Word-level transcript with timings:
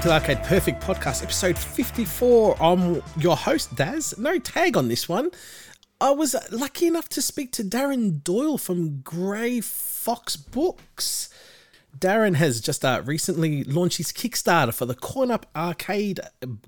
welcome 0.00 0.24
to 0.24 0.32
Arcade 0.32 0.46
Perfect 0.46 0.82
Podcast, 0.82 1.22
episode 1.22 1.58
54. 1.58 2.56
I'm 2.58 3.02
your 3.18 3.36
host, 3.36 3.74
Daz. 3.74 4.16
No 4.16 4.38
tag 4.38 4.74
on 4.74 4.88
this 4.88 5.10
one. 5.10 5.30
I 6.00 6.10
was 6.12 6.34
lucky 6.50 6.86
enough 6.86 7.10
to 7.10 7.20
speak 7.20 7.52
to 7.52 7.62
Darren 7.62 8.24
Doyle 8.24 8.56
from 8.56 9.02
Grey 9.02 9.60
Fox 9.60 10.36
Books. 10.36 11.28
Darren 11.98 12.36
has 12.36 12.62
just 12.62 12.82
uh, 12.82 13.02
recently 13.04 13.62
launched 13.64 13.98
his 13.98 14.10
Kickstarter 14.10 14.72
for 14.72 14.86
the 14.86 14.94
Coin-Op 14.94 15.44
Arcade 15.54 16.20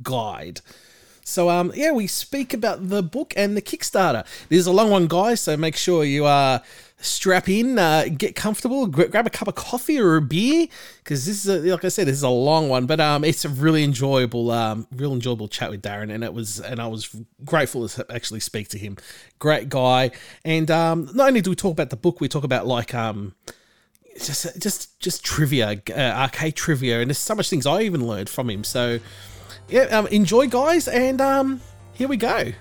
Guide. 0.02 0.60
So 1.24 1.48
um 1.48 1.72
yeah, 1.74 1.92
we 1.92 2.08
speak 2.08 2.52
about 2.52 2.88
the 2.88 3.02
book 3.02 3.32
and 3.36 3.56
the 3.56 3.62
Kickstarter. 3.62 4.26
This 4.48 4.58
is 4.58 4.66
a 4.66 4.72
long 4.72 4.90
one, 4.90 5.06
guys. 5.06 5.40
So 5.40 5.56
make 5.56 5.76
sure 5.76 6.04
you 6.04 6.26
uh 6.26 6.58
strap 7.02 7.48
in, 7.48 7.78
uh, 7.78 8.06
get 8.16 8.34
comfortable, 8.34 8.86
grab 8.86 9.26
a 9.26 9.30
cup 9.30 9.48
of 9.48 9.54
coffee 9.54 9.98
or 9.98 10.16
a 10.16 10.22
beer 10.22 10.68
because 11.02 11.26
this 11.26 11.44
is 11.44 11.48
a, 11.48 11.70
like 11.70 11.84
I 11.84 11.88
said, 11.88 12.06
this 12.06 12.16
is 12.16 12.22
a 12.22 12.28
long 12.28 12.68
one, 12.68 12.86
but 12.86 13.00
um 13.00 13.24
it's 13.24 13.44
a 13.44 13.48
really 13.48 13.84
enjoyable 13.84 14.50
um 14.50 14.86
real 14.94 15.12
enjoyable 15.12 15.48
chat 15.48 15.70
with 15.70 15.82
Darren, 15.82 16.12
and 16.12 16.24
it 16.24 16.32
was 16.32 16.60
and 16.60 16.80
I 16.80 16.86
was 16.86 17.14
grateful 17.44 17.86
to 17.88 18.06
actually 18.10 18.40
speak 18.40 18.68
to 18.68 18.78
him. 18.78 18.96
Great 19.38 19.68
guy, 19.68 20.12
and 20.44 20.70
um 20.70 21.08
not 21.12 21.28
only 21.28 21.40
do 21.40 21.50
we 21.50 21.56
talk 21.56 21.72
about 21.72 21.90
the 21.90 21.96
book, 21.96 22.20
we 22.20 22.28
talk 22.28 22.44
about 22.44 22.66
like 22.66 22.94
um 22.94 23.34
just 24.18 24.60
just 24.60 24.98
just 25.00 25.24
trivia, 25.24 25.80
uh, 25.90 26.00
arcade 26.00 26.54
trivia, 26.54 27.00
and 27.00 27.10
there's 27.10 27.18
so 27.18 27.34
much 27.34 27.50
things 27.50 27.66
I 27.66 27.82
even 27.82 28.06
learned 28.06 28.28
from 28.28 28.48
him. 28.50 28.64
So 28.64 29.00
yeah, 29.68 29.84
um, 29.84 30.06
enjoy, 30.08 30.48
guys, 30.48 30.86
and 30.88 31.20
um, 31.20 31.60
here 31.94 32.08
we 32.08 32.16
go. 32.16 32.52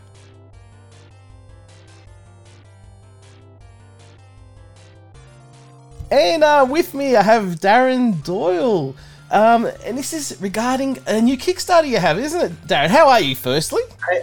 And 6.12 6.44
uh, 6.44 6.68
with 6.70 6.94
me, 6.94 7.16
I 7.16 7.22
have 7.22 7.62
Darren 7.62 8.22
Doyle. 8.24 8.94
Um, 9.32 9.66
and 9.86 9.98
this 9.98 10.12
is 10.12 10.38
regarding 10.42 11.00
a 11.08 11.22
new 11.22 11.38
Kickstarter 11.38 11.88
you 11.88 12.00
have, 12.00 12.20
isn't 12.20 12.42
it, 12.42 12.68
Darren? 12.68 12.90
How 12.90 13.08
are 13.08 13.22
you, 13.22 13.34
firstly? 13.34 13.82
Hi, 14.02 14.22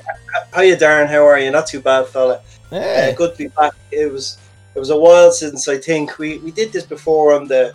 how 0.52 0.60
you, 0.60 0.76
Darren? 0.76 1.08
How 1.08 1.24
are 1.24 1.38
you? 1.38 1.50
Not 1.50 1.66
too 1.66 1.80
bad, 1.80 2.06
fella. 2.08 2.42
Yeah. 2.70 3.08
Uh, 3.10 3.16
good 3.16 3.32
to 3.32 3.38
be 3.38 3.48
back. 3.48 3.72
It 3.90 4.12
was 4.12 4.36
it 4.74 4.78
was 4.78 4.90
a 4.90 4.98
while 4.98 5.32
since 5.32 5.66
I 5.66 5.78
think 5.78 6.18
we, 6.18 6.36
we 6.38 6.50
did 6.50 6.72
this 6.72 6.84
before 6.84 7.32
on 7.32 7.48
the 7.48 7.72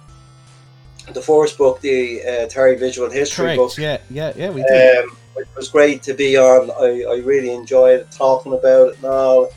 the 1.11 1.21
Force 1.21 1.57
book, 1.57 1.81
the 1.81 2.21
uh, 2.23 2.47
Terry 2.47 2.77
Visual 2.77 3.09
History 3.09 3.45
Correct. 3.45 3.57
book. 3.57 3.77
Yeah, 3.79 3.97
yeah, 4.11 4.31
yeah, 4.35 4.51
we 4.51 4.61
did. 4.61 5.03
Um, 5.03 5.17
it 5.35 5.47
was 5.55 5.69
great 5.69 6.03
to 6.03 6.13
be 6.13 6.37
on. 6.37 6.69
I, 6.69 7.03
I 7.09 7.17
really 7.25 7.51
enjoyed 7.51 8.09
talking 8.11 8.53
about 8.53 8.89
it 8.89 8.95
and 8.97 9.05
all. 9.05 9.49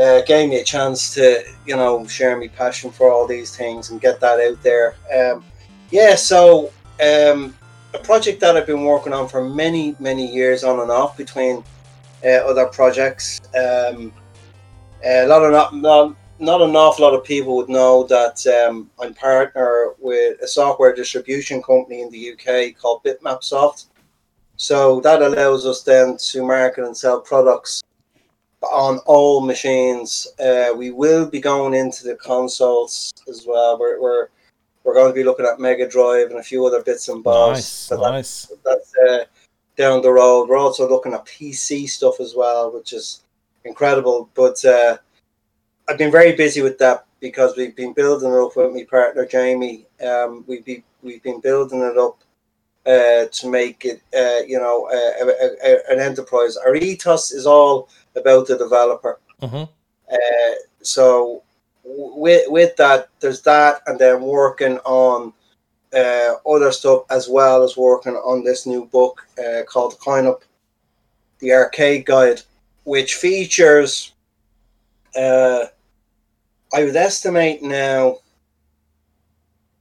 Uh, 0.00 0.22
gave 0.22 0.48
me 0.48 0.58
a 0.58 0.64
chance 0.64 1.12
to, 1.12 1.44
you 1.66 1.76
know, 1.76 2.06
share 2.06 2.34
my 2.40 2.48
passion 2.48 2.90
for 2.90 3.10
all 3.10 3.26
these 3.26 3.54
things 3.54 3.90
and 3.90 4.00
get 4.00 4.18
that 4.18 4.40
out 4.40 4.62
there. 4.62 4.94
Um, 5.14 5.44
yeah, 5.90 6.14
so 6.14 6.72
um, 7.02 7.54
a 7.92 7.98
project 7.98 8.40
that 8.40 8.56
I've 8.56 8.66
been 8.66 8.84
working 8.84 9.12
on 9.12 9.28
for 9.28 9.46
many, 9.46 9.94
many 9.98 10.26
years 10.32 10.64
on 10.64 10.80
and 10.80 10.90
off 10.90 11.18
between 11.18 11.62
uh, 12.24 12.28
other 12.28 12.64
projects. 12.68 13.42
Um, 13.54 14.14
a 15.04 15.26
lot 15.26 15.44
of 15.44 15.52
not, 15.52 15.74
not 15.76 16.16
not 16.38 16.62
an 16.62 16.74
awful 16.74 17.04
lot 17.04 17.14
of 17.14 17.22
people 17.22 17.56
would 17.56 17.68
know 17.68 18.04
that 18.04 18.46
um, 18.46 18.90
I'm 18.98 19.12
partner 19.12 19.92
with 19.98 20.40
a 20.40 20.48
software 20.48 20.94
distribution 20.94 21.62
company 21.62 22.00
in 22.00 22.10
the 22.10 22.32
UK 22.32 22.74
called 22.74 23.04
Bitmap 23.04 23.44
Soft. 23.44 23.88
So 24.56 25.00
that 25.00 25.20
allows 25.20 25.66
us 25.66 25.82
then 25.82 26.16
to 26.16 26.46
market 26.46 26.84
and 26.84 26.96
sell 26.96 27.20
products 27.20 27.82
on 28.62 28.98
all 29.06 29.40
machines. 29.40 30.26
Uh, 30.38 30.72
we 30.76 30.90
will 30.90 31.26
be 31.26 31.40
going 31.40 31.74
into 31.74 32.04
the 32.04 32.16
consoles 32.16 33.12
as 33.28 33.44
well. 33.46 33.78
We're, 33.78 34.00
we're 34.00 34.28
we're 34.84 34.94
going 34.94 35.10
to 35.10 35.14
be 35.14 35.24
looking 35.24 35.46
at 35.46 35.60
Mega 35.60 35.86
Drive 35.86 36.30
and 36.30 36.38
a 36.38 36.42
few 36.42 36.64
other 36.66 36.82
bits 36.82 37.08
and 37.08 37.22
bobs. 37.22 37.58
Nice, 37.58 37.66
So 37.66 38.00
nice. 38.00 38.52
that's 38.64 38.94
uh, 39.08 39.24
down 39.76 40.00
the 40.00 40.10
road. 40.10 40.48
We're 40.48 40.56
also 40.56 40.88
looking 40.88 41.12
at 41.12 41.26
PC 41.26 41.88
stuff 41.88 42.18
as 42.18 42.34
well, 42.34 42.72
which 42.72 42.94
is 42.94 43.22
incredible. 43.64 44.30
But 44.34 44.64
uh, 44.64 44.96
I've 45.86 45.98
been 45.98 46.10
very 46.10 46.32
busy 46.32 46.62
with 46.62 46.78
that 46.78 47.04
because 47.20 47.56
we've 47.56 47.76
been 47.76 47.92
building 47.92 48.30
it 48.32 48.38
up 48.38 48.56
with 48.56 48.72
my 48.72 48.84
partner 48.84 49.26
Jamie. 49.26 49.86
Um, 50.02 50.44
we've 50.46 50.64
been 50.64 50.82
we've 51.02 51.22
been 51.22 51.40
building 51.40 51.82
it 51.82 51.98
up 51.98 52.18
uh, 52.86 53.26
to 53.30 53.50
make 53.50 53.84
it, 53.84 54.02
uh, 54.16 54.42
you 54.46 54.58
know, 54.58 54.88
a, 54.90 55.24
a, 55.24 55.50
a, 55.62 55.92
an 55.92 56.00
enterprise. 56.00 56.56
Our 56.56 56.74
ethos 56.76 57.32
is 57.32 57.46
all 57.46 57.90
about 58.16 58.46
the 58.46 58.56
developer. 58.58 59.18
Mhm. 59.42 59.68
Uh, 60.12 60.54
so 60.82 61.42
with 61.84 62.44
with 62.50 62.76
that, 62.76 63.08
there's 63.20 63.42
that, 63.42 63.82
and 63.86 63.98
then 63.98 64.22
working 64.22 64.78
on 64.84 65.32
uh, 65.92 66.34
other 66.46 66.70
stuff 66.72 67.02
as 67.10 67.28
well 67.28 67.62
as 67.64 67.76
working 67.76 68.14
on 68.14 68.44
this 68.44 68.64
new 68.66 68.84
book 68.86 69.26
uh, 69.38 69.62
called 69.64 69.98
Coin-Op, 69.98 70.44
the 71.40 71.52
Arcade 71.52 72.06
Guide, 72.06 72.42
which 72.84 73.14
features. 73.16 74.12
Uh, 75.16 75.66
I 76.72 76.84
would 76.84 76.94
estimate 76.94 77.62
now 77.62 78.18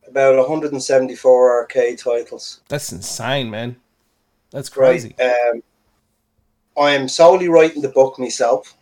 about 0.08 0.36
174 0.38 1.52
arcade 1.60 2.00
titles. 2.00 2.62
That's 2.68 2.92
insane, 2.92 3.52
man. 3.52 3.76
That's 4.50 4.76
Right. 4.76 4.88
crazy. 4.90 5.16
Um, 5.20 5.62
I 6.78 6.92
am 6.92 7.08
solely 7.08 7.50
writing 7.50 7.82
the 7.82 7.90
book 7.90 8.18
myself. 8.20 8.76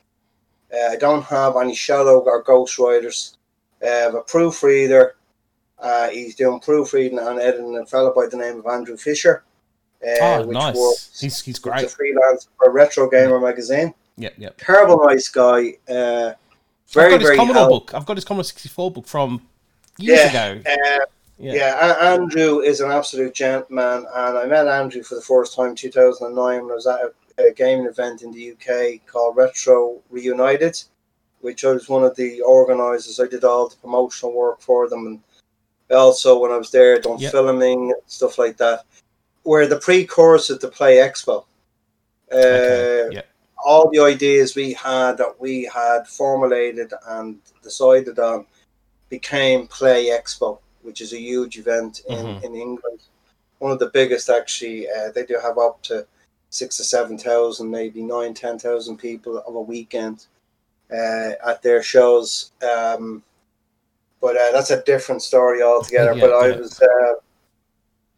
Uh, 0.74 0.92
I 0.92 0.96
don't 0.98 1.24
have 1.24 1.56
any 1.56 1.74
shadow 1.76 2.20
or 2.20 2.44
ghostwriters. 2.44 3.36
Uh, 3.84 3.88
I 3.88 3.90
have 3.90 4.16
a 4.16 4.22
proofreader. 4.22 5.16
Uh, 5.80 6.10
he's 6.10 6.36
doing 6.36 6.60
proofreading 6.60 7.20
and 7.20 7.40
editing 7.40 7.78
a 7.78 7.86
fellow 7.86 8.14
by 8.14 8.28
the 8.28 8.38
name 8.38 8.60
of 8.60 8.66
Andrew 8.66 8.98
Fisher. 8.98 9.44
Uh, 10.04 10.10
oh, 10.22 10.48
which 10.48 10.54
nice. 10.56 10.76
works 10.76 11.20
He's 11.20 11.42
he's 11.42 11.58
great. 11.60 11.84
a 11.86 11.90
freelance 11.90 12.48
for 12.58 12.72
Retro 12.72 13.10
Gamer 13.10 13.40
magazine. 13.40 13.94
Yep, 14.18 14.34
yep. 14.38 14.58
Terrible 14.58 15.04
nice 15.06 15.28
guy. 15.30 15.74
Uh, 15.90 16.34
I've 16.34 16.94
very, 16.94 17.12
got 17.12 17.20
his 17.22 17.28
very 17.30 17.38
Commodore 17.38 17.70
book. 17.70 17.94
I've 17.94 18.06
got 18.06 18.18
his 18.18 18.26
Commodore 18.26 18.44
64 18.46 18.92
book 18.92 19.08
from 19.08 19.42
years 19.98 20.20
Yeah, 20.34 20.52
ago. 20.54 20.70
Uh, 20.70 21.06
Yeah. 21.40 21.54
Yeah, 21.54 21.92
A- 21.94 22.04
Andrew 22.14 22.60
is 22.62 22.80
an 22.82 22.90
absolute 22.92 23.34
gentleman, 23.36 24.06
and 24.16 24.38
I 24.38 24.46
met 24.46 24.68
Andrew 24.68 25.04
for 25.04 25.16
the 25.16 25.22
first 25.22 25.56
time 25.56 25.70
in 25.70 25.76
2009 25.76 26.62
when 26.64 26.72
I 26.72 26.74
was 26.74 26.88
at 26.88 27.00
a, 27.00 27.12
a 27.38 27.52
gaming 27.52 27.86
event 27.86 28.22
in 28.24 28.32
the 28.32 28.52
UK 28.52 29.06
called 29.06 29.38
Retro 29.38 30.02
Reunited, 30.10 30.82
which 31.42 31.64
I 31.64 31.72
was 31.72 31.88
one 31.88 32.04
of 32.04 32.16
the 32.16 32.42
organisers. 32.42 33.20
I 33.20 33.28
did 33.28 33.44
all 33.44 33.68
the 33.68 33.76
promotional 33.76 34.34
work 34.34 34.60
for 34.62 34.90
them, 34.90 35.06
and 35.08 35.22
also 35.92 36.40
when 36.40 36.52
I 36.52 36.58
was 36.58 36.72
there, 36.72 37.00
done 37.00 37.20
Yep. 37.20 37.32
filming 37.32 37.94
stuff 38.08 38.38
like 38.38 38.58
that. 38.58 38.86
We're 39.44 39.68
the 39.68 39.80
precursor 39.80 40.58
to 40.58 40.68
Play 40.68 40.98
Expo. 40.98 41.46
Uh, 42.32 42.36
Okay, 42.38 43.08
yep. 43.12 43.28
All 43.66 43.90
the 43.90 44.00
ideas 44.00 44.56
we 44.56 44.74
had 44.74 45.18
that 45.18 45.40
we 45.40 45.64
had 45.66 46.08
formulated 46.08 46.94
and 47.08 47.40
decided 47.64 48.20
on 48.20 48.46
became 49.10 49.68
Play 49.68 50.06
Expo, 50.08 50.60
which 50.82 51.02
is 51.02 51.14
a 51.14 51.20
huge 51.20 51.58
event 51.58 52.02
in, 52.10 52.18
Mhm. 52.26 52.44
in 52.44 52.56
England. 52.56 53.02
One 53.60 53.72
of 53.72 53.80
the 53.80 53.90
biggest, 53.90 54.30
actually. 54.30 54.90
Uh, 54.90 55.12
they 55.12 55.26
do 55.26 55.40
have 55.42 55.58
up 55.58 55.82
to 55.84 56.06
six 56.50 56.80
or 56.80 56.84
seven 56.84 57.18
thousand, 57.18 57.70
maybe 57.70 58.02
nine, 58.02 58.34
ten 58.34 58.58
thousand 58.58 58.98
people 58.98 59.38
of 59.40 59.56
a 59.56 59.62
weekend 59.62 60.28
uh, 60.92 61.32
at 61.46 61.62
their 61.62 61.84
shows. 61.84 62.52
Um, 62.62 63.24
but 64.22 64.36
uh, 64.36 64.52
that's 64.52 64.72
a 64.72 64.84
different 64.84 65.22
story 65.22 65.62
altogether. 65.62 66.14
Yeah, 66.14 66.22
but 66.22 66.34
I 66.34 66.58
was 66.58 66.82
uh, 66.82 67.14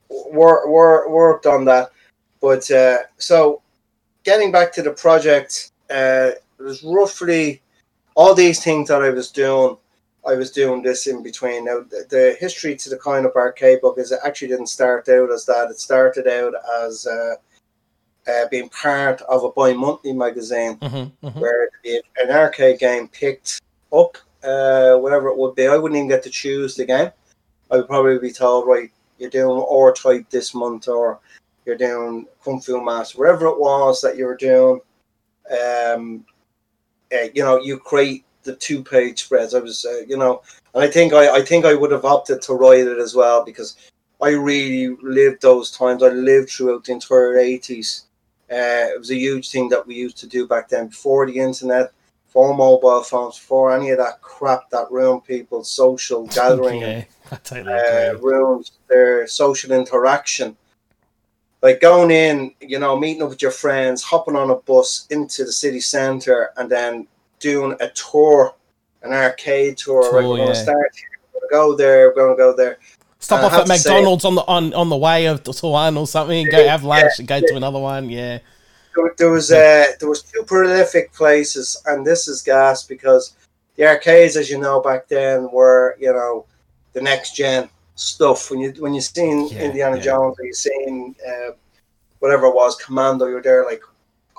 wor- 0.10 0.70
wor- 0.70 1.10
worked 1.10 1.46
on 1.46 1.66
that. 1.66 1.92
But 2.42 2.70
uh, 2.72 3.00
so 3.18 3.62
getting 4.24 4.52
back 4.52 4.72
to 4.74 4.82
the 4.82 4.92
project, 4.92 5.72
uh, 5.90 6.32
it 6.60 6.64
was 6.64 6.84
roughly 6.84 7.62
all 8.16 8.34
these 8.34 8.64
things 8.64 8.88
that 8.90 9.02
I 9.02 9.10
was 9.10 9.32
doing. 9.32 9.78
I 10.28 10.36
was 10.36 10.52
doing 10.52 10.82
this 10.82 11.08
in 11.08 11.24
between. 11.24 11.66
Now, 11.66 11.80
the, 11.80 12.06
the 12.10 12.38
history 12.40 12.76
to 12.76 12.90
the 12.90 12.98
kind 12.98 13.26
of 13.26 13.36
arcade 13.36 13.82
book 13.82 13.98
is 13.98 14.12
it 14.12 14.20
actually 14.24 14.50
didn't 14.50 14.68
start 14.68 15.08
out 15.10 15.32
as 15.32 15.46
that. 15.46 15.70
It 15.70 15.80
started 15.80 16.28
out 16.28 16.54
as 16.84 17.08
uh, 17.08 17.36
uh, 18.30 18.48
being 18.50 18.70
part 18.70 19.22
of 19.24 19.44
a 19.44 19.52
bi-monthly 19.52 20.14
magazine 20.14 20.76
Mm-hmm, 20.78 21.26
mm-hmm. 21.26 21.40
where 21.40 21.70
if 21.84 22.04
an 22.22 22.32
arcade 22.32 22.80
game 22.80 23.08
picked 23.08 23.62
up, 23.92 24.18
uh, 24.44 24.96
whatever 24.96 25.28
it 25.30 25.38
would 25.38 25.56
be, 25.56 25.68
I 25.68 25.78
wouldn't 25.78 25.98
even 25.98 26.10
get 26.10 26.24
to 26.24 26.30
choose 26.30 26.76
the 26.76 26.86
game. 26.86 27.12
I 27.72 27.78
would 27.78 27.88
probably 27.88 28.20
be 28.20 28.32
told, 28.32 28.68
right, 28.68 28.92
you're 29.18 29.30
doing 29.30 29.60
or 29.60 29.94
type 29.94 30.30
this 30.30 30.54
month, 30.54 30.88
or 30.88 31.20
you're 31.66 31.78
doing 31.78 32.26
Kung 32.44 32.62
Fu 32.62 32.84
Master, 32.84 33.20
whatever 33.20 33.48
it 33.48 33.60
was 33.60 34.02
that 34.02 34.18
you 34.18 34.26
were 34.26 34.38
doing. 34.38 34.80
Um, 35.52 36.26
uh, 37.14 37.28
you 37.34 37.44
know, 37.44 37.60
you 37.60 37.80
create 37.80 38.24
the 38.44 38.56
two-page 38.56 39.24
spreads. 39.24 39.54
I 39.54 39.60
was, 39.60 39.86
uh, 39.86 40.02
you 40.08 40.18
know, 40.18 40.42
and 40.74 40.84
I 40.84 40.88
think 40.88 41.14
I, 41.14 41.36
I 41.38 41.42
think 41.42 41.66
I 41.66 41.76
would 41.76 41.92
have 41.92 42.06
opted 42.06 42.42
to 42.44 42.54
write 42.54 42.88
it 42.88 43.00
as 43.00 43.16
well 43.16 43.44
because 43.44 43.76
I 44.22 44.30
really 44.30 44.96
lived 45.02 45.42
those 45.42 45.72
times. 45.72 46.04
I 46.04 46.10
lived 46.10 46.50
throughout 46.50 46.86
the 46.86 46.94
entire 46.94 47.38
eighties. 47.38 48.06
Uh, 48.52 48.90
it 48.94 48.98
was 48.98 49.12
a 49.12 49.16
huge 49.16 49.52
thing 49.52 49.70
that 49.70 49.86
we 49.86 49.96
used 49.96 50.18
to 50.18 50.28
do 50.28 50.48
back 50.48 50.70
then 50.70 50.88
before 50.88 51.28
the 51.28 51.38
internet, 51.38 51.92
before 52.26 52.56
mobile 52.56 53.04
phones, 53.04 53.38
before 53.38 53.76
any 53.76 53.92
of 53.92 54.00
that 54.00 54.22
crap 54.22 54.70
that 54.72 54.90
ruined 54.92 55.24
people's 55.24 55.70
social 55.70 56.26
gathering 56.28 56.82
yeah, 56.82 57.04
uh, 57.52 58.60
their 58.88 59.28
social 59.28 59.72
interaction. 59.72 60.58
like 61.62 61.80
going 61.80 62.10
in, 62.10 62.52
you 62.60 62.80
know, 62.80 62.98
meeting 62.98 63.22
up 63.22 63.30
with 63.30 63.42
your 63.42 63.52
friends, 63.52 64.02
hopping 64.02 64.36
on 64.36 64.50
a 64.50 64.56
bus 64.56 65.06
into 65.12 65.44
the 65.44 65.52
city 65.52 65.80
centre, 65.80 66.50
and 66.58 66.72
then 66.72 67.08
doing 67.40 67.76
a 67.80 67.90
tour, 67.90 68.56
an 69.04 69.14
arcade 69.14 69.78
tour. 69.78 70.02
Tour, 70.04 70.22
right, 70.22 70.28
we're 70.28 70.38
going 70.38 70.50
to 70.50 70.56
start 70.56 70.92
here. 70.96 71.20
We're 71.34 71.40
going 71.40 71.50
to 71.50 71.54
go 71.54 71.76
there. 71.76 72.10
We're 72.10 72.16
going 72.16 72.36
to 72.36 72.38
go 72.38 72.56
there. 72.56 72.80
Stop 73.22 73.44
off 73.44 73.54
at 73.54 73.68
McDonald's 73.68 74.24
on 74.24 74.36
the 74.36 74.42
on, 74.48 74.74
on 74.74 74.90
the 74.90 74.98
way 74.98 75.26
of 75.26 75.44
to 75.44 75.68
one 75.68 75.98
or 75.98 76.08
something, 76.08 76.40
and 76.40 76.52
go 76.52 76.66
have 76.68 76.84
lunch 76.86 77.20
and 77.20 77.28
go 77.28 77.42
to 77.42 77.56
another 77.56 77.80
one. 77.80 78.10
Yeah. 78.10 78.40
There, 78.96 79.14
there 79.18 79.30
was 79.30 79.52
uh, 79.52 79.86
there 80.00 80.10
was 80.10 80.24
two 80.24 80.44
prolific 80.44 81.12
places, 81.14 81.82
and 81.86 82.08
this 82.08 82.28
is 82.30 82.42
gas 82.42 82.84
because 82.84 83.36
the 83.76 83.86
arcades, 83.86 84.38
as 84.38 84.50
you 84.50 84.58
know, 84.58 84.80
back 84.80 85.10
then 85.10 85.52
were 85.52 85.98
you 86.00 86.14
know 86.14 86.46
the 86.94 87.02
next 87.02 87.36
gen 87.36 87.70
stuff. 87.96 88.50
When 88.50 88.60
you 88.60 88.72
when 88.80 88.94
you 88.94 89.02
seen 89.02 89.50
Yeah, 89.50 89.64
Indiana 89.64 89.98
yeah. 89.98 90.04
Jones, 90.04 90.40
or 90.40 90.46
you 90.46 90.54
seen 90.54 91.14
uh, 91.28 91.52
whatever 92.20 92.48
it 92.48 92.56
was, 92.56 92.78
Commando, 92.78 93.28
you're 93.28 93.42
there 93.42 93.66
like 93.66 93.84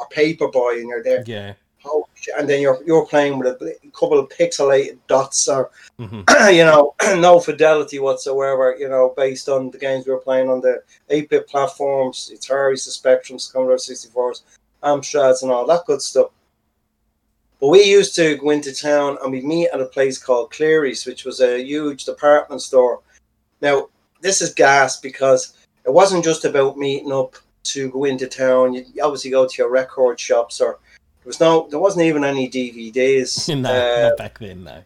a 0.00 0.06
paper 0.06 0.48
boy, 0.48 0.78
and 0.78 0.88
you're 0.88 1.02
there. 1.02 1.22
Yeah. 1.26 1.52
And 2.36 2.48
then 2.48 2.60
you're 2.60 2.80
you're 2.84 3.06
playing 3.06 3.38
with 3.38 3.48
a 3.48 3.76
couple 3.92 4.18
of 4.18 4.28
pixelated 4.28 4.98
dots 5.06 5.48
or 5.48 5.70
hmm 5.98 6.20
you 6.50 6.64
know 6.64 6.94
no 7.16 7.40
fidelity 7.40 7.98
whatsoever. 7.98 8.76
You 8.78 8.88
know, 8.88 9.14
based 9.16 9.48
on 9.48 9.70
the 9.70 9.78
games 9.78 10.06
we 10.06 10.12
were 10.12 10.18
playing 10.18 10.48
on 10.48 10.60
the 10.60 10.82
8-bit 11.10 11.48
platforms, 11.48 12.30
Ataris, 12.34 12.84
the 12.84 12.90
Spectrums, 12.90 13.52
Commodore 13.52 13.76
64s, 13.76 14.42
Amstrads, 14.82 15.42
and 15.42 15.50
all 15.50 15.66
that 15.66 15.86
good 15.86 16.02
stuff. 16.02 16.30
But 17.60 17.68
we 17.68 17.82
used 17.82 18.14
to 18.16 18.36
go 18.36 18.50
into 18.50 18.74
town 18.74 19.18
and 19.22 19.30
we'd 19.30 19.44
meet 19.44 19.68
at 19.68 19.82
a 19.82 19.86
place 19.86 20.16
called 20.16 20.50
Clerys, 20.50 21.06
which 21.06 21.26
was 21.26 21.40
a 21.40 21.62
huge 21.62 22.06
department 22.06 22.62
store. 22.62 23.00
Now, 23.60 23.88
this 24.22 24.40
is 24.40 24.54
gas 24.54 24.98
because 24.98 25.54
it 25.84 25.92
wasn't 25.92 26.24
just 26.24 26.46
about 26.46 26.78
meeting 26.78 27.12
up 27.12 27.36
to 27.64 27.90
go 27.90 28.04
into 28.04 28.26
town. 28.26 28.72
You 28.72 28.84
obviously 29.02 29.30
go 29.30 29.46
to 29.46 29.54
your 29.58 29.70
record 29.70 30.18
shops 30.18 30.60
or 30.60 30.78
there 31.22 31.28
was 31.28 31.40
no, 31.40 31.66
there 31.70 31.78
wasn't 31.78 32.06
even 32.06 32.24
any 32.24 32.48
DVDs. 32.48 33.54
no, 33.60 33.68
uh, 33.70 34.08
not 34.08 34.16
back 34.16 34.38
then. 34.38 34.64
No. 34.64 34.82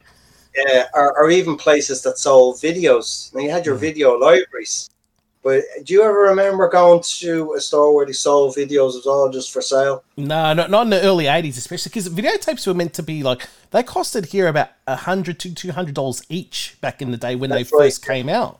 yeah, 0.57 0.87
or, 0.95 1.17
or 1.19 1.31
even 1.31 1.57
places 1.57 2.03
that 2.03 2.19
sold 2.19 2.57
videos. 2.57 3.33
Now 3.35 3.41
you 3.41 3.51
had 3.51 3.67
your 3.67 3.77
Mhm. 3.77 3.81
video 3.81 4.17
libraries, 4.19 4.91
but 5.43 5.63
do 5.85 5.93
you 5.95 6.03
ever 6.03 6.21
remember 6.21 6.69
going 6.69 7.03
to 7.21 7.55
a 7.55 7.61
store 7.61 7.95
where 7.95 8.07
they 8.07 8.13
sold 8.13 8.55
videos? 8.57 8.95
It 8.95 9.03
was 9.03 9.07
all 9.07 9.31
just 9.31 9.53
for 9.53 9.61
sale. 9.63 10.03
No, 10.17 10.53
not, 10.55 10.71
not 10.71 10.83
in 10.83 10.91
the 10.91 11.03
early 11.03 11.25
'80s, 11.27 11.57
especially 11.59 11.91
because 11.91 12.09
videotapes 12.09 12.67
were 12.67 12.75
meant 12.75 12.95
to 12.95 13.03
be 13.03 13.23
like 13.23 13.49
they 13.71 13.83
costed 13.83 14.27
here 14.27 14.49
about 14.49 14.71
a 14.87 14.97
hundred 14.97 15.39
to 15.41 15.55
two 15.55 15.73
hundred 15.73 15.95
dollars 15.95 16.23
each 16.29 16.77
back 16.81 17.03
in 17.03 17.11
the 17.11 17.17
day 17.17 17.35
when 17.37 17.51
That's 17.51 17.71
they 17.71 17.77
right. 17.77 17.85
first 17.87 18.05
came 18.07 18.29
out. 18.29 18.59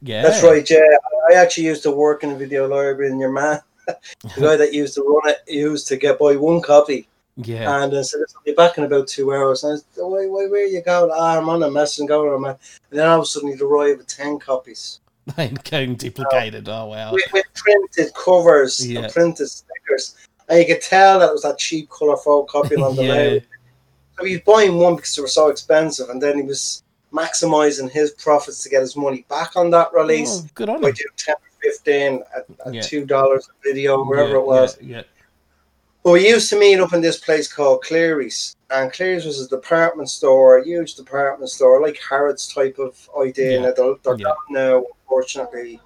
Yeah, 0.00 0.22
That's 0.22 0.42
right. 0.44 0.68
Yeah, 0.70 0.78
I 1.30 1.34
actually 1.34 1.64
used 1.64 1.82
to 1.82 1.90
work 1.90 2.22
in 2.22 2.30
a 2.30 2.36
video 2.36 2.68
library, 2.68 3.10
and 3.10 3.18
your 3.20 3.32
man, 3.32 3.60
the 4.22 4.40
guy 4.40 4.56
that 4.56 4.72
used 4.74 4.94
to 4.94 5.02
run 5.02 5.30
it, 5.34 5.38
used 5.46 5.88
to 5.88 5.96
get 5.96 6.18
by 6.18 6.36
one 6.36 6.60
copy, 6.60 7.08
Yeah, 7.36 7.82
and 7.84 7.96
I 7.96 8.02
said, 8.02 8.20
"I'll 8.36 8.42
be 8.44 8.52
back 8.52 8.78
in 8.78 8.84
about 8.84 9.08
two 9.08 9.32
hours." 9.32 9.64
And 9.64 9.74
I 9.74 9.76
said, 9.76 10.02
"Why, 10.02 10.26
why, 10.26 10.46
where 10.46 10.62
are 10.62 10.66
you 10.66 10.82
going?" 10.82 11.10
Ah, 11.12 11.38
I'm 11.38 11.48
on 11.48 11.62
a 11.62 11.70
mess 11.70 11.98
and 11.98 12.08
going 12.08 12.32
on 12.32 12.44
a. 12.50 12.58
And 12.90 12.98
then 12.98 13.08
all 13.08 13.18
of 13.18 13.22
a 13.22 13.26
sudden, 13.26 13.50
he'd 13.50 13.60
arrive 13.62 13.98
with 13.98 14.06
ten 14.06 14.38
copies. 14.38 15.00
and 15.36 15.62
getting 15.64 15.94
duplicated. 15.94 16.68
Oh 16.68 16.86
wow. 16.86 17.12
with, 17.12 17.22
with 17.32 17.44
printed 17.54 18.12
covers 18.14 18.86
Yeah. 18.86 19.00
and 19.04 19.12
printed 19.12 19.48
stickers. 19.48 20.16
And 20.48 20.58
you 20.58 20.66
could 20.66 20.80
tell 20.82 21.18
that 21.18 21.28
it 21.28 21.32
was 21.32 21.42
that 21.42 21.58
cheap 21.58 21.90
colour 21.90 22.16
copy 22.16 22.76
on 22.86 22.96
the 22.96 23.02
Yeah. 23.04 23.12
label. 23.12 23.46
So 24.18 24.24
he 24.24 24.32
was 24.34 24.42
buying 24.42 24.78
one 24.78 24.96
because 24.96 25.14
they 25.14 25.22
were 25.22 25.28
so 25.28 25.48
expensive, 25.48 26.08
and 26.08 26.20
then 26.22 26.36
he 26.38 26.42
was 26.42 26.82
maximising 27.12 27.90
his 27.90 28.10
profits 28.12 28.62
to 28.62 28.68
get 28.68 28.80
his 28.80 28.96
money 28.96 29.24
back 29.28 29.54
on 29.56 29.70
that 29.70 29.92
release. 29.92 30.42
Oh, 30.44 30.48
good 30.54 30.68
on 30.70 30.80
By 30.80 30.88
him. 30.88 30.94
doing 30.94 31.08
10 31.16 31.34
15 31.62 32.22
at, 32.36 32.46
at 32.66 32.74
Yeah. 32.74 32.80
$2 32.82 33.36
a 33.36 33.40
video, 33.64 34.04
wherever 34.04 34.30
Yeah, 34.34 34.38
it 34.38 34.46
was. 34.46 34.78
Yeah, 34.80 35.02
But 36.02 36.12
we 36.12 36.28
used 36.28 36.48
to 36.50 36.58
meet 36.58 36.80
up 36.80 36.92
in 36.92 37.00
this 37.00 37.18
place 37.18 37.52
called 37.52 37.82
Clerys. 37.84 38.54
And 38.70 38.92
Clerys 38.92 39.24
was 39.26 39.40
a 39.40 39.48
department 39.48 40.10
store, 40.10 40.58
a 40.58 40.64
huge 40.64 40.94
department 40.94 41.50
store, 41.50 41.80
like 41.80 41.98
Harrods 42.08 42.52
type 42.52 42.78
of 42.78 43.08
idea. 43.20 43.60
Now 43.60 43.72
they're, 43.76 43.94
they're 44.02 44.16
gone 44.16 44.36
now, 44.50 44.84
unfortunately. 45.02 45.80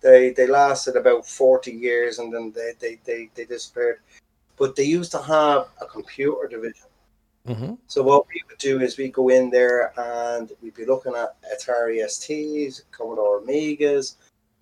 They 0.00 0.30
they 0.32 0.46
lasted 0.46 0.96
about 0.96 1.26
40 1.26 1.70
years 1.72 2.18
and 2.18 2.32
then 2.32 2.52
they, 2.54 2.72
they, 2.78 2.98
they, 3.04 3.30
they 3.34 3.44
disappeared. 3.46 4.00
But 4.58 4.76
they 4.76 4.84
used 4.84 5.12
to 5.12 5.22
have 5.22 5.68
a 5.80 5.86
computer 5.86 6.46
division. 6.48 6.88
yeah. 7.46 7.54
hmm 7.54 7.74
So 7.86 8.02
what 8.02 8.26
we 8.28 8.42
would 8.48 8.58
do 8.58 8.80
is 8.80 8.96
we 8.98 9.08
go 9.10 9.28
in 9.30 9.50
there 9.50 9.92
and 9.98 10.50
we'd 10.62 10.74
be 10.74 10.84
looking 10.86 11.14
at 11.14 11.36
Atari 11.52 11.98
STs, 12.04 12.82
Commodore 12.90 13.40
Amigas, 13.40 14.16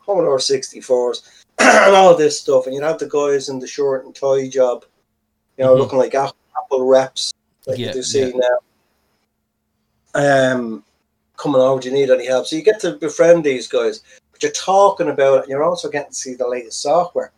Commodore 0.04 0.38
64s, 0.38 1.22
and 1.58 1.94
all 1.94 2.16
this 2.16 2.40
stuff. 2.40 2.66
And 2.66 2.74
you'd 2.74 2.84
have 2.84 2.98
the 2.98 3.08
guys 3.08 3.48
in 3.48 3.58
the 3.58 3.66
short 3.66 4.04
and 4.04 4.14
tie 4.14 4.48
job, 4.48 4.84
you 5.56 5.64
know, 5.64 5.74
Mhm. 5.74 5.78
looking 5.78 5.98
like 5.98 6.14
Apple, 6.14 6.36
Apple 6.56 6.86
reps, 6.86 7.32
like 7.66 7.78
Yeah, 7.78 7.88
you 7.88 7.92
do 7.94 8.02
see 8.02 8.32
now. 8.34 8.58
Um, 10.14 10.84
coming 11.36 11.60
over, 11.60 11.80
do 11.80 11.88
you 11.88 11.94
need 11.94 12.10
any 12.10 12.26
help? 12.26 12.46
So 12.46 12.56
you 12.56 12.62
get 12.62 12.80
to 12.80 12.92
befriend 12.96 13.44
these 13.44 13.66
guys, 13.66 14.00
but 14.30 14.42
you're 14.42 14.52
talking 14.52 15.08
about 15.08 15.38
it, 15.38 15.40
and 15.42 15.48
you're 15.50 15.64
also 15.64 15.88
getting 15.88 16.10
to 16.10 16.16
see 16.16 16.34
the 16.34 16.48
latest 16.48 16.82
software. 16.82 17.32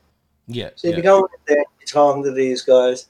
Yeah, 0.46 0.70
So 0.74 0.88
you'd 0.88 0.94
yeah. 0.94 0.96
be 0.96 1.02
going 1.02 1.22
in 1.22 1.54
there, 1.54 1.64
you're 1.80 1.86
talking 1.86 2.22
to 2.24 2.32
these 2.32 2.62
guys, 2.62 3.06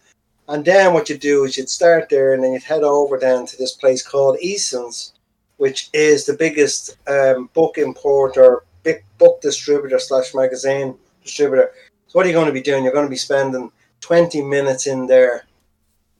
and 0.48 0.64
then 0.64 0.92
what 0.92 1.08
you 1.08 1.16
do 1.16 1.44
is 1.44 1.56
you'd 1.56 1.70
start 1.70 2.08
there, 2.08 2.34
and 2.34 2.44
then 2.44 2.52
you'd 2.52 2.62
head 2.62 2.82
over 2.82 3.18
down 3.18 3.46
to 3.46 3.56
this 3.56 3.72
place 3.72 4.06
called 4.06 4.38
Eason's, 4.40 5.14
which 5.56 5.88
is 5.94 6.26
the 6.26 6.34
biggest 6.34 6.96
um, 7.08 7.48
book 7.54 7.78
importer, 7.78 8.64
big 8.84 9.04
book 9.18 9.40
distributor 9.40 9.98
slash 9.98 10.34
magazine 10.34 10.94
distributor. 11.22 11.72
So 12.06 12.18
what 12.18 12.26
are 12.26 12.28
you 12.28 12.34
going 12.34 12.46
to 12.46 12.52
be 12.52 12.62
doing? 12.62 12.84
You're 12.84 12.92
going 12.92 13.06
to 13.06 13.10
be 13.10 13.16
spending 13.16 13.72
20 14.00 14.42
minutes 14.42 14.86
in 14.86 15.06
there, 15.06 15.46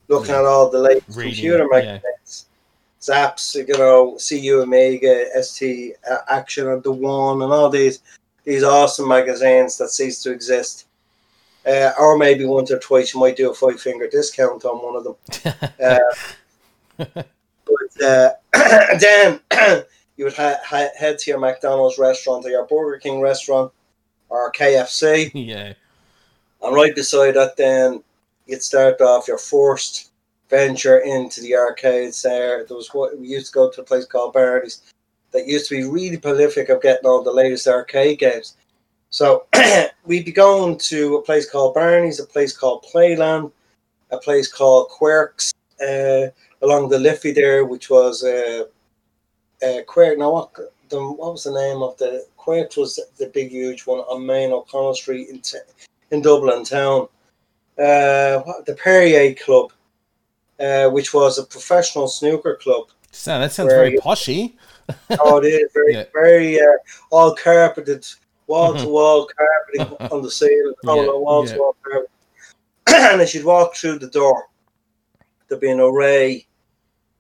looking 0.09 0.35
Yeah. 0.35 0.41
at 0.41 0.47
all 0.47 0.71
the 0.71 0.81
latest 0.81 1.17
Reading, 1.17 1.35
computer 1.35 1.69
yeah. 1.71 1.81
magazines. 1.93 2.47
Zaps, 3.01 3.55
you 3.55 3.77
know, 3.77 4.19
CU 4.27 4.63
Amiga, 4.63 5.27
ST 5.43 5.95
uh, 6.11 6.17
Action, 6.29 6.69
and 6.69 6.83
the 6.83 6.91
One, 6.91 7.43
and 7.43 7.53
all 7.53 7.69
these 7.69 8.01
these 8.45 8.63
awesome 8.65 9.09
magazines 9.09 9.77
that 9.79 9.91
cease 9.91 10.23
to 10.23 10.33
exist. 10.33 10.87
Uh, 11.67 11.93
or 11.99 12.19
maybe 12.19 12.45
once 12.45 12.71
or 12.71 12.79
twice 12.79 13.15
you 13.15 13.21
might 13.21 13.37
do 13.37 13.51
a 13.51 13.55
five 13.55 13.81
finger 13.81 14.07
discount 14.09 14.65
on 14.65 14.77
one 14.83 14.97
of 14.97 15.05
them. 15.05 15.17
Uh, 15.83 15.99
but 17.67 18.03
uh, 18.05 18.31
then 18.99 19.41
you 20.17 20.25
would 20.25 20.35
ha- 20.35 20.61
ha- 20.65 20.91
head 20.97 21.19
to 21.19 21.31
your 21.31 21.41
McDonald's 21.41 21.99
restaurant 21.99 22.45
or 22.47 22.51
your 22.51 22.67
Burger 22.67 22.99
King 22.99 23.21
restaurant 23.21 23.73
or 24.29 24.53
KFC, 24.53 25.31
yeah, 25.35 25.73
and 26.63 26.75
right 26.75 26.95
beside 26.95 27.33
that, 27.33 27.57
then 27.57 28.03
you'd 28.47 28.63
start 28.63 29.01
off 29.01 29.29
your 29.29 29.39
first 29.39 30.11
venture 30.51 30.99
into 30.99 31.41
the 31.41 31.57
arcades. 31.57 32.23
There, 32.23 32.65
there 32.65 32.77
was 32.77 32.93
what 32.93 33.19
we 33.19 33.27
used 33.27 33.49
to 33.49 33.53
go 33.53 33.71
to 33.71 33.81
a 33.81 33.85
place 33.85 34.05
called 34.05 34.33
Barney's 34.33 34.83
that 35.33 35.47
used 35.47 35.69
to 35.69 35.77
be 35.77 35.85
really 35.85 36.17
prolific 36.17 36.69
of 36.69 36.81
getting 36.81 37.07
all 37.07 37.23
the 37.23 37.33
latest 37.33 37.67
arcade 37.67 38.21
games. 38.21 38.55
So 39.11 39.47
we'd 40.05 40.25
be 40.25 40.33
going 40.33 40.79
to 40.79 41.17
a 41.17 41.23
place 41.23 41.49
called 41.49 41.75
Barney's, 41.75 42.21
a 42.21 42.27
place 42.27 42.57
called 42.57 42.85
Playland, 42.93 43.51
a 44.11 44.19
place 44.19 44.51
called 44.51 44.89
Quirks 44.89 45.53
uh, 45.81 46.27
along 46.63 46.89
the 46.89 46.99
Liffey 46.99 47.33
there, 47.33 47.65
which 47.65 47.91
was 47.91 48.23
uh, 48.23 48.65
uh, 49.65 49.83
Quirk. 49.87 50.19
Now, 50.19 50.33
what, 50.33 50.55
the, 50.89 51.01
what 51.01 51.33
was 51.33 51.45
the 51.45 51.53
name 51.53 51.83
of 51.83 51.97
the 51.99 52.27
Quirks? 52.37 52.77
Was 52.77 53.01
the 53.19 53.27
big, 53.27 53.51
huge 53.51 53.87
one 53.87 54.01
on 54.01 54.25
Main 54.27 54.53
O'Connell 54.53 54.95
Street 54.95 55.29
in, 55.29 55.41
t- 55.41 55.59
in 56.11 56.23
Dublin 56.23 56.65
town. 56.65 57.09
Uh, 57.79 58.39
what, 58.41 58.65
the 58.67 58.75
Perrier 58.75 59.35
Club, 59.35 59.73
uh, 60.61 60.89
which 60.91 61.13
was 61.13 61.39
a 61.39 61.45
professional 61.45 62.07
snooker 62.07 62.57
club. 62.63 62.89
so 63.11 63.39
that 63.39 63.53
sounds 63.53 63.73
very 63.73 63.97
poshy. 63.99 64.55
Oh, 65.19 65.39
it 65.39 65.47
is 65.47 65.71
very, 65.73 65.93
Yeah. 65.95 66.05
very 66.13 66.61
uh, 66.61 66.65
all 67.11 67.35
carpeted, 67.35 68.07
wall 68.47 68.75
to 68.75 68.87
wall 68.87 69.27
carpeting 69.37 69.97
on 70.13 70.21
the 70.23 70.31
ceiling, 70.31 70.75
Yeah, 70.85 70.93
wall 70.93 71.47
to 71.47 71.57
wall 71.59 71.75
carpeting. 71.83 72.11
and 73.13 73.23
as 73.23 73.35
you'd 73.35 73.47
walk 73.47 73.75
through 73.75 73.99
the 73.99 74.11
door, 74.11 74.45
there'd 75.49 75.61
be 75.63 75.71
an 75.71 75.81
array 75.81 76.47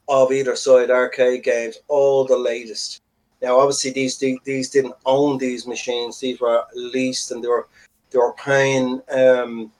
of 0.08 0.32
either 0.32 0.56
side 0.56 0.90
arcade 0.90 1.42
games, 1.42 1.78
all 1.88 2.24
the 2.24 2.36
latest. 2.36 3.00
Now, 3.42 3.58
obviously, 3.58 3.90
these 3.90 4.18
these, 4.18 4.70
didn't 4.70 4.94
own 5.04 5.38
these 5.38 5.66
machines; 5.66 6.18
these 6.18 6.40
were 6.40 6.64
leased, 6.74 7.30
and 7.30 7.42
they 7.42 7.48
were 7.48 7.68
they 8.10 8.18
were 8.18 8.32
paying, 8.34 9.02
um, 9.10 9.72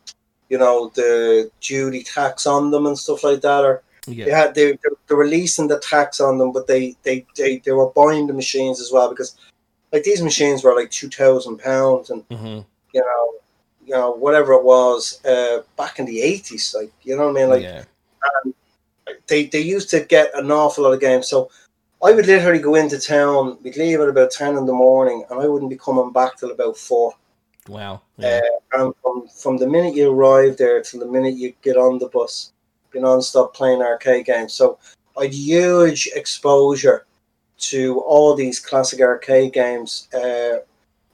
you 0.49 0.59
know, 0.59 0.91
the 0.95 1.51
duty 1.61 2.03
tax 2.03 2.47
on 2.47 2.71
them 2.71 2.87
and 2.87 2.99
stuff 2.99 3.25
like 3.25 3.41
that, 3.41 3.65
or 3.65 3.83
Yeah, 4.07 4.25
they 4.25 4.31
had 4.33 4.55
they, 4.55 4.73
they 4.73 5.15
were 5.15 5.27
leasing 5.27 5.69
the 5.69 5.79
tax 5.79 6.21
on 6.21 6.39
them, 6.39 6.53
but 6.53 6.67
they, 6.67 6.97
they, 7.05 7.25
they, 7.37 7.59
they 7.59 7.73
were 7.73 7.91
buying 7.91 8.27
the 8.27 8.33
machines 8.33 8.81
as 8.81 8.91
well 8.93 9.09
because 9.09 9.37
like 9.93 10.03
these 10.03 10.23
machines 10.23 10.63
were 10.63 10.75
like 10.75 10.91
two 10.91 11.09
thousand 11.09 11.59
pounds 11.59 12.11
and 12.11 12.25
hmm 12.31 12.61
you 12.93 13.01
know 13.01 13.35
you 13.87 13.93
know 13.93 14.13
whatever 14.13 14.53
it 14.53 14.65
was 14.65 15.25
uh, 15.25 15.63
back 15.77 15.99
in 15.99 16.07
the 16.07 16.21
eighties 16.21 16.75
like 16.77 16.93
you 17.03 17.17
know 17.17 17.29
what 17.29 17.37
I 17.37 17.41
mean? 17.41 17.51
Like 17.51 17.63
yeah, 17.63 17.85
they 19.27 19.47
they 19.47 19.61
used 19.61 19.91
to 19.91 20.01
get 20.01 20.35
an 20.35 20.51
awful 20.51 20.85
lot 20.85 20.93
of 20.93 21.01
games 21.01 21.29
so. 21.29 21.51
I 22.03 22.13
would 22.13 22.27
literally 22.27 22.59
go 22.59 22.75
into 22.75 22.99
town. 23.01 23.57
We'd 23.63 23.79
leave 23.79 23.99
at 23.99 24.11
about 24.11 24.31
ten 24.31 24.59
in 24.59 24.67
the 24.67 24.75
morning, 24.75 25.25
and 25.31 25.41
I 25.41 25.47
wouldn't 25.47 25.71
be 25.71 25.79
coming 25.79 26.13
back 26.13 26.37
till 26.37 26.51
about 26.51 26.77
four. 26.77 27.15
Wow. 27.67 28.03
Yeah. 28.19 28.43
Uh, 28.75 28.83
and 28.83 28.95
from, 29.01 29.29
from 29.29 29.57
the 29.57 29.67
minute 29.67 29.95
you 29.95 30.13
arrive 30.13 30.59
there 30.59 30.83
to 30.83 30.99
the 30.99 31.07
minute 31.07 31.35
you 31.35 31.55
get 31.63 31.79
on 31.79 31.99
the 31.99 32.09
bus, 32.09 32.53
you're 32.93 33.03
non-stop 33.03 33.55
playing 33.55 33.81
arcade 33.81 34.27
games. 34.27 34.53
So 34.53 34.79
I 35.19 35.25
had 35.25 35.33
huge 35.33 36.11
exposure 36.15 37.07
to 37.59 38.01
all 38.01 38.35
these 38.35 38.61
classic 38.61 39.01
arcade 39.01 39.55
games. 39.55 40.09
Uh, 40.13 40.59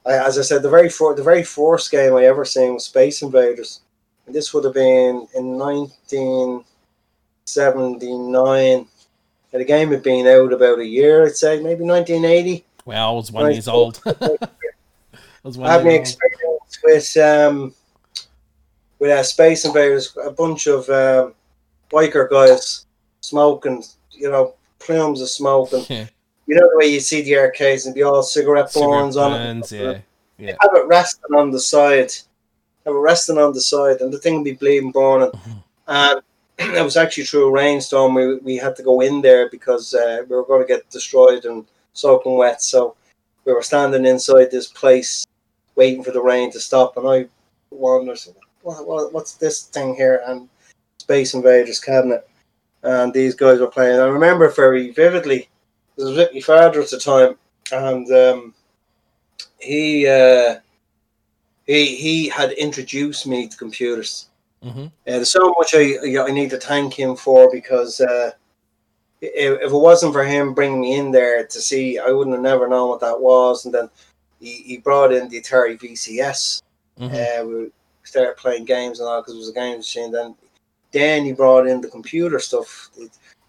I, 0.05 0.17
as 0.27 0.37
I 0.37 0.41
said, 0.41 0.61
the 0.61 0.69
very 0.69 0.89
for, 0.89 1.15
the 1.15 1.23
very 1.23 1.43
first 1.43 1.89
game 1.89 2.15
I 2.15 2.25
ever 2.25 2.43
seen 2.43 2.73
was 2.73 2.85
Space 2.85 3.21
Invaders. 3.21 3.79
And 4.25 4.35
this 4.35 4.53
would 4.53 4.65
have 4.65 4.73
been 4.73 5.27
in 5.35 5.57
1979. 7.45 8.87
And 9.53 9.61
the 9.61 9.65
game 9.65 9.91
had 9.91 10.03
been 10.03 10.27
out 10.27 10.53
about 10.53 10.79
a 10.79 10.85
year, 10.85 11.25
I'd 11.25 11.35
say, 11.35 11.61
maybe 11.61 11.83
1980. 11.83 12.63
Well, 12.85 13.09
I 13.09 13.11
was 13.11 13.31
one 13.31 13.51
years 13.51 13.67
old. 13.67 14.01
I 14.05 14.37
was 15.43 15.57
one 15.57 15.69
I 15.69 15.73
had 15.73 15.85
my 15.85 15.91
experience 15.91 16.79
with 16.83 17.17
um, 17.17 17.73
with 18.99 19.11
uh, 19.11 19.23
Space 19.23 19.65
Invaders, 19.65 20.15
a 20.23 20.31
bunch 20.31 20.67
of 20.67 20.87
um, 20.89 21.33
biker 21.91 22.29
guys 22.29 22.85
smoking, 23.21 23.83
you 24.11 24.29
know, 24.29 24.53
plumes 24.79 25.21
of 25.21 25.29
smoke, 25.29 25.73
and 25.73 25.87
yeah. 25.89 26.05
you 26.47 26.55
know 26.55 26.69
the 26.69 26.77
way 26.77 26.87
you 26.87 26.99
see 26.99 27.21
the 27.21 27.37
arcades 27.37 27.85
and 27.85 27.95
be 27.95 28.03
all 28.03 28.23
cigarette 28.23 28.73
burns 28.73 29.17
on 29.17 29.33
it. 29.33 29.71
Yeah, 29.71 29.99
yeah. 30.37 30.55
Have 30.61 30.71
it 30.75 30.87
resting 30.87 31.35
on 31.35 31.51
the 31.51 31.59
side, 31.59 32.11
have 32.85 32.95
it 32.95 32.99
resting 32.99 33.37
on 33.37 33.53
the 33.53 33.61
side, 33.61 34.01
and 34.01 34.13
the 34.13 34.19
thing 34.19 34.35
would 34.35 34.45
be 34.45 34.53
bleeding, 34.53 34.91
burning. 34.91 35.31
Mm-hmm. 35.31 35.51
And 35.87 36.21
it 36.75 36.83
was 36.83 36.97
actually 36.97 37.23
through 37.23 37.47
a 37.47 37.51
rainstorm. 37.51 38.13
We 38.13 38.37
we 38.37 38.57
had 38.57 38.75
to 38.75 38.83
go 38.83 39.01
in 39.01 39.21
there 39.21 39.49
because 39.49 39.93
uh, 39.93 40.23
we 40.29 40.35
were 40.35 40.45
going 40.45 40.61
to 40.61 40.67
get 40.67 40.89
destroyed 40.89 41.45
and 41.45 41.65
soaking 41.93 42.37
wet. 42.37 42.61
So 42.61 42.95
we 43.45 43.53
were 43.53 43.63
standing 43.63 44.05
inside 44.05 44.51
this 44.51 44.67
place, 44.67 45.25
waiting 45.75 46.03
for 46.03 46.11
the 46.11 46.21
rain 46.21 46.51
to 46.51 46.59
stop, 46.59 46.97
and 46.97 47.07
I 47.07 47.27
wondered, 47.71 48.19
what, 48.61 48.87
what, 48.87 49.13
what's 49.13 49.33
this 49.33 49.63
thing 49.63 49.95
here? 49.95 50.21
And 50.27 50.47
Space 50.99 51.33
Invaders 51.33 51.79
cabinet, 51.79 52.29
and 52.83 53.13
these 53.13 53.33
guys 53.33 53.59
were 53.59 53.67
playing. 53.67 53.99
I 53.99 54.05
remember 54.05 54.49
very 54.49 54.91
vividly. 54.91 55.49
This 55.95 56.05
was 56.05 56.17
with 56.17 56.33
my 56.33 56.41
father 56.41 56.81
at 56.81 56.89
the 56.89 56.99
time, 56.99 57.35
and 57.71 58.11
um, 58.11 58.53
he 59.59 60.07
uh, 60.07 60.57
he 61.65 61.95
he 61.95 62.29
had 62.29 62.51
introduced 62.51 63.25
me 63.25 63.47
to 63.47 63.57
computers. 63.57 64.27
Mm-hmm. 64.63 64.85
Uh, 64.85 64.87
there's 65.05 65.31
so 65.31 65.53
much 65.57 65.73
I 65.73 65.95
I 66.19 66.31
need 66.31 66.51
to 66.51 66.57
thank 66.57 66.93
him 66.93 67.15
for 67.15 67.49
because 67.51 67.99
uh, 67.99 68.31
if, 69.21 69.59
if, 69.61 69.71
it 69.71 69.75
wasn't 69.75 70.13
for 70.13 70.23
him 70.23 70.53
bringing 70.53 70.81
me 70.81 70.97
in 70.97 71.11
there 71.11 71.45
to 71.45 71.61
see, 71.61 71.97
I 71.97 72.09
wouldn't 72.11 72.35
have 72.35 72.43
never 72.43 72.67
known 72.67 72.89
what 72.89 72.99
that 73.01 73.19
was. 73.19 73.65
And 73.65 73.73
then 73.73 73.89
he, 74.39 74.53
he 74.63 74.77
brought 74.77 75.13
in 75.13 75.29
the 75.29 75.41
Atari 75.41 75.79
VCS. 75.79 76.61
Mm-hmm. 76.99 77.15
Uh, 77.15 77.45
we 77.45 77.71
started 78.03 78.37
playing 78.37 78.65
games 78.65 78.99
and 78.99 79.07
all 79.07 79.21
because 79.21 79.35
it 79.35 79.37
was 79.37 79.49
a 79.49 79.53
game 79.53 79.77
machine. 79.77 80.11
Then 80.11 80.35
then 80.91 81.23
he 81.23 81.31
brought 81.31 81.67
in 81.67 81.81
the 81.81 81.89
computer 81.89 82.39
stuff. 82.39 82.89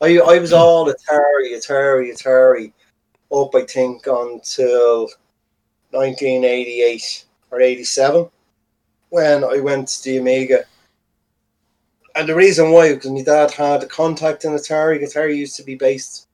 I, 0.00 0.18
I 0.18 0.38
was 0.38 0.52
all 0.52 0.86
Atari, 0.86 1.56
Atari, 1.56 2.12
Atari 2.12 2.72
up, 3.32 3.54
I 3.54 3.62
think, 3.62 4.06
until 4.06 5.08
1988 5.90 7.24
or 7.50 7.60
87 7.60 8.28
when 9.10 9.44
I 9.44 9.58
went 9.60 9.88
to 9.88 10.02
the 10.04 10.18
Amiga. 10.18 10.64
And 12.14 12.28
the 12.28 12.34
reason 12.34 12.70
why, 12.70 12.94
because 12.94 13.10
my 13.10 13.22
dad 13.22 13.50
had 13.50 13.82
a 13.82 13.86
contact 13.86 14.44
in 14.44 14.52
Atari. 14.52 15.02
Atari 15.02 15.36
used 15.36 15.56
to 15.56 15.62
be 15.62 15.74
based 15.74 16.28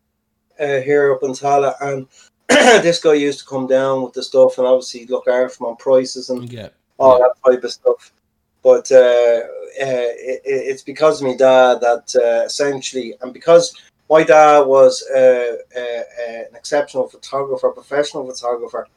uh, 0.59 0.81
here 0.81 1.13
up 1.13 1.23
in 1.23 1.31
Tallaght, 1.31 1.77
and 1.81 2.07
this 2.83 3.01
guy 3.01 3.15
used 3.15 3.41
to 3.41 3.47
come 3.47 3.67
down 3.67 4.03
with 4.03 4.13
the 4.13 4.23
stuff 4.23 4.59
and 4.59 4.67
obviously 4.67 5.07
look 5.07 5.29
after 5.29 5.63
him 5.63 5.67
on 5.67 5.77
prices 5.77 6.31
and 6.31 6.53
yeah. 6.53 6.69
all 6.99 7.19
that 7.19 7.35
type 7.51 7.63
of 7.63 7.71
stuff. 7.71 8.13
But 8.63 8.91
uh, 8.91 8.97
uh, 9.81 10.11
it, 10.19 10.43
it's 10.45 10.83
because 10.83 11.21
of 11.21 11.29
my 11.29 11.37
dad 11.37 11.81
that 11.81 12.13
uh, 12.17 12.45
essentially, 12.45 13.15
and 13.21 13.33
because 13.33 13.75
my 14.11 14.25
dad 14.25 14.61
was 14.61 15.03
uh, 15.11 15.57
an 15.77 16.47
exceptional 16.55 17.09
photographer, 17.09 17.71
professional 17.71 18.27
photographer, 18.27 18.89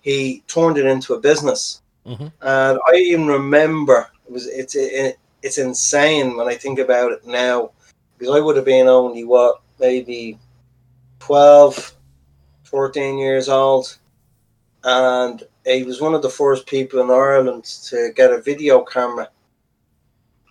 he 0.00 0.42
turned 0.48 0.78
it 0.78 0.86
into 0.86 1.14
a 1.14 1.20
business. 1.20 1.82
Mm-hmm. 2.06 2.28
And 2.40 2.78
I 2.88 2.96
even 2.96 3.26
remember 3.26 4.08
it 4.26 4.32
was 4.32 4.46
it's 4.46 4.74
it, 4.74 5.18
it's 5.46 5.58
insane 5.58 6.36
when 6.36 6.48
I 6.48 6.56
think 6.56 6.80
about 6.80 7.12
it 7.12 7.24
now 7.24 7.70
because 8.18 8.34
I 8.34 8.40
would 8.40 8.56
have 8.56 8.64
been 8.64 8.88
only 8.88 9.22
what 9.22 9.60
maybe 9.78 10.38
12, 11.20 11.94
14 12.64 13.16
years 13.16 13.48
old, 13.48 13.96
and 14.82 15.44
he 15.64 15.84
was 15.84 16.00
one 16.00 16.14
of 16.14 16.22
the 16.22 16.30
first 16.30 16.66
people 16.66 17.00
in 17.00 17.10
Ireland 17.10 17.64
to 17.88 18.12
get 18.16 18.32
a 18.32 18.40
video 18.40 18.82
camera. 18.82 19.28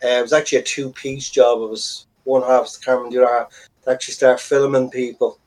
Uh, 0.04 0.08
it 0.08 0.22
was 0.22 0.34
actually 0.34 0.60
a 0.60 0.64
two 0.64 0.92
piece 0.92 1.30
job. 1.30 1.62
It 1.62 1.70
was 1.70 2.08
one 2.24 2.44
half 2.44 2.72
the 2.72 2.86
camera 2.86 3.06
and 3.06 3.14
the 3.14 3.26
other 3.26 3.34
half 3.34 3.50
to 3.84 3.92
actually 3.92 4.14
start 4.14 4.40
filming 4.40 4.90
people, 4.90 5.40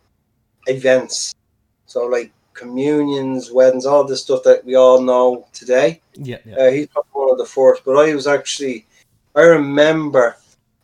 events. 0.66 1.34
So, 1.86 2.04
like 2.04 2.32
communions, 2.52 3.50
weddings, 3.50 3.86
all 3.86 4.04
this 4.04 4.22
stuff 4.22 4.42
that 4.42 4.64
we 4.64 4.74
all 4.74 5.00
know 5.00 5.46
today. 5.54 6.02
Yeah, 6.14 6.38
yeah. 6.44 6.56
Uh, 6.56 6.70
he's 6.70 6.88
probably 6.88 7.10
one 7.12 7.30
of 7.30 7.38
the 7.38 7.46
first. 7.46 7.84
But 7.84 7.96
I 7.96 8.14
was 8.14 8.26
actually, 8.26 8.86
I 9.34 9.42
remember 9.42 10.36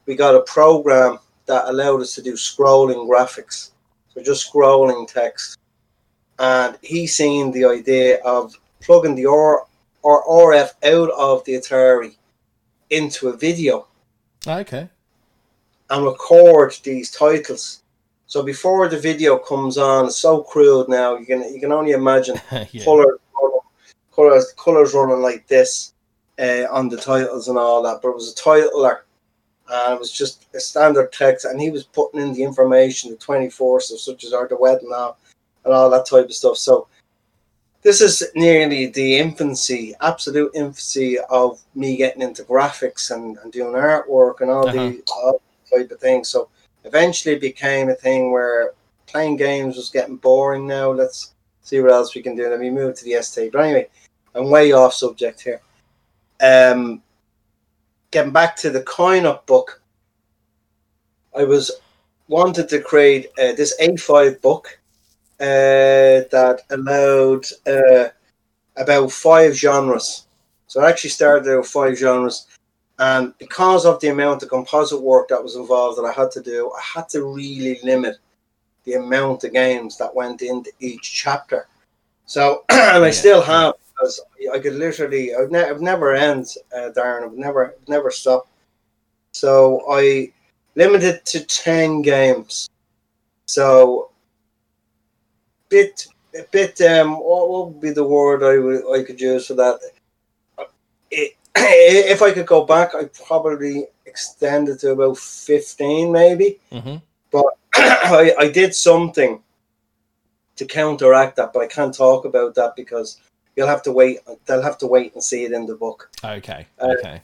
we 0.07 0.15
got 0.15 0.35
a 0.35 0.43
program 0.43 1.19
that 1.47 1.69
allowed 1.69 2.01
us 2.01 2.15
to 2.15 2.23
do 2.23 2.35
scrolling 2.35 3.09
graphics. 3.09 3.71
So 4.13 4.23
just 4.23 4.51
scrolling 4.53 5.09
text. 5.09 5.59
And 6.39 6.79
he 6.83 7.07
seen 7.07 7.53
the 7.53 7.65
idea 7.65 8.21
of 8.25 8.55
plugging 8.81 9.15
the 9.15 9.27
R 9.27 9.67
or 10.03 10.53
RF 10.53 10.71
out 10.85 11.11
of 11.11 11.45
the 11.45 11.55
Atari 11.55 12.15
into 12.91 13.29
a 13.29 13.37
video. 13.37 13.87
Ah, 14.47 14.59
okay. 14.59 14.89
And 15.91 16.05
record 16.05 16.77
these 16.83 17.11
titles. 17.11 17.83
So 18.27 18.43
before 18.43 18.89
the 18.89 18.99
video 18.99 19.39
comes 19.39 19.79
on, 19.79 20.07
it's 20.07 20.17
so 20.17 20.43
crude 20.43 20.89
now. 20.89 21.17
You 21.17 21.27
can 21.27 21.55
you 21.55 21.61
can 21.61 21.73
only 21.73 21.93
imagine 21.93 22.41
yeah. 22.73 22.85
color, 22.85 23.19
colors 24.15 24.53
colors 24.57 24.95
running 24.95 25.23
like 25.23 25.47
this 25.47 25.94
uh, 26.39 26.67
on 26.71 26.89
the 26.89 26.97
titles 26.97 27.49
and 27.49 27.59
all 27.59 27.83
that. 27.83 28.01
But 28.03 28.11
it 28.11 28.15
was 28.15 28.33
a 28.33 28.43
titler, 28.43 29.01
and 29.69 29.95
it 29.95 30.01
was 30.01 30.13
just 30.13 30.47
a 30.55 30.61
standard 30.61 31.13
text, 31.13 31.45
and 31.45 31.61
he 31.61 31.71
was 31.71 31.85
putting 31.85 32.21
in 32.21 32.33
the 32.33 32.43
information, 32.43 33.11
the 33.11 33.17
twenty 33.17 33.51
fourth, 33.51 33.91
of 33.91 34.01
such 34.01 34.25
as 34.25 34.33
our 34.33 34.49
the 34.49 34.57
wedding 34.57 34.91
now, 34.91 35.17
and 35.65 35.75
all 35.75 35.91
that 35.91 36.07
type 36.07 36.27
of 36.27 36.35
stuff. 36.35 36.59
So 36.59 36.89
this 37.85 38.01
is 38.01 38.23
nearly 38.35 38.87
the 38.87 39.19
infancy, 39.19 39.95
absolute 40.01 40.51
infancy 40.55 41.19
of 41.29 41.61
me 41.75 41.99
getting 41.99 42.23
into 42.23 42.43
graphics 42.45 43.11
and, 43.11 43.37
and 43.39 43.53
doing 43.53 43.75
artwork 43.75 44.41
and 44.41 44.51
all, 44.51 44.67
uh-huh. 44.67 44.89
the, 44.89 45.03
all 45.15 45.43
type 45.71 45.91
of 45.91 46.01
things. 46.01 46.31
So 46.31 46.49
eventually 46.85 47.35
it 47.35 47.43
became 47.43 47.91
a 47.91 47.95
thing 47.95 48.33
where 48.33 48.73
playing 49.07 49.37
games 49.37 49.77
was 49.77 49.91
getting 49.91 50.17
boring 50.17 50.67
now. 50.67 50.93
Let's 50.93 51.35
see 51.61 51.81
what 51.81 51.93
else 51.93 52.15
we 52.15 52.23
can 52.23 52.35
do. 52.35 52.49
Let 52.49 52.59
me 52.59 52.71
move 52.71 52.97
to 52.97 53.05
the 53.05 53.23
ST. 53.23 53.53
But 53.53 53.65
anyway, 53.65 53.89
I'm 54.35 54.49
way 54.49 54.73
off 54.73 54.95
subject 54.95 55.43
here. 55.43 55.61
Um, 56.45 57.03
getting 58.11 58.33
back 58.33 58.57
to 58.57 58.71
the 58.71 58.83
coin-op 58.83 59.47
book, 59.47 59.81
I 61.37 61.45
was 61.45 61.71
wanted 62.29 62.69
to 62.69 62.81
create 62.81 63.27
uh, 63.39 63.53
this 63.53 63.75
A5 63.81 64.41
book 64.41 64.79
uh, 65.41 66.29
that 66.31 66.61
allowed 66.71 67.45
uh, 67.67 68.09
about 68.77 69.11
five 69.11 69.55
genres. 69.55 70.27
So 70.67 70.83
I 70.83 70.91
actually 70.91 71.11
started 71.11 71.51
out 71.51 71.59
with 71.59 71.67
five 71.67 71.97
genres. 71.97 72.47
And 72.99 73.37
because 73.39 73.87
of 73.87 73.99
the 74.01 74.09
amount 74.09 74.43
of 74.43 74.51
composite 74.51 75.01
work 75.01 75.29
that 75.29 75.43
was 75.43 75.57
involved 75.57 75.99
that 75.99 76.05
I 76.05 76.13
had 76.13 76.31
to 76.33 76.43
do, 76.43 76.71
I 76.77 76.81
had 76.83 77.09
to 77.11 77.25
really 77.25 77.81
limit 77.83 78.17
the 78.85 78.95
amount 78.95 79.45
of 79.45 79.53
games 79.53 79.97
that 79.99 80.15
went 80.15 80.43
into 80.43 80.71
each 80.79 81.13
chapter. 81.13 81.67
So, 82.27 82.65
and 82.71 83.05
I 83.05 83.11
still 83.11 83.43
have, 83.43 83.75
because 83.95 84.21
I 84.53 84.59
could 84.59 84.75
literally, 84.75 85.35
I've, 85.35 85.51
ne- 85.51 85.73
never 85.79 86.15
end, 86.15 86.47
uh, 86.75 86.91
Darren, 86.97 87.25
I've 87.25 87.35
never, 87.35 87.77
never 87.89 88.11
stop. 88.11 88.49
So 89.33 89.85
I 89.91 90.33
limited 90.75 91.25
to 91.27 91.45
10 91.45 92.03
games. 92.03 92.69
So 93.47 94.11
bit 95.69 96.07
a 96.39 96.45
bit 96.51 96.81
um 96.83 97.19
what, 97.19 97.67
would 97.67 97.81
be 97.81 97.91
the 97.91 98.05
word 98.05 98.43
I 98.43 98.59
would 98.59 98.83
I 98.93 99.05
could 99.05 99.21
use 99.21 99.47
for 99.47 99.55
that? 99.55 99.81
It, 101.11 101.37
if 101.57 102.23
I 102.23 102.33
could 102.33 102.47
go 102.47 102.65
back, 102.65 102.95
I'd 102.95 103.13
probably 103.13 103.87
extend 104.07 104.69
it 104.69 104.81
to 104.81 104.93
about 104.93 105.19
fifteen, 105.19 106.13
maybe. 106.13 106.59
Mm-hmm. 106.73 106.97
But 107.31 107.47
I, 107.75 108.35
I 108.39 108.51
did 108.51 108.75
something 108.75 109.41
to 110.57 110.65
counteract 110.65 111.37
that, 111.37 111.53
but 111.53 111.63
I 111.63 111.67
can't 111.67 111.95
talk 111.95 112.25
about 112.25 112.55
that 112.55 112.77
because 112.77 113.21
you'll 113.57 113.69
have 113.69 113.83
to 113.83 113.93
wait. 113.93 114.21
They'll 114.47 114.63
have 114.63 114.79
to 114.79 114.87
wait 114.87 115.15
and 115.15 115.23
see 115.23 115.45
it 115.45 115.53
in 115.53 115.67
the 115.67 115.75
book. 115.75 116.11
Okay. 116.23 116.67
Okay. 116.81 117.17
Uh, 117.17 117.19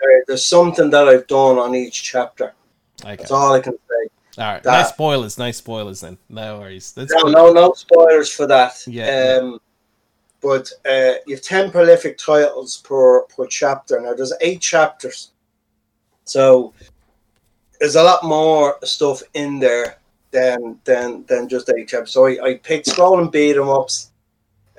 there, 0.00 0.24
there's 0.26 0.44
something 0.44 0.90
that 0.90 1.08
I've 1.08 1.26
done 1.26 1.58
on 1.58 1.74
each 1.74 2.02
chapter. 2.02 2.54
Okay. 3.02 3.16
That's 3.16 3.30
all 3.30 3.52
I 3.52 3.60
can 3.60 3.74
say. 3.74 4.10
All 4.36 4.52
right, 4.52 4.62
that, 4.64 4.82
no 4.82 4.88
spoilers, 4.88 5.38
no 5.38 5.52
spoilers 5.52 6.00
then. 6.00 6.18
No 6.28 6.58
worries. 6.58 6.92
That's 6.92 7.12
no, 7.12 7.30
no, 7.30 7.52
no 7.52 7.72
spoilers 7.74 8.32
for 8.32 8.48
that. 8.48 8.82
Yeah. 8.86 9.38
Um, 9.40 9.60
but 10.42 10.70
uh, 10.84 11.14
you 11.26 11.36
have 11.36 11.42
ten 11.42 11.70
prolific 11.70 12.18
titles 12.18 12.78
per 12.78 13.22
per 13.22 13.46
chapter. 13.46 14.00
Now 14.00 14.14
there's 14.14 14.32
eight 14.40 14.60
chapters, 14.60 15.30
so 16.24 16.74
there's 17.78 17.94
a 17.94 18.02
lot 18.02 18.24
more 18.24 18.76
stuff 18.82 19.22
in 19.34 19.60
there 19.60 19.98
than 20.32 20.80
than 20.84 21.24
than 21.26 21.48
just 21.48 21.70
eight 21.70 21.86
chapters. 21.86 22.10
So 22.10 22.26
I, 22.26 22.38
I 22.44 22.54
picked 22.54 22.88
scrolling 22.88 23.30
beat 23.30 23.56
'em 23.56 23.68
ups, 23.68 24.10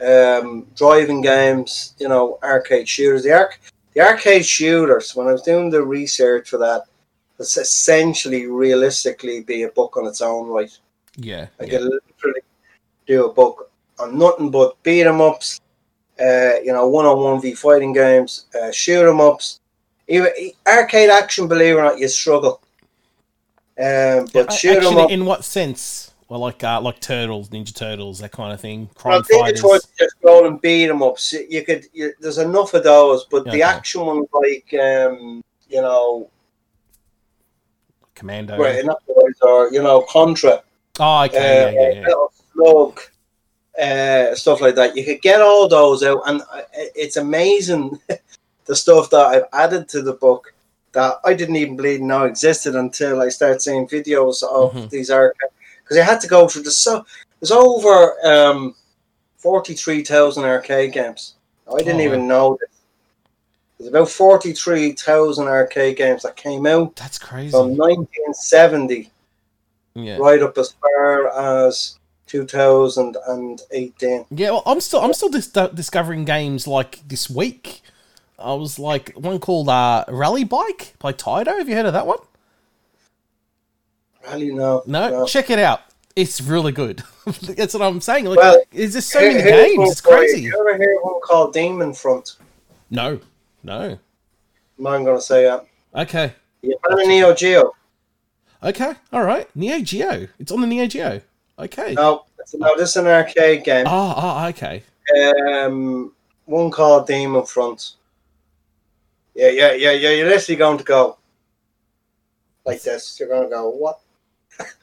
um, 0.02 0.68
driving 0.75 1.22
games, 1.22 1.96
you 2.00 2.08
know, 2.10 2.38
arcade 2.44 2.88
shooters. 2.88 3.24
The 3.24 3.32
arc 3.34 3.60
the 3.94 4.02
arcade 4.02 4.46
shooters. 4.46 5.16
When 5.16 5.28
I 5.28 5.32
was 5.32 5.42
doing 5.42 5.70
the 5.70 5.82
research 5.84 6.50
for 6.50 6.58
that, 6.58 6.84
it's 7.40 7.58
essentially 7.58 8.48
realistically 8.48 9.42
be 9.42 9.64
a 9.64 9.70
book 9.70 9.98
on 9.98 10.06
its 10.08 10.22
own 10.22 10.48
right. 10.48 10.78
Yeah. 11.18 11.48
I 11.60 11.64
yeah. 11.64 11.70
could 11.70 11.82
literally 11.84 12.42
do 13.08 13.25
a 13.25 13.34
book 13.34 13.72
on 14.00 14.18
nothing 14.18 14.52
but 14.52 14.82
beat 14.84 15.06
'em 15.06 15.22
ups, 15.22 15.62
uh, 16.20 16.56
you 16.64 16.74
know, 16.74 16.88
one 16.88 17.06
on 17.06 17.20
one 17.24 17.42
v 17.42 17.54
fighting 17.54 17.94
games, 17.94 18.46
uh, 18.60 18.72
shoot 18.72 19.08
'em 19.08 19.22
ups, 19.22 19.62
even 20.08 20.30
arcade 20.68 21.10
action. 21.10 21.48
Believe 21.48 21.75
it 21.75 21.80
or 21.80 21.84
not, 21.84 22.00
you 22.00 22.08
struggle. 22.10 22.62
Um, 23.78 24.28
but 24.34 24.50
Uh, 24.50 24.52
shoot 24.52 24.72
'em 24.78 24.84
Actually, 24.84 25.04
up. 25.04 25.12
in 25.12 25.25
what 25.25 25.46
sense? 25.46 26.12
Well, 26.36 26.42
like 26.42 26.62
uh, 26.65 26.82
like 26.82 27.00
turtles, 27.00 27.48
Ninja 27.48 27.74
Turtles, 27.74 28.20
that 28.20 28.34
kind 28.34 28.51
of 28.51 28.60
thing. 28.60 28.89
Crime 28.94 29.22
Ninja 29.22 29.39
fighters. 29.39 29.62
Turtles 29.62 29.88
just 29.98 30.15
go 30.22 30.46
and 30.46 30.60
beat 30.60 30.89
'em 30.89 31.01
ups. 31.01 31.32
You 31.32 31.63
could, 31.63 31.86
you, 31.94 32.12
there's 32.20 32.39
enough 32.39 32.74
of 32.74 32.84
those, 32.84 33.24
but 33.32 33.46
the 33.46 33.51
Okay. 33.51 33.62
action 33.62 34.06
ones 34.06 34.27
like, 34.34 34.68
um, 34.77 35.42
you 35.70 35.82
know, 35.82 36.30
Commando. 38.15 38.58
right, 38.58 38.84
or 39.44 39.72
you 39.72 39.82
know, 39.82 40.01
Contra. 40.10 40.62
Oh, 41.00 41.24
okay. 41.24 41.38
uh, 41.38 41.70
yeah, 41.72 41.89
yeah, 41.89 42.04
yeah. 42.06 42.13
Slug, 42.54 43.00
uh, 43.82 44.36
stuff 44.36 44.60
like 44.60 44.75
that. 44.75 44.98
You 44.98 45.06
could 45.06 45.22
get 45.22 45.39
all 45.39 45.70
those 45.70 46.04
out, 46.04 46.22
and 46.25 46.42
uh, 46.51 46.63
it's 46.74 47.15
amazing 47.15 47.98
the 48.65 48.75
stuff 48.75 49.10
that 49.12 49.25
I've 49.25 49.46
added 49.54 49.88
to 49.89 50.01
the 50.01 50.13
book 50.13 50.54
that 50.92 51.15
I 51.24 51.34
didn't 51.34 51.56
even 51.56 51.77
believe 51.77 52.01
know 52.01 52.25
existed 52.25 52.75
until 52.75 53.22
I 53.22 53.30
started 53.30 53.62
seeing 53.62 53.88
videos 53.88 54.44
of 54.44 54.74
Mhm. 54.74 54.89
these 54.89 55.10
archives. 55.10 55.54
Because 55.86 55.98
I 55.98 56.04
had 56.04 56.20
to 56.22 56.27
go 56.27 56.48
through 56.50 56.63
the 56.63 56.72
so 56.72 57.06
there's 57.39 57.51
over 57.51 58.15
um, 58.27 58.75
forty 59.38 59.74
three 59.75 60.04
thousand 60.04 60.44
arcade 60.44 60.92
games. 60.94 61.36
I 61.72 61.77
didn't 61.77 62.01
Oh, 62.01 62.06
even 62.06 62.27
know 62.27 62.58
this. 62.60 62.70
There's 63.77 63.89
about 63.89 64.10
forty 64.10 64.51
three 64.54 64.92
thousand 64.94 65.48
arcade 65.48 65.96
games 65.98 66.24
that 66.24 66.36
came 66.36 66.65
out 66.65 66.96
That's 66.96 67.20
crazy. 67.20 67.51
from 67.51 67.77
1970 67.77 69.12
yeah. 69.96 70.18
right 70.18 70.42
up 70.42 70.58
as 70.58 70.74
far 70.82 71.30
as 71.64 71.98
2018. 72.27 74.25
Yeah, 74.31 74.51
well, 74.51 74.64
I'm 74.66 74.79
still 74.81 75.01
I'm 75.01 75.14
still 75.14 75.29
dis- 75.29 75.48
discovering 75.48 76.25
games 76.25 76.68
like 76.68 77.07
this 77.07 77.29
week. 77.29 77.81
I 78.38 78.53
was 78.53 78.77
like 78.79 79.14
one 79.14 79.40
called 79.40 79.70
uh, 79.70 80.03
Rally 80.10 80.44
Bike 80.44 80.96
by 81.00 81.14
Taito. 81.14 81.57
Have 81.57 81.70
you 81.70 81.75
heard 81.75 81.86
of 81.86 81.94
that 81.94 82.07
one? 82.07 82.18
Really, 84.29 84.53
no. 84.53 84.83
No, 84.85 85.25
check 85.25 85.50
it 85.50 85.59
out. 85.59 85.81
It's 86.16 86.40
really 86.42 86.72
good. 86.72 87.03
That's 87.25 87.74
what 87.74 87.83
I'm 87.83 88.00
saying. 88.01 88.25
Like, 88.25 88.38
Well, 88.38 88.61
there's 88.72 88.94
just 88.94 89.09
so 89.09 89.20
Here- 89.20 89.33
many 89.33 89.44
games. 89.75 89.92
It's 89.92 90.01
crazy. 90.01 90.44
You 90.44 90.57
ever 90.59 90.77
hear 90.77 90.98
one 91.01 91.20
called 91.22 91.53
Demon 91.53 91.94
Front? 91.94 92.38
No, 92.90 93.20
no. 93.64 93.74
Uh, 93.74 93.98
I'm 94.77 94.83
not 94.83 95.03
going 95.03 95.18
to 95.18 95.22
say 95.22 95.44
that. 95.44 95.66
Okay, 95.94 96.33
You 96.61 96.77
fan 96.90 97.00
of 97.01 97.07
Neo 97.07 97.33
Geo? 97.33 97.72
okay, 98.61 98.94
all 99.14 99.24
right. 99.24 99.53
Neo 99.55 99.79
Geo. 99.79 100.27
It's 100.40 100.51
on 100.51 100.61
the 100.61 100.68
Neo 100.68 100.88
Geo. 100.88 101.22
Okay. 101.57 101.94
No, 101.94 102.25
no, 102.55 102.75
this 102.77 102.90
is 102.92 102.96
an 102.98 103.07
arcade 103.07 103.64
game. 103.64 103.85
Oh, 103.88 104.14
oh, 104.18 104.48
okay. 104.50 104.83
Um, 105.40 106.11
one 106.46 106.70
called 106.72 107.07
Demon 107.07 107.46
Front. 107.46 107.94
Yeah, 109.35 109.50
yeah, 109.50 109.72
yeah, 109.74 109.92
yeah. 109.92 110.09
You're 110.11 110.27
literally 110.29 110.57
going 110.57 110.77
to 110.77 110.83
go 110.83 111.18
like 112.66 112.81
this. 112.81 113.18
You're 113.20 113.29
going 113.29 113.44
to 113.44 113.50
go 113.50 113.70
what? 113.70 114.00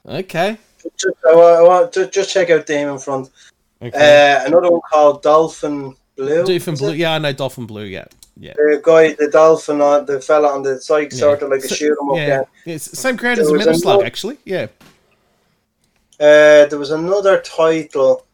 Okay. 0.07 0.57
Just, 0.97 1.17
I 1.29 1.35
want, 1.35 1.57
I 1.57 1.63
want, 1.63 1.93
just, 1.95 2.13
just 2.13 2.33
check 2.33 2.51
out 2.51 2.67
Demon 2.67 2.99
Front. 2.99 3.31
Okay. 3.81 3.97
Uh, 3.97 4.47
another 4.47 4.71
one 4.71 4.81
called 4.91 5.23
Dolphin 5.23 5.95
Blue. 6.17 6.45
Dolphin 6.45 6.75
Blue. 6.75 6.91
it? 6.93 6.97
Yeah, 6.99 7.15
I 7.15 7.19
know 7.19 7.33
Dolphin 7.33 7.67
Blue. 7.67 7.85
Yeah, 7.85 8.05
yeah. 8.37 8.53
The 8.55 8.81
guy, 8.83 9.13
the 9.13 9.29
dolphin, 9.29 9.81
on 9.81 10.07
the 10.07 10.21
fella 10.21 10.49
on 10.49 10.63
the 10.63 10.81
side, 10.81 11.13
Yeah. 11.13 11.19
sort 11.19 11.43
of 11.43 11.51
like 11.51 11.61
a 11.61 11.69
So- 11.69 11.75
shoot 11.75 11.97
'em 12.01 12.11
up 12.11 12.17
yeah. 12.17 12.43
yeah. 12.65 12.77
Same 12.79 13.17
There 13.17 13.33
as 13.33 13.39
was 13.51 13.53
Metal 13.53 13.75
Slug, 13.75 13.95
another- 13.95 14.07
actually. 14.07 14.39
Yeah. 14.45 14.67
Uh, 16.21 16.67
there 16.67 16.79
was 16.79 16.91
another 16.91 17.41
title. 17.41 18.27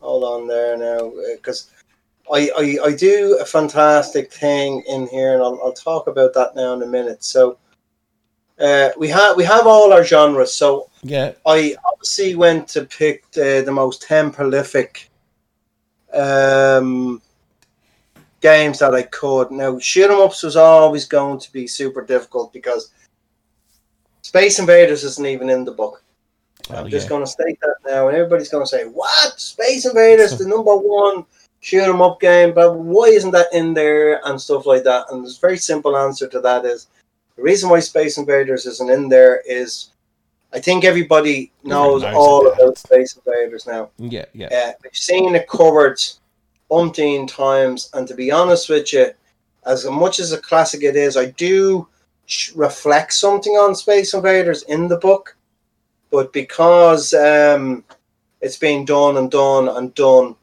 Hold 0.00 0.24
on 0.24 0.46
there 0.48 0.76
now, 0.76 1.12
because 1.34 1.70
I, 2.32 2.50
I 2.56 2.78
I 2.86 2.92
do 2.92 3.38
a 3.40 3.44
fantastic 3.44 4.32
thing 4.32 4.82
in 4.88 5.06
here, 5.08 5.34
and 5.34 5.42
I'll, 5.42 5.60
I'll 5.62 5.72
talk 5.72 6.06
about 6.06 6.34
that 6.34 6.54
now 6.56 6.72
in 6.74 6.82
a 6.82 6.86
minute. 6.86 7.22
So, 7.24 7.58
uh, 8.60 8.90
we 8.96 9.08
have 9.08 9.36
we 9.36 9.44
have 9.44 9.66
all 9.66 9.92
our 9.92 10.04
genres. 10.04 10.54
So 10.54 10.88
Yeah. 11.02 11.32
I 11.44 11.76
obviously 11.84 12.34
went 12.34 12.68
to 12.68 12.84
pick 12.84 13.30
the, 13.32 13.62
the 13.64 13.72
most 13.72 14.02
ten 14.02 14.30
prolific 14.30 15.10
um, 16.12 17.20
games 18.40 18.78
that 18.78 18.94
I 18.94 19.02
could. 19.02 19.50
Now, 19.50 19.78
shoot 19.78 20.10
'em 20.10 20.20
ups 20.20 20.42
was 20.42 20.56
always 20.56 21.04
going 21.04 21.38
to 21.40 21.52
be 21.52 21.66
super 21.66 22.02
difficult 22.02 22.52
because 22.52 22.90
Space 24.22 24.58
Invaders 24.58 25.04
isn't 25.04 25.26
even 25.26 25.50
in 25.50 25.64
the 25.64 25.72
book. 25.72 26.02
Oh, 26.70 26.76
I'm 26.76 26.90
just 26.90 27.06
yeah. 27.06 27.10
going 27.10 27.24
to 27.24 27.30
state 27.30 27.58
that 27.60 27.76
now, 27.86 28.08
and 28.08 28.16
everybody's 28.16 28.48
going 28.48 28.64
to 28.64 28.68
say, 28.68 28.84
"What? 28.84 29.38
Space 29.38 29.84
Invaders, 29.86 30.36
the 30.38 30.48
number 30.48 30.74
one 30.74 31.24
shoot 31.60 31.84
'em 31.84 32.00
up 32.02 32.20
game, 32.20 32.52
but 32.54 32.74
why 32.74 33.06
isn't 33.06 33.32
that 33.32 33.52
in 33.52 33.74
there?" 33.74 34.20
and 34.26 34.40
stuff 34.40 34.64
like 34.66 34.84
that. 34.84 35.06
And 35.10 35.24
the 35.24 35.36
very 35.40 35.58
simple 35.58 35.96
answer 35.96 36.26
to 36.28 36.40
that: 36.40 36.64
is 36.64 36.88
the 37.36 37.42
reason 37.42 37.68
why 37.68 37.80
Space 37.80 38.18
Invaders 38.18 38.66
isn't 38.66 38.90
in 38.90 39.08
there 39.08 39.42
is 39.46 39.90
I 40.52 40.60
think 40.60 40.84
everybody 40.84 41.52
knows, 41.64 42.02
knows 42.02 42.14
all 42.14 42.46
about 42.46 42.70
it. 42.70 42.78
Space 42.78 43.18
Invaders 43.18 43.66
now. 43.66 43.90
Yeah. 43.98 44.24
Yeah. 44.32 44.46
Uh, 44.46 44.72
we've 44.82 44.96
seen 44.96 45.34
it 45.34 45.48
covered 45.48 46.00
umpteen 46.70 47.28
times, 47.28 47.90
and 47.92 48.08
to 48.08 48.14
be 48.14 48.30
honest 48.30 48.68
with 48.68 48.92
you, 48.92 49.10
as 49.66 49.84
much 49.84 50.18
as 50.20 50.32
a 50.32 50.38
classic 50.38 50.82
it 50.82 50.96
is, 50.96 51.16
I 51.16 51.26
do 51.26 51.86
reflect 52.54 53.12
something 53.12 53.52
on 53.52 53.74
Space 53.74 54.14
Invaders 54.14 54.62
in 54.64 54.88
the 54.88 54.96
book, 54.96 55.36
but 56.10 56.32
because 56.32 57.12
um, 57.12 57.84
it's 58.40 58.56
been 58.56 58.84
done 58.84 59.16
and 59.16 59.30
done 59.30 59.68
and 59.68 59.94
done, 59.94 60.36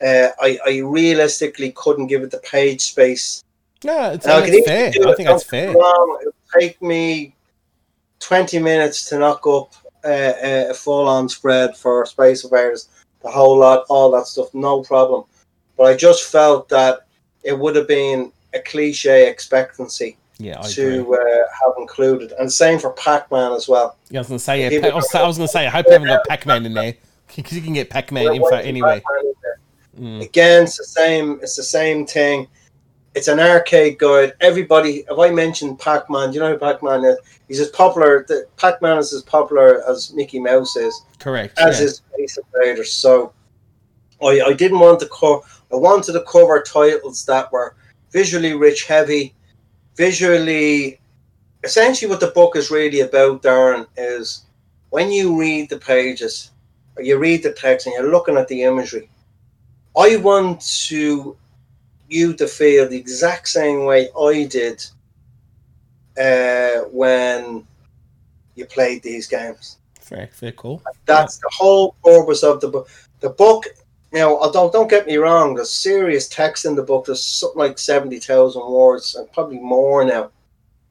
uh, 0.00 0.28
I, 0.40 0.58
I 0.64 0.78
realistically 0.78 1.72
couldn't 1.72 2.06
give 2.06 2.22
it 2.22 2.30
the 2.30 2.38
page 2.38 2.80
space. 2.82 3.44
No, 3.84 4.12
it's, 4.12 4.26
Now, 4.26 4.38
I 4.38 4.62
fair. 4.64 4.88
I 4.88 5.14
think 5.14 5.28
that's 5.28 5.44
fair. 5.44 5.70
It 5.70 5.76
would 5.76 6.34
take 6.58 6.82
me 6.82 7.34
20 8.20 8.58
minutes 8.58 9.04
to 9.06 9.18
knock 9.18 9.46
up 9.46 9.72
uh, 10.04 10.68
a 10.70 10.74
full 10.74 11.06
on 11.08 11.28
spread 11.28 11.76
for 11.76 12.04
Space 12.06 12.44
Invaders, 12.44 12.88
the 13.22 13.30
whole 13.30 13.58
lot, 13.58 13.84
all 13.88 14.10
that 14.12 14.26
stuff, 14.26 14.52
no 14.54 14.82
problem. 14.82 15.24
But 15.76 15.84
I 15.84 15.96
just 15.96 16.30
felt 16.30 16.68
that 16.70 17.06
it 17.44 17.56
would 17.56 17.76
have 17.76 17.86
been 17.86 18.32
a 18.54 18.60
cliche 18.60 19.28
expectancy 19.28 20.16
Yeah, 20.38 20.58
I 20.60 20.68
to 20.70 21.14
uh, 21.14 21.18
have 21.18 21.74
included. 21.78 22.32
And 22.32 22.52
same 22.52 22.78
for 22.78 22.90
Pac 22.92 23.30
Man 23.30 23.52
as 23.52 23.68
well. 23.68 23.96
Yeah, 24.10 24.18
I 24.18 24.20
was 24.22 24.28
gonna 24.28 24.38
say, 24.40 24.70
yeah, 24.70 24.80
Pa- 24.80 24.88
I 24.88 24.94
was, 24.94 25.08
was 25.14 25.38
gonna 25.38 25.48
say, 25.48 25.66
I 25.66 25.70
hope 25.70 25.86
you 25.86 25.92
haven't 25.92 26.08
got 26.08 26.26
Pac-Man 26.26 26.66
in 26.66 26.74
there 26.74 26.94
because 27.36 27.52
you 27.52 27.62
can 27.62 27.74
get 27.74 27.90
Pac-Man 27.90 28.34
info 28.34 28.56
anyway. 28.56 29.02
In? 29.96 30.04
Mm. 30.04 30.22
Again, 30.22 30.64
it's 30.64 30.78
the 30.78 30.84
same. 30.84 31.40
It's 31.42 31.56
the 31.56 31.62
same 31.62 32.06
thing. 32.06 32.46
It's 33.14 33.28
an 33.28 33.40
arcade 33.40 33.98
guide. 33.98 34.34
Everybody, 34.40 35.04
if 35.10 35.18
I 35.18 35.30
mentioned 35.30 35.78
Pac-Man, 35.78 36.30
do 36.30 36.34
you 36.34 36.40
know 36.40 36.52
who 36.52 36.58
Pac-Man 36.58 37.04
is? 37.04 37.16
He's 37.48 37.60
as 37.60 37.68
popular. 37.70 38.24
The 38.28 38.46
Pac-Man 38.56 38.98
is 38.98 39.12
as 39.12 39.22
popular 39.22 39.82
as 39.88 40.12
Mickey 40.12 40.38
Mouse 40.38 40.76
is. 40.76 41.02
Correct. 41.18 41.58
as 41.58 41.80
yeah. 41.80 41.86
is 41.86 42.02
Space 42.12 42.38
Invaders. 42.38 42.92
So 42.92 43.32
I, 44.22 44.40
I 44.40 44.52
didn't 44.52 44.80
want 44.80 45.00
to 45.00 45.08
cover. 45.08 45.40
I 45.72 45.76
wanted 45.76 46.12
to 46.12 46.24
cover 46.30 46.62
titles 46.62 47.24
that 47.26 47.52
were 47.52 47.76
visually 48.10 48.54
rich, 48.54 48.86
heavy, 48.86 49.34
visually. 49.96 51.00
Essentially, 51.64 52.08
what 52.08 52.20
the 52.20 52.28
book 52.28 52.56
is 52.56 52.70
really 52.70 53.00
about, 53.00 53.42
Darren, 53.42 53.86
is 53.96 54.44
when 54.90 55.10
you 55.10 55.38
read 55.38 55.68
the 55.70 55.78
pages 55.78 56.52
or 56.96 57.02
you 57.02 57.18
read 57.18 57.42
the 57.42 57.52
text 57.52 57.86
and 57.86 57.94
you're 57.94 58.10
looking 58.10 58.36
at 58.36 58.48
the 58.48 58.62
imagery. 58.62 59.10
I 59.96 60.16
want 60.16 60.60
to 60.86 61.36
you 62.08 62.34
to 62.34 62.46
feel 62.46 62.88
the 62.88 62.96
exact 62.96 63.48
same 63.48 63.84
way 63.84 64.08
I 64.18 64.44
did 64.44 64.84
uh, 66.18 66.88
when 66.90 67.66
you 68.54 68.66
played 68.66 69.02
these 69.02 69.26
games. 69.26 69.78
Fair, 70.00 70.28
fair 70.32 70.52
call. 70.52 70.82
That's 71.06 71.38
the 71.38 71.50
whole 71.52 71.94
purpose 72.02 72.42
of 72.42 72.60
the 72.60 72.68
book. 72.68 72.88
The 73.20 73.30
book, 73.30 73.66
know, 74.12 74.38
although 74.40 74.70
don't 74.70 74.88
get 74.88 75.06
me 75.06 75.16
wrong, 75.16 75.54
there's 75.54 75.70
serious 75.70 76.28
text 76.28 76.64
in 76.64 76.74
the 76.74 76.82
book. 76.82 77.06
There's 77.06 77.22
something 77.22 77.58
like 77.58 77.78
seventy 77.78 78.18
thousand 78.18 78.66
words, 78.66 79.14
and 79.14 79.30
probably 79.32 79.58
more 79.58 80.04
now, 80.04 80.30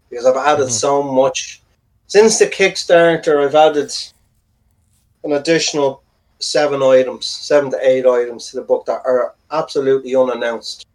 because 0.09 0.25
I've 0.25 0.37
added 0.37 0.67
Mhm. 0.67 0.71
so 0.71 1.01
much 1.01 1.61
since 2.05 2.37
the 2.37 2.45
Kickstarter. 2.47 3.43
I've 3.43 3.55
added 3.55 3.91
an 5.23 5.33
additional 5.33 6.03
seven 6.39 6.83
items, 6.83 7.25
seven 7.25 7.71
to 7.71 7.79
eight 7.81 8.05
items 8.05 8.51
to 8.51 8.57
the 8.57 8.61
book 8.61 8.85
that 8.85 9.01
are 9.03 9.33
absolutely 9.51 10.15
unannounced. 10.15 10.85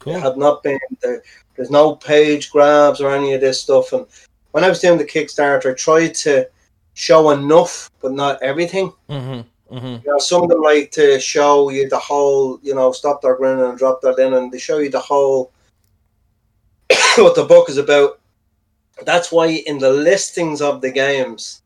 Cool. 0.00 0.16
It 0.16 0.22
had 0.22 0.36
not 0.36 0.62
been 0.62 0.78
there. 1.00 1.22
There's 1.56 1.70
no 1.70 1.96
page 1.96 2.50
grabs 2.50 3.00
or 3.00 3.10
any 3.10 3.34
of 3.34 3.40
this 3.40 3.60
stuff. 3.60 3.92
And 3.92 4.06
when 4.52 4.64
I 4.64 4.68
was 4.68 4.80
doing 4.80 4.98
the 4.98 5.04
Kickstarter, 5.04 5.72
I 5.72 5.74
tried 5.74 6.14
to 6.16 6.48
show 6.94 7.30
enough, 7.30 7.90
but 8.00 8.12
not 8.12 8.42
everything. 8.42 8.92
Mm-hmm. 9.08 9.74
Mm-hmm. 9.74 10.06
You 10.06 10.12
know, 10.12 10.18
some 10.18 10.42
of 10.42 10.48
them 10.48 10.62
like 10.62 10.90
to 10.92 11.20
show 11.20 11.68
you 11.70 11.88
the 11.88 11.98
whole, 11.98 12.58
you 12.62 12.74
know, 12.74 12.92
stop 12.92 13.20
their 13.20 13.36
grinning 13.36 13.64
and 13.64 13.78
drop 13.78 14.00
that 14.02 14.18
in, 14.18 14.34
and 14.34 14.50
they 14.50 14.58
show 14.58 14.78
you 14.78 14.90
the 14.90 15.00
whole 15.00 15.52
what 17.16 17.34
the 17.34 17.44
book 17.44 17.68
is 17.68 17.76
about. 17.76 18.20
That's 19.04 19.30
why 19.30 19.46
in 19.46 19.78
the 19.78 19.92
listings 19.92 20.62
of 20.62 20.80
the 20.80 20.90
games, 20.90 21.62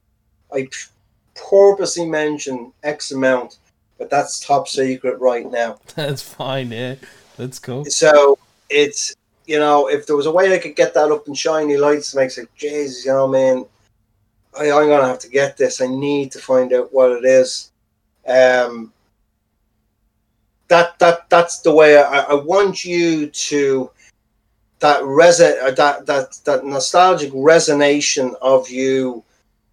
I 0.53 0.63
p- 0.63 0.71
purposely 1.35 2.07
mention 2.07 2.73
X 2.83 3.13
amount, 3.13 3.59
but 3.99 4.11
that's 4.11 4.41
top 4.41 4.69
secret 4.69 5.19
right 5.21 5.51
now. 5.51 5.79
That's 5.95 6.23
fine. 6.23 6.73
Yeah, 6.73 6.97
that's 7.37 7.59
cool. 7.59 7.85
So 7.87 8.39
it's 8.69 9.15
you 9.47 9.59
know, 9.59 9.89
if 9.89 10.07
there 10.07 10.17
was 10.17 10.27
a 10.27 10.33
way 10.33 10.55
I 10.55 10.59
could 10.59 10.77
get 10.77 10.95
that 10.95 11.11
up 11.11 11.27
in 11.27 11.35
shiny 11.35 11.77
lights, 11.77 12.15
makes 12.15 12.39
it 12.39 12.49
Jesus, 12.55 13.05
you 13.05 13.13
know, 13.13 13.27
man, 13.27 13.67
I, 14.59 14.71
I'm 14.71 14.89
gonna 14.89 15.07
have 15.07 15.19
to 15.21 15.29
get 15.29 15.57
this. 15.57 15.81
I 15.81 15.87
need 15.87 16.33
to 16.33 16.39
find 16.39 16.73
out 16.73 16.93
what 16.93 17.11
it 17.13 17.25
is. 17.25 17.73
Um, 18.27 18.93
that 20.69 20.99
that 21.01 21.29
that's 21.29 21.61
the 21.61 21.75
way 21.75 21.97
I, 21.97 22.21
I 22.21 22.35
want 22.35 22.85
you 22.85 23.27
to 23.27 23.91
that 24.79 25.01
reson 25.03 25.63
uh, 25.63 25.71
that 25.73 26.07
that 26.07 26.39
that 26.45 26.65
nostalgic 26.65 27.33
resonation 27.33 28.35
of 28.41 28.71
you 28.71 29.25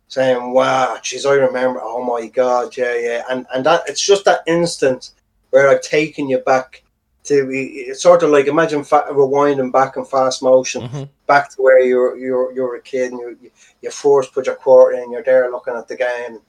saying, 0.08 0.52
"Wow, 0.52 0.98
geez, 1.02 1.26
I 1.26 1.34
remember. 1.34 1.80
Oh 1.82 2.04
my 2.04 2.28
God, 2.28 2.76
yeah, 2.76 2.96
yeah," 2.96 3.24
and 3.30 3.46
and 3.54 3.66
that 3.66 3.84
it's 3.88 4.02
just 4.02 4.26
that 4.26 4.42
instant 4.48 5.12
where 5.52 5.70
I've 5.70 5.82
taken 5.82 6.30
you 6.30 6.40
back 6.40 6.84
to 7.24 7.48
be 7.48 7.64
it's 7.90 8.02
sort 8.02 8.24
of 8.24 8.30
like 8.30 8.48
imagine 8.48 8.84
fa- 8.84 9.08
rewinding 9.12 9.72
back 9.72 9.98
in 9.98 10.06
fast 10.06 10.42
motion 10.42 10.82
hmm 10.88 11.04
back 11.30 11.48
to 11.48 11.62
where 11.62 11.80
you're 11.80 12.18
you're 12.18 12.52
you're 12.54 12.76
a 12.76 12.82
kid 12.82 13.12
and 13.12 13.20
you 13.22 13.52
you, 13.82 13.92
first 13.92 14.34
put 14.34 14.48
your 14.48 14.56
quarter 14.56 14.98
in, 14.98 15.12
you're 15.12 15.24
there 15.24 15.52
looking 15.52 15.76
at 15.76 15.88
the 15.88 15.96
game. 15.96 16.40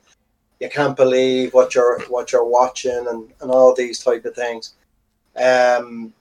You 0.59 0.69
can't 0.69 0.97
believe 0.97 1.53
what 1.53 1.75
you're 1.75 2.01
what 2.09 2.31
you're 2.31 2.43
watching 2.59 3.05
and, 3.07 3.31
and 3.41 3.51
all 3.51 3.73
these 3.73 4.03
type 4.03 4.25
of 4.25 4.35
things. 4.35 4.73
Um, 5.35 6.13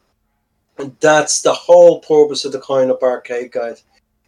and 0.79 0.95
that's 1.01 1.41
the 1.41 1.53
whole 1.53 2.01
purpose 2.01 2.45
of 2.45 2.53
the 2.53 2.61
Coin-Op 2.61 3.03
Arcade 3.03 3.53
Guide. 3.53 3.81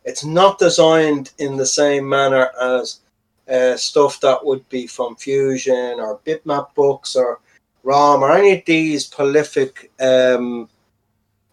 It's 0.05 0.25
not 0.25 0.59
designed 0.59 1.33
in 1.39 1.57
the 1.57 1.67
same 1.67 2.09
manner 2.09 2.51
as 2.61 3.01
uh, 3.49 3.77
stuff 3.77 4.19
that 4.21 4.45
would 4.45 4.67
be 4.71 4.87
from 4.87 5.17
Fusion 5.17 6.01
or 6.01 6.21
Bitmap 6.27 6.75
books 6.75 7.17
or 7.17 7.41
ROM 7.83 8.23
or 8.23 8.33
any 8.33 8.53
of 8.53 8.65
these 8.65 9.07
prolific 9.07 9.91
um, 10.01 10.69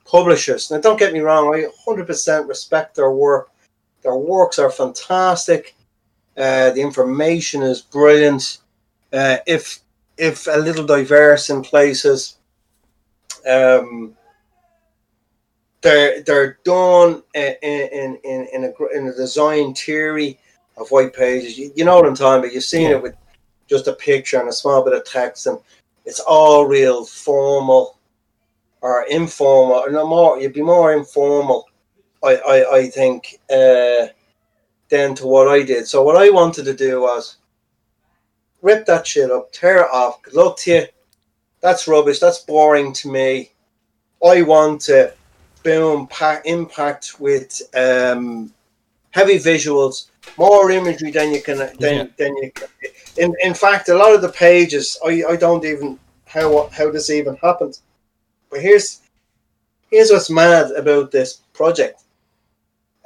publishers. 0.06 0.70
Now, 0.72 0.80
don't 0.80 1.00
get 1.00 1.14
me 1.14 1.20
wrong, 1.20 1.54
I 1.54 1.68
100% 1.88 2.48
respect 2.48 2.96
their 2.96 3.12
work. 3.12 3.50
Their 4.02 4.16
works 4.16 4.60
are 4.60 4.72
fantastic. 4.72 5.76
Uh, 6.38 6.70
the 6.72 6.82
information 6.82 7.62
is 7.62 7.82
brilliant. 7.82 8.60
Uh, 9.12 9.38
if 9.46 9.80
if 10.18 10.48
a 10.48 10.58
little 10.58 10.86
diverse 10.86 11.50
in 11.50 11.62
places, 11.62 12.38
um, 13.50 14.16
they're 15.82 16.22
they're 16.24 16.60
done 16.64 17.24
in 17.34 17.56
in 17.62 18.20
in, 18.24 18.48
in 18.54 18.64
a 18.66 18.98
in 18.98 19.08
a 19.08 19.14
design 19.14 19.74
theory 19.74 20.40
of 20.78 20.90
white 20.92 21.14
pages. 21.14 21.58
You, 21.58 21.72
you 21.76 21.86
know 21.86 21.96
what 21.96 22.06
I'm 22.06 22.16
talking 22.16 22.40
about. 22.40 22.54
You've 22.54 22.64
seen 22.64 22.90
Yeah. 22.90 22.98
it 22.98 23.04
with 23.04 23.16
just 23.68 23.88
a 23.88 23.94
picture 23.94 24.40
and 24.40 24.50
a 24.50 24.54
small 24.54 24.84
bit 24.84 24.94
of 24.94 25.06
text, 25.06 25.48
and 25.48 25.58
it's 26.10 26.20
all 26.20 26.66
real 26.66 27.06
formal 27.06 28.00
or 28.82 29.06
informal. 29.10 29.78
Or 29.78 29.92
no 29.92 30.08
more, 30.08 30.40
you'd 30.40 30.54
be 30.54 30.62
more 30.76 30.94
informal. 30.94 31.66
I 32.24 32.36
I, 32.54 32.76
I 32.80 32.88
think 32.90 33.40
uh, 33.50 34.08
than 34.90 35.16
to 35.16 35.28
what 35.28 35.48
I 35.48 35.62
did. 35.64 35.88
So 35.88 36.02
what 36.02 36.18
I 36.18 36.30
wanted 36.30 36.66
to 36.66 36.74
do 36.74 37.02
was 37.02 37.38
rip 38.62 38.86
that 38.88 39.06
shit 39.08 39.32
up, 39.32 39.52
tear 39.52 39.78
it 39.84 39.92
off. 39.94 40.22
Good 40.24 40.34
luck 40.34 40.58
to 40.60 40.72
you. 40.72 40.86
That's 41.62 41.88
rubbish. 41.88 42.20
That's 42.20 42.40
boring 42.40 42.92
to 42.94 43.12
me. 43.12 43.52
I 44.26 44.42
want 44.42 44.82
to 44.90 45.14
boom 45.64 46.08
pack 46.08 46.42
impact 46.46 47.20
with 47.20 47.62
um, 47.76 48.52
heavy 49.12 49.38
visuals, 49.38 50.08
more 50.38 50.72
imagery 50.72 51.12
than 51.12 51.34
you 51.34 51.42
can 51.42 51.58
than, 51.58 51.76
Yeah. 51.80 52.06
than 52.18 52.36
you 52.38 52.52
can. 52.52 52.68
In 53.20 53.36
in 53.44 53.54
fact, 53.54 53.90
a 53.90 53.96
lot 53.96 54.16
of 54.16 54.22
the 54.22 54.30
pages 54.30 54.98
I, 55.06 55.24
I 55.30 55.36
don't 55.36 55.66
even 55.66 56.00
how 56.26 56.68
how 56.70 56.90
this 56.92 57.10
even 57.10 57.36
happened. 57.38 57.80
But 58.50 58.62
here's 58.62 59.02
here's 59.92 60.12
what's 60.12 60.30
mad 60.30 60.72
about 60.72 61.12
this 61.12 61.42
project. 61.54 62.02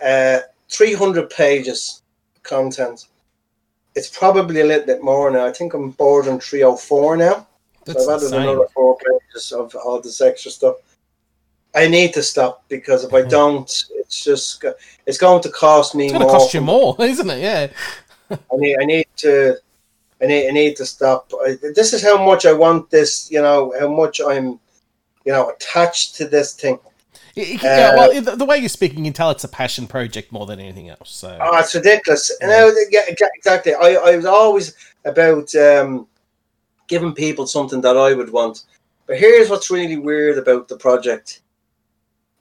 Uh, 0.03 0.39
300 0.69 1.29
pages 1.29 2.01
content. 2.43 3.07
It's 3.95 4.09
probably 4.09 4.61
a 4.61 4.65
little 4.65 4.85
bit 4.85 5.03
more 5.03 5.29
now. 5.31 5.45
I 5.45 5.51
think 5.51 5.73
I'm 5.73 5.91
bordering 5.91 6.39
304 6.39 7.17
now. 7.17 7.47
That's 7.85 8.05
so 8.05 8.11
I've 8.11 8.17
added 8.17 8.25
insane. 8.25 8.41
another 8.49 8.67
four 8.73 8.97
pages 8.97 9.51
of 9.51 9.75
all 9.75 9.99
this 10.01 10.19
extra 10.21 10.51
stuff. 10.51 10.75
I 11.75 11.87
need 11.87 12.13
to 12.13 12.23
stop 12.23 12.63
because 12.69 13.03
if 13.03 13.13
I 13.13 13.21
Mhm. 13.23 13.29
don't, 13.29 13.71
it's 13.95 14.23
just 14.23 14.63
it's 15.07 15.17
going 15.17 15.41
to 15.41 15.49
cost 15.49 15.95
me 15.95 16.05
It's 16.05 16.13
gonna 16.13 16.25
cost 16.25 16.53
you 16.53 16.61
more, 16.61 16.95
isn't 16.99 17.29
it? 17.29 17.39
Yeah. 17.41 17.67
I 18.31 18.55
need 18.57 18.77
I 18.81 18.85
need 18.85 19.07
to 19.17 19.57
I 20.23 20.27
need 20.27 20.47
I 20.47 20.51
need 20.51 20.75
to 20.77 20.85
stop. 20.85 21.31
I, 21.45 21.57
this 21.75 21.93
is 21.93 22.01
how 22.01 22.23
much 22.23 22.45
I 22.45 22.53
want 22.53 22.89
this. 22.89 23.29
You 23.29 23.41
know 23.41 23.73
how 23.79 23.89
much 23.93 24.21
I'm 24.21 24.59
you 25.25 25.33
know 25.33 25.49
attached 25.49 26.15
to 26.15 26.27
this 26.27 26.53
thing. 26.53 26.79
Yeah. 27.35 27.93
Uh, 27.93 27.97
well, 27.97 28.21
the, 28.21 28.35
the 28.35 28.45
way 28.45 28.59
you're 28.59 28.69
speaking, 28.69 28.99
you 28.99 29.05
can 29.05 29.13
tell 29.13 29.31
it's 29.31 29.43
a 29.43 29.47
passion 29.47 29.87
project 29.87 30.31
more 30.31 30.45
than 30.45 30.59
anything 30.59 30.89
else. 30.89 31.09
So. 31.09 31.35
Oh, 31.41 31.57
it's 31.57 31.73
ridiculous. 31.73 32.31
And 32.41 32.51
now, 32.51 32.71
yeah, 32.91 33.01
exactly. 33.07 33.73
I, 33.73 33.95
I 33.95 34.15
was 34.15 34.25
always 34.25 34.75
about 35.03 35.53
um, 35.55 36.07
giving 36.87 37.13
people 37.13 37.47
something 37.47 37.81
that 37.81 37.97
I 37.97 38.13
would 38.13 38.31
want. 38.31 38.65
But 39.07 39.17
here's 39.17 39.49
what's 39.49 39.71
really 39.71 39.97
weird 39.97 40.37
about 40.37 40.67
the 40.67 40.77
project. 40.77 41.41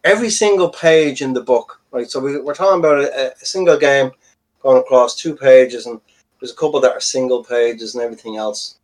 Every 0.05 0.31
single 0.31 0.69
page 0.69 1.23
in 1.23 1.33
the 1.33 1.41
book, 1.41 1.81
right? 1.91 2.11
So 2.11 2.21
we, 2.21 2.39
we're 2.39 2.55
talking 2.55 2.81
about 2.81 2.99
a, 2.99 3.33
a 3.33 3.47
single 3.47 3.79
game 3.79 4.11
going 4.61 4.79
across 4.79 5.17
two 5.17 5.35
pages, 5.35 5.87
and 5.87 6.01
there's 6.43 6.51
a 6.51 6.57
couple 6.57 6.81
that 6.81 6.91
are 6.91 7.01
single 7.01 7.45
pages 7.45 7.95
and 7.95 8.03
everything 8.03 8.37
else. 8.37 8.79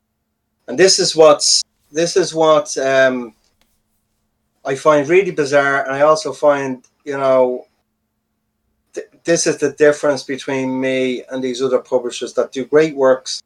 And 0.68 0.78
this 0.78 1.00
is 1.00 1.16
what's 1.16 1.64
this 1.90 2.16
is 2.16 2.32
what 2.32 2.78
um, 2.78 3.34
I 4.64 4.76
find 4.76 5.08
really 5.08 5.32
bizarre, 5.32 5.84
and 5.84 5.92
I 5.92 6.02
also 6.02 6.32
find 6.32 6.84
you 7.04 7.18
know 7.18 7.66
th- 8.94 9.08
this 9.24 9.48
is 9.48 9.56
the 9.56 9.72
difference 9.72 10.22
between 10.22 10.80
me 10.80 11.24
and 11.32 11.42
these 11.42 11.60
other 11.60 11.80
publishers 11.80 12.32
that 12.34 12.52
do 12.52 12.64
great 12.64 12.94
works. 12.94 13.42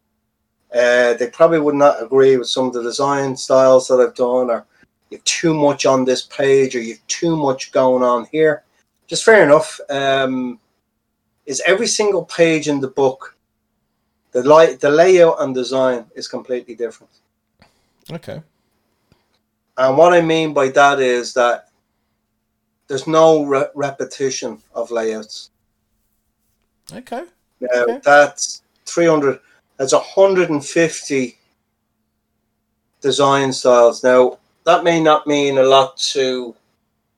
Uh, 0.75 1.15
they 1.15 1.31
probably 1.33 1.61
would 1.61 1.75
not 1.75 2.03
agree 2.03 2.37
with 2.37 2.49
some 2.49 2.67
of 2.67 2.75
the 2.75 2.83
design 2.83 3.35
styles 3.35 3.89
that 3.89 3.99
I've 4.01 4.15
done, 4.15 4.51
or 4.51 4.67
you've 5.09 5.25
too 5.25 5.55
much 5.55 5.87
on 5.87 6.05
this 6.05 6.21
page, 6.27 6.77
or 6.77 6.83
you've 6.83 7.07
too 7.07 7.35
much 7.35 7.73
going 7.73 8.03
on 8.03 8.27
here. 8.31 8.63
Just 9.07 9.25
fair 9.25 9.43
enough. 9.43 9.81
Um, 9.89 10.59
is 11.47 11.63
every 11.67 11.87
single 11.87 12.25
page 12.27 12.69
in 12.69 12.81
the 12.81 12.89
book, 12.89 13.32
the 14.33 14.43
light, 14.43 14.81
the 14.81 14.91
layout 14.91 15.41
and 15.41 15.55
design 15.55 16.07
is 16.15 16.27
completely 16.27 16.75
different. 16.75 17.13
Okay. 18.11 18.43
And 19.77 19.97
what 19.97 20.13
I 20.13 20.21
mean 20.21 20.53
by 20.53 20.69
that 20.69 21.01
is 21.01 21.33
that 21.35 21.69
there's 22.89 23.07
no 23.07 23.45
re- 23.45 23.69
repetition 23.75 24.59
of 24.75 24.91
layouts. 24.91 25.51
Okay. 26.93 27.25
Now 27.61 27.83
Okay. 27.83 28.01
that's 28.05 28.63
300. 28.87 29.39
That's 29.79 29.93
150 29.93 31.39
design 33.01 33.53
styles. 33.53 34.03
Now 34.03 34.39
that 34.65 34.85
may 34.85 35.01
not 35.03 35.27
mean 35.27 35.59
a 35.59 35.63
lot 35.63 35.97
to 36.13 36.55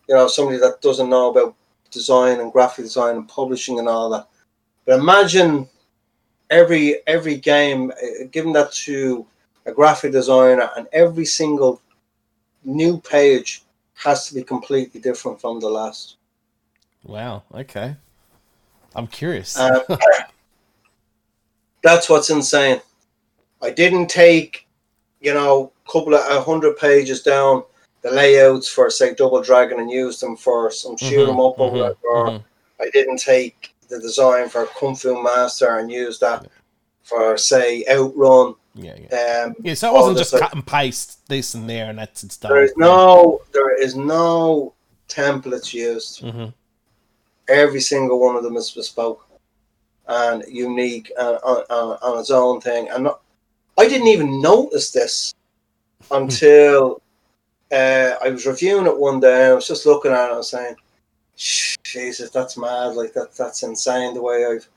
you 0.09 0.15
know 0.15 0.29
somebody 0.29 0.59
that 0.59 0.81
doesn't 0.81 1.09
know 1.11 1.31
about 1.31 1.55
design 1.91 2.41
and 2.41 2.53
graphic 2.53 2.85
design 2.85 3.17
and 3.17 3.29
publishing 3.29 3.79
and 3.79 3.89
all 3.89 4.11
that. 4.11 4.29
But 4.85 4.99
imagine 5.01 5.69
every 6.55 7.07
every 7.07 7.37
game, 7.37 7.91
uh, 7.91 8.25
giving 8.31 8.53
that 8.53 8.73
to 8.87 9.27
a 9.67 9.73
graphic 9.73 10.13
designer, 10.13 10.71
and 10.77 10.87
every 10.93 11.25
single 11.27 11.81
new 12.65 13.01
page 13.01 13.63
has 13.95 14.29
to 14.29 14.35
be 14.35 14.43
completely 14.43 15.01
different 15.01 15.41
from 15.41 15.61
the 15.61 15.69
last. 15.69 16.17
Wow. 17.05 17.43
Okay. 17.55 17.97
I'm 18.95 19.07
curious. 19.07 19.59
Uh, 19.59 19.81
that's 21.83 22.09
what's 22.09 22.31
insane. 22.31 22.81
I 23.61 23.71
didn't 23.71 24.09
take, 24.09 24.67
you 25.21 25.35
know, 25.35 25.73
a 25.87 25.91
couple 25.93 26.15
of 26.15 26.23
a 26.31 26.41
hundred 26.41 26.77
pages 26.79 27.23
down 27.23 27.65
the 28.03 28.11
layouts 28.11 28.69
for 28.69 28.91
say 28.91 29.15
Double 29.15 29.43
Dragon 29.43 29.81
and 29.81 29.91
use 29.91 30.21
them 30.21 30.37
for 30.37 30.71
some 30.71 30.97
shoot 30.97 31.29
'em 31.29 31.41
up 31.41 31.59
or 31.59 31.71
Mhm, 31.71 31.79
whatever. 31.79 32.39
mhm. 32.39 32.45
I 32.81 32.91
didn't 32.91 33.19
take 33.19 33.74
the 33.89 34.01
design 34.01 34.49
for 34.49 34.67
Kung 34.67 34.95
Fu 34.97 35.23
Master 35.23 35.79
and 35.79 35.91
use 35.91 36.19
that 36.21 36.47
for 37.03 37.37
say 37.37 37.85
Outrun. 37.91 38.55
Yeah, 38.75 38.97
yeah. 39.11 39.45
Um, 39.47 39.55
Yeah, 39.63 39.75
so 39.75 39.91
it 39.91 39.95
wasn't 39.95 40.19
just 40.19 40.33
like- 40.33 40.43
cut 40.43 40.55
and 40.55 40.67
paste 40.67 41.27
this 41.29 41.55
and 41.55 41.69
there 41.71 41.91
and 41.91 41.99
that's 41.99 42.25
it's 42.25 42.37
done. 42.37 42.53
there 42.53 42.65
is 42.65 42.73
no 42.77 43.41
there 43.53 43.81
is 43.81 43.95
no 43.95 44.75
templates 45.09 45.73
used. 45.73 46.21
hmm 46.21 46.47
Every 47.49 47.81
single 47.81 48.19
one 48.21 48.37
of 48.37 48.43
them 48.43 48.57
is 48.57 48.71
bespoke 48.71 49.27
and 50.09 50.43
unique 50.49 51.13
and 51.19 51.37
on, 51.45 51.59
on, 51.69 51.99
on 52.03 52.19
its 52.19 52.31
own 52.31 52.61
thing. 52.61 52.89
And 52.89 53.05
not, 53.05 53.21
I 53.77 53.87
didn't 53.87 54.09
even 54.09 54.41
notice 54.41 54.91
this 54.93 55.35
until 56.11 57.03
uh, 57.71 58.15
I 58.25 58.31
was 58.31 58.47
reviewing 58.47 58.87
it 58.87 58.99
one 58.99 59.21
day. 59.21 59.43
And 59.45 59.53
I 59.53 59.55
was 59.55 59.67
just 59.69 59.85
looking 59.85 60.13
at 60.13 60.31
it 60.31 60.37
and 60.37 60.45
saying, 60.45 60.77
"Jesus, 61.95 62.31
that's 62.31 62.57
mad! 62.57 62.97
Like 62.97 63.13
that, 63.15 63.35
that's 63.37 63.63
insane. 63.63 64.15
The 64.15 64.23
way 64.23 64.45
I've 64.45 64.69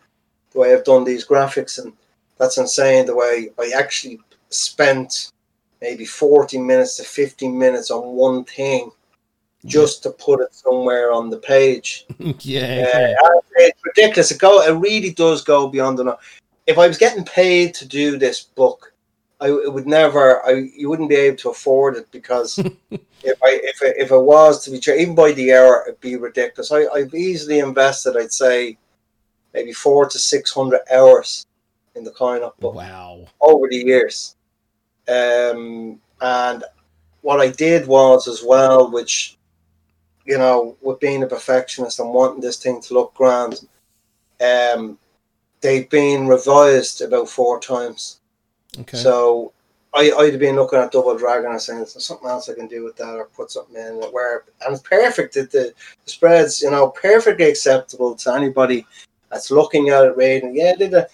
the 0.51 0.59
way 0.59 0.73
I've 0.73 0.83
done 0.83 1.03
these 1.03 1.25
graphics, 1.25 1.81
and 1.83 1.91
that's 2.37 2.59
insane. 2.59 3.07
The 3.07 3.15
way 3.15 3.49
I 3.59 3.71
actually 3.75 4.19
spent 4.49 5.31
maybe 5.81 6.05
forty 6.05 6.59
minutes 6.59 6.97
to 6.97 7.03
fifteen 7.03 7.57
minutes 7.57 7.91
on 7.91 8.15
one 8.15 8.43
thing." 8.45 8.91
Just 9.65 10.03
to 10.03 10.11
put 10.11 10.39
it 10.39 10.53
somewhere 10.53 11.11
on 11.11 11.31
the 11.31 11.37
page, 11.37 12.05
yeah, 12.19 12.35
yeah. 12.77 13.15
it's 13.57 13.81
ridiculous. 13.83 14.31
It 14.31 14.39
go. 14.39 14.61
It 14.61 14.79
really 14.79 15.11
does 15.11 15.43
go 15.43 15.67
beyond 15.67 15.97
the. 15.97 16.17
If 16.67 16.77
I 16.77 16.87
was 16.87 16.99
getting 16.99 17.25
paid 17.25 17.73
to 17.73 17.85
do 17.85 18.17
this 18.17 18.43
book, 18.43 18.93
I 19.39 19.47
it 19.49 19.71
would 19.71 19.87
never. 19.87 20.45
I 20.45 20.69
you 20.75 20.89
wouldn't 20.89 21.09
be 21.09 21.15
able 21.15 21.37
to 21.37 21.49
afford 21.49 21.95
it 21.95 22.11
because 22.11 22.57
if 22.91 23.43
I 23.43 23.59
if 23.63 23.81
it, 23.81 23.95
if 23.97 24.11
it 24.11 24.17
was 24.19 24.63
to 24.65 24.71
be 24.71 24.79
tra- 24.79 24.95
even 24.95 25.15
by 25.15 25.31
the 25.31 25.53
hour, 25.53 25.83
it'd 25.87 26.01
be 26.01 26.15
ridiculous. 26.15 26.71
I 26.71 26.87
I've 26.87 27.13
easily 27.13 27.59
invested. 27.59 28.17
I'd 28.17 28.33
say 28.33 28.77
maybe 29.53 29.73
four 29.73 30.07
to 30.09 30.17
six 30.19 30.51
hundred 30.51 30.81
hours 30.93 31.45
in 31.95 32.03
the 32.03 32.11
coin-op 32.11 32.59
book 32.59 32.75
Wow. 32.75 33.25
over 33.41 33.67
the 33.69 33.77
years. 33.77 34.35
Um, 35.07 35.99
and 36.21 36.63
what 37.21 37.39
I 37.39 37.49
did 37.49 37.87
was 37.87 38.27
as 38.27 38.43
well, 38.43 38.91
which 38.91 39.37
you 40.25 40.37
know, 40.37 40.75
with 40.81 40.99
being 40.99 41.23
a 41.23 41.27
perfectionist 41.27 41.99
and 41.99 42.09
wanting 42.13 42.41
this 42.41 42.57
thing 42.57 42.81
to 42.81 42.93
look 42.93 43.13
grand, 43.13 43.61
um, 44.41 44.99
they've 45.61 45.89
been 45.89 46.27
revised 46.27 47.01
about 47.01 47.29
four 47.29 47.59
times. 47.61 48.16
Okay. 48.79 48.97
So 48.97 49.53
I, 49.93 50.11
I'd 50.11 50.39
been 50.39 50.55
looking 50.55 50.79
at 50.79 50.91
Double 50.91 51.17
Dragon 51.17 51.51
and 51.51 51.61
saying, 51.61 51.79
"There's 51.79 52.05
something 52.05 52.29
else 52.29 52.49
I 52.49 52.53
can 52.53 52.67
do 52.67 52.83
with 52.83 52.95
that, 52.97 53.15
or 53.15 53.25
put 53.25 53.51
something 53.51 53.75
in 53.75 53.95
where." 54.11 54.43
And 54.65 54.73
it's 54.73 54.83
perfect. 54.83 55.33
The, 55.33 55.43
the, 55.43 55.73
the 56.05 56.11
spreads, 56.11 56.61
you 56.61 56.71
know, 56.71 56.89
perfectly 56.89 57.49
acceptable 57.49 58.15
to 58.15 58.33
anybody 58.33 58.85
that's 59.31 59.51
looking 59.51 59.89
at 59.89 60.05
it, 60.05 60.17
reading. 60.17 60.55
Yeah, 60.55 60.75
did 60.75 60.93
it. 60.93 61.09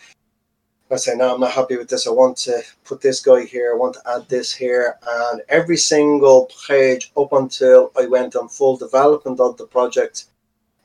I 0.94 0.98
say, 0.98 1.16
no, 1.16 1.34
I'm 1.34 1.40
not 1.40 1.52
happy 1.52 1.76
with 1.76 1.90
this. 1.90 2.06
I 2.06 2.12
want 2.12 2.38
to 2.38 2.62
put 2.84 3.02
this 3.02 3.20
guy 3.20 3.46
here. 3.46 3.74
I 3.74 3.78
want 3.78 3.96
to 3.96 4.02
add 4.08 4.30
this 4.30 4.54
here. 4.54 5.00
And 5.08 5.42
every 5.50 5.78
single 5.78 6.52
page 6.68 7.12
up 7.18 7.34
until 7.34 7.92
I 7.98 8.06
went 8.06 8.36
on 8.36 8.48
full 8.48 8.78
development 8.78 9.40
of 9.40 9.58
the 9.58 9.66
project 9.66 10.26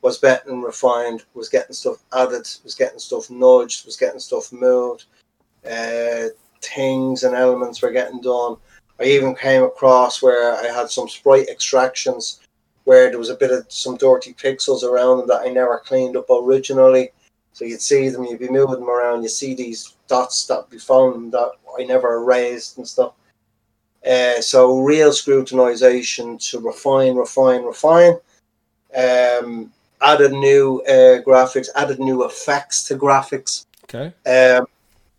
was 0.00 0.18
better 0.18 0.50
and 0.50 0.62
refined, 0.62 1.24
was 1.34 1.50
getting 1.50 1.74
stuff 1.74 2.02
added, 2.14 2.48
was 2.64 2.74
getting 2.74 2.98
stuff 2.98 3.28
nudged, 3.30 3.84
was 3.84 3.96
getting 3.96 4.20
stuff 4.20 4.50
moved. 4.50 5.04
Uh, 5.66 6.28
things 6.62 7.24
and 7.24 7.34
elements 7.34 7.82
were 7.82 7.90
getting 7.90 8.20
done. 8.20 8.56
I 9.00 9.04
even 9.04 9.34
came 9.34 9.62
across 9.62 10.22
where 10.22 10.54
I 10.54 10.66
had 10.66 10.90
some 10.90 11.08
sprite 11.08 11.48
extractions 11.48 12.40
where 12.84 13.10
there 13.10 13.18
was 13.18 13.28
a 13.28 13.36
bit 13.36 13.50
of 13.50 13.70
some 13.70 13.96
dirty 13.96 14.32
pixels 14.32 14.82
around 14.82 15.18
them 15.18 15.28
that 15.28 15.42
I 15.46 15.50
never 15.50 15.78
cleaned 15.78 16.16
up 16.16 16.30
originally. 16.30 17.10
So 17.52 17.64
you'd 17.64 17.82
see 17.82 18.08
them, 18.08 18.24
you'd 18.24 18.38
be 18.38 18.48
moving 18.48 18.80
them 18.80 18.88
around, 18.88 19.22
you 19.22 19.28
see 19.28 19.54
these 19.54 19.94
dots 20.06 20.46
that 20.46 20.70
be 20.70 20.78
found 20.78 21.32
that 21.32 21.50
I 21.78 21.84
never 21.84 22.14
erased 22.16 22.78
and 22.78 22.88
stuff. 22.88 23.12
Uh, 24.08 24.40
so 24.40 24.78
real 24.80 25.10
scrutinization 25.10 26.40
to 26.50 26.60
refine, 26.60 27.16
refine, 27.16 27.62
refine. 27.62 28.14
Um, 28.96 29.72
added 30.00 30.32
new 30.32 30.80
uh, 30.88 31.20
graphics, 31.22 31.68
added 31.76 31.98
new 31.98 32.24
effects 32.24 32.84
to 32.84 32.96
graphics. 32.96 33.66
okay. 33.84 34.14
Um, 34.24 34.66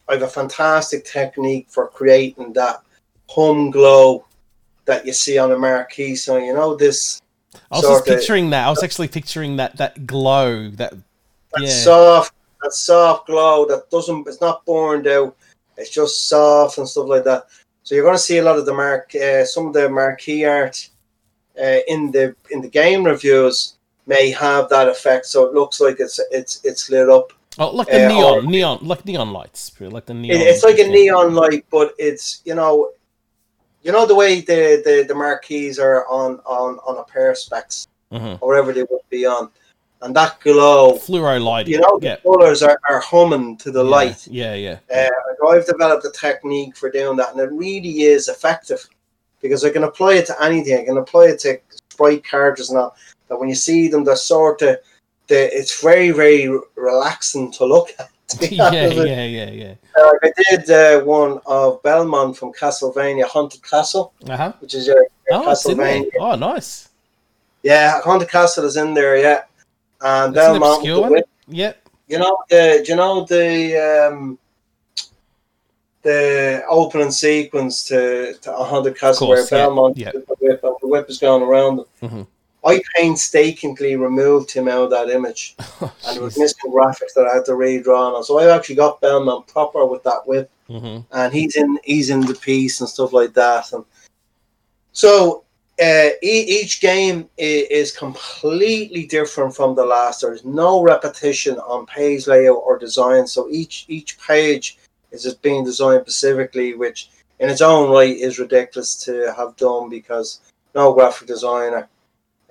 I 0.09 0.13
have 0.13 0.23
a 0.23 0.27
fantastic 0.27 1.05
technique 1.05 1.67
for 1.69 1.87
creating 1.87 2.53
that 2.53 2.81
hum 3.29 3.69
glow 3.69 4.25
that 4.85 5.05
you 5.05 5.13
see 5.13 5.37
on 5.37 5.51
a 5.51 5.57
marquee. 5.57 6.15
So 6.15 6.37
you 6.37 6.53
know 6.53 6.75
this 6.75 7.21
I 7.71 7.77
was 7.77 7.83
just 7.83 8.01
of- 8.01 8.05
picturing 8.17 8.49
that. 8.49 8.65
I 8.65 8.69
was 8.69 8.83
actually 8.83 9.07
picturing 9.07 9.57
that 9.57 9.77
that 9.77 10.07
glow. 10.07 10.69
That 10.69 10.93
that 10.93 11.61
Yeah. 11.61 11.83
soft, 11.83 12.33
that 12.61 12.73
soft 12.73 13.27
glow 13.27 13.65
that 13.65 13.89
doesn't, 13.89 14.27
it's 14.27 14.41
not 14.41 14.65
burned 14.65 15.07
out. 15.07 15.35
It's 15.77 15.89
just 15.89 16.27
soft 16.27 16.77
and 16.77 16.87
stuff 16.87 17.07
like 17.07 17.23
that. 17.23 17.45
So 17.83 17.95
you're 17.95 18.03
going 18.03 18.15
to 18.15 18.21
see 18.21 18.37
a 18.37 18.43
lot 18.43 18.59
of 18.59 18.65
the 18.65 18.73
mark, 18.73 19.15
uh, 19.15 19.45
some 19.45 19.65
of 19.67 19.73
the 19.73 19.89
marquee 19.89 20.45
art 20.45 20.89
uh, 21.59 21.79
in 21.87 22.11
the 22.11 22.35
in 22.51 22.61
the 22.61 22.69
game 22.69 23.03
reviews 23.03 23.75
may 24.05 24.29
have 24.31 24.69
that 24.69 24.87
effect. 24.89 25.25
So 25.25 25.45
it 25.45 25.53
looks 25.53 25.79
like 25.79 25.99
it's 25.99 26.19
it's 26.31 26.61
it's 26.63 26.89
lit 26.89 27.09
up. 27.09 27.33
Oh, 27.57 27.71
like 27.71 27.87
the 27.87 28.05
Uh, 28.05 28.07
neon, 28.07 28.37
or- 28.37 28.41
neon, 28.43 28.79
like 28.81 29.05
neon 29.05 29.33
lights, 29.33 29.71
like 29.79 30.05
the 30.05 30.13
neon. 30.13 30.39
It, 30.39 30.47
it's 30.47 30.63
like 30.63 30.79
a 30.79 30.87
neon 30.87 31.33
light, 31.33 31.65
but 31.71 31.93
it's 31.97 32.41
you 32.45 32.55
know, 32.55 32.91
you 33.83 33.91
know 33.91 34.05
the 34.05 34.15
way 34.15 34.41
the 34.41 34.81
the, 34.85 35.05
the 35.07 35.15
marquees 35.15 35.79
are 35.79 36.05
on 36.07 36.39
on 36.45 36.79
on 36.85 36.97
a 36.97 37.03
pair 37.03 37.31
of 37.31 37.37
specs 37.37 37.87
hmm 38.11 38.35
or 38.41 38.49
whatever 38.49 38.73
they 38.73 38.83
would 38.83 39.07
be 39.09 39.25
on, 39.25 39.49
and 40.01 40.15
that 40.15 40.39
glow. 40.41 40.93
Fluoro 40.93 41.41
lighting. 41.41 41.73
You 41.73 41.81
know, 41.81 41.99
the 41.99 42.07
yeah. 42.07 42.15
colors 42.17 42.63
are, 42.63 42.79
are 42.89 42.99
humming 42.99 43.57
to 43.57 43.71
the 43.71 43.83
yeah, 43.83 43.89
light. 43.89 44.27
Yeah, 44.27 44.55
yeah. 44.55 44.79
Uh, 44.93 45.47
I've 45.47 45.65
developed 45.65 46.05
a 46.05 46.11
technique 46.11 46.75
for 46.75 46.89
doing 46.89 47.17
that, 47.17 47.31
and 47.31 47.39
it 47.39 47.51
really 47.51 48.01
is 48.03 48.27
effective 48.27 48.87
because 49.41 49.63
I 49.63 49.69
can 49.69 49.83
apply 49.83 50.15
it 50.15 50.25
to 50.27 50.43
anything. 50.43 50.77
I 50.79 50.85
can 50.85 50.97
apply 50.97 51.25
it 51.27 51.39
to 51.39 51.59
sprite 51.91 52.23
characters 52.23 52.69
and 52.69 52.79
all. 52.79 52.95
That 53.27 53.39
when 53.39 53.49
you 53.49 53.55
see 53.55 53.87
them, 53.87 54.03
they're 54.03 54.15
sort 54.15 54.61
of, 54.63 54.77
they, 55.29 55.49
it's 55.51 55.81
very, 55.81 56.11
very 56.11 56.49
relaxing 56.75 57.51
to 57.53 57.65
look 57.65 57.89
at. 57.99 58.09
to 58.29 58.53
yeah, 58.55 58.63
honest 58.67 58.97
with 58.97 59.07
you. 59.07 59.13
yeah, 59.13 59.25
yeah, 59.25 59.49
yeah. 59.63 59.73
Uh, 59.97 60.11
I 60.23 60.31
did 60.49 60.69
uh, 60.69 61.03
one 61.05 61.39
of 61.45 61.81
Belmont 61.83 62.37
from 62.37 62.51
Castlevania 62.53 63.23
Haunted 63.25 63.63
Castle, 63.63 64.13
Uh 64.27 64.37
huh. 64.37 64.53
which 64.59 64.73
is 64.75 64.85
your, 64.87 64.97
your 65.29 65.39
Oh, 65.47 65.51
it's 65.51 65.65
in 65.67 65.77
there. 65.77 66.03
Castlevania. 66.03 66.09
Oh, 66.19 66.35
nice. 66.35 66.89
Yeah, 67.63 68.01
Haunted 68.01 68.29
Castle 68.29 68.65
is 68.65 68.75
in 68.77 68.93
there, 68.93 69.17
yeah. 69.17 69.43
And 70.01 70.33
That's 70.35 70.47
Belmont, 70.47 70.77
obscure 70.79 71.09
the 71.09 71.23
Yep. 71.47 71.89
you 72.07 72.19
know, 72.19 72.37
the, 72.49 72.85
you 72.87 72.95
know 72.95 73.25
the 73.25 73.47
um, 74.11 74.37
the 76.03 76.63
opening 76.69 77.11
sequence 77.11 77.83
to, 77.87 78.33
to 78.41 78.51
haunted 78.53 78.97
castle 78.97 79.27
course, 79.27 79.51
where 79.51 79.59
yeah, 79.59 79.65
Belmont 79.65 79.97
yeah. 79.97 80.11
with 80.13 80.25
the 80.27 80.35
whip 80.39 80.61
the 80.61 80.87
whip 80.87 81.09
is 81.09 81.17
going 81.17 81.43
around 81.43 81.77
them. 81.77 81.85
Mhm. 82.01 82.27
I 82.65 82.81
painstakingly 82.95 83.95
removed 83.95 84.51
him 84.51 84.67
out 84.67 84.83
of 84.83 84.89
that 84.89 85.09
image, 85.09 85.55
Oh, 85.81 85.93
and 86.07 86.17
there 86.17 86.23
was 86.23 86.37
missing 86.37 86.71
graphics 86.71 87.13
that 87.15 87.27
I 87.27 87.35
had 87.35 87.45
to 87.45 87.53
redraw 87.53 88.15
on. 88.15 88.23
So 88.23 88.39
I 88.39 88.53
actually 88.53 88.75
got 88.75 88.99
Belmont 88.99 89.47
proper 89.47 89.85
with 89.85 90.03
that 90.03 90.25
whip, 90.25 90.51
mm-hmm. 90.69 91.01
and 91.11 91.33
he's 91.33 91.55
in 91.55 91.79
he's 91.83 92.09
in 92.09 92.21
the 92.21 92.35
piece 92.35 92.81
and 92.81 92.89
stuff 92.89 93.13
like 93.13 93.33
that. 93.33 93.71
And 93.71 93.85
so 94.91 95.45
uh, 95.81 96.09
e- 96.21 96.61
each 96.61 96.81
game 96.81 97.29
is 97.37 97.95
completely 97.95 99.05
different 99.05 99.55
from 99.55 99.75
the 99.75 99.85
last. 99.85 100.21
There's 100.21 100.43
no 100.43 100.81
repetition 100.81 101.57
on 101.59 101.85
page 101.85 102.27
layout 102.27 102.61
or 102.65 102.77
design. 102.77 103.25
So 103.25 103.47
each 103.49 103.85
each 103.87 104.19
page 104.19 104.77
is 105.11 105.23
just 105.23 105.41
being 105.41 105.63
designed 105.63 106.01
specifically, 106.01 106.73
which 106.73 107.09
in 107.39 107.49
its 107.49 107.61
own 107.61 107.89
right 107.89 108.17
is 108.17 108.37
ridiculous 108.37 108.95
to 109.05 109.33
have 109.37 109.55
done 109.55 109.89
because 109.89 110.41
no 110.75 110.93
graphic 110.93 111.27
designer 111.27 111.87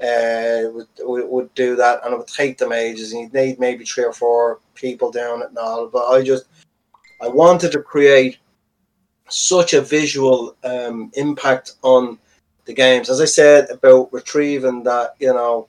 uh, 0.03 0.71
would, 0.71 0.87
would 1.01 1.29
would 1.29 1.55
do 1.55 1.77
that, 1.77 2.01
and 2.05 2.15
it 2.15 2.19
would 2.19 2.29
take 2.29 2.59
them 2.59 2.73
ages. 2.73 3.13
And 3.13 3.23
you'd 3.23 3.35
need 3.35 3.59
maybe 3.59 3.85
three 3.85 4.05
or 4.05 4.13
four 4.13 4.61
people 4.75 5.11
down 5.11 5.43
it 5.43 5.49
and 5.49 5.59
all. 5.59 5.89
But 5.89 6.09
I 6.09 6.23
just 6.23 6.47
I 7.21 7.29
wanted 7.29 7.73
to 7.73 7.83
create 7.83 8.39
such 9.29 9.75
a 9.75 9.81
visual 9.81 10.57
um, 10.65 11.11
impact 11.15 11.73
on 11.83 12.19
the 12.65 12.75
games. 12.75 13.11
As 13.11 13.21
I 13.21 13.25
said 13.25 13.71
about 13.71 14.13
retrieving 14.13 14.83
that, 14.85 15.15
you 15.19 15.33
know, 15.33 15.69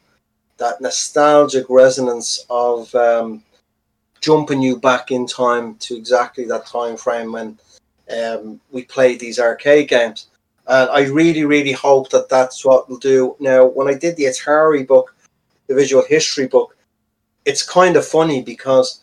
that 0.57 0.81
nostalgic 0.81 1.65
resonance 1.69 2.45
of 2.49 2.93
um, 2.95 3.43
jumping 4.21 4.61
you 4.61 4.77
back 4.77 5.11
in 5.11 5.25
time 5.25 5.75
to 5.75 5.95
exactly 5.95 6.45
that 6.45 6.65
time 6.65 6.97
frame 6.97 7.31
when 7.31 7.57
um, 8.15 8.59
we 8.71 8.83
played 8.83 9.19
these 9.19 9.39
arcade 9.39 9.89
games. 9.89 10.27
And 10.69 10.89
I 10.91 11.01
really, 11.07 11.45
really 11.45 11.71
hope 11.71 12.09
that 12.11 12.29
that's 12.29 12.63
what 12.63 12.87
we'll 12.87 12.99
do. 12.99 13.35
Now, 13.39 13.65
when 13.65 13.87
I 13.87 13.95
did 13.95 14.15
the 14.15 14.25
Atari 14.25 14.87
book, 14.87 15.15
the 15.67 15.73
visual 15.73 16.03
history 16.07 16.47
book, 16.47 16.77
it's 17.43 17.63
kind 17.67 17.95
of 17.95 18.05
funny 18.05 18.43
because 18.43 19.01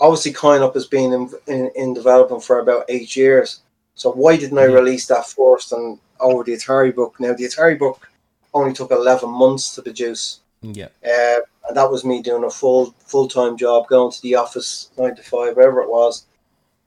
obviously 0.00 0.32
Coin-Op 0.32 0.72
has 0.74 0.86
been 0.86 1.12
in, 1.12 1.30
in, 1.46 1.70
in 1.76 1.94
development 1.94 2.42
for 2.42 2.58
about 2.58 2.86
eight 2.88 3.14
years. 3.16 3.60
So 3.94 4.10
why 4.12 4.36
didn't 4.36 4.58
I 4.58 4.66
Mhm. 4.66 4.74
release 4.74 5.06
that 5.08 5.26
first 5.26 5.72
and 5.72 5.98
over 6.20 6.42
the 6.42 6.54
Atari 6.54 6.94
book? 6.94 7.14
Now 7.20 7.34
the 7.34 7.44
Atari 7.44 7.78
book 7.78 8.08
only 8.54 8.72
took 8.72 8.90
eleven 8.90 9.30
months 9.30 9.74
to 9.74 9.82
produce, 9.82 10.40
Yeah. 10.62 10.88
uh, 11.04 11.40
and 11.68 11.76
that 11.76 11.90
was 11.90 12.04
me 12.04 12.22
doing 12.22 12.44
a 12.44 12.50
full 12.50 12.94
full 13.06 13.28
time 13.28 13.56
job, 13.58 13.88
going 13.88 14.10
to 14.12 14.22
the 14.22 14.36
office 14.36 14.88
nine 14.98 15.14
to 15.16 15.22
five, 15.22 15.54
wherever 15.56 15.80
it 15.82 15.90
was, 15.90 16.24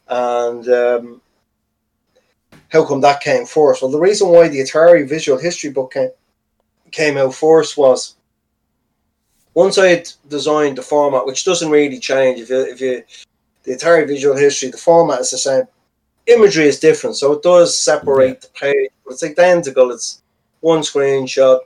And 0.08 0.68
um, 0.70 1.22
how 2.70 2.86
come 2.86 3.02
that 3.02 3.22
came 3.22 3.46
first? 3.46 3.82
Well, 3.82 3.92
the 3.92 4.00
reason 4.00 4.30
why 4.30 4.48
the 4.48 4.60
Atari 4.60 5.08
Visual 5.08 5.38
History 5.38 5.70
book 5.70 5.94
came 5.94 6.10
came 6.92 7.18
out 7.18 7.34
first 7.34 7.78
was 7.78 8.16
once 9.54 9.78
I 9.78 9.88
had 9.88 10.10
designed 10.30 10.78
the 10.78 10.84
format, 10.84 11.26
which 11.26 11.44
doesn't 11.44 11.72
really 11.72 12.00
change 12.00 12.40
if 12.40 12.50
you 12.50 12.62
if 12.62 12.82
you 12.82 13.04
the 13.64 13.74
Atari 13.74 14.08
Visual 14.08 14.36
History, 14.36 14.70
the 14.70 14.78
format 14.78 15.20
is 15.22 15.32
the 15.32 15.38
same. 15.38 15.64
Imagery 16.26 16.68
is 16.68 16.80
different, 16.80 17.18
so 17.18 17.34
it 17.34 17.44
does 17.44 17.78
separate 17.78 18.42
the 18.42 18.50
page, 18.50 18.92
but 19.04 19.14
it's 19.14 19.24
identical. 19.24 19.92
It's 19.92 20.22
one 20.62 20.82
screenshot, 20.82 21.60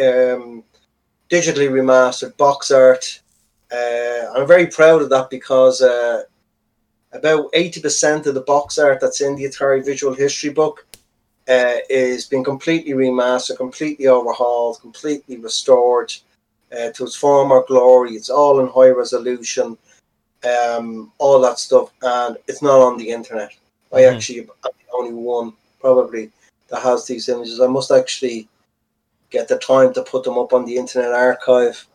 um, 0.00 0.64
digitally 1.28 1.68
remastered 1.68 2.36
box 2.36 2.70
art. 2.70 3.20
Uh, 3.72 4.32
I'm 4.34 4.46
very 4.46 4.66
proud 4.66 5.02
of 5.02 5.10
that 5.10 5.30
because 5.30 5.82
uh, 5.82 6.22
about 7.12 7.50
80% 7.52 8.26
of 8.26 8.34
the 8.34 8.42
box 8.42 8.78
art 8.78 9.00
that's 9.00 9.20
in 9.20 9.34
the 9.36 9.44
Atari 9.44 9.84
Visual 9.84 10.14
History 10.14 10.50
book 10.50 10.86
uh, 11.48 11.76
is 11.88 12.26
being 12.26 12.44
completely 12.44 12.92
remastered, 12.92 13.56
completely 13.56 14.06
overhauled, 14.06 14.80
completely 14.80 15.38
restored 15.38 16.12
uh, 16.72 16.90
to 16.90 17.04
its 17.04 17.16
former 17.16 17.64
glory. 17.66 18.12
It's 18.12 18.28
all 18.28 18.60
in 18.60 18.68
high 18.68 18.90
resolution, 18.90 19.78
um, 20.44 21.10
all 21.18 21.40
that 21.40 21.58
stuff, 21.58 21.90
and 22.02 22.36
it's 22.46 22.62
not 22.62 22.80
on 22.80 22.98
the 22.98 23.08
internet. 23.08 23.50
Mm-hmm. 23.50 23.96
I 23.96 24.04
actually 24.04 24.40
am 24.40 24.50
the 24.62 24.70
only 24.92 25.14
one 25.14 25.54
probably 25.80 26.30
that 26.68 26.82
has 26.82 27.06
these 27.06 27.30
images. 27.30 27.60
I 27.60 27.66
must 27.66 27.90
actually 27.90 28.48
get 29.30 29.48
the 29.48 29.58
time 29.58 29.94
to 29.94 30.02
put 30.02 30.24
them 30.24 30.38
up 30.38 30.52
on 30.52 30.64
the 30.64 30.76
Internet 30.76 31.12
Archive 31.12 31.86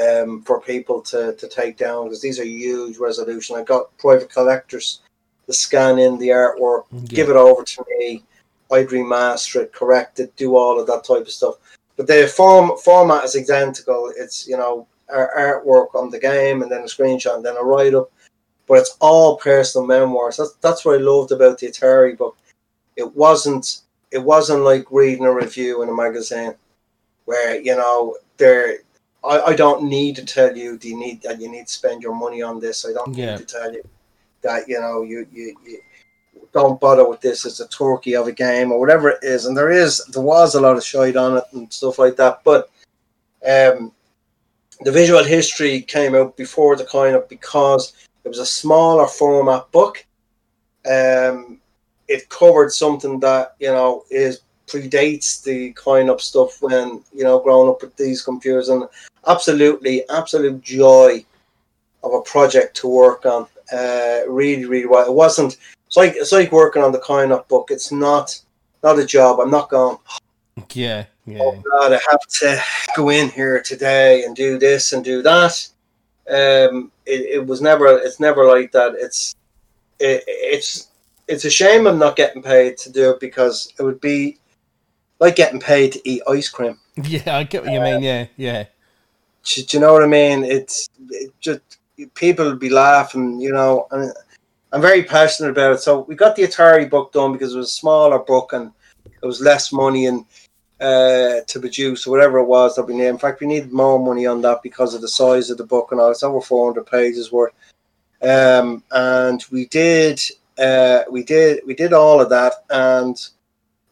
um, 0.00 0.42
for 0.42 0.60
people 0.60 1.00
to, 1.02 1.34
to 1.34 1.48
take 1.48 1.76
down 1.76 2.04
because 2.04 2.20
these 2.20 2.38
are 2.38 2.44
huge 2.44 2.98
resolution. 2.98 3.56
I 3.56 3.62
got 3.62 3.96
private 3.98 4.30
collectors 4.30 5.00
to 5.46 5.52
scan 5.52 5.98
in 5.98 6.18
the 6.18 6.28
artwork, 6.28 6.84
yeah. 6.90 7.00
give 7.06 7.28
it 7.28 7.36
over 7.36 7.62
to 7.62 7.84
me. 7.98 8.22
I'd 8.72 8.88
remaster 8.88 9.62
it, 9.62 9.72
correct 9.72 10.20
it, 10.20 10.34
do 10.36 10.56
all 10.56 10.80
of 10.80 10.86
that 10.86 11.04
type 11.04 11.22
of 11.22 11.30
stuff. 11.30 11.56
But 11.96 12.06
the 12.06 12.26
form 12.26 12.76
format 12.78 13.24
is 13.24 13.36
identical. 13.36 14.12
It's 14.16 14.48
you 14.48 14.56
know 14.56 14.86
our 15.12 15.30
artwork 15.36 15.94
on 15.94 16.10
the 16.10 16.18
game 16.18 16.62
and 16.62 16.70
then 16.70 16.80
a 16.80 16.86
screenshot 16.86 17.36
and 17.36 17.44
then 17.44 17.56
a 17.56 17.62
write 17.62 17.94
up. 17.94 18.10
But 18.66 18.78
it's 18.78 18.96
all 19.00 19.36
personal 19.36 19.86
memoirs. 19.86 20.38
That's 20.38 20.54
that's 20.60 20.84
what 20.84 20.98
I 20.98 21.02
loved 21.02 21.30
about 21.30 21.58
the 21.58 21.68
Atari 21.68 22.16
book. 22.16 22.36
It 22.96 23.14
wasn't 23.14 23.82
it 24.10 24.22
wasn't 24.22 24.62
like 24.62 24.90
reading 24.90 25.26
a 25.26 25.32
review 25.32 25.82
in 25.82 25.88
a 25.88 25.94
magazine 25.94 26.54
where 27.26 27.60
you 27.60 27.76
know 27.76 28.16
there 28.38 28.78
I, 29.24 29.40
I 29.46 29.56
don't 29.56 29.84
need 29.84 30.16
to 30.16 30.24
tell 30.24 30.56
you 30.56 30.76
do 30.78 30.88
you 30.88 30.98
need 30.98 31.22
that 31.22 31.40
you 31.40 31.50
need 31.50 31.66
to 31.66 31.72
spend 31.72 32.02
your 32.02 32.14
money 32.14 32.42
on 32.42 32.60
this. 32.60 32.84
I 32.84 32.92
don't 32.92 33.14
yeah. 33.14 33.36
need 33.36 33.46
to 33.46 33.54
tell 33.56 33.72
you 33.72 33.82
that 34.42 34.68
you 34.68 34.80
know 34.80 35.02
you, 35.02 35.26
you, 35.32 35.56
you 35.64 35.78
don't 36.52 36.80
bother 36.80 37.08
with 37.08 37.20
this. 37.20 37.44
It's 37.44 37.60
a 37.60 37.68
turkey 37.68 38.14
of 38.14 38.28
a 38.28 38.32
game 38.32 38.70
or 38.70 38.78
whatever 38.78 39.10
it 39.10 39.18
is. 39.22 39.46
And 39.46 39.56
there 39.56 39.70
is 39.70 40.04
there 40.06 40.22
was 40.22 40.54
a 40.54 40.60
lot 40.60 40.76
of 40.76 40.84
shite 40.84 41.16
on 41.16 41.38
it 41.38 41.44
and 41.52 41.72
stuff 41.72 41.98
like 41.98 42.16
that. 42.16 42.40
But 42.44 42.70
um, 43.46 43.92
the 44.80 44.92
visual 44.92 45.24
history 45.24 45.82
came 45.82 46.14
out 46.14 46.36
before 46.36 46.76
the 46.76 46.84
Coin-Op 46.84 47.28
because 47.28 47.92
it 48.24 48.28
was 48.28 48.38
a 48.38 48.46
smaller 48.46 49.06
format 49.06 49.70
book. 49.72 50.04
Um, 50.90 51.60
it 52.08 52.28
covered 52.28 52.72
something 52.72 53.20
that 53.20 53.56
you 53.58 53.68
know 53.68 54.04
is 54.10 54.40
predates 54.66 55.42
the 55.42 55.72
kind 55.72 56.08
of 56.08 56.22
stuff 56.22 56.62
when 56.62 57.02
you 57.14 57.24
know 57.24 57.38
growing 57.38 57.68
up 57.68 57.82
with 57.82 57.96
these 57.96 58.22
computers 58.22 58.68
and 58.68 58.84
absolutely 59.26 60.08
absolute 60.08 60.60
joy 60.62 61.24
of 62.02 62.12
a 62.12 62.20
project 62.22 62.76
to 62.78 62.88
work 62.88 63.26
on. 63.26 63.46
Uh 63.72 64.20
really 64.28 64.66
really 64.66 64.86
well 64.86 65.06
it 65.06 65.12
wasn't 65.12 65.56
it's 65.86 65.96
like 65.96 66.14
it's 66.16 66.32
like 66.32 66.52
working 66.52 66.82
on 66.82 66.92
the 66.92 66.98
Coin-Op 66.98 67.48
book. 67.48 67.68
It's 67.70 67.90
not 67.90 68.38
not 68.82 68.98
a 68.98 69.06
job. 69.06 69.40
I'm 69.40 69.50
not 69.50 69.70
going 69.70 69.96
yeah 70.72 71.06
yeah. 71.26 71.38
Oh 71.40 71.62
god 71.68 71.92
i 71.92 72.00
have 72.10 72.20
to 72.40 72.62
go 72.94 73.08
in 73.08 73.28
here 73.28 73.60
today 73.60 74.22
and 74.24 74.36
do 74.36 74.58
this 74.58 74.92
and 74.92 75.04
do 75.04 75.22
that. 75.22 75.66
Um 76.28 76.92
it, 77.06 77.20
it 77.36 77.46
was 77.46 77.60
never 77.60 77.86
it's 77.98 78.20
never 78.20 78.46
like 78.46 78.72
that. 78.72 78.94
It's 78.96 79.34
it, 79.98 80.22
it's 80.26 80.88
it's 81.28 81.44
a 81.44 81.50
shame 81.50 81.86
i'm 81.86 81.98
not 81.98 82.16
getting 82.16 82.42
paid 82.42 82.76
to 82.76 82.90
do 82.90 83.10
it 83.10 83.20
because 83.20 83.72
it 83.78 83.82
would 83.82 84.00
be 84.00 84.38
like 85.20 85.36
getting 85.36 85.60
paid 85.60 85.92
to 85.92 86.08
eat 86.08 86.22
ice 86.28 86.48
cream. 86.48 86.78
Yeah, 87.02 87.38
I 87.38 87.42
get 87.42 87.64
what 87.64 87.72
you 87.72 87.80
uh, 87.80 87.84
mean. 87.84 88.02
Yeah, 88.02 88.26
yeah. 88.36 88.64
Do, 89.44 89.62
you 89.70 89.80
know 89.80 89.92
what 89.92 90.02
I 90.02 90.06
mean? 90.06 90.44
It's 90.44 90.88
it 91.10 91.32
just 91.40 91.60
people 92.14 92.54
be 92.56 92.70
laughing, 92.70 93.40
you 93.40 93.52
know. 93.52 93.86
And 93.90 94.12
I'm 94.72 94.80
very 94.80 95.02
passionate 95.02 95.50
about 95.50 95.74
it. 95.74 95.80
So 95.80 96.00
we 96.00 96.16
got 96.16 96.34
the 96.34 96.42
Atari 96.42 96.88
book 96.88 97.12
done 97.12 97.32
because 97.32 97.54
it 97.54 97.58
was 97.58 97.68
a 97.68 97.72
smaller 97.72 98.18
book 98.18 98.52
and 98.52 98.72
it 99.04 99.26
was 99.26 99.40
less 99.40 99.72
money 99.72 100.06
and 100.06 100.24
uh, 100.80 101.40
to 101.46 101.60
produce 101.60 102.06
or 102.06 102.10
whatever 102.10 102.38
it 102.38 102.46
was 102.46 102.74
that 102.74 102.84
we 102.84 102.94
needed. 102.94 103.10
In 103.10 103.18
fact, 103.18 103.40
we 103.40 103.46
needed 103.46 103.72
more 103.72 103.98
money 103.98 104.26
on 104.26 104.40
that 104.42 104.62
because 104.62 104.94
of 104.94 105.00
the 105.00 105.08
size 105.08 105.50
of 105.50 105.58
the 105.58 105.64
book 105.64 105.92
and 105.92 106.00
all. 106.00 106.10
It's 106.10 106.22
over 106.22 106.40
400 106.40 106.84
pages 106.86 107.30
worth. 107.30 107.52
Um, 108.22 108.82
and 108.90 109.44
we 109.50 109.66
did, 109.66 110.20
uh, 110.58 111.02
we 111.10 111.22
did, 111.22 111.60
we 111.66 111.74
did 111.74 111.92
all 111.92 112.20
of 112.20 112.30
that, 112.30 112.54
and 112.70 113.16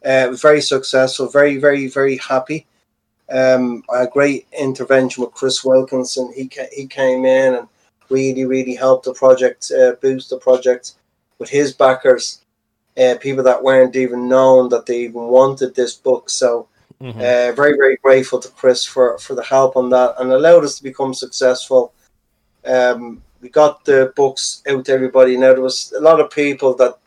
uh, 0.04 0.26
it 0.26 0.30
was 0.30 0.40
very 0.40 0.62
successful, 0.62 1.28
very, 1.28 1.58
very, 1.58 1.86
very 1.86 2.16
happy. 2.16 2.66
Um, 3.30 3.82
a 3.92 4.06
great 4.06 4.46
intervention 4.58 5.22
with 5.22 5.32
Chris 5.32 5.64
Wilkinson. 5.64 6.32
He 6.34 6.48
ca- 6.48 6.68
he 6.72 6.86
came 6.86 7.24
in 7.24 7.54
and 7.54 7.68
really, 8.10 8.44
really 8.44 8.74
helped 8.74 9.04
the 9.04 9.14
project 9.14 9.70
uh, 9.70 9.92
boost 10.02 10.30
the 10.30 10.36
project 10.36 10.94
with 11.38 11.48
his 11.48 11.72
backers, 11.72 12.42
uh, 12.98 13.16
people 13.20 13.42
that 13.44 13.62
weren't 13.62 13.96
even 13.96 14.28
known 14.28 14.68
that 14.68 14.86
they 14.86 15.00
even 15.00 15.22
wanted 15.22 15.74
this 15.74 15.94
book. 15.94 16.28
So, 16.28 16.68
mm-hmm. 17.00 17.18
uh, 17.18 17.52
very, 17.56 17.76
very 17.76 17.96
grateful 17.96 18.38
to 18.40 18.48
Chris 18.48 18.84
for 18.84 19.18
for 19.18 19.34
the 19.34 19.44
help 19.44 19.76
on 19.76 19.88
that 19.90 20.14
and 20.18 20.30
allowed 20.30 20.64
us 20.64 20.76
to 20.76 20.82
become 20.82 21.14
successful. 21.14 21.92
Um, 22.64 23.22
we 23.40 23.48
got 23.48 23.84
the 23.84 24.12
books 24.14 24.62
out 24.68 24.84
to 24.84 24.92
everybody. 24.92 25.36
Now 25.36 25.52
there 25.52 25.62
was 25.62 25.92
a 25.98 26.00
lot 26.00 26.20
of 26.20 26.30
people 26.30 26.74
that 26.74 26.98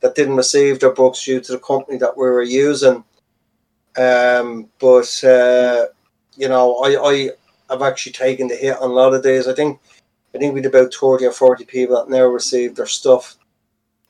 that 0.00 0.14
didn't 0.14 0.36
receive 0.36 0.80
their 0.80 0.94
books 0.94 1.24
due 1.24 1.40
to 1.40 1.52
the 1.52 1.58
company 1.58 1.98
that 1.98 2.16
we 2.16 2.24
were 2.24 2.42
using. 2.42 3.04
Um, 3.96 4.68
but 4.78 5.24
uh, 5.24 5.86
you 6.36 6.48
know, 6.48 6.76
I, 6.78 7.10
I 7.10 7.30
have 7.70 7.82
actually 7.82 8.12
taken 8.12 8.48
the 8.48 8.56
hit 8.56 8.76
on 8.78 8.90
a 8.90 8.92
lot 8.92 9.14
of 9.14 9.22
days. 9.22 9.48
I 9.48 9.54
think 9.54 9.80
I 10.34 10.38
think 10.38 10.54
we 10.54 10.60
had 10.60 10.66
about 10.66 10.94
thirty 10.94 11.26
or 11.26 11.32
forty 11.32 11.64
people 11.64 11.96
that 11.96 12.10
never 12.10 12.30
received 12.30 12.76
their 12.76 12.86
stuff, 12.86 13.36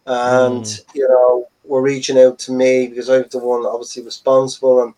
and 0.07 0.65
mm. 0.65 0.85
you 0.95 1.09
know, 1.09 1.49
were 1.65 1.83
reaching 1.83 2.19
out 2.19 2.39
to 2.41 2.53
me 2.53 2.89
because 2.89 3.09
I 3.09 3.19
was 3.19 3.29
the 3.29 3.39
one 3.39 3.65
obviously 3.65 4.03
responsible, 4.03 4.83
and 4.83 4.95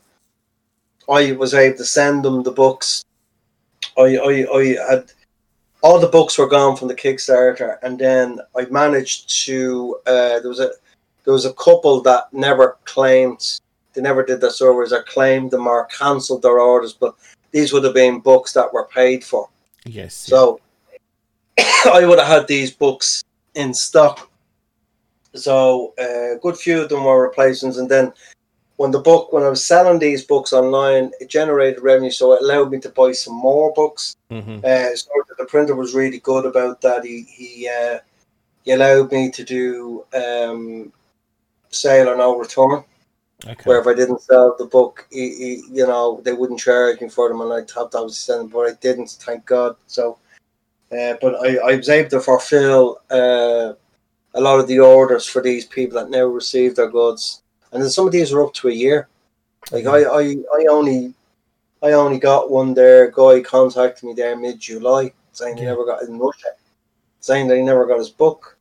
I 1.08 1.32
was 1.32 1.54
able 1.54 1.78
to 1.78 1.84
send 1.84 2.24
them 2.24 2.42
the 2.42 2.52
books. 2.52 3.04
I 3.96 4.16
I, 4.16 4.46
I 4.52 4.64
had 4.90 5.12
all 5.82 5.98
the 5.98 6.08
books 6.08 6.38
were 6.38 6.48
gone 6.48 6.76
from 6.76 6.88
the 6.88 6.94
Kickstarter, 6.94 7.78
and 7.82 7.98
then 7.98 8.40
I 8.56 8.64
managed 8.66 9.44
to. 9.46 9.96
Uh, 10.06 10.40
there 10.40 10.48
was 10.48 10.60
a 10.60 10.70
there 11.24 11.32
was 11.32 11.44
a 11.44 11.54
couple 11.54 12.00
that 12.02 12.32
never 12.32 12.78
claimed 12.84 13.60
they 13.94 14.02
never 14.02 14.24
did 14.24 14.40
their 14.40 14.50
surveys 14.50 14.92
or 14.92 15.02
claimed 15.02 15.50
them 15.50 15.66
or 15.66 15.86
cancelled 15.86 16.42
their 16.42 16.60
orders, 16.60 16.92
but 16.92 17.14
these 17.50 17.72
would 17.72 17.84
have 17.84 17.94
been 17.94 18.20
books 18.20 18.52
that 18.52 18.72
were 18.72 18.86
paid 18.86 19.24
for. 19.24 19.48
Yes. 19.84 20.14
So 20.14 20.60
I 21.58 22.04
would 22.04 22.18
have 22.18 22.28
had 22.28 22.46
these 22.46 22.70
books 22.70 23.24
in 23.54 23.74
stock. 23.74 24.30
So 25.34 25.94
uh, 25.98 26.36
a 26.36 26.38
good 26.40 26.56
few 26.56 26.82
of 26.82 26.88
them 26.88 27.04
were 27.04 27.22
replacements, 27.22 27.78
and 27.78 27.88
then 27.88 28.12
when 28.76 28.90
the 28.90 28.98
book 28.98 29.32
when 29.32 29.44
I 29.44 29.48
was 29.48 29.64
selling 29.64 29.98
these 29.98 30.24
books 30.24 30.52
online, 30.52 31.10
it 31.20 31.28
generated 31.28 31.82
revenue, 31.82 32.10
so 32.10 32.32
it 32.32 32.42
allowed 32.42 32.70
me 32.70 32.80
to 32.80 32.90
buy 32.90 33.12
some 33.12 33.34
more 33.34 33.72
books. 33.72 34.16
Mm-hmm. 34.30 34.58
Uh, 34.64 34.94
so 34.96 35.08
the 35.38 35.46
printer 35.46 35.74
was 35.74 35.94
really 35.94 36.18
good 36.18 36.46
about 36.46 36.80
that. 36.82 37.04
He 37.04 37.22
he, 37.22 37.68
uh, 37.68 37.98
he 38.64 38.72
allowed 38.72 39.10
me 39.12 39.30
to 39.30 39.44
do 39.44 40.04
um, 40.14 40.92
sale 41.70 42.08
or 42.08 42.16
no 42.16 42.36
return. 42.38 42.84
Okay. 43.44 43.62
Where 43.64 43.80
if 43.80 43.86
I 43.86 43.94
didn't 43.94 44.20
sell 44.20 44.54
the 44.56 44.66
book, 44.66 45.06
he, 45.10 45.34
he, 45.34 45.62
you 45.72 45.86
know, 45.86 46.20
they 46.24 46.32
wouldn't 46.32 46.60
charge 46.60 47.00
me 47.00 47.08
for 47.08 47.28
them, 47.28 47.40
and 47.40 47.52
I'd 47.52 47.70
have 47.72 47.90
to 47.90 47.98
obviously 47.98 48.34
send 48.34 48.40
them, 48.40 48.48
but 48.48 48.70
I 48.70 48.74
didn't, 48.80 49.10
thank 49.10 49.44
God. 49.46 49.76
So, 49.88 50.18
uh, 50.92 51.14
but 51.20 51.34
I, 51.44 51.56
I 51.56 51.76
was 51.76 51.88
able 51.88 52.10
to 52.10 52.20
fulfill 52.20 53.00
uh, 53.10 53.72
a 54.34 54.40
lot 54.40 54.60
of 54.60 54.68
the 54.68 54.78
orders 54.78 55.26
for 55.26 55.42
these 55.42 55.66
people 55.66 55.98
that 55.98 56.10
never 56.10 56.30
received 56.30 56.76
their 56.76 56.90
goods, 56.90 57.42
and 57.72 57.82
then 57.82 57.90
some 57.90 58.06
of 58.06 58.12
these 58.12 58.32
are 58.32 58.44
up 58.44 58.54
to 58.54 58.68
a 58.68 58.72
year. 58.72 59.08
Like 59.72 59.86
I, 59.86 60.02
I, 60.04 60.36
I 60.54 60.66
only, 60.70 61.14
I 61.82 61.92
only 61.92 62.18
got 62.18 62.50
one 62.50 62.74
there. 62.74 63.10
Guy 63.10 63.40
contacted 63.40 64.04
me 64.04 64.14
there 64.14 64.36
mid 64.36 64.60
July 64.60 65.12
saying 65.32 65.56
yeah. 65.56 65.62
he 65.62 65.66
never 65.66 65.84
got 65.84 66.02
in 66.02 66.18
Russia, 66.18 66.48
saying 67.20 67.48
that 67.48 67.56
he 67.56 67.62
never 67.62 67.86
got 67.86 67.98
his 67.98 68.10
book. 68.10 68.51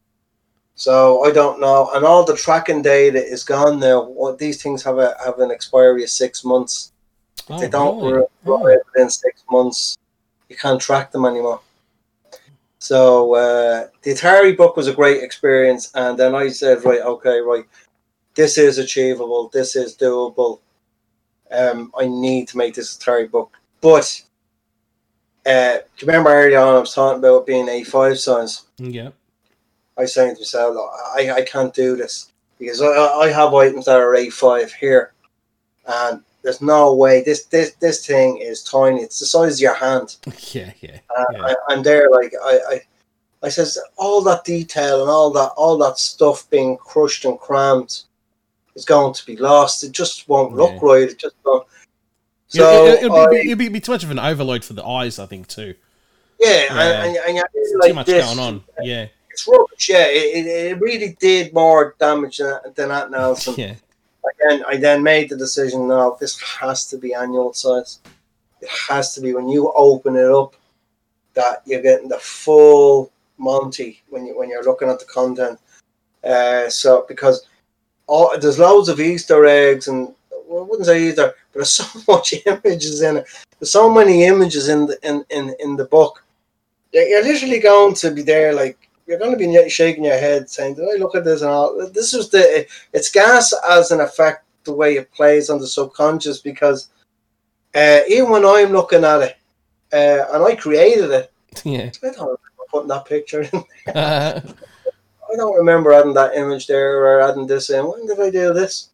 So 0.76 1.24
I 1.24 1.32
don't 1.32 1.60
know, 1.60 1.90
and 1.94 2.06
all 2.06 2.24
the 2.24 2.36
tracking 2.36 2.82
data 2.82 3.24
is 3.24 3.44
gone 3.44 3.80
now. 3.80 4.04
What 4.04 4.40
these 4.40 4.62
things 4.62 4.84
have 4.84 4.98
a 4.98 5.16
have 5.24 5.40
an 5.40 5.52
expiry 5.52 6.04
of 6.04 6.10
six 6.10 6.44
months. 6.44 6.92
Oh, 7.50 7.60
they 7.60 7.70
don't 7.70 8.04
really? 8.04 8.26
oh. 8.46 8.82
within 8.94 9.10
six 9.10 9.44
months, 9.50 9.98
you 10.50 10.56
can't 10.56 10.82
track 10.82 11.12
them 11.12 11.26
anymore. 11.26 11.62
So 12.80 13.36
uh, 13.36 13.88
the 14.02 14.12
Atari 14.12 14.58
book 14.58 14.76
was 14.76 14.88
a 14.88 14.94
great 14.94 15.22
experience, 15.22 15.92
and 15.94 16.18
then 16.18 16.34
I 16.34 16.48
said, 16.48 16.84
right, 16.84 17.02
okay, 17.02 17.40
right, 17.40 17.66
this 18.34 18.58
is 18.58 18.80
achievable, 18.80 19.50
this 19.54 19.76
is 19.76 19.96
doable. 19.96 20.62
Um, 21.52 21.92
I 21.96 22.08
need 22.08 22.48
to 22.48 22.58
make 22.58 22.74
this 22.74 22.98
Atari 22.98 23.30
book, 23.30 23.56
but 23.82 24.24
uh, 25.46 25.78
do 25.78 25.84
you 26.00 26.08
remember 26.08 26.32
earlier 26.32 26.60
on 26.60 26.76
I 26.76 26.80
was 26.80 26.96
talking 26.96 27.20
about 27.20 27.46
being 27.46 27.68
A5 27.68 28.18
size? 28.18 28.64
Yeah. 28.78 29.10
I 30.02 30.06
was 30.06 30.14
saying 30.16 30.34
to 30.36 30.42
myself, 30.42 30.76
I, 31.16 31.30
I 31.32 31.42
can't 31.44 31.74
do 31.76 31.96
this 31.96 32.32
because 32.58 32.82
I, 32.82 32.88
I 32.88 33.30
have 33.32 33.54
items 33.54 33.86
that 33.86 34.00
are 34.00 34.14
A5 34.16 34.72
here, 34.72 35.14
and 35.86 36.24
there's 36.42 36.60
no 36.60 36.96
way 36.96 37.22
this 37.24 37.44
this 37.46 37.74
this 37.76 38.04
thing 38.04 38.38
is 38.38 38.64
tiny. 38.64 39.02
It's 39.04 39.20
the 39.20 39.28
size 39.28 39.58
of 39.58 39.60
your 39.62 39.76
hand. 39.76 40.16
Yeah, 40.54 40.74
yeah. 40.82 40.98
Uh, 41.16 41.24
yeah. 41.34 41.44
I, 41.46 41.56
I'm 41.70 41.84
there, 41.84 42.10
like 42.10 42.34
I, 42.44 42.60
I, 42.72 42.82
I 43.44 43.50
says 43.50 43.78
all 43.96 44.22
that 44.24 44.44
detail 44.44 45.02
and 45.02 45.10
all 45.12 45.30
that 45.34 45.52
all 45.56 45.78
that 45.78 46.00
stuff 46.00 46.50
being 46.50 46.78
crushed 46.78 47.26
and 47.26 47.40
crammed 47.40 48.02
is 48.76 48.84
going 48.86 49.14
to 49.14 49.26
be 49.28 49.38
lost. 49.38 49.84
It 49.84 49.92
just 49.92 50.28
won't 50.28 50.56
look 50.56 50.72
Yeah. 50.74 50.80
right. 50.82 51.10
It 51.10 51.20
just 51.20 51.36
won't. 51.46 51.68
So 52.48 52.86
it, 52.88 53.04
it'll, 53.04 53.16
I- 53.16 53.30
be, 53.30 53.52
it'll 53.52 53.70
be, 53.70 53.80
too 53.80 53.92
much 53.92 54.04
of 54.04 54.10
an 54.10 54.18
overload 54.20 54.66
for 54.66 54.74
the 54.74 54.84
eyes, 54.84 55.20
I 55.20 55.26
think, 55.28 55.48
too. 55.48 55.76
yeah, 56.40 56.74
Yeah. 56.74 57.04
and, 57.04 57.16
and, 57.18 57.38
and 57.38 57.46
feel 57.54 57.80
Too 57.88 57.94
much 57.94 58.08
this, 58.08 58.26
going 58.26 58.40
on. 58.40 58.64
Yeah, 58.82 59.08
It's 59.32 59.48
rubbish. 59.48 59.90
Yeah, 59.90 60.08
it, 60.08 60.46
it, 60.46 60.80
really 60.80 61.16
did 61.20 61.54
more 61.54 61.96
damage 62.00 62.38
than, 62.38 62.60
than 62.76 62.90
that, 62.90 63.12
Nelson. 63.12 63.56
yeah. 63.58 63.76
Again, 64.36 64.64
I 64.68 64.78
then 64.78 65.02
made 65.02 65.30
the 65.30 65.38
decision. 65.38 65.88
No, 65.88 66.18
this 66.20 66.40
has 66.42 66.86
to 66.88 66.98
be 66.98 67.14
annual 67.14 67.54
size. 67.54 68.00
It 68.62 68.70
has 68.90 69.16
to 69.16 69.22
be 69.22 69.34
when 69.34 69.50
you 69.50 69.72
open 69.76 70.16
it 70.16 70.32
up 70.32 70.56
that 71.34 71.62
you're 71.66 71.82
getting 71.82 72.10
the 72.10 72.20
full 72.20 73.12
Monty 73.38 74.04
when 74.10 74.26
you 74.26 74.38
when 74.38 74.50
you're 74.50 74.64
looking 74.64 74.90
at 74.90 75.00
the 75.00 75.06
content. 75.06 75.60
Uh, 76.24 76.70
so 76.70 77.06
because 77.08 77.48
all, 78.06 78.38
there's 78.40 78.60
loads 78.60 78.88
of 78.88 79.00
Easter 79.00 79.46
eggs 79.46 79.88
and 79.88 80.14
well, 80.48 80.64
I 80.64 80.68
wouldn't 80.68 80.86
say 80.86 81.08
Easter, 81.08 81.34
but 81.52 81.60
there's 81.60 81.70
so 81.74 81.86
much 82.08 82.34
images 82.46 83.02
in 83.02 83.18
it. 83.18 83.26
There's 83.60 83.72
so 83.72 83.92
many 83.92 84.26
images 84.26 84.70
in 84.70 84.86
the 84.86 85.00
in 85.08 85.26
in, 85.30 85.56
in 85.60 85.76
the 85.76 85.86
book. 85.86 86.24
You're 86.94 87.24
literally 87.24 87.60
going 87.60 87.96
to 87.96 88.12
be 88.12 88.22
there 88.22 88.54
like 88.54 88.78
you're 89.12 89.20
going 89.20 89.38
to 89.38 89.38
be 89.38 89.70
shaking 89.70 90.06
your 90.06 90.18
head 90.18 90.50
saying, 90.50 90.76
"Did 90.76 90.88
I 90.90 90.98
look 90.98 91.16
at 91.16 91.26
this?" 91.26 91.42
And 91.42 91.52
all 91.52 91.90
this 91.92 92.14
is 92.14 92.30
the 92.30 92.66
it's 92.94 93.12
gas 93.12 93.54
as 93.70 93.92
an 93.92 94.00
effect 94.00 94.46
the 94.64 94.72
way 94.72 94.96
it 94.96 95.12
plays 95.12 95.50
on 95.50 95.60
the 95.60 95.68
subconscious 95.68 96.40
because 96.40 96.90
uh, 97.76 98.00
even 98.08 98.30
when 98.30 98.46
I'm 98.46 98.72
looking 98.72 99.04
at 99.04 99.22
it 99.22 99.38
uh, 99.92 100.34
and 100.34 100.44
I 100.44 100.56
created 100.56 101.12
it, 101.12 101.32
Yeah. 101.66 101.92
I 102.04 102.10
don't 102.12 102.20
remember 102.20 102.40
putting 102.70 102.88
that 102.88 103.06
picture 103.06 103.42
in. 103.42 103.64
Uh, 103.94 104.40
I 104.44 105.36
don't 105.36 105.58
remember 105.58 105.92
adding 105.92 106.14
that 106.14 106.36
image 106.36 106.68
there 106.68 106.98
or 107.06 107.22
adding 107.22 107.48
this 107.48 107.70
in. 107.70 107.86
When 107.86 108.06
did 108.06 108.20
I 108.20 108.30
do 108.30 108.54
this? 108.54 108.92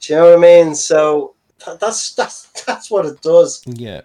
Do 0.00 0.12
you 0.12 0.18
know 0.18 0.30
what 0.30 0.38
I 0.38 0.40
mean? 0.40 0.74
So 0.74 1.34
tha- 1.64 1.78
that's 1.80 2.14
that's 2.14 2.64
that's 2.66 2.90
what 2.90 3.06
it 3.06 3.20
does. 3.22 3.62
yeah. 3.66 4.00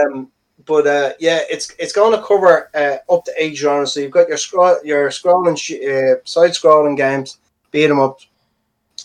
Um, 0.00 0.30
but 0.68 0.86
uh, 0.86 1.12
yeah, 1.18 1.40
it's 1.50 1.74
it's 1.78 1.92
going 1.92 2.12
to 2.12 2.24
cover 2.24 2.70
uh, 2.74 3.12
up 3.12 3.24
to 3.24 3.32
eight 3.36 3.56
genres. 3.56 3.94
So 3.94 4.00
you've 4.00 4.12
got 4.12 4.28
your 4.28 4.36
scroll, 4.36 4.76
your 4.84 5.08
scrolling, 5.08 5.58
sh- 5.58 5.82
uh, 5.82 6.22
side 6.24 6.50
scrolling 6.52 6.96
games, 6.96 7.38
beat 7.72 7.90
'em 7.90 7.98
up, 7.98 8.20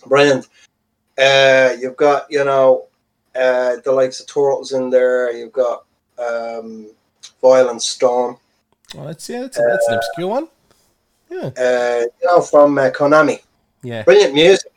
brilliant. 0.06 0.48
Uh, 1.18 1.76
you've 1.80 1.98
got 1.98 2.30
you 2.30 2.44
know 2.44 2.86
uh, 3.36 3.78
the 3.84 3.92
likes 3.92 4.20
of 4.20 4.28
Turtles 4.28 4.74
in 4.74 4.90
there. 4.90 5.32
You've 5.32 5.54
got 5.54 5.86
um, 6.20 6.88
Violent 7.42 7.82
Storm. 7.82 8.38
Well, 8.94 9.08
that's 9.08 9.28
yeah. 9.30 9.42
That's, 9.42 9.58
that's 9.58 9.88
an 9.88 9.96
obscure 9.96 10.28
one. 10.28 10.48
Yeah. 11.30 11.50
Uh, 11.58 12.02
you 12.22 12.28
know 12.28 12.42
from 12.42 12.78
uh, 12.78 12.92
Konami. 12.92 13.40
Yeah. 13.82 14.04
Brilliant 14.04 14.34
music. 14.34 14.72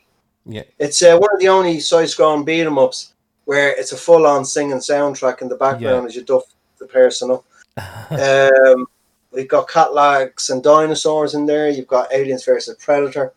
Yeah. 0.45 0.63
It's 0.79 1.01
uh, 1.01 1.17
one 1.17 1.29
of 1.33 1.39
the 1.39 1.49
only 1.49 1.79
side-scrolling 1.79 2.45
beat 2.45 2.65
'em 2.65 2.77
ups 2.77 3.13
where 3.45 3.69
it's 3.75 3.91
a 3.91 3.97
full-on 3.97 4.43
singing 4.43 4.77
soundtrack 4.77 5.41
in 5.41 5.47
the 5.49 5.55
background 5.55 6.05
as 6.07 6.15
you 6.15 6.23
duff 6.23 6.43
the 6.79 6.87
personal. 6.87 7.43
Um, 8.09 8.87
we've 9.31 9.47
got 9.47 9.69
Cadillacs 9.69 10.49
and 10.49 10.63
dinosaurs 10.63 11.35
in 11.35 11.45
there. 11.45 11.69
You've 11.69 11.87
got 11.87 12.11
Aliens 12.13 12.43
versus 12.45 12.75
Predator, 12.79 13.33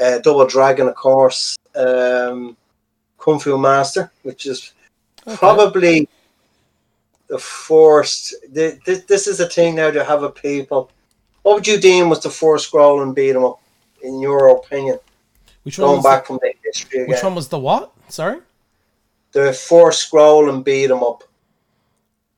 uh, 0.00 0.18
Double 0.18 0.46
Dragon, 0.46 0.88
of 0.88 0.94
course, 0.94 1.56
um, 1.74 2.56
Kung 3.18 3.38
Fu 3.38 3.56
Master, 3.56 4.10
which 4.24 4.44
is 4.46 4.72
Okay. 5.26 5.36
probably 5.36 6.08
the 7.28 7.38
first. 7.38 8.34
Th- 8.52 8.82
th- 8.84 9.06
this 9.06 9.26
is 9.28 9.38
a 9.40 9.48
thing 9.48 9.76
now 9.76 9.90
to 9.90 10.02
have 10.04 10.22
a 10.24 10.30
people. 10.30 10.90
What 11.42 11.54
would 11.54 11.66
you 11.66 11.78
deem 11.78 12.08
was 12.10 12.20
the 12.20 12.28
first 12.30 12.70
scrolling 12.70 13.14
beat 13.14 13.34
'em 13.36 13.44
up, 13.44 13.60
in 14.02 14.20
your 14.20 14.48
opinion? 14.50 14.98
Which 15.62 15.78
one? 15.78 15.86
Going 15.88 15.96
Was 15.98 16.04
back 16.04 16.22
the, 16.24 16.26
from 16.26 16.38
the 16.42 16.52
history 16.64 16.98
again. 17.02 17.10
which 17.14 17.22
one 17.22 17.34
was 17.36 17.48
the 17.48 17.58
what? 17.58 17.92
Sorry. 18.08 18.38
the 19.32 19.52
first 19.52 20.02
scroll 20.02 20.50
and 20.50 20.62
beat 20.64 20.90
'em 20.90 21.02
up 21.02 21.22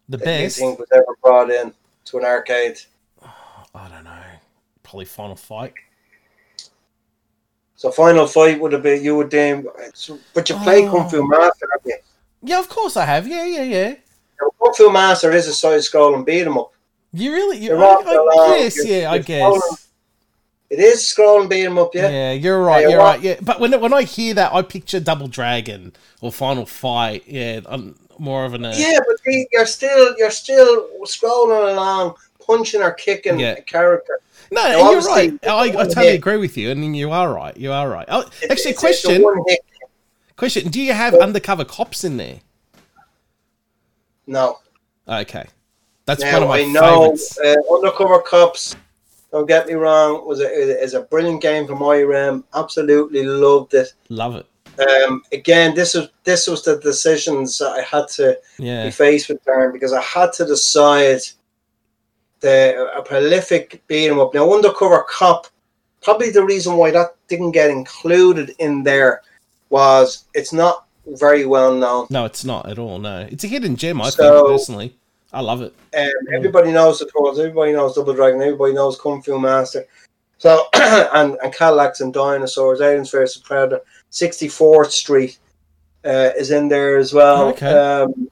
The 0.09 0.17
that 0.19 0.41
you 0.41 0.45
best. 0.47 0.59
think 0.59 0.79
was 0.79 0.89
ever 0.93 1.17
brought 1.23 1.51
in 1.51 1.73
to 2.07 2.19
an 2.19 2.25
arcade. 2.25 2.79
I 3.75 3.89
don't 3.89 4.05
know. 4.05 4.21
Probably 4.83 5.05
Final 5.07 5.37
Fight. 5.37 5.73
So 7.77 7.91
Final 7.91 8.27
Fight 8.27 8.61
would 8.61 8.73
have 8.73 8.83
been 8.83 9.03
you 9.03 9.17
would 9.17 9.29
deem, 9.29 9.67
but 10.35 10.49
you 10.49 10.57
play 10.57 10.87
Oh. 10.87 10.91
Kung 10.91 11.09
Fu 11.11 11.19
oh. 11.23 11.27
Master, 11.27 11.69
haven't 11.73 11.87
you? 11.91 11.97
Yeah, 12.43 12.61
of 12.61 12.69
course 12.69 12.97
I 12.97 13.05
have. 13.05 13.27
Yeah, 13.27 13.45
yeah, 13.47 13.63
yeah. 13.63 13.89
Now, 14.41 14.49
Kung 14.63 14.75
Fu 14.75 14.93
Master 14.93 15.31
is 15.33 15.47
a 15.49 15.55
side 15.55 15.83
scroll 15.83 16.15
and 16.15 16.25
beat 16.25 16.47
'em 16.47 16.59
up. 16.59 16.73
You 17.13 17.33
really? 17.33 17.59
You, 17.59 17.71
You're 17.71 17.85
I, 17.85 17.95
I 17.95 18.59
guess. 18.59 18.77
you're- 18.77 18.91
Yeah, 19.01 19.11
I 19.11 19.15
you're 19.17 19.23
guess. 19.25 19.89
It 20.71 20.81
is 20.81 21.07
scroll 21.07 21.41
and 21.41 21.49
beat 21.51 21.65
'em 21.67 21.79
up, 21.79 21.95
Yeah. 21.95 22.09
yeah. 22.09 22.33
you're 22.33 22.63
right. 22.63 22.83
Yeah, 22.83 22.89
You're 22.89 22.99
what- 22.99 23.05
right. 23.17 23.21
Yeah, 23.23 23.37
but 23.43 23.61
when 23.61 23.79
when 23.81 23.93
I 23.93 24.03
hear 24.03 24.35
that, 24.35 24.53
I 24.53 24.63
picture 24.63 24.99
Double 25.01 25.29
Dragon 25.29 25.93
or 26.21 26.33
Final 26.33 26.67
Fight. 26.67 27.25
Yeah, 27.27 27.61
I'm 27.67 27.97
more 28.19 28.45
of 28.45 28.55
an. 28.55 28.65
Uh, 28.65 28.75
Yeah, 28.77 28.99
but 29.07 29.19
see, 29.25 29.47
you're 29.53 29.67
still 29.67 30.15
you're 30.19 30.31
still 30.31 30.89
scrolling 31.05 31.73
along, 31.73 32.15
punching 32.47 32.83
or 32.83 32.93
kicking 32.93 33.39
Yeah. 33.39 33.53
a 33.53 33.63
character. 33.63 34.21
No, 34.51 34.63
Now, 34.63 34.91
you're 34.91 35.01
right. 35.01 35.33
I, 35.47 35.63
I 35.63 35.71
totally 35.71 36.07
hit. 36.09 36.15
agree 36.17 36.37
with 36.37 36.57
you, 36.57 36.71
and 36.71 36.97
you 36.97 37.11
are 37.11 37.33
right. 37.33 37.57
You 37.57 37.73
are 37.73 37.89
right. 37.89 38.07
Oh, 38.09 38.25
actually, 38.51 38.75
question. 38.75 39.25
Question: 40.37 40.69
Do 40.69 40.81
you 40.81 40.93
have 40.93 41.13
Well- 41.15 41.23
undercover 41.23 41.65
cops 41.65 42.05
in 42.05 42.17
there? 42.17 42.41
No. 44.27 44.59
Okay, 45.09 45.47
that's 46.07 46.23
Now 46.23 46.33
one 46.35 46.43
of 46.45 46.49
my 46.49 46.61
I 46.61 46.65
know 46.67 47.17
uh, 47.45 47.75
Undercover 47.75 48.21
Cops. 48.21 48.75
Don't 49.31 49.47
get 49.47 49.67
me 49.67 49.75
wrong, 49.75 50.27
was 50.27 50.41
a 50.41 50.49
is 50.49 50.95
a 50.95 51.01
brilliant 51.03 51.43
game 51.43 51.67
from 51.67 51.81
Irem. 51.81 52.45
Absolutely 52.55 53.25
loved 53.25 53.75
it. 53.75 53.93
Love 54.09 54.37
it. 54.37 54.47
Um, 54.79 55.23
again, 55.33 55.75
this 55.75 55.95
was 55.95 56.09
this 56.25 56.47
was 56.47 56.63
the 56.65 56.79
decisions 56.81 57.59
that 57.59 57.69
I 57.71 57.83
had 57.83 58.09
to 58.17 58.39
Yeah, 58.59 58.85
be 58.85 58.91
faced 58.91 59.29
with, 59.29 59.45
Darren, 59.45 59.73
because 59.73 59.93
I 59.93 60.01
had 60.01 60.33
to 60.35 60.45
decide 60.47 61.21
the 62.41 62.91
a 62.97 63.03
prolific 63.03 63.83
beat 63.87 64.09
'em 64.09 64.21
up. 64.21 64.35
Now, 64.35 64.53
Undercover 64.53 65.05
Cop, 65.09 65.47
probably 66.03 66.31
the 66.31 66.45
reason 66.45 66.77
why 66.77 66.91
that 66.91 67.15
didn't 67.29 67.53
get 67.53 67.71
included 67.71 68.55
in 68.59 68.83
there 68.83 69.23
was 69.71 70.25
it's 70.35 70.53
not 70.53 70.85
very 71.07 71.45
well 71.47 71.75
known. 71.75 72.07
no, 72.11 72.25
it's 72.25 72.45
not 72.45 72.69
at 72.69 72.79
all. 72.79 72.99
No, 72.99 73.27
it's 73.31 73.45
a 73.45 73.49
hidden 73.49 73.77
gem. 73.77 74.01
I 74.01 74.11
So- 74.11 74.23
think 74.45 74.47
personally, 74.49 74.97
I 75.33 75.41
love 75.41 75.63
it. 75.63 75.73
Um, 75.97 76.11
everybody 76.35 76.71
knows 76.73 76.99
the 76.99 77.07
Turtles, 77.07 77.39
everybody 77.39 77.73
knows 77.73 77.95
Double 77.95 78.15
Dragon, 78.15 78.41
everybody 78.41 78.73
knows 78.73 78.99
Kung 79.01 79.23
Fu 79.23 79.39
Master. 79.39 79.87
So, 80.39 80.67
and, 80.75 81.37
and 81.43 81.55
Cadillacs 81.55 82.01
and 82.01 82.13
Dinosaurs, 82.13 82.81
Aliens 82.81 83.11
vs. 83.11 83.39
Predator, 83.43 83.81
64th 84.15 84.93
Street 84.93 85.39
uh, 86.05 86.31
is 86.39 86.51
in 86.53 86.69
there 86.69 86.97
as 86.97 87.13
well. 87.13 87.49
Okay. 87.49 87.67
Um, 87.67 88.31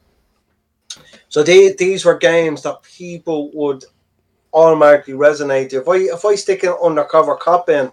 so 1.28 1.42
they, 1.42 1.72
these 1.72 2.04
were 2.04 2.16
games 2.16 2.62
that 2.62 2.82
people 2.82 3.50
would 3.54 3.84
automatically 4.54 5.14
resonate 5.14 5.70
to. 5.70 5.80
If 5.80 5.88
I, 5.88 5.96
if 5.96 6.24
I 6.24 6.34
stick 6.36 6.62
an 6.62 6.76
Undercover 6.82 7.36
Cop 7.36 7.68
in, 7.68 7.90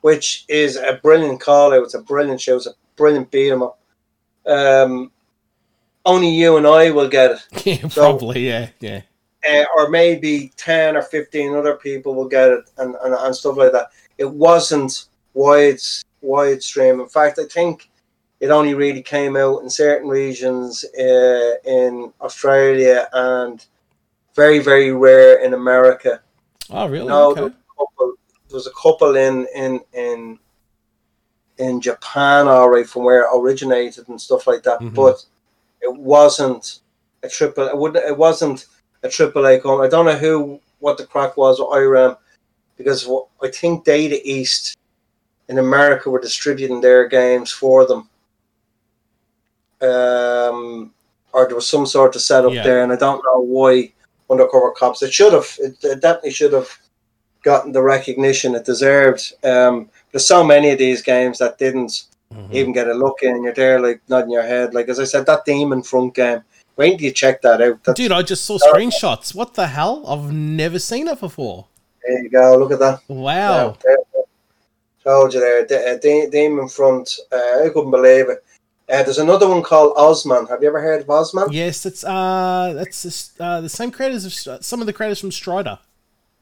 which 0.00 0.44
is 0.48 0.76
a 0.76 0.98
brilliant 1.02 1.40
call 1.40 1.72
out, 1.74 1.82
it's 1.84 1.94
a 1.94 2.02
brilliant 2.02 2.40
show, 2.40 2.56
it's 2.56 2.66
a 2.66 2.74
brilliant 2.96 3.30
beat 3.30 3.50
'em 3.52 3.62
up. 3.62 3.78
Um, 4.46 5.12
only 6.06 6.30
you 6.30 6.56
and 6.56 6.66
I 6.66 6.90
will 6.90 7.08
get 7.08 7.32
it 7.32 7.66
Yeah, 7.66 7.88
So- 7.88 8.00
probably. 8.00 8.48
Yeah, 8.48 8.70
yeah. 8.80 9.02
uh, 9.48 9.64
or 9.76 9.90
maybe 9.90 10.50
10 10.56 10.96
or 10.96 11.02
15 11.02 11.54
other 11.54 11.74
people 11.76 12.14
will 12.14 12.28
get 12.28 12.48
it 12.50 12.64
and, 12.78 12.96
and, 13.04 13.14
and 13.14 13.36
stuff 13.36 13.56
like 13.58 13.72
that. 13.72 13.88
It 14.18 14.28
wasn't 14.30 15.04
wide, 15.34 15.78
wide 16.20 16.62
stream. 16.62 17.00
In 17.00 17.08
fact, 17.08 17.38
I 17.38 17.44
think 17.44 17.90
it 18.40 18.50
only 18.50 18.74
really 18.74 19.02
came 19.02 19.36
out 19.36 19.62
in 19.62 19.70
certain 19.70 20.08
regions 20.08 20.84
uh, 20.98 21.52
in 21.64 22.12
Australia 22.20 23.08
and 23.12 23.64
very, 24.34 24.58
very 24.58 24.92
rare 24.92 25.44
in 25.44 25.54
America. 25.54 26.20
Oh, 26.70 26.88
really? 26.88 27.08
No, 27.08 27.30
okay. 27.30 27.40
there, 27.40 27.44
was 27.44 27.52
a 27.52 27.78
couple, 27.78 28.14
there 28.48 28.56
was 28.56 28.66
a 28.66 28.82
couple 28.82 29.16
in, 29.16 29.46
in, 29.54 29.80
in, 29.92 30.38
in 31.58 31.80
Japan, 31.80 32.48
all 32.48 32.70
right, 32.70 32.88
from 32.88 33.04
where 33.04 33.22
it 33.22 33.30
originated 33.34 34.08
and 34.08 34.20
stuff 34.20 34.46
like 34.46 34.62
that. 34.62 34.80
Mhm. 34.80 34.94
But 34.94 35.24
it 35.82 35.94
wasn't 35.94 36.80
a 37.22 37.28
triple. 37.28 37.66
It 37.66 37.76
wouldn't. 37.76 38.04
It 38.04 38.16
wasn't 38.16 38.66
a 39.02 39.08
triple 39.08 39.46
A 39.46 39.60
company. 39.60 39.86
I 39.86 39.90
don't 39.90 40.06
know 40.06 40.16
who 40.16 40.60
what 40.78 40.96
the 40.96 41.06
crack 41.06 41.36
was 41.36 41.58
with 41.58 41.68
Irem 41.68 42.16
because 42.76 43.08
I 43.42 43.48
think 43.48 43.84
Data 43.84 44.20
East 44.24 44.76
in 45.50 45.58
America 45.58 46.08
were 46.08 46.20
distributing 46.20 46.80
their 46.80 47.06
games 47.08 47.50
for 47.52 47.84
them. 47.86 48.08
Um, 49.82 50.92
or 51.32 51.46
there 51.46 51.54
was 51.56 51.68
some 51.68 51.86
sort 51.86 52.14
of 52.16 52.22
setup 52.22 52.52
Yeah. 52.52 52.62
there, 52.62 52.82
and 52.82 52.92
I 52.92 52.96
don't 52.96 53.22
know 53.24 53.40
why 53.40 53.92
Undercover 54.30 54.70
Cops. 54.72 55.02
It 55.02 55.12
should 55.12 55.32
have, 55.32 55.48
it, 55.58 55.76
it 55.82 56.00
definitely 56.00 56.30
should 56.32 56.52
have 56.52 56.68
gotten 57.42 57.72
the 57.72 57.82
recognition 57.82 58.54
it 58.54 58.64
deserved. 58.64 59.32
Um, 59.42 59.88
there's 60.12 60.26
so 60.26 60.44
many 60.44 60.70
of 60.70 60.78
these 60.78 61.02
games 61.02 61.38
that 61.38 61.58
didn't 61.58 62.04
Mhm. 62.34 62.52
even 62.52 62.72
get 62.72 62.86
a 62.88 62.94
look 62.94 63.22
in. 63.22 63.42
You're 63.42 63.54
there, 63.54 63.80
like 63.80 64.00
nodding 64.08 64.30
your 64.30 64.42
head. 64.44 64.72
Like 64.74 64.88
as 64.88 65.00
I 65.00 65.04
said, 65.04 65.26
that 65.26 65.44
Demon 65.44 65.82
Front 65.82 66.14
game. 66.14 66.42
When 66.76 66.96
do 66.96 67.04
you 67.04 67.10
check 67.10 67.42
that 67.42 67.60
out? 67.60 67.82
That's, 67.84 67.96
Dude, 67.96 68.12
I 68.12 68.22
just 68.22 68.44
saw 68.44 68.56
screenshots. 68.58 69.34
What 69.34 69.54
the 69.54 69.66
hell? 69.66 70.04
I've 70.06 70.32
never 70.32 70.78
seen 70.78 71.08
it 71.08 71.18
before. 71.18 71.66
there 72.06 72.22
you 72.22 72.30
go. 72.30 72.56
Look 72.56 72.70
at 72.72 72.78
that. 72.78 73.00
Wow. 73.08 73.76
Yeah, 73.84 73.94
you 75.06 75.30
there. 75.30 75.66
De- 75.66 75.92
uh, 75.94 75.98
De- 75.98 76.28
Demon 76.30 76.68
Front. 76.68 77.18
Uh, 77.32 77.64
I 77.64 77.68
couldn't 77.72 77.90
believe 77.90 78.28
it. 78.28 78.44
Uh, 78.88 79.02
there's 79.04 79.18
another 79.18 79.48
one 79.48 79.62
called 79.62 79.92
Osman. 79.96 80.46
Have 80.46 80.62
you 80.62 80.68
ever 80.68 80.80
heard 80.80 81.02
of 81.02 81.10
Osman? 81.10 81.52
Yes, 81.52 81.86
it's 81.86 82.02
uh, 82.04 82.72
that's 82.74 83.32
uh, 83.38 83.60
the 83.60 83.68
same 83.68 83.90
creators 83.90 84.24
of 84.46 84.64
some 84.64 84.80
of 84.80 84.86
the 84.86 84.92
creators 84.92 85.20
from 85.20 85.30
Strider. 85.30 85.78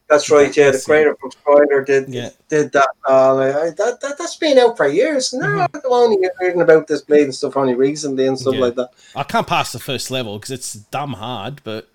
That's 0.08 0.30
right. 0.30 0.56
Yeah, 0.56 0.70
the 0.70 0.80
creator 0.82 1.14
from 1.20 1.30
Strider 1.32 1.84
did 1.84 2.08
Yeah. 2.08 2.30
did 2.48 2.72
that. 2.72 2.88
Uh, 3.04 3.36
that, 3.72 3.98
that 4.00 4.16
that's 4.16 4.36
been 4.36 4.56
out 4.58 4.78
for 4.78 4.88
years. 4.88 5.34
No, 5.34 5.44
Mhm. 5.44 5.68
I'm 5.74 5.92
only 5.92 6.28
hearing 6.40 6.62
about 6.62 6.86
this 6.86 7.02
blade 7.02 7.24
and 7.24 7.34
stuff 7.34 7.58
only 7.58 7.74
recently 7.74 8.26
and 8.26 8.38
stuff 8.38 8.54
Yeah. 8.54 8.60
like 8.62 8.74
that. 8.76 8.90
I 9.14 9.22
can't 9.24 9.46
pass 9.46 9.72
the 9.72 9.78
first 9.78 10.10
level 10.10 10.38
because 10.38 10.50
it's 10.50 10.72
dumb 10.72 11.12
hard, 11.12 11.60
but 11.62 11.88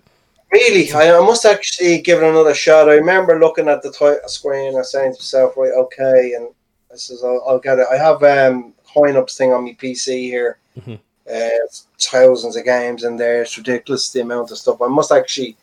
Really, 0.54 0.92
I, 0.92 1.18
I 1.18 1.20
must 1.20 1.44
actually 1.44 2.00
give 2.00 2.22
it 2.22 2.28
another 2.28 2.54
shot. 2.54 2.88
I 2.88 2.94
remember 2.94 3.40
looking 3.40 3.68
at 3.68 3.82
the 3.82 3.90
title 3.90 4.28
screen 4.28 4.76
and 4.76 4.86
saying 4.86 5.14
to 5.14 5.18
myself, 5.18 5.56
right, 5.56 5.72
okay, 5.72 6.34
and 6.34 6.48
I 6.92 6.96
says, 6.96 7.24
I'll, 7.24 7.42
I'll 7.44 7.58
get 7.58 7.80
it. 7.80 7.88
I 7.90 7.96
have 7.96 8.22
um 8.22 8.72
Coinup's 8.86 9.36
thing 9.36 9.52
on 9.52 9.64
my 9.64 9.72
PC 9.72 10.30
here. 10.30 10.58
Mhm. 10.78 10.94
Uh, 10.94 11.58
it's 11.64 11.88
thousands 11.98 12.54
of 12.54 12.64
games 12.64 13.02
in 13.02 13.16
there. 13.16 13.42
It's 13.42 13.58
ridiculous 13.58 14.10
the 14.10 14.20
amount 14.20 14.52
of 14.52 14.58
stuff. 14.58 14.80
I 14.80 14.86
must 14.86 15.10
actually 15.10 15.56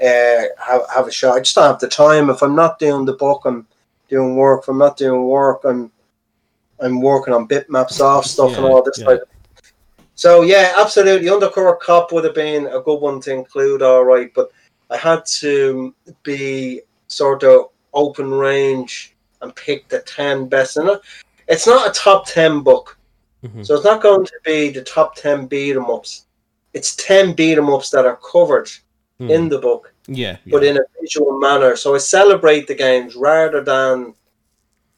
uh, 0.00 0.44
have 0.58 0.82
have 0.94 1.06
a 1.06 1.12
shot. 1.12 1.36
I 1.36 1.40
just 1.40 1.54
don't 1.54 1.64
have 1.64 1.78
the 1.78 1.88
time. 1.88 2.30
If 2.30 2.40
I'm 2.42 2.56
not 2.56 2.78
doing 2.78 3.04
the 3.04 3.20
book, 3.24 3.42
I'm 3.44 3.66
doing 4.08 4.36
work. 4.36 4.62
If 4.62 4.68
I'm 4.68 4.78
not 4.78 4.96
doing 4.96 5.22
work, 5.24 5.60
I'm 5.64 5.92
I'm 6.80 7.02
working 7.02 7.34
on 7.34 7.46
bitmaps 7.46 8.00
off 8.00 8.24
stuff 8.24 8.56
and 8.56 8.64
all 8.64 8.82
this 8.82 9.00
yeah. 9.00 9.04
type. 9.04 9.28
So 10.20 10.42
yeah, 10.42 10.74
absolutely. 10.76 11.30
Undercover 11.30 11.76
Cop 11.76 12.12
would 12.12 12.24
have 12.24 12.34
been 12.34 12.66
a 12.66 12.80
good 12.82 13.00
one 13.00 13.22
to 13.22 13.32
include, 13.32 13.80
all 13.80 14.04
right. 14.04 14.30
But 14.34 14.50
I 14.90 14.98
had 14.98 15.24
to 15.40 15.94
be 16.24 16.82
sort 17.06 17.42
of 17.42 17.70
open 17.94 18.30
range 18.30 19.14
and 19.40 19.56
pick 19.56 19.88
the 19.88 20.00
ten 20.00 20.46
best. 20.46 20.76
And 20.76 20.90
it's 21.48 21.66
not 21.66 21.88
a 21.88 21.92
top 21.98 22.26
ten 22.26 22.60
book, 22.60 22.98
Mhm. 23.42 23.64
so 23.64 23.74
it's 23.74 23.84
not 23.86 24.02
going 24.02 24.26
to 24.26 24.38
be 24.44 24.68
the 24.68 24.82
top 24.82 25.16
ten 25.16 25.46
beat 25.46 25.74
'em 25.74 25.90
ups. 25.90 26.26
It's 26.74 26.94
ten 26.96 27.32
beat 27.32 27.56
'em 27.56 27.70
ups 27.70 27.88
that 27.88 28.04
are 28.04 28.18
covered 28.32 28.68
Hmm. 29.20 29.30
in 29.30 29.48
the 29.48 29.58
book 29.58 29.90
yeah, 30.06 30.36
yeah. 30.44 30.50
but 30.52 30.64
in 30.64 30.76
a 30.76 30.84
visual 31.00 31.38
manner. 31.38 31.76
So 31.76 31.94
I 31.94 31.98
celebrate 31.98 32.66
the 32.66 32.74
games 32.74 33.16
rather 33.16 33.62
than, 33.64 34.12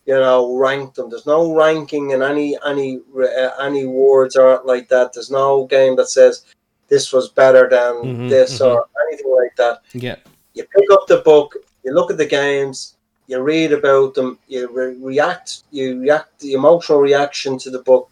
you 0.07 0.14
know, 0.14 0.57
rank 0.57 0.94
them. 0.94 1.11
There's 1.11 1.26
no 1.26 1.55
ranking 1.55 2.11
in 2.11 2.22
any 2.22 2.57
any 2.66 3.00
uh, 3.16 3.50
any 3.61 3.86
words 3.86 4.36
or 4.36 4.61
like 4.64 4.88
that. 4.88 5.12
There's 5.12 5.30
no 5.30 5.66
game 5.66 5.96
that 5.96 6.09
says 6.09 6.44
this 6.88 7.12
was 7.12 7.28
better 7.28 7.68
than 7.68 7.94
Mhm, 7.94 8.28
this 8.28 8.61
mhm. 8.61 8.66
or 8.66 8.86
anything 9.09 9.34
like 9.40 9.55
that. 9.57 9.78
yeah. 9.94 10.16
You 10.55 10.64
pick 10.64 10.90
up 10.90 11.07
the 11.07 11.18
book, 11.18 11.57
you 11.84 11.94
look 11.94 12.11
at 12.11 12.18
the 12.18 12.26
games, 12.26 12.96
you 13.26 13.40
read 13.40 13.72
about 13.72 14.14
them, 14.14 14.38
you 14.48 14.68
re- 14.68 14.96
react, 15.00 15.62
you 15.70 15.98
react 16.00 16.38
the 16.40 16.53
emotional 16.53 16.98
reaction 16.98 17.57
to 17.59 17.70
the 17.70 17.78
book, 17.80 18.11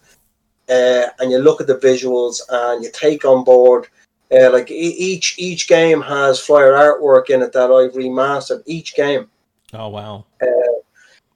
uh, 0.69 1.07
and 1.19 1.29
you 1.31 1.37
look 1.37 1.61
at 1.61 1.67
the 1.67 1.75
visuals 1.77 2.41
and 2.49 2.83
you 2.83 2.89
take 2.91 3.25
on 3.25 3.43
board. 3.43 3.87
Uh, 4.33 4.49
like 4.49 4.71
e- 4.71 4.95
each 5.09 5.35
each 5.37 5.67
game 5.67 6.01
has 6.01 6.39
flyer 6.39 6.71
artwork 6.71 7.29
in 7.29 7.41
it 7.41 7.51
that 7.51 7.69
I've 7.69 7.93
remastered. 7.93 8.63
Each 8.65 8.95
game, 8.95 9.29
Oh 9.73 9.89
wow. 9.89 10.25
E- 10.41 10.70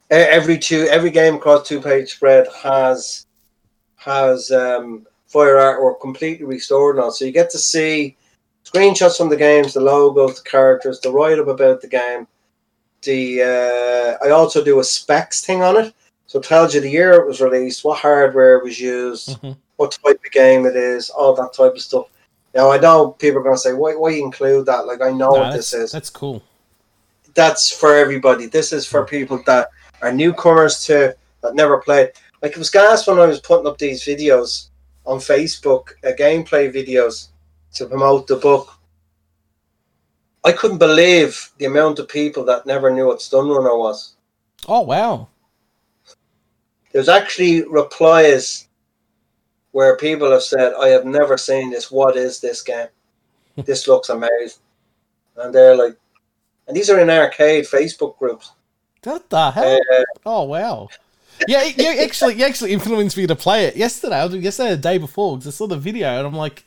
every 0.09 0.57
two 0.57 0.87
every 0.89 1.09
game 1.11 1.35
across 1.35 1.67
two 1.67 1.81
page 1.81 2.13
spread 2.13 2.47
has 2.63 3.25
has 3.97 4.51
um, 4.51 5.05
flyer 5.27 5.55
artwork 5.55 5.99
completely 6.01 6.45
restored 6.45 6.97
now. 6.97 7.09
So 7.09 7.25
you 7.25 7.31
get 7.31 7.49
to 7.51 7.57
see 7.57 8.15
screenshots 8.63 9.17
from 9.17 9.29
the 9.29 9.35
games, 9.37 9.73
the 9.73 9.81
logos, 9.81 10.41
the 10.41 10.49
characters, 10.49 10.99
the 10.99 11.11
write 11.11 11.39
up 11.39 11.47
about 11.47 11.81
the 11.81 11.87
game. 11.87 12.27
The 13.01 13.41
uh, 14.21 14.25
I 14.25 14.31
also 14.31 14.63
do 14.63 14.79
a 14.79 14.83
specs 14.83 15.45
thing 15.45 15.61
on 15.61 15.77
it, 15.77 15.93
so 16.27 16.39
it 16.39 16.45
tells 16.45 16.73
you 16.73 16.81
the 16.81 16.89
year 16.89 17.13
it 17.13 17.27
was 17.27 17.41
released, 17.41 17.83
what 17.83 17.99
hardware 17.99 18.59
was 18.59 18.79
used, 18.79 19.41
Mhm. 19.41 19.57
what 19.77 19.91
type 19.91 20.19
of 20.25 20.31
game 20.31 20.65
it 20.65 20.75
is, 20.75 21.09
all 21.11 21.35
that 21.35 21.53
type 21.53 21.73
of 21.73 21.81
stuff. 21.81 22.07
Now 22.55 22.71
I 22.71 22.79
know 22.79 23.11
people 23.11 23.39
are 23.39 23.43
going 23.43 23.55
to 23.55 23.61
say, 23.61 23.73
"Why, 23.73 23.95
why 23.95 24.11
include 24.13 24.65
that?" 24.67 24.87
Like 24.87 25.01
I 25.01 25.11
know 25.11 25.29
No, 25.31 25.41
what 25.41 25.53
this 25.53 25.73
is. 25.73 25.91
that's 25.91 26.09
cool. 26.09 26.41
That's 27.35 27.69
for 27.69 27.93
everybody. 27.95 28.45
This 28.47 28.71
is 28.71 28.87
for 28.87 29.05
people 29.05 29.43
that 29.45 29.69
are 30.05 30.11
newcomers 30.11 30.85
to 30.85 31.15
that 31.41 31.55
never 31.55 31.79
played. 31.79 32.11
Like 32.41 32.51
it 32.51 32.57
was 32.57 32.69
gas 32.69 33.07
when 33.07 33.19
I 33.19 33.25
was 33.25 33.39
putting 33.39 33.67
up 33.67 33.77
these 33.77 34.03
videos 34.03 34.69
on 35.05 35.19
Facebook, 35.19 35.89
uh, 36.03 36.11
gameplay 36.17 36.73
videos 36.73 37.29
to 37.75 37.85
promote 37.85 38.27
the 38.27 38.35
book. 38.35 38.69
I 40.43 40.51
couldn't 40.51 40.77
believe 40.77 41.51
the 41.57 41.65
amount 41.65 41.99
of 41.99 42.07
people 42.07 42.45
that 42.45 42.65
never 42.65 42.91
knew 42.91 43.07
what 43.07 43.19
Stunrunner 43.19 43.77
was. 43.77 44.15
Oh 44.67 44.81
wow. 44.81 45.27
There's 46.93 47.09
actually 47.09 47.67
replies 47.67 48.67
where 49.71 49.97
people 49.97 50.31
have 50.31 50.43
said, 50.43 50.73
I 50.79 50.87
have 50.89 51.05
never 51.05 51.37
seen 51.37 51.71
this. 51.71 51.91
What 51.91 52.15
is 52.15 52.39
this 52.39 52.61
game? 52.61 52.87
this 53.65 53.87
looks 53.87 54.09
amazing. 54.09 54.61
And 55.35 55.53
they're 55.53 55.75
like, 55.75 55.97
and 56.67 56.77
these 56.77 56.89
are 56.89 56.99
in 56.99 57.09
arcade 57.09 57.65
Facebook 57.65 58.17
groups. 58.17 58.51
What 59.05 59.29
the 59.29 59.51
hell? 59.51 59.79
Uh, 59.91 60.03
Oh 60.25 60.43
wow. 60.43 60.89
Yeah, 61.47 61.63
you 61.63 61.85
actually 62.01 62.35
you 62.35 62.45
actually 62.45 62.73
influenced 62.73 63.17
me 63.17 63.27
to 63.27 63.35
play 63.35 63.65
it 63.65 63.75
yesterday. 63.75 64.15
I 64.15 64.25
was 64.25 64.35
yesterday 64.35 64.71
the 64.71 64.77
day 64.77 64.97
before 64.97 65.37
because 65.37 65.53
I 65.53 65.55
saw 65.55 65.67
the 65.67 65.77
video 65.77 66.07
and 66.17 66.25
I'm 66.25 66.35
like, 66.35 66.63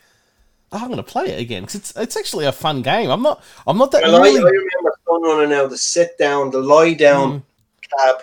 oh, 0.70 0.78
I'm 0.78 0.88
gonna 0.88 1.02
play 1.02 1.30
it 1.30 1.40
again 1.40 1.62
because 1.62 1.74
it's 1.74 1.96
it's 1.96 2.16
actually 2.16 2.46
a 2.46 2.52
fun 2.52 2.82
game. 2.82 3.10
I'm 3.10 3.22
not 3.22 3.42
I'm 3.66 3.78
not 3.78 3.90
that 3.92 4.02
well, 4.02 4.16
I, 4.16 4.18
I 4.18 4.22
really. 4.22 4.40
remember 4.40 4.94
Stunrunner 5.06 5.48
now, 5.48 5.66
the 5.66 5.78
sit 5.78 6.16
down, 6.18 6.50
the 6.50 6.60
lie 6.60 6.94
down 6.94 7.32
Mm, 7.32 7.42
cab 7.98 8.22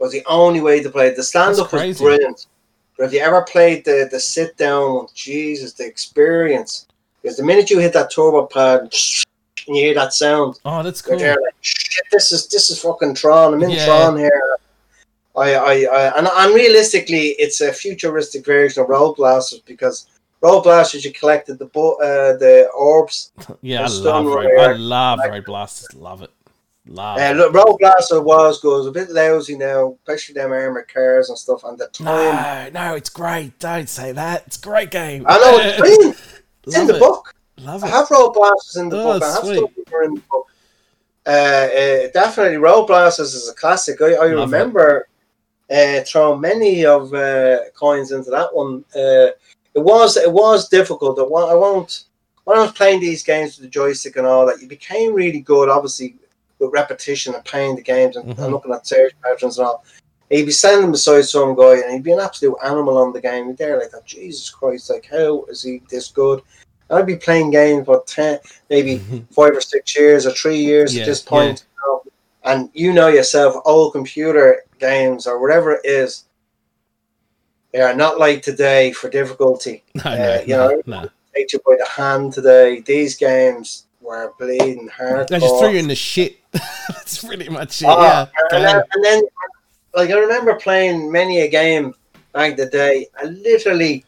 was 0.00 0.12
the 0.12 0.24
only 0.26 0.60
way 0.60 0.82
to 0.82 0.90
play 0.90 1.08
it. 1.08 1.16
The 1.16 1.22
stand 1.22 1.58
up 1.58 1.72
was 1.72 1.98
brilliant. 1.98 2.46
But 2.96 3.04
if 3.04 3.12
you 3.12 3.20
ever 3.20 3.42
played 3.42 3.84
the, 3.84 4.08
the 4.10 4.18
sit 4.18 4.56
down 4.56 5.06
Jesus, 5.14 5.72
the 5.74 5.86
experience. 5.86 6.86
Because 7.22 7.36
the 7.36 7.44
minute 7.44 7.70
you 7.70 7.78
hit 7.78 7.92
that 7.92 8.10
turbo 8.10 8.46
pad 8.46 8.92
and 9.68 9.76
you 9.76 9.84
hear 9.84 9.94
that 9.94 10.12
sound, 10.12 10.58
oh, 10.64 10.82
that's 10.82 11.02
cool. 11.02 11.16
like, 11.18 11.36
shit, 11.60 12.04
this 12.10 12.32
is 12.32 12.48
this 12.48 12.70
is 12.70 12.80
fucking 12.80 13.14
Tron. 13.14 13.54
I'm 13.54 13.62
in 13.62 13.70
Yeah. 13.70 13.84
Tron 13.86 14.16
here. 14.18 14.56
I, 15.36 15.54
I, 15.54 15.72
I 15.84 16.18
and, 16.18 16.26
and 16.26 16.54
realistically, 16.54 17.28
it's 17.38 17.60
a 17.60 17.72
futuristic 17.72 18.44
version 18.44 18.82
of 18.82 18.88
Road 18.88 19.14
Blasters 19.14 19.60
because 19.60 20.06
Road 20.40 20.62
Blasters 20.62 21.04
you 21.04 21.12
collected 21.12 21.58
the 21.58 21.66
bo- 21.66 21.94
uh, 22.02 22.36
the 22.38 22.68
orbs. 22.76 23.30
Yeah, 23.60 23.84
I 23.84 23.88
love 23.88 24.26
Road, 24.26 24.44
right. 24.56 24.70
I 24.70 24.72
love 24.72 25.20
Road 25.28 25.44
Blasters. 25.44 25.94
Love 25.94 26.22
it. 26.22 26.30
Love. 26.86 27.18
Uh, 27.18 27.22
it. 27.22 27.34
look, 27.36 27.52
Road 27.52 27.76
Blaster 27.78 28.20
was 28.20 28.60
good. 28.60 28.74
It 28.74 28.78
was 28.78 28.86
a 28.86 28.92
bit 28.92 29.10
lousy 29.10 29.56
now, 29.56 29.96
especially 30.06 30.34
them 30.34 30.50
armored 30.52 30.88
cars 30.92 31.28
and 31.28 31.38
stuff. 31.38 31.62
And 31.64 31.78
the 31.78 31.86
time, 31.88 32.72
No, 32.72 32.88
no, 32.88 32.94
it's 32.94 33.10
great. 33.10 33.58
Don't 33.58 33.88
say 33.88 34.12
that. 34.12 34.44
It's 34.46 34.56
a 34.56 34.60
great 34.60 34.90
game. 34.90 35.24
I 35.28 35.38
know 35.38 35.58
it's. 35.60 36.20
It's 36.66 36.76
in 36.76 36.86
the 36.86 36.96
it. 36.96 36.98
book. 36.98 37.34
Love 37.60 37.84
I 37.84 37.88
have 37.88 38.10
Road 38.10 38.32
Blasters 38.32 38.76
in 38.76 38.88
the 38.88 38.98
Oh, 39.00 39.02
book. 39.04 39.22
I 39.22 39.32
have 39.32 39.44
sweet. 39.44 39.56
stuff 39.58 39.70
in 40.04 40.14
the 40.14 40.20
book. 40.30 40.46
Uh, 41.26 41.30
uh, 41.30 42.08
definitely, 42.14 42.56
Road 42.56 42.86
Blasters 42.86 43.34
is 43.34 43.48
a 43.48 43.54
classic. 43.54 44.00
I, 44.00 44.14
I 44.14 44.26
remember 44.26 45.08
uh, 45.70 46.00
throwing 46.06 46.40
many 46.40 46.86
of 46.86 47.12
uh, 47.12 47.58
coins 47.78 48.12
into 48.12 48.30
that 48.30 48.54
one. 48.54 48.84
Uh, 48.94 49.32
it 49.74 49.82
was 49.84 50.16
it 50.16 50.32
was 50.32 50.68
difficult. 50.68 51.18
I 51.18 51.22
won't, 51.22 51.50
I 51.50 51.54
won't. 51.54 52.04
When 52.44 52.56
I 52.58 52.62
was 52.62 52.72
playing 52.72 53.00
these 53.00 53.22
games 53.22 53.56
with 53.58 53.64
the 53.66 53.70
joystick 53.70 54.16
and 54.16 54.26
all 54.26 54.46
that, 54.46 54.62
you 54.62 54.68
became 54.68 55.12
really 55.12 55.40
good. 55.40 55.68
Obviously, 55.68 56.16
with 56.58 56.72
repetition 56.72 57.34
and 57.34 57.44
playing 57.44 57.76
the 57.76 57.82
games 57.82 58.16
and, 58.16 58.34
Mhm. 58.34 58.44
and 58.44 58.52
looking 58.52 58.72
at 58.72 58.86
search 58.86 59.12
patterns 59.22 59.58
and 59.58 59.66
all. 59.68 59.84
He'd 60.30 60.44
be 60.46 60.52
standing 60.52 60.90
beside 60.90 61.22
some 61.24 61.54
guy 61.54 61.78
and 61.78 61.92
he'd 61.92 62.02
be 62.02 62.12
an 62.12 62.20
absolute 62.20 62.56
animal 62.64 62.98
on 62.98 63.12
the 63.12 63.20
game. 63.20 63.48
You'd 63.48 63.56
there 63.58 63.78
like 63.78 63.90
that. 63.92 64.04
Jesus 64.06 64.48
Christ! 64.50 64.88
Like 64.90 65.06
how 65.10 65.44
is 65.44 65.62
he 65.62 65.82
this 65.90 66.08
good? 66.08 66.40
I'd 66.90 67.06
be 67.06 67.16
playing 67.16 67.50
games 67.50 67.84
for 67.86 68.02
ten, 68.06 68.38
maybe 68.70 68.98
five 69.30 69.52
or 69.56 69.60
six 69.60 69.96
years 69.96 70.26
or 70.26 70.30
three 70.32 70.58
years 70.58 70.94
Yeah, 70.94 71.02
at 71.02 71.06
this 71.06 71.22
point. 71.22 71.64
you 71.74 71.86
know. 71.92 72.02
and 72.44 72.70
you 72.72 72.92
know 72.92 73.08
yourself, 73.08 73.56
old 73.64 73.92
computer 73.92 74.64
games 74.78 75.26
or 75.26 75.40
whatever 75.40 75.72
it 75.72 75.80
is, 75.84 76.24
they 77.72 77.80
are 77.80 77.94
not 77.94 78.18
like 78.18 78.42
today 78.42 78.92
for 78.92 79.10
difficulty. 79.10 79.84
no, 79.94 80.02
no, 80.04 80.10
uh, 80.10 80.40
you 80.46 80.56
no, 80.56 80.68
know, 80.68 80.82
no. 80.86 81.08
Take 81.34 81.52
you 81.52 81.60
by 81.66 81.76
the 81.78 81.86
hand 81.88 82.32
today. 82.32 82.80
These 82.80 83.16
games 83.16 83.84
were 84.00 84.32
bleeding 84.38 84.88
hard. 84.88 85.28
They 85.28 85.38
just 85.38 85.58
threw 85.58 85.70
you 85.70 85.78
in 85.78 85.88
the 85.88 85.94
shit. 85.94 86.38
That's 86.88 87.22
pretty 87.22 87.48
much 87.50 87.82
it. 87.82 87.86
Oh, 87.88 88.02
yeah. 88.02 88.26
and, 88.50 88.64
then, 88.64 88.82
and 88.94 89.04
then, 89.04 89.22
like, 89.94 90.10
I 90.10 90.14
remember 90.18 90.54
playing 90.54 91.12
many 91.12 91.40
a 91.40 91.48
game 91.48 91.94
back 92.32 92.52
in 92.52 92.56
the 92.56 92.66
day. 92.66 93.06
I 93.20 93.24
literally, 93.26 94.04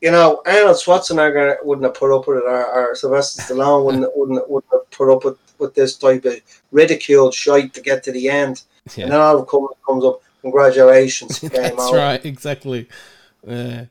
you 0.00 0.10
know, 0.10 0.42
Arnold 0.46 0.76
Schwarzenegger 0.76 1.62
wouldn't 1.64 1.84
have 1.84 1.94
put 1.94 2.14
up 2.14 2.26
with 2.26 2.38
it, 2.38 2.44
or, 2.44 2.90
or 2.90 2.94
Sylvester 2.94 3.42
Stallone 3.42 3.84
wouldn't, 3.84 4.10
wouldn't 4.16 4.50
wouldn't 4.50 4.72
have 4.72 4.90
put 4.90 5.12
up 5.12 5.24
with, 5.24 5.38
with 5.58 5.74
this 5.74 5.96
type 5.96 6.24
of 6.24 6.40
ridiculed 6.72 7.34
shite 7.34 7.74
to 7.74 7.80
get 7.80 8.02
to 8.04 8.12
the 8.12 8.28
end. 8.28 8.62
Yeah. 8.96 9.04
And 9.04 9.12
then 9.12 9.20
all 9.20 9.38
of 9.38 9.48
comes, 9.48 9.68
comes 9.86 10.04
up, 10.04 10.22
congratulations, 10.40 11.38
game 11.40 11.50
That's 11.50 11.78
over. 11.78 11.98
right. 11.98 12.24
Exactly. 12.24 12.88
Yeah. 13.46 13.86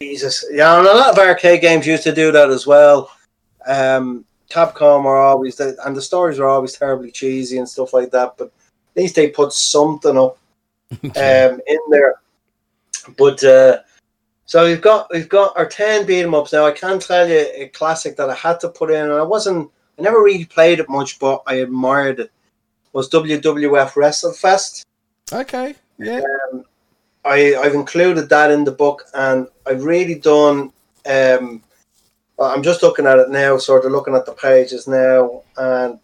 Jesus, 0.00 0.44
yeah, 0.50 0.78
and 0.78 0.86
a 0.86 0.92
lot 0.92 1.10
of 1.10 1.18
arcade 1.18 1.60
games 1.60 1.86
used 1.86 2.02
to 2.04 2.14
do 2.14 2.32
that 2.32 2.50
as 2.50 2.66
well. 2.66 3.10
Um, 3.66 4.24
Capcom 4.50 5.04
are 5.04 5.18
always 5.18 5.56
the, 5.56 5.76
and 5.84 5.96
the 5.96 6.02
stories 6.02 6.38
are 6.38 6.48
always 6.48 6.72
terribly 6.72 7.10
cheesy 7.10 7.58
and 7.58 7.68
stuff 7.68 7.92
like 7.92 8.10
that. 8.12 8.34
But 8.38 8.46
at 8.46 9.02
least 9.02 9.14
they 9.14 9.28
put 9.28 9.52
something 9.52 10.16
up 10.16 10.38
um, 11.02 11.60
in 11.66 11.78
there. 11.90 12.14
But 13.16 13.44
uh, 13.44 13.78
so 14.48 14.64
we've 14.64 14.80
got 14.80 15.08
we've 15.12 15.28
got 15.28 15.54
our 15.58 15.66
ten 15.66 16.06
beat 16.06 16.22
'em 16.22 16.34
ups 16.34 16.54
now. 16.54 16.64
I 16.64 16.72
can 16.72 16.98
tell 16.98 17.28
you 17.28 17.46
a 17.54 17.68
classic 17.68 18.16
that 18.16 18.30
I 18.30 18.34
had 18.34 18.58
to 18.60 18.70
put 18.70 18.90
in, 18.90 19.04
and 19.04 19.12
I 19.12 19.22
wasn't 19.22 19.70
I 19.98 20.02
never 20.02 20.22
really 20.22 20.46
played 20.46 20.80
it 20.80 20.88
much, 20.88 21.18
but 21.18 21.42
I 21.46 21.56
admired 21.56 22.20
it. 22.20 22.32
Was 22.94 23.10
WWF 23.10 23.92
WrestleFest. 23.92 24.84
Okay. 25.30 25.74
Yeah. 25.98 26.22
I 27.26 27.56
I've 27.56 27.74
included 27.74 28.30
that 28.30 28.50
in 28.50 28.64
the 28.64 28.72
book, 28.72 29.04
and 29.12 29.48
I've 29.66 29.84
really 29.84 30.14
done. 30.14 30.72
Um, 31.04 31.62
I'm 32.38 32.62
just 32.62 32.82
looking 32.82 33.06
at 33.06 33.18
it 33.18 33.28
now, 33.28 33.58
sort 33.58 33.84
of 33.84 33.92
looking 33.92 34.14
at 34.14 34.24
the 34.24 34.32
pages 34.32 34.88
now, 34.88 35.42
and 35.58 35.98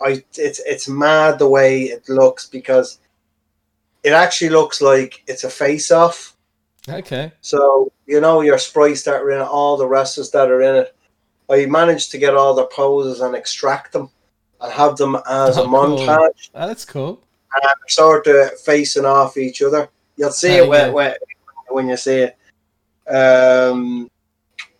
I 0.00 0.24
it's 0.34 0.58
it's 0.66 0.88
mad 0.88 1.38
the 1.38 1.48
way 1.48 1.84
it 1.84 2.08
looks 2.08 2.48
because 2.48 2.98
it 4.02 4.12
actually 4.12 4.50
looks 4.50 4.82
like 4.82 5.22
it's 5.28 5.44
a 5.44 5.50
face 5.50 5.92
off. 5.92 6.35
Okay. 6.88 7.32
So 7.40 7.92
you 8.06 8.20
know 8.20 8.40
your 8.42 8.58
sprites 8.58 9.02
that 9.04 9.14
are 9.22 9.30
in 9.30 9.40
it, 9.40 9.44
all 9.44 9.76
the 9.76 9.86
wrestlers 9.86 10.30
that 10.30 10.50
are 10.50 10.62
in 10.62 10.76
it. 10.76 10.96
I 11.48 11.66
managed 11.66 12.10
to 12.12 12.18
get 12.18 12.34
all 12.34 12.54
the 12.54 12.66
poses 12.66 13.20
and 13.20 13.34
extract 13.36 13.92
them 13.92 14.10
and 14.60 14.72
have 14.72 14.96
them 14.96 15.16
as 15.28 15.58
Oh, 15.58 15.62
a 15.62 15.66
cool. 15.66 15.98
montage 15.98 16.50
Oh, 16.54 16.66
that's 16.66 16.84
cool. 16.84 17.22
and 17.54 17.70
sort 17.88 18.26
of 18.26 18.58
facing 18.60 19.04
off 19.04 19.36
each 19.36 19.62
other. 19.62 19.88
You'll 20.16 20.30
see 20.32 20.60
Oh, 20.60 20.64
it 20.64 20.68
when, 20.68 20.86
yeah. 20.88 20.92
when, 20.92 21.14
when 21.68 21.88
you 21.88 21.96
see 21.96 22.26
it. 22.28 22.36
Um, 23.08 24.10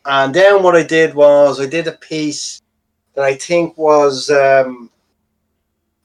and 0.05 0.35
then 0.35 0.63
what 0.63 0.75
I 0.75 0.83
did 0.83 1.15
was 1.15 1.61
I 1.61 1.67
did 1.67 1.87
a 1.87 1.93
piece 1.93 2.61
that 3.15 3.25
I 3.25 3.35
think 3.35 3.77
was 3.79 4.29
um, 4.31 4.91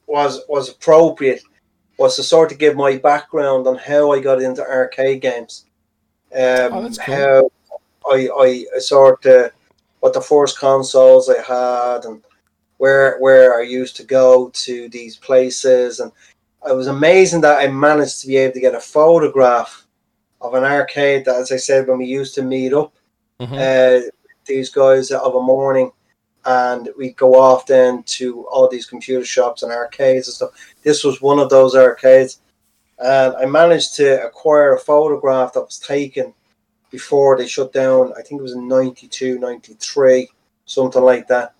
was 0.06 0.42
was 0.48 0.68
appropriate 0.68 1.42
was 1.98 2.16
to 2.16 2.22
sort 2.22 2.52
of 2.52 2.58
give 2.58 2.76
my 2.76 2.96
background 2.98 3.66
on 3.66 3.76
how 3.76 4.12
I 4.12 4.20
got 4.20 4.40
into 4.42 4.62
arcade 4.62 5.20
games. 5.22 5.66
Um, 6.34 6.72
Oh, 6.72 6.90
cool. 7.04 7.14
How 7.14 7.50
I, 8.10 8.28
I, 8.28 8.64
I 8.76 8.78
sort 8.78 9.24
of 9.26 9.52
what 10.00 10.12
the 10.12 10.20
first 10.20 10.58
consoles 10.58 11.28
I 11.30 11.40
had 11.42 12.04
and 12.04 12.22
where 12.78 13.18
where 13.20 13.58
I 13.58 13.62
used 13.62 13.96
to 13.96 14.04
go 14.04 14.50
to 14.54 14.88
these 14.88 15.16
places 15.16 16.00
and 16.00 16.10
it 16.66 16.74
was 16.74 16.86
amazing 16.88 17.40
that 17.42 17.58
I 17.58 17.68
managed 17.68 18.20
to 18.20 18.26
be 18.26 18.36
able 18.36 18.54
to 18.54 18.60
get 18.60 18.74
a 18.74 18.80
photograph 18.80 19.86
of 20.40 20.54
an 20.54 20.64
arcade 20.64 21.24
that, 21.24 21.36
as 21.36 21.52
I 21.52 21.56
said, 21.56 21.86
when 21.86 21.98
we 21.98 22.06
used 22.06 22.34
to 22.36 22.42
meet 22.42 22.72
up, 22.72 22.92
Mhm. 23.40 23.58
uh, 23.58 24.10
these 24.46 24.70
guys 24.70 25.10
of 25.10 25.34
a 25.34 25.40
morning, 25.40 25.90
and 26.44 26.88
we'd 26.96 27.16
go 27.16 27.34
off 27.34 27.66
then 27.66 28.02
to 28.04 28.46
all 28.48 28.68
these 28.68 28.86
computer 28.86 29.24
shops 29.24 29.62
and 29.62 29.72
arcades 29.72 30.28
and 30.28 30.34
stuff. 30.34 30.50
This 30.82 31.02
was 31.04 31.20
one 31.22 31.38
of 31.40 31.48
those 31.48 31.74
arcades, 31.76 32.40
and 33.02 33.36
I 33.36 33.46
managed 33.46 33.96
to 33.96 34.24
acquire 34.24 34.74
a 34.74 34.78
photograph 34.78 35.52
that 35.54 35.62
was 35.62 35.78
taken 35.78 36.32
before 36.90 37.36
they 37.36 37.46
shut 37.46 37.72
down. 37.72 38.12
I 38.16 38.22
think 38.22 38.40
it 38.40 38.42
was 38.42 38.52
in 38.52 38.68
92, 38.68 39.38
93, 39.38 40.28
something 40.66 41.02
like 41.02 41.26
that. 41.28 41.54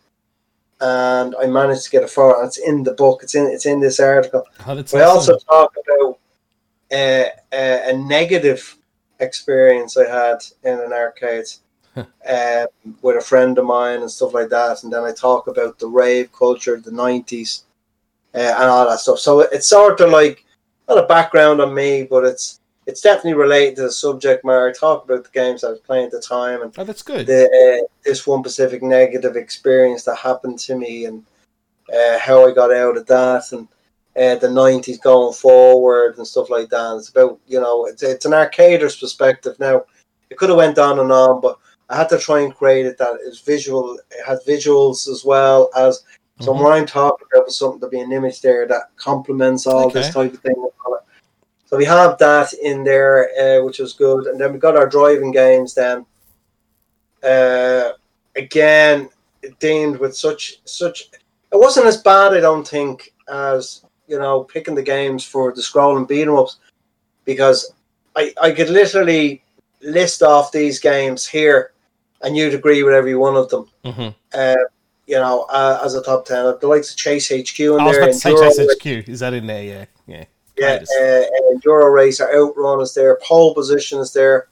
And 0.81 1.35
I 1.41 1.47
managed 1.47 1.85
to 1.85 1.91
get 1.91 2.05
a 2.05 2.09
photo. 2.09 2.45
It's 2.45 2.59
in 2.59 2.83
the 2.83 2.95
book. 2.95 3.23
It's 3.23 3.35
in. 3.35 3.47
It's 3.47 3.67
in 3.67 3.81
this 3.81 4.01
article. 4.01 4.45
Oh, 4.67 4.83
We 4.93 5.01
also 5.01 5.39
talk 5.39 5.73
about 5.87 6.19
uh, 6.93 7.29
a, 7.53 7.91
a 7.91 7.97
negative 7.97 8.77
experience 9.21 9.97
I 9.97 10.09
had 10.09 10.39
in 10.65 10.81
an 10.81 10.93
arcade 10.93 11.47
um, 11.97 12.67
with 13.01 13.17
a 13.17 13.21
friend 13.21 13.59
of 13.59 13.65
mine 13.65 14.01
and 14.01 14.11
stuff 14.11 14.35
like 14.35 14.49
that. 14.49 14.83
And 14.83 14.93
then 14.93 15.05
I 15.05 15.13
talk 15.13 15.47
about 15.47 15.79
the 15.79 15.87
rave 15.87 16.33
culture, 16.33 16.81
the 16.81 16.91
90s, 16.91 17.63
uh, 18.35 18.39
and 18.39 18.65
all 18.65 18.89
that 18.89 18.99
stuff. 19.01 19.19
So 19.19 19.41
it's 19.41 19.69
sort 19.69 20.01
of 20.01 20.11
like 20.11 20.45
not 20.95 21.05
a 21.05 21.07
background 21.07 21.61
on 21.61 21.75
me, 21.75 22.05
but 22.05 22.25
it's 22.25 22.61
it's 22.87 23.01
definitely 23.01 23.35
related 23.35 23.77
to 23.77 23.83
the 23.83 23.93
subject 23.93 24.45
matter. 24.45 24.73
Talk 24.73 25.05
about 25.05 25.23
the 25.25 25.31
games 25.31 25.63
I 25.63 25.71
was 25.71 25.79
playing 25.81 26.07
at 26.07 26.11
the 26.11 26.21
time 26.21 26.63
and 26.63 26.75
Oh, 26.77 26.85
that's 26.85 27.03
good. 27.03 27.27
the 27.27 27.45
uh, 27.45 27.87
this 28.05 28.27
one 28.27 28.43
specific 28.43 28.83
negative 28.83 29.37
experience 29.37 30.03
that 30.05 30.17
happened 30.17 30.59
to 30.61 30.77
me 30.77 31.05
and 31.05 31.25
uh, 31.95 32.19
how 32.19 32.49
I 32.49 32.53
got 32.53 32.73
out 32.73 32.97
of 32.97 33.07
that 33.07 33.53
and 33.53 33.69
uh, 34.17 34.35
the 34.37 34.51
nineties 34.51 34.99
going 34.99 35.33
forward 35.33 36.19
and 36.19 36.27
stuff 36.27 36.51
like 36.51 36.69
that. 36.71 36.97
It's 36.97 37.11
about 37.11 37.39
you 37.47 37.61
know 37.61 37.87
it's, 37.87 38.03
it's 38.03 38.25
an 38.25 38.35
arcader's 38.35 38.97
perspective. 38.97 39.59
Now 39.59 39.85
it 40.31 40.37
could 40.37 40.49
have 40.49 40.59
went 40.59 40.79
on 40.79 40.99
and 40.99 41.13
on, 41.13 41.41
but 41.41 41.59
I 41.89 41.97
had 41.97 42.09
to 42.09 42.19
try 42.19 42.41
and 42.41 42.55
create 42.55 42.87
it 42.87 42.99
that 42.99 43.19
is 43.25 43.41
visual. 43.41 43.99
It 44.11 44.27
has 44.27 44.45
visuals 44.45 45.09
as 45.09 45.25
well 45.25 45.71
as 45.77 46.05
so 46.43 46.53
Mhm. 46.53 46.63
when 46.63 46.73
I'm 46.73 46.87
talking 46.87 47.27
about 47.35 47.51
something 47.51 47.81
to 47.81 47.89
be 47.89 48.01
an 48.01 48.13
image 48.13 48.41
there 48.41 48.67
that 48.67 48.91
complements 48.97 49.67
all 49.67 49.89
this 49.91 50.13
type 50.13 50.35
of 50.35 50.41
thing. 50.41 50.57
So 51.67 51.79
we 51.79 51.87
have 51.87 52.19
that 52.19 52.53
in 52.53 52.85
there, 52.85 53.31
uh, 53.41 53.65
which 53.65 53.79
was 53.79 53.95
good, 53.95 54.27
and 54.27 54.39
then 54.39 54.53
we 54.53 54.59
got 54.59 54.77
our 54.77 54.87
driving 54.87 55.31
games. 55.31 55.73
Then 55.75 56.05
uh, 57.23 57.93
again, 58.37 59.09
deemed 59.61 59.97
with 59.99 60.17
such 60.17 60.61
such. 60.65 61.11
It 61.53 61.57
wasn't 61.59 61.87
as 61.87 61.97
bad, 62.03 62.35
I 62.35 62.41
don't 62.41 62.67
think, 62.67 63.13
as 63.29 63.85
you 64.09 64.19
know 64.19 64.45
picking 64.45 64.75
the 64.75 64.83
games 64.83 65.25
for 65.25 65.53
the 65.53 65.63
scroll 65.63 65.97
and 65.97 66.07
beat 66.09 66.27
'em 66.29 66.37
ups, 66.37 66.57
because 67.25 67.73
I 68.17 68.35
I 68.41 68.51
could 68.53 68.71
literally 68.71 69.43
list 69.81 70.23
off 70.23 70.53
these 70.53 70.79
games 70.79 71.27
here, 71.27 71.73
and 72.23 72.37
you'd 72.37 72.55
agree 72.55 72.83
with 72.83 72.95
every 72.95 73.15
one 73.15 73.37
of 73.37 73.49
them. 73.49 73.69
Mhm. 73.85 74.15
Uh, 74.35 74.65
you 75.07 75.17
know, 75.17 75.47
uh, 75.51 75.81
as 75.85 75.95
a 75.95 76.03
top 76.03 76.25
ten, 76.27 76.45
the 76.61 76.67
likes 76.67 76.91
of 76.91 76.97
Chase 76.97 77.29
HQ 77.29 77.59
in 77.61 77.81
I 77.81 77.85
was 77.85 77.95
there, 77.95 78.03
about 78.03 78.13
to 78.13 78.19
say 78.19 78.35
Chase 78.35 78.59
HQ. 78.59 79.09
Is 79.09 79.21
that 79.21 79.35
in 79.35 79.47
there? 79.47 79.63
Yeah. 79.63 79.85
Yeah. 80.07 80.25
yeah, 80.59 80.79
Greatest. 80.79 80.93
uh, 81.01 81.25
Enduro 81.53 81.93
Racer, 81.93 82.29
Outrun 82.35 82.81
is 82.81 82.95
there, 82.95 83.19
Pole 83.23 83.55
Position 83.55 83.99
is 84.01 84.13
there, 84.13 84.49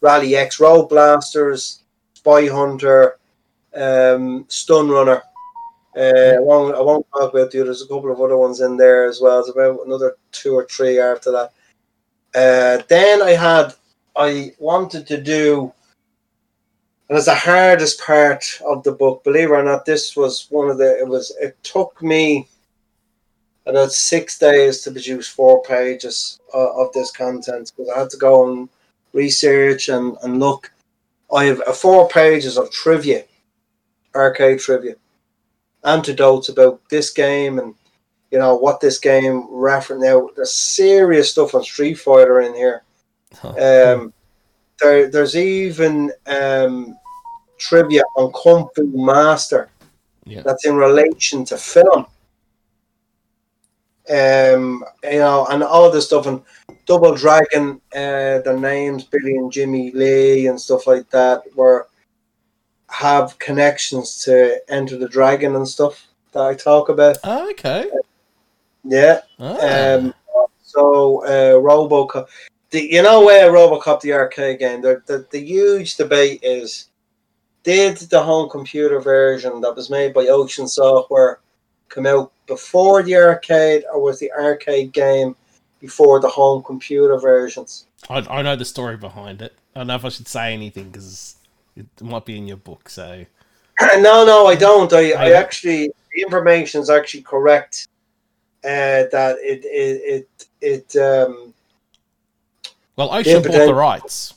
Rally 0.00 0.36
X, 0.36 0.60
Road 0.60 0.88
Blasters, 0.88 1.82
Spy 2.14 2.46
Hunter, 2.46 3.18
um, 3.74 4.44
Stun 4.48 4.88
Runner. 4.88 5.22
Uh, 5.96 6.34
I, 6.36 6.40
won't, 6.40 6.74
I 6.74 6.80
won't 6.80 7.06
talk 7.12 7.32
about 7.32 7.50
the 7.52 7.60
others. 7.60 7.78
There's 7.78 7.82
a 7.82 7.86
couple 7.86 8.10
of 8.10 8.20
other 8.20 8.36
ones 8.36 8.60
in 8.60 8.76
there 8.76 9.04
as 9.04 9.20
well. 9.20 9.38
It's 9.38 9.50
about 9.50 9.86
another 9.86 10.16
two 10.32 10.54
or 10.54 10.66
three 10.66 10.98
after 10.98 11.30
that. 11.30 11.52
Uh, 12.34 12.82
then 12.88 13.22
I 13.22 13.30
had, 13.30 13.74
I 14.16 14.52
wanted 14.58 15.06
to 15.06 15.22
do, 15.22 15.72
and 17.08 17.18
it's 17.18 17.26
the 17.26 17.34
hardest 17.34 18.00
part 18.00 18.60
of 18.64 18.82
the 18.82 18.92
book. 18.92 19.22
Believe 19.24 19.50
it 19.50 19.52
or 19.52 19.62
not, 19.62 19.84
this 19.84 20.16
was 20.16 20.46
one 20.50 20.70
of 20.70 20.78
the. 20.78 20.98
It 20.98 21.06
was. 21.06 21.34
It 21.40 21.56
took 21.62 22.02
me 22.02 22.48
about 23.66 23.92
six 23.92 24.38
days 24.38 24.80
to 24.82 24.90
produce 24.90 25.28
four 25.28 25.62
pages 25.62 26.40
uh, 26.54 26.72
of 26.82 26.92
this 26.92 27.10
content 27.10 27.72
because 27.76 27.90
I 27.94 28.00
had 28.00 28.10
to 28.10 28.16
go 28.16 28.50
and 28.50 28.68
research 29.12 29.88
and, 29.88 30.16
and 30.22 30.40
look. 30.40 30.70
I 31.34 31.44
have 31.44 31.60
uh, 31.66 31.72
four 31.72 32.08
pages 32.08 32.56
of 32.56 32.70
trivia, 32.70 33.24
arcade 34.14 34.60
trivia, 34.60 34.94
anecdotes 35.84 36.48
about 36.48 36.80
this 36.88 37.10
game 37.10 37.58
and 37.58 37.74
you 38.30 38.38
know 38.38 38.56
what 38.56 38.80
this 38.80 38.98
game 38.98 39.46
reference. 39.50 40.02
Now 40.02 40.30
there's 40.34 40.52
serious 40.52 41.30
stuff 41.30 41.54
on 41.54 41.64
Street 41.64 41.94
Fighter 41.94 42.40
in 42.40 42.54
here. 42.54 42.82
Um, 43.42 44.13
there, 44.80 45.08
there's 45.08 45.36
even 45.36 46.12
um, 46.26 46.96
trivia 47.58 48.02
on 48.16 48.32
Kung 48.32 48.68
Fu 48.74 48.84
Master 48.94 49.70
Yeah. 50.26 50.42
that's 50.42 50.66
in 50.66 50.76
relation 50.76 51.44
to 51.46 51.56
film. 51.56 52.06
Um, 54.10 54.84
you 55.02 55.18
know, 55.18 55.46
and 55.50 55.62
all 55.62 55.90
this 55.90 56.06
stuff 56.06 56.26
and 56.26 56.42
Double 56.86 57.14
Dragon, 57.14 57.80
uh, 57.94 58.40
their 58.44 58.58
names 58.58 59.04
Billy 59.04 59.36
and 59.36 59.50
Jimmy 59.50 59.90
Lee 59.92 60.46
and 60.46 60.60
stuff 60.60 60.86
like 60.86 61.08
that 61.10 61.42
were 61.54 61.88
have 62.90 63.38
connections 63.38 64.18
to 64.24 64.60
Enter 64.68 64.98
the 64.98 65.08
Dragon 65.08 65.56
and 65.56 65.66
stuff 65.66 66.06
that 66.32 66.42
I 66.42 66.54
talk 66.54 66.90
about. 66.90 67.16
Oh, 67.24 67.50
okay. 67.50 67.90
Yeah. 68.84 69.22
Ah. 69.38 69.94
Um, 69.94 70.14
so 70.62 71.24
uh, 71.24 71.58
did 77.64 77.96
the 77.96 78.22
home 78.22 78.48
computer 78.48 79.00
version 79.00 79.60
that 79.62 79.74
was 79.74 79.90
made 79.90 80.14
by 80.14 80.26
Ocean 80.26 80.68
Software 80.68 81.40
come 81.88 82.06
out 82.06 82.32
before 82.46 83.02
the 83.02 83.16
arcade, 83.16 83.84
or 83.92 84.00
was 84.00 84.18
the 84.18 84.30
arcade 84.32 84.92
game 84.92 85.34
before 85.80 86.20
the 86.20 86.28
home 86.28 86.62
computer 86.62 87.18
versions? 87.18 87.86
I, 88.08 88.18
I 88.18 88.42
know 88.42 88.54
the 88.54 88.64
story 88.64 88.96
behind 88.96 89.42
it. 89.42 89.54
I 89.74 89.80
don't 89.80 89.86
know 89.88 89.96
if 89.96 90.04
I 90.04 90.10
should 90.10 90.28
say 90.28 90.52
anything 90.52 90.90
because 90.90 91.36
it 91.76 91.86
might 92.00 92.26
be 92.26 92.36
in 92.36 92.46
your 92.46 92.58
book. 92.58 92.88
So 92.88 93.24
no, 93.80 94.24
no, 94.24 94.46
I 94.46 94.54
don't. 94.54 94.92
I, 94.92 95.12
I 95.12 95.32
actually 95.32 95.90
the 96.12 96.22
information 96.22 96.80
is 96.80 96.90
actually 96.90 97.22
correct. 97.22 97.88
Uh, 98.62 99.04
that 99.12 99.36
it 99.42 99.64
it 99.64 100.26
it, 100.60 100.92
it 100.92 100.96
um, 100.96 101.53
well, 102.96 103.12
Ocean 103.14 103.42
but 103.42 103.52
bought 103.52 103.66
the 103.66 103.74
rights 103.74 104.34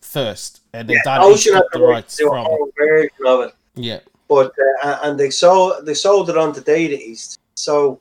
first, 0.00 0.62
and 0.72 0.88
then 0.88 0.98
yeah, 1.04 1.22
Ocean 1.22 1.54
had 1.54 1.62
the 1.72 1.80
rights 1.82 2.16
to 2.16 2.26
from. 2.28 2.46
version 2.76 3.10
of 3.26 3.40
it. 3.42 3.54
Yeah, 3.74 4.00
but 4.28 4.52
uh, 4.82 4.98
and 5.02 5.18
they 5.18 5.30
sold 5.30 5.86
they 5.86 5.94
sold 5.94 6.30
it 6.30 6.36
on 6.36 6.52
to 6.54 6.60
Data 6.60 6.96
East. 6.98 7.38
So 7.54 8.00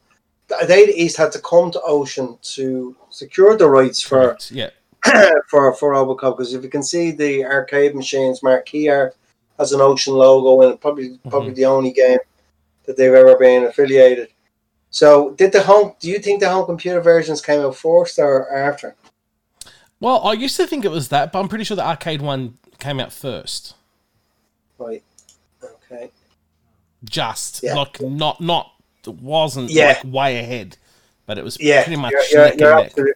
Data 0.68 0.94
East 0.96 1.18
had 1.18 1.32
to 1.34 1.40
come 1.40 1.72
to 1.72 1.82
Ocean 1.82 2.38
to 2.56 2.96
secure 3.10 3.56
the 3.58 3.70
rights 3.70 4.02
for 4.02 4.30
correct. 4.30 4.52
Yeah, 4.52 4.70
for 5.48 5.74
for 5.76 5.94
Robocop. 5.94 6.38
Because 6.38 6.54
if 6.54 6.64
you 6.64 6.70
can 6.70 6.84
see 6.84 7.12
the 7.12 7.46
arcade 7.46 7.96
machines 7.96 8.42
marquee 8.42 8.90
art 8.90 9.16
has 9.60 9.74
an 9.74 9.82
Ocean 9.82 10.14
logo 10.14 10.68
and 10.68 10.80
probably 10.82 11.10
Mm-hmm. 11.10 11.30
probably 11.30 11.54
the 11.54 11.66
only 11.66 11.92
game 11.92 12.18
that 12.86 12.98
they've 12.98 13.14
ever 13.14 13.36
been 13.38 13.66
affiliated. 13.66 14.30
So 14.90 15.32
did 15.32 15.52
the 15.52 15.62
home? 15.62 15.94
Do 16.00 16.10
you 16.10 16.18
think 16.18 16.40
the 16.40 16.50
home 16.50 16.66
computer 16.66 17.00
versions 17.02 17.42
came 17.42 17.62
out 17.62 17.76
first 17.76 18.18
or 18.18 18.52
after? 18.52 18.96
Well, 20.00 20.26
I 20.26 20.34
used 20.34 20.56
to 20.58 20.66
think 20.68 20.86
it 20.86 20.92
was 20.92 21.10
that, 21.10 21.32
but 21.32 21.40
I'm 21.40 21.48
pretty 21.50 21.64
sure 21.64 21.76
the 21.76 21.86
arcade 21.86 22.22
one 22.22 22.58
came 22.80 23.00
out 23.00 23.12
first. 23.12 23.76
Right. 24.78 25.04
Okay. 25.64 26.10
Just 27.04 27.62
Yeah. 27.64 27.76
like 27.76 28.02
not 28.02 28.40
not 28.42 28.72
it 29.06 29.16
wasn't 29.16 29.70
Yeah. 29.72 29.88
like 29.88 30.04
way 30.14 30.38
ahead, 30.40 30.78
but 31.26 31.38
it 31.38 31.44
was 31.44 31.60
Yeah, 31.60 31.84
pretty 31.84 32.00
much 32.00 32.12
you're, 32.14 32.22
you're, 32.32 32.42
neck 32.44 32.52
and 32.54 32.60
you're, 32.62 32.76
neck. 32.76 32.86
absolutely, 32.86 33.14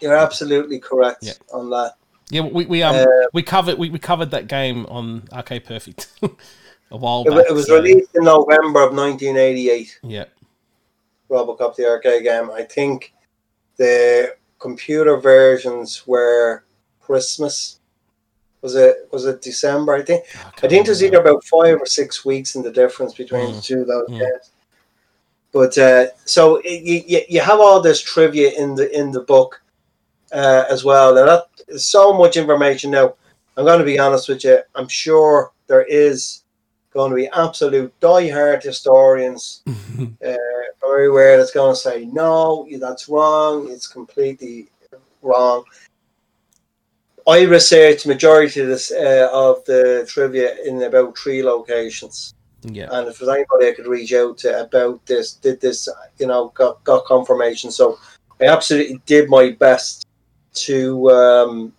you're 0.00 0.16
absolutely 0.16 0.78
correct 0.78 1.22
Yeah. 1.22 1.32
on 1.52 1.70
that. 1.70 1.94
Yeah, 2.30 2.42
we 2.42 2.64
we 2.66 2.82
um 2.82 2.96
Uh, 2.96 3.06
we 3.32 3.42
covered 3.42 3.78
we, 3.78 3.90
we 3.90 3.98
covered 3.98 4.30
that 4.30 4.46
game 4.48 4.86
on 4.86 5.28
Arcade 5.32 5.64
Perfect 5.64 6.08
a 6.22 6.96
while 6.96 7.22
It, 7.26 7.30
back. 7.30 7.46
it 7.48 7.52
was 7.52 7.66
so, 7.66 7.76
released 7.76 8.14
in 8.14 8.24
November 8.24 8.82
of 8.82 8.94
1988. 8.94 9.98
Yeah, 10.02 10.24
Robocop 11.30 11.76
the 11.76 11.86
arcade 11.88 12.22
game. 12.24 12.50
I 12.50 12.62
think 12.62 13.12
the 13.76 14.34
computer 14.62 15.16
versions 15.16 16.06
were 16.06 16.64
Christmas. 17.00 17.80
Was 18.62 18.74
it 18.76 18.94
was 19.10 19.24
it 19.26 19.42
December? 19.42 19.92
I 19.94 20.02
think 20.02 20.24
I 20.62 20.68
think 20.68 20.86
there's 20.86 21.02
either 21.02 21.20
about 21.20 21.44
five 21.44 21.76
or 21.80 21.86
six 22.00 22.24
weeks 22.24 22.54
in 22.56 22.62
the 22.62 22.70
difference 22.82 23.12
between 23.22 23.52
the 23.56 23.60
two 23.60 23.80
of 23.82 23.88
those 23.88 24.08
Mm. 24.10 24.18
games. 24.20 24.46
But 25.52 25.76
uh, 25.76 26.06
so 26.24 26.42
it, 26.64 26.80
you, 26.90 26.98
you- 27.12 27.26
you 27.34 27.40
have 27.40 27.60
all 27.60 27.80
this 27.82 28.00
trivia 28.00 28.50
in 28.62 28.74
the 28.78 28.86
in 29.00 29.10
the 29.10 29.24
book 29.34 29.60
uh, 30.32 30.64
as 30.74 30.80
well. 30.84 31.18
And 31.18 31.28
that 31.28 31.44
is 31.68 31.84
so 31.86 32.12
much 32.22 32.36
information. 32.36 32.90
Now, 32.92 33.06
I'm 33.56 33.66
going 33.66 33.78
to 33.80 33.84
be 33.94 33.98
honest 33.98 34.28
with 34.28 34.44
you. 34.44 34.58
I'm 34.76 34.88
sure 34.88 35.50
there 35.66 35.84
is 36.08 36.42
going 36.94 37.10
to 37.10 37.16
be 37.16 37.28
absolute 37.46 37.92
die-hard 38.00 38.62
historians 38.62 39.62
uh, 40.26 40.61
everywhere 40.92 41.36
that's 41.36 41.52
going 41.52 41.74
to 41.74 41.80
say 41.80 42.04
no, 42.06 42.66
that's 42.80 43.08
wrong. 43.08 43.70
It's 43.70 43.86
completely 43.86 44.68
wrong. 45.22 45.64
I 47.26 47.42
researched 47.42 48.06
majority 48.06 48.60
of 48.60 48.68
this 48.68 48.90
uh, 48.90 49.28
of 49.32 49.64
the 49.64 50.04
trivia 50.08 50.56
in 50.64 50.82
about 50.82 51.16
three 51.16 51.42
locations, 51.42 52.34
yeah, 52.62 52.88
and 52.90 53.08
if 53.08 53.18
there's 53.18 53.28
anybody 53.28 53.68
I 53.68 53.72
could 53.72 53.86
reach 53.86 54.12
out 54.12 54.38
to 54.38 54.60
about 54.60 55.04
this, 55.06 55.34
did 55.34 55.60
this, 55.60 55.88
you 56.18 56.26
know, 56.26 56.48
got 56.54 56.82
got 56.84 57.04
confirmation. 57.04 57.70
So 57.70 57.98
I 58.40 58.46
absolutely 58.46 59.00
did 59.06 59.30
my 59.30 59.50
best 59.50 60.04
to 60.54 61.10
um, 61.10 61.72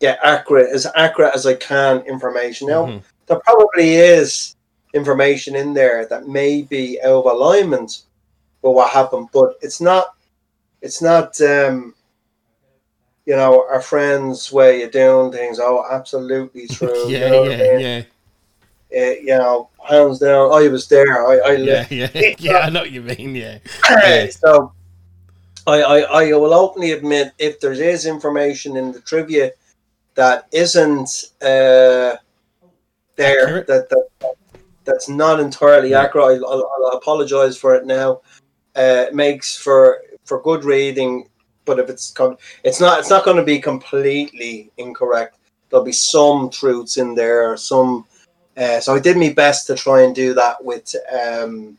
get 0.00 0.18
accurate 0.22 0.70
as 0.74 0.86
accurate 0.96 1.34
as 1.34 1.46
I 1.46 1.54
can 1.54 2.00
information. 2.00 2.68
Now 2.68 2.86
Mhm. 2.86 3.02
there 3.26 3.40
probably 3.40 3.94
is 3.94 4.56
information 4.92 5.54
in 5.54 5.72
there 5.72 6.04
that 6.06 6.26
may 6.26 6.62
be 6.62 7.00
out 7.02 7.24
of 7.24 7.26
alignment 7.26 8.02
with 8.62 8.74
what 8.74 8.90
happened, 8.90 9.28
but 9.32 9.54
it's 9.62 9.80
not. 9.80 10.06
It's 10.82 11.02
not. 11.02 11.40
Um, 11.40 11.94
you 13.26 13.36
know, 13.36 13.64
our 13.70 13.80
friends' 13.82 14.50
way 14.50 14.82
of 14.82 14.90
doing 14.92 15.30
things. 15.30 15.60
Oh, 15.60 15.84
absolutely 15.90 16.66
true. 16.68 17.08
yeah, 17.08 17.18
you 17.26 17.30
know 17.30 17.42
what 17.42 17.52
I 17.52 17.56
yeah, 17.56 17.72
mean? 17.76 17.80
yeah, 17.80 18.02
Uh, 18.92 19.10
you 19.20 19.38
know, 19.38 19.68
hands 19.88 20.18
down. 20.18 20.52
I 20.52 20.66
was 20.68 20.88
there. 20.88 21.26
I, 21.26 21.38
I 21.38 21.52
yeah, 21.52 21.86
yeah, 21.90 22.34
yeah. 22.38 22.58
I 22.58 22.70
know 22.70 22.80
what 22.80 22.90
you 22.90 23.02
mean. 23.02 23.34
Yeah, 23.36 23.58
Yeah. 23.88 24.26
so, 24.30 24.72
I, 25.66 25.82
I, 25.82 25.98
I 26.00 26.32
will 26.32 26.54
openly 26.54 26.92
admit 26.92 27.32
if 27.38 27.60
there 27.60 27.72
is 27.72 28.06
information 28.06 28.76
in 28.76 28.90
the 28.90 29.00
trivia 29.00 29.52
that 30.14 30.48
isn't 30.52 31.08
uh, 31.42 32.16
there, 33.16 33.44
Accurate. 33.44 33.66
that, 33.68 33.88
that 33.90 34.34
that's 34.84 35.08
not 35.08 35.38
entirely 35.38 35.90
Yeah. 35.90 36.02
accurate, 36.02 36.42
I'll, 36.42 36.46
I'll, 36.46 36.70
I'll 36.86 36.96
apologize 36.98 37.56
for 37.56 37.76
it 37.76 37.86
now. 37.86 38.22
Uh, 38.76 39.06
makes 39.12 39.56
for 39.56 40.02
for 40.24 40.40
good 40.42 40.64
reading, 40.64 41.28
but 41.64 41.78
if 41.78 41.90
it's 41.90 42.14
it's 42.62 42.80
not 42.80 43.00
it's 43.00 43.10
not 43.10 43.24
going 43.24 43.36
to 43.36 43.42
be 43.42 43.58
completely 43.58 44.70
incorrect. 44.76 45.38
There'll 45.68 45.84
be 45.84 45.92
some 45.92 46.50
truths 46.50 46.96
in 46.96 47.14
there, 47.14 47.56
some. 47.56 48.06
Uh, 48.56 48.78
so 48.80 48.94
I 48.94 49.00
did 49.00 49.16
my 49.16 49.32
best 49.32 49.66
to 49.66 49.74
try 49.74 50.02
and 50.02 50.14
do 50.14 50.34
that 50.34 50.64
with 50.64 50.94
um, 51.12 51.78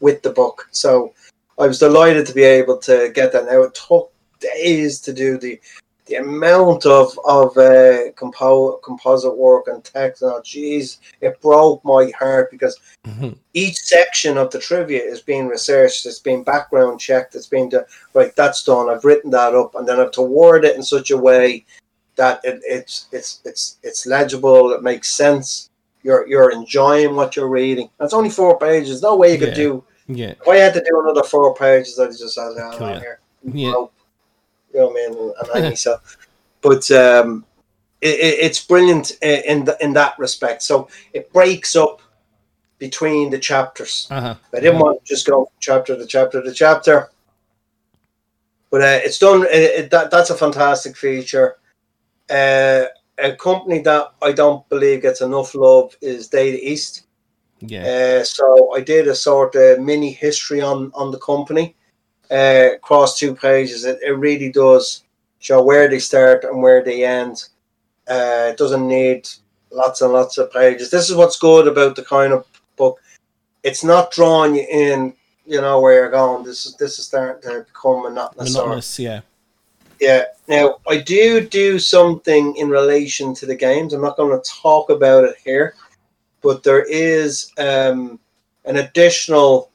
with 0.00 0.22
the 0.22 0.30
book. 0.30 0.68
So 0.72 1.14
I 1.58 1.66
was 1.66 1.78
delighted 1.78 2.26
to 2.26 2.34
be 2.34 2.44
able 2.44 2.78
to 2.78 3.10
get 3.14 3.32
that. 3.32 3.46
Now 3.46 3.62
it 3.62 3.74
took 3.74 4.12
days 4.40 5.00
to 5.02 5.12
do 5.12 5.38
the 5.38 5.60
the 6.06 6.16
amount 6.16 6.84
of 6.86 7.16
of 7.24 7.56
uh, 7.56 8.10
compo- 8.16 8.76
composite 8.78 9.36
work 9.36 9.68
and 9.68 9.82
text. 9.84 10.22
Oh, 10.22 10.40
jeez, 10.44 10.98
it 11.20 11.40
broke 11.40 11.84
my 11.84 12.10
heart 12.18 12.50
because 12.50 12.76
Mhm. 13.06 13.36
each 13.54 13.78
section 13.78 14.36
of 14.38 14.50
the 14.50 14.58
trivia 14.58 15.02
is 15.02 15.20
being 15.20 15.46
researched. 15.48 16.06
It's 16.06 16.18
being 16.20 16.42
background 16.44 17.00
checked. 17.00 17.34
It's 17.34 17.46
being 17.48 17.68
done. 17.68 17.84
Right, 18.14 18.34
that's 18.36 18.62
done. 18.64 18.88
I've 18.88 19.04
written 19.04 19.30
that 19.32 19.54
up, 19.54 19.74
and 19.74 19.86
then 19.88 19.96
I 19.96 20.00
have 20.02 20.12
to 20.12 20.22
word 20.22 20.64
it 20.64 20.76
in 20.76 20.82
such 20.82 21.10
a 21.10 21.16
way 21.16 21.64
that 22.16 22.40
it, 22.44 22.60
it's 22.64 23.06
it's 23.12 23.40
it's 23.44 23.76
it's 23.82 24.06
legible. 24.06 24.72
It 24.72 24.82
makes 24.82 25.08
sense. 25.12 25.70
You're 26.02 26.26
you're 26.26 26.50
enjoying 26.50 27.14
what 27.14 27.36
you're 27.36 27.48
reading. 27.48 27.88
That's 27.98 28.12
only 28.14 28.30
four 28.30 28.58
pages. 28.58 29.02
No 29.02 29.16
way 29.16 29.32
you 29.32 29.38
could 29.38 29.48
Yeah. 29.56 29.64
do. 29.64 29.84
yeah, 30.08 30.34
If 30.40 30.48
I 30.48 30.56
had 30.56 30.74
to 30.74 30.80
do 30.80 31.00
another 31.00 31.22
four 31.22 31.54
pages, 31.54 31.98
I'd 32.00 32.10
just 32.10 32.34
say, 32.34 32.42
"Oh, 32.42 32.76
I'm 32.80 33.00
here." 33.00 33.20
yeah. 33.44 33.72
rope, 33.72 33.92
you 34.72 34.80
know 34.80 34.88
what 34.88 34.96
I 34.96 35.08
mean, 35.08 35.64
and 35.64 35.74
hang. 35.74 35.96
But 36.60 36.90
um, 36.92 37.44
it, 38.00 38.18
it, 38.18 38.38
it's 38.40 38.64
brilliant 38.64 39.12
in 39.22 39.64
the, 39.64 39.76
in 39.80 39.92
that 39.94 40.18
respect. 40.18 40.62
So 40.62 40.88
it 41.12 41.32
breaks 41.32 41.76
up 41.76 42.02
between 42.78 43.30
the 43.30 43.38
chapters. 43.38 44.08
Uh 44.10 44.20
huh. 44.20 44.34
I 44.54 44.60
didn't 44.60 44.80
want 44.80 45.04
to 45.04 45.14
just 45.14 45.26
go 45.26 45.50
chapter 45.60 45.96
to 45.96 46.06
chapter 46.06 46.42
to 46.42 46.52
chapter. 46.52 47.10
But 48.70 48.80
uh, 48.80 49.00
it's 49.04 49.18
done. 49.18 49.42
It, 49.44 49.84
it, 49.84 49.90
that 49.90 50.10
that's 50.10 50.30
a 50.30 50.36
fantastic 50.36 50.96
feature. 50.96 51.56
Uh, 52.30 52.84
a 53.18 53.36
company 53.38 53.80
that 53.80 54.14
I 54.22 54.32
don't 54.32 54.66
believe 54.68 55.02
gets 55.02 55.20
enough 55.20 55.54
love 55.54 55.94
is 56.00 56.28
Data 56.28 56.58
East. 56.60 57.02
Yeah. 57.60 57.84
Uh, 58.20 58.24
so 58.24 58.74
I 58.74 58.80
did 58.80 59.06
a 59.06 59.14
sort 59.14 59.54
of 59.54 59.80
mini 59.80 60.10
history 60.10 60.60
on 60.60 60.90
on 60.94 61.10
the 61.10 61.18
company 61.18 61.76
uh, 62.32 62.70
across 62.74 63.18
two 63.18 63.34
pages. 63.34 63.84
It, 63.84 63.98
it 64.02 64.12
really 64.12 64.50
does 64.50 65.04
show 65.38 65.62
where 65.62 65.88
they 65.88 65.98
start 65.98 66.44
and 66.44 66.62
where 66.62 66.82
they 66.82 67.04
end. 67.04 67.48
Uh, 68.08 68.48
it 68.50 68.56
doesn't 68.56 68.86
need 68.88 69.28
lots 69.70 70.00
and 70.00 70.12
lots 70.12 70.38
of 70.38 70.52
pages. 70.52 70.90
This 70.90 71.10
is 71.10 71.16
what's 71.16 71.38
good 71.38 71.68
about 71.68 71.94
the 71.94 72.02
Coin-Op 72.02 72.46
book. 72.76 73.00
It's 73.62 73.84
not 73.84 74.10
drawing 74.10 74.54
you 74.54 74.66
in. 74.68 75.14
You 75.44 75.60
know 75.60 75.80
where 75.80 75.94
you're 75.94 76.10
going. 76.10 76.44
This 76.44 76.66
is 76.66 76.76
this 76.76 76.98
is 76.98 77.06
starting 77.06 77.42
to 77.50 77.64
become 77.64 78.04
monotonous. 78.04 78.54
Monotonous. 78.54 78.98
Yeah. 78.98 79.20
yeah. 80.00 80.24
Now 80.48 80.78
I 80.88 80.98
do 80.98 81.46
do 81.46 81.78
something 81.78 82.56
in 82.56 82.68
relation 82.68 83.34
to 83.34 83.46
the 83.46 83.54
games. 83.54 83.92
I'm 83.92 84.02
not 84.02 84.16
going 84.16 84.40
to 84.40 84.50
talk 84.50 84.90
about 84.90 85.24
it 85.24 85.36
here, 85.44 85.74
but 86.42 86.62
there 86.62 86.84
is 86.84 87.52
um, 87.58 88.20
an 88.64 88.76
additional 88.76 89.70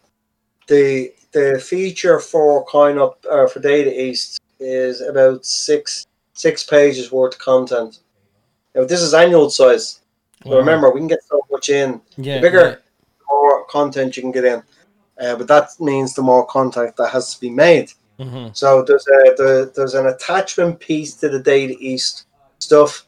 the 0.68 1.14
the 1.32 1.60
feature 1.60 2.20
for 2.20 2.64
coin-op 2.66 3.24
uh, 3.30 3.48
for 3.48 3.60
Data 3.60 3.92
East 4.02 4.40
is 4.60 5.02
about 5.02 5.46
six 5.46 6.06
six 6.34 6.64
pages 6.64 7.12
worth 7.12 7.34
of 7.34 7.40
content. 7.40 8.00
Now 8.76 8.86
this 8.86 9.02
is 9.02 9.14
annual 9.14 9.50
size. 9.50 10.02
So 10.44 10.52
Wow. 10.52 10.58
remember, 10.60 10.90
we 10.92 11.00
can 11.00 11.08
get 11.08 11.24
so 11.30 11.42
much 11.52 11.70
in. 11.70 12.00
yeah, 12.18 12.36
the 12.36 12.42
bigger- 12.42 12.82
More 13.30 13.66
content 13.66 14.16
you 14.16 14.24
can 14.24 14.32
get 14.32 14.46
in, 14.46 14.64
uh, 15.22 15.36
but 15.36 15.48
that 15.48 15.70
means 15.80 16.14
the 16.14 16.22
more 16.22 16.46
content 16.46 16.96
that 16.96 17.10
has 17.10 17.34
to 17.34 17.40
be 17.42 17.50
made. 17.50 17.92
Yeah. 18.18 18.26
hmm 18.26 18.48
So 18.54 18.84
there's 18.84 19.08
a 19.08 19.34
there, 19.38 19.66
there's 19.66 19.96
an 19.96 20.08
attachment 20.08 20.80
piece 20.80 21.16
to 21.16 21.28
the 21.30 21.40
Data 21.40 21.76
East 21.80 22.26
stuff. 22.60 23.04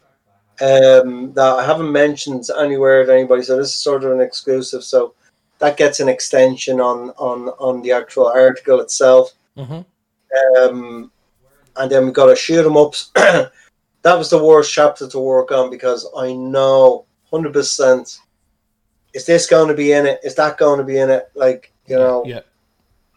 um, 0.62 1.32
that 1.36 1.52
I 1.62 1.64
haven't 1.66 1.90
mentioned 1.92 2.44
anywhere 2.60 3.06
to 3.06 3.14
anybody. 3.14 3.44
So 3.44 3.56
this 3.56 3.68
is 3.70 3.76
sort 3.76 4.04
of 4.04 4.12
an 4.12 4.20
exclusive. 4.20 4.84
So 4.84 5.14
that 5.60 5.78
gets 5.78 6.00
an 6.00 6.10
extension 6.10 6.82
on 6.82 7.12
on 7.12 7.50
on 7.60 7.82
the 7.82 7.92
actual 7.92 8.28
article 8.28 8.80
itself. 8.80 9.34
Mm-hmm. 9.58 9.82
Um, 10.64 11.12
and 11.76 11.92
then 11.92 12.06
we 12.06 12.12
got 12.12 12.32
a 12.32 12.36
shoot 12.36 12.66
'em 12.66 12.78
ups. 12.78 13.12
that 13.16 13.52
was 14.04 14.30
the 14.30 14.44
worst 14.44 14.74
chapter 14.74 15.08
to 15.08 15.20
work 15.20 15.52
on 15.52 15.70
because 15.70 16.08
I 16.18 16.34
know 16.34 17.06
hundred 17.30 17.54
percent. 17.54 18.20
Is 19.14 19.26
this 19.26 19.48
going 19.48 19.68
to 19.68 19.74
be 19.74 19.92
in 19.92 20.06
it? 20.06 20.20
Is 20.24 20.36
that 20.36 20.58
going 20.58 20.78
to 20.80 20.86
be 20.86 20.98
in 21.00 21.10
it? 21.10 21.30
Like 21.36 21.72
you 21.88 21.96
know, 21.96 22.24
Yeah. 22.26 22.42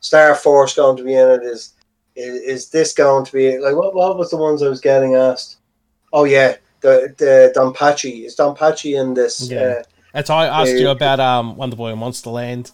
Star 0.00 0.34
Force 0.34 0.74
going 0.74 0.96
to 0.96 1.04
be 1.04 1.14
in 1.14 1.28
it? 1.28 1.42
Is 1.42 1.74
is, 2.16 2.42
is 2.42 2.68
this 2.70 2.92
going 2.92 3.24
to 3.24 3.32
be 3.32 3.58
like 3.58 3.76
what? 3.76 3.94
What 3.94 4.18
was 4.18 4.30
the 4.30 4.36
ones 4.36 4.62
I 4.62 4.68
was 4.68 4.80
getting 4.80 5.14
asked? 5.14 5.58
Oh 6.12 6.24
yeah, 6.24 6.56
the 6.80 7.14
the 7.18 7.52
Donpachi 7.56 8.24
is 8.24 8.36
Donpachi 8.36 9.00
in 9.00 9.14
this. 9.14 9.48
Yeah. 9.50 9.60
Uh, 9.60 9.82
That's 10.12 10.28
how 10.28 10.36
I 10.38 10.62
asked 10.62 10.74
you 10.74 10.90
about 10.90 11.20
um 11.20 11.56
Wonder 11.56 11.76
Boy 11.76 11.92
and 11.92 12.00
Monsterland. 12.00 12.72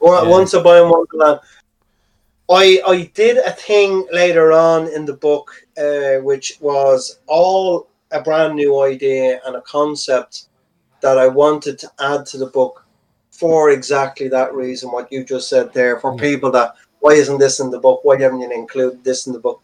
Well, 0.00 0.24
Yeah. 0.24 0.30
Once 0.30 0.54
a 0.54 0.62
Wonderland. 0.62 1.40
I 2.50 2.80
I 2.86 3.10
did 3.14 3.38
a 3.38 3.52
thing 3.52 4.06
later 4.12 4.52
on 4.52 4.88
in 4.88 5.06
the 5.06 5.14
book, 5.14 5.50
uh, 5.78 6.16
which 6.22 6.58
was 6.60 7.18
all 7.26 7.88
a 8.10 8.20
brand 8.20 8.54
new 8.54 8.82
idea 8.82 9.40
and 9.46 9.56
a 9.56 9.62
concept 9.62 10.46
that 11.00 11.16
I 11.18 11.26
wanted 11.28 11.78
to 11.78 11.90
add 11.98 12.26
to 12.26 12.38
the 12.38 12.46
book 12.46 12.84
for 13.30 13.70
exactly 13.70 14.28
that 14.28 14.54
reason. 14.54 14.90
What 14.90 15.10
you 15.10 15.24
just 15.24 15.48
said 15.48 15.72
there, 15.72 15.98
for 16.00 16.12
Yeah. 16.14 16.20
people 16.20 16.50
that 16.52 16.74
why 17.00 17.12
isn't 17.12 17.38
this 17.38 17.60
in 17.60 17.70
the 17.70 17.78
book? 17.78 18.00
Why 18.02 18.18
haven't 18.18 18.40
you 18.40 18.50
included 18.50 19.04
this 19.04 19.26
in 19.26 19.32
the 19.32 19.38
book? 19.38 19.60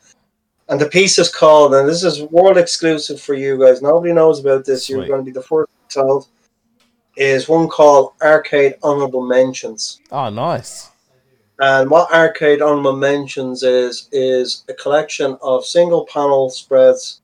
And 0.69 0.81
the 0.81 0.87
piece 0.87 1.19
is 1.19 1.35
called, 1.35 1.75
and 1.75 1.89
this 1.89 2.05
is 2.05 2.23
world 2.23 2.59
exclusive 2.59 3.21
for 3.21 3.35
you 3.35 3.59
guys. 3.59 3.81
Nobody 3.83 4.13
knows 4.13 4.41
about 4.41 4.65
this. 4.65 4.89
You're 4.89 5.07
going 5.07 5.21
to 5.21 5.25
be 5.25 5.33
the 5.33 5.43
first 5.43 5.71
told. 5.89 6.27
Is 7.21 7.51
one 7.51 7.69
called 7.69 8.15
Arcade 8.23 8.77
Honorable 8.83 9.21
Mentions. 9.21 10.01
Oh, 10.11 10.31
nice. 10.31 10.89
And 11.61 11.91
what 11.91 12.11
Arcade 12.11 12.63
Honorable 12.63 12.97
Mentions 12.97 13.63
is 13.63 14.09
is 14.11 14.65
a 14.71 14.73
collection 14.73 15.37
of 15.43 15.67
single 15.67 16.07
panel 16.07 16.49
spreads 16.49 17.21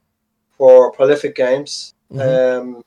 for 0.59 0.93
prolific 0.93 1.35
games. 1.35 1.95
Mhm. 2.13 2.21
Um, 2.29 2.85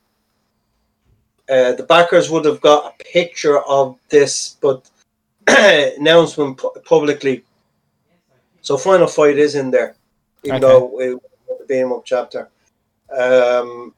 uh, 1.48 1.72
the 1.72 1.82
backers 1.82 2.30
would 2.30 2.44
have 2.44 2.60
got 2.60 2.94
a 2.94 3.02
picture 3.02 3.58
of 3.62 3.96
this, 4.08 4.56
but 4.60 4.88
announcement 5.48 6.58
pu- 6.58 6.78
publicly. 6.84 7.42
So 8.62 8.76
Final 8.76 9.08
Fight 9.08 9.36
is 9.36 9.56
in 9.56 9.72
there, 9.72 9.96
even 10.44 10.62
Okay. 10.62 10.72
though 10.72 11.00
it 11.00 11.18
the 11.58 11.64
beat 11.66 11.80
'em 11.80 11.92
up 11.92 12.04
chapter. 12.04 12.48
Um, 13.10 13.92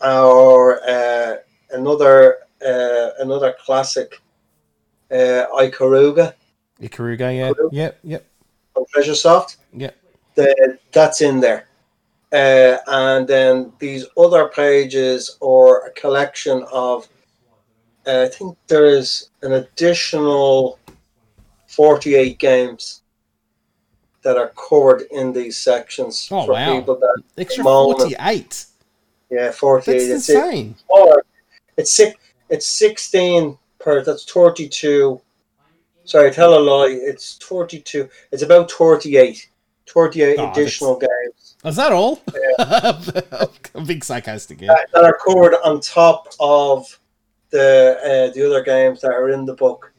or 0.00 0.80
uh, 0.88 1.36
another 1.70 2.38
uh, 2.66 3.10
another 3.20 3.54
classic, 3.64 4.20
uh, 5.10 5.46
Ikaruga 5.54 6.34
Ikaruga, 6.80 7.34
yeah. 7.36 7.52
Yep, 7.72 7.98
yep, 8.04 8.26
on 8.74 8.84
Treasure 8.92 9.14
Soft. 9.14 9.56
yep. 9.72 9.96
the, 10.34 10.78
that's 10.92 11.20
in 11.20 11.40
there. 11.40 11.66
Uh, 12.32 12.76
and 12.86 13.26
then 13.26 13.72
these 13.78 14.04
other 14.16 14.48
pages 14.48 15.38
or 15.40 15.86
a 15.86 15.90
collection 15.92 16.64
of, 16.70 17.08
uh, 18.06 18.24
I 18.24 18.28
think 18.28 18.56
there's 18.66 19.30
an 19.42 19.52
additional 19.54 20.78
48 21.68 22.38
games 22.38 23.00
that 24.22 24.36
are 24.36 24.52
covered 24.68 25.02
in 25.10 25.32
these 25.32 25.56
sections 25.56 26.28
Oh, 26.30 26.44
for 26.44 26.52
wow. 26.52 26.78
people 26.78 26.96
that, 26.96 27.22
Extra 27.38 27.64
48. 27.64 28.66
yeah, 29.30 29.50
48. 29.50 29.94
That's 29.94 30.04
it's, 30.04 30.28
it, 30.28 30.34
insane. 30.36 30.74
It's, 31.78 31.92
six, 31.92 32.18
it's 32.50 32.66
16 32.66 33.56
per, 33.78 34.04
that's 34.04 34.30
32. 34.30 35.20
Sorry, 36.04 36.30
tell 36.30 36.58
a 36.58 36.60
lie. 36.60 36.88
It's 36.90 37.38
32. 37.38 38.08
It's 38.32 38.42
about 38.42 38.70
38. 38.70 39.48
38 39.88 40.38
Oh, 40.38 40.50
additional 40.50 40.98
games. 40.98 41.56
Is 41.64 41.76
that 41.76 41.92
all? 41.92 42.20
I'm 43.74 43.84
being 43.86 44.02
sarcastic, 44.02 44.60
yeah. 44.60 44.68
that, 44.68 44.92
that 44.92 45.04
are 45.04 45.18
covered 45.24 45.54
on 45.64 45.80
top 45.80 46.28
of 46.40 46.98
the 47.50 47.98
uh, 48.04 48.34
the 48.34 48.46
other 48.46 48.62
games 48.62 49.00
that 49.00 49.12
are 49.12 49.30
in 49.30 49.44
the 49.44 49.54
book. 49.54 49.92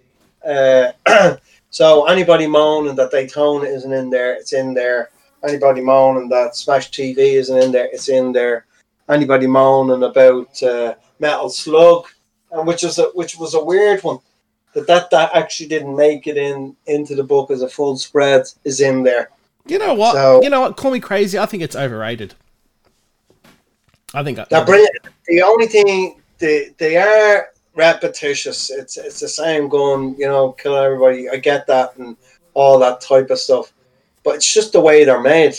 Uh, 0.48 0.92
so 1.70 2.06
anybody 2.06 2.48
moaning 2.48 2.96
that 2.96 3.12
Daytona 3.12 3.66
isn't 3.66 3.92
in 3.92 4.10
there, 4.10 4.36
it's 4.36 4.54
in 4.54 4.74
there. 4.74 5.10
Anybody 5.44 5.82
moaning 5.82 6.30
that 6.30 6.56
Smash 6.56 6.92
TV 6.92 7.18
isn't 7.18 7.58
in 7.58 7.72
there, 7.72 7.90
it's 7.92 8.10
in 8.10 8.32
there. 8.32 8.66
Anybody 9.10 9.48
moaning 9.48 10.04
about 10.04 10.62
uh, 10.62 10.96
Metal 11.20 11.50
Slug, 11.50 12.06
and 12.52 12.66
which 12.68 12.84
is 12.84 12.98
a, 13.00 13.06
which 13.14 13.38
was 13.38 13.54
a 13.54 13.64
weird 13.64 14.04
one. 14.04 14.20
That, 14.74 14.86
that 14.88 15.10
that 15.10 15.32
actually 15.34 15.68
didn't 15.68 15.96
make 15.96 16.28
it 16.28 16.38
in 16.38 16.76
into 16.86 17.16
the 17.16 17.24
book 17.24 17.50
as 17.52 17.62
a 17.62 17.70
full 17.70 17.98
spread 17.98 18.44
is 18.64 18.82
in 18.82 19.04
there. 19.04 19.30
You 19.66 19.80
know 19.80 19.94
what? 19.94 20.14
So- 20.14 20.42
you 20.44 20.50
know 20.50 20.62
what? 20.62 20.78
Call 20.78 20.92
me 20.92 21.00
crazy. 21.00 21.38
I 21.40 21.46
think 21.46 21.64
it's 21.64 21.76
overrated. 21.76 22.36
I 24.14 24.24
think 24.24 24.40
Now, 24.50 24.66
bring 24.66 24.88
the 25.28 25.42
only 25.44 25.68
thing 25.68 26.20
they 26.40 26.70
they 26.78 26.98
are 26.98 27.50
repetitious. 27.76 28.70
It's 28.72 28.98
it's 28.98 29.20
the 29.20 29.28
same 29.28 29.70
going, 29.70 30.16
you 30.18 30.28
know, 30.28 30.54
killing 30.54 30.84
everybody. 30.84 31.30
I 31.30 31.38
get 31.38 31.68
that 31.68 31.96
and 31.98 32.18
all 32.56 32.80
that 32.80 33.02
type 33.02 33.30
of 33.30 33.40
stuff, 33.40 33.72
but 34.24 34.36
it's 34.36 34.52
just 34.52 34.74
the 34.74 34.82
way 34.82 35.04
they're 35.04 35.22
made. 35.22 35.56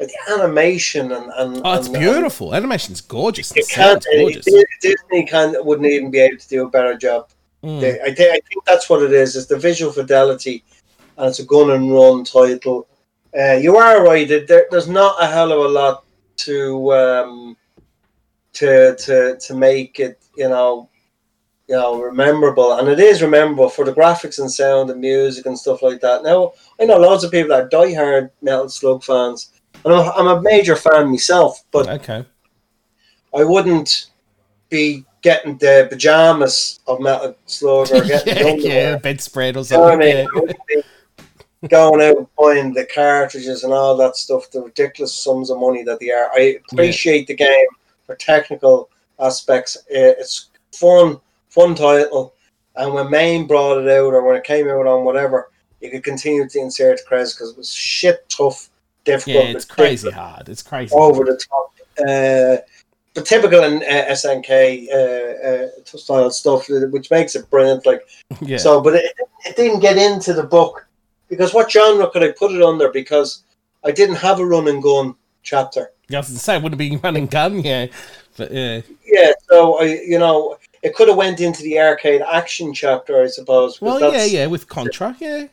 Like 0.00 0.10
the 0.10 0.32
animation 0.34 1.10
and 1.12 1.30
and 1.36 1.60
Oh, 1.64 1.74
it's 1.74 1.88
and- 1.88 1.98
beautiful. 1.98 2.54
Animation's 2.54 3.00
gorgeous. 3.00 3.50
It 3.52 3.68
can't. 3.68 4.02
sound's 4.02 4.06
gorgeous. 4.06 4.46
Disney 4.80 5.26
can 5.26 5.54
wouldn't 5.64 5.88
even 5.88 6.10
be 6.10 6.20
able 6.20 6.38
to 6.38 6.48
do 6.48 6.64
a 6.66 6.70
better 6.70 6.96
job. 6.96 7.28
Mm. 7.64 7.80
They, 7.80 8.00
I 8.00 8.14
think 8.14 8.30
I 8.30 8.40
think 8.48 8.64
that's 8.64 8.88
what 8.88 9.02
it 9.02 9.12
is. 9.12 9.34
It's 9.34 9.46
the 9.46 9.58
visual 9.58 9.92
fidelity, 9.92 10.62
and 11.16 11.26
it's 11.28 11.40
a 11.40 11.44
gun 11.44 11.70
and 11.72 11.92
run 11.92 12.22
title. 12.24 12.86
Uh, 13.36 13.54
you 13.54 13.76
are 13.76 14.04
right. 14.04 14.28
There, 14.28 14.66
there's 14.70 14.88
not 14.88 15.20
a 15.20 15.26
hell 15.26 15.50
of 15.52 15.58
a 15.58 15.68
lot 15.68 16.04
to 16.46 16.92
um, 16.94 17.56
to 18.54 18.94
to 18.96 19.36
to 19.38 19.54
make 19.54 19.98
it, 19.98 20.22
you 20.36 20.48
know, 20.48 20.88
you 21.68 21.74
know, 21.74 22.10
memorable, 22.12 22.74
and 22.74 22.88
it 22.88 23.00
is 23.00 23.20
memorable 23.22 23.68
for 23.68 23.84
the 23.84 23.92
graphics 23.92 24.38
and 24.38 24.50
sound 24.50 24.90
and 24.90 25.00
music 25.00 25.44
and 25.46 25.58
stuff 25.58 25.82
like 25.82 26.00
that. 26.00 26.22
Now, 26.22 26.52
I 26.80 26.84
know 26.84 26.98
loads 26.98 27.24
of 27.24 27.32
people 27.32 27.48
that 27.48 27.64
are 27.64 27.68
diehard 27.68 28.30
Metal 28.40 28.68
Slug 28.68 29.02
fans, 29.02 29.50
and 29.84 29.94
I'm, 29.94 30.26
a 30.26 30.42
major 30.42 30.76
fan 30.76 31.10
myself, 31.10 31.64
but 31.70 31.88
Okay. 31.88 32.24
I 33.34 33.44
wouldn't 33.44 34.10
be 34.70 35.04
getting 35.22 35.58
the 35.58 35.86
pajamas 35.90 36.80
of 36.86 37.00
Metal 37.00 37.36
Slug 37.46 37.90
or 37.92 38.04
getting 38.04 38.36
yeah, 38.36 38.52
the 38.52 38.58
yeah, 38.62 38.96
bedspread 38.96 39.56
or 39.56 39.64
You 39.64 39.76
know 39.76 39.84
I 39.84 39.96
mean? 39.96 40.16
Yeah. 40.16 40.22
I 40.22 40.40
wouldn't 40.40 40.66
be 40.66 40.82
going 41.68 42.00
out 42.00 42.30
buying 42.38 42.72
the 42.72 42.86
cartridges 42.94 43.64
and 43.64 43.72
all 43.72 43.96
that 43.96 44.16
stuff, 44.16 44.50
the 44.50 44.62
ridiculous 44.62 45.12
sums 45.12 45.50
of 45.50 45.58
money 45.58 45.82
that 45.82 45.98
they 46.00 46.10
are. 46.10 46.30
I 46.32 46.58
appreciate 46.72 47.26
the 47.26 47.34
game 47.34 47.66
for 48.06 48.14
technical 48.14 48.90
aspects. 49.18 49.76
It's 49.88 50.50
fun, 50.72 51.20
fun 51.48 51.74
title. 51.74 52.34
And 52.76 52.94
when 52.94 53.10
MAME 53.10 53.48
brought 53.48 53.78
it 53.78 53.88
out 53.88 54.14
or 54.14 54.24
when 54.24 54.36
it 54.36 54.44
came 54.44 54.68
out 54.68 54.86
on 54.86 55.04
whatever, 55.04 55.50
you 55.80 55.90
could 55.90 56.04
continue 56.04 56.48
to 56.48 56.58
insert 56.60 57.04
credits 57.06 57.34
because 57.34 57.50
it 57.50 57.58
was 57.58 57.72
shit 57.72 58.28
tough, 58.28 58.70
difficult. 59.12 59.44
Yeah, 59.44 59.50
it's 59.50 59.64
crazy 59.64 60.10
hard. 60.10 60.48
It's 60.48 60.62
crazy. 60.62 60.94
Over 60.94 61.24
the 61.24 61.36
top. 61.48 61.74
Uh, 61.98 62.56
but 63.14 63.26
typical 63.26 63.64
in 63.64 63.82
uh, 63.82 64.12
SNK 64.12 64.88
uh, 64.92 65.48
uh, 65.48 65.98
style 65.98 66.30
stuff, 66.30 66.70
uh, 66.70 66.86
which 66.90 67.10
makes 67.10 67.34
it 67.34 67.50
brilliant. 67.50 67.84
Like 67.84 68.02
yeah. 68.40 68.58
so, 68.58 68.80
but 68.80 68.94
it, 68.94 69.12
it 69.44 69.56
didn't 69.56 69.80
get 69.80 69.96
into 69.96 70.32
the 70.32 70.44
book 70.44 70.86
because 71.28 71.52
what 71.52 71.70
genre 71.70 72.08
could 72.10 72.22
I 72.22 72.32
put 72.32 72.52
it 72.52 72.62
under? 72.62 72.90
Because 72.90 73.42
I 73.84 73.90
didn't 73.90 74.16
have 74.16 74.40
a 74.40 74.46
run 74.46 74.68
and 74.68 74.82
gun 74.82 75.14
chapter. 75.42 75.90
I 76.10 76.16
was 76.16 76.28
to 76.28 76.38
say, 76.38 76.56
it 76.56 76.62
wouldn't 76.62 76.78
be 76.78 76.96
running 77.02 77.26
gun, 77.26 77.60
yeah. 77.60 77.86
But 78.36 78.52
yeah. 78.52 78.80
Yeah, 79.04 79.32
so 79.48 79.80
I, 79.80 80.00
you 80.06 80.18
know, 80.18 80.56
it 80.82 80.94
could 80.94 81.08
have 81.08 81.16
went 81.16 81.40
into 81.40 81.62
the 81.62 81.78
arcade 81.80 82.22
action 82.22 82.72
chapter, 82.72 83.22
I 83.22 83.26
suppose. 83.26 83.80
Well, 83.80 84.12
yeah, 84.12 84.24
yeah, 84.24 84.46
with 84.46 84.68
Contra, 84.68 85.16
yeah. 85.18 85.46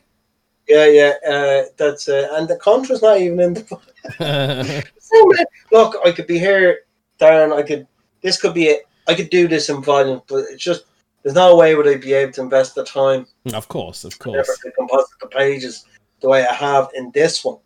Yeah, 0.68 0.86
yeah. 0.86 1.12
Uh, 1.26 1.62
that's 1.76 2.08
uh, 2.08 2.28
and 2.32 2.48
the 2.48 2.56
Contra's 2.56 3.02
not 3.02 3.20
even 3.20 3.40
in 3.40 3.54
the 3.54 3.62
book. 3.62 3.82
So, 4.98 5.30
Look, 5.70 5.94
I 6.04 6.10
could 6.10 6.26
be 6.26 6.38
here, 6.38 6.80
Darren. 7.20 7.52
I 7.56 7.62
could. 7.62 7.86
This 8.22 8.40
could 8.40 8.54
be 8.54 8.64
it. 8.66 8.82
I 9.06 9.14
could 9.14 9.30
do 9.30 9.46
this 9.46 9.68
in 9.68 9.80
volume, 9.82 10.20
but 10.28 10.46
it's 10.50 10.62
just 10.62 10.84
there's 11.22 11.34
no 11.36 11.54
way 11.56 11.76
would 11.76 11.86
I 11.86 11.96
be 11.96 12.12
able 12.12 12.32
to 12.32 12.40
invest 12.40 12.74
the 12.74 12.84
time 12.84 13.26
of 13.54 13.68
course, 13.68 14.02
of 14.04 14.12
never 14.26 14.42
course. 14.44 14.58
to 14.64 14.70
composite 14.72 15.18
the 15.20 15.28
pages 15.28 15.84
the 16.22 16.28
way 16.28 16.44
I 16.44 16.52
have 16.52 16.88
in 16.94 17.12
this 17.14 17.44
one. 17.44 17.58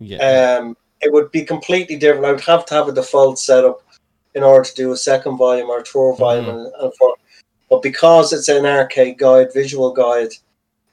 Yeah. 0.00 0.58
um, 0.60 0.76
it 1.00 1.10
would 1.12 1.30
be 1.30 1.44
completely 1.44 1.96
different. 1.96 2.26
I 2.26 2.32
would 2.32 2.40
have 2.42 2.66
to 2.66 2.74
have 2.74 2.88
a 2.88 2.92
default 2.92 3.38
setup 3.38 3.82
in 4.34 4.42
order 4.42 4.64
to 4.68 4.74
do 4.74 4.92
a 4.92 4.96
second 4.96 5.36
volume 5.38 5.70
or 5.70 5.78
a 5.80 5.84
third 5.84 6.16
volume, 6.18 6.44
Mhm. 6.46 6.50
and, 6.66 6.74
and 6.80 6.94
for, 6.98 7.14
but 7.70 7.80
because 7.82 8.32
it's 8.34 8.48
an 8.48 8.66
arcade 8.66 9.16
guide, 9.18 9.52
visual 9.54 9.92
guide, 9.92 10.32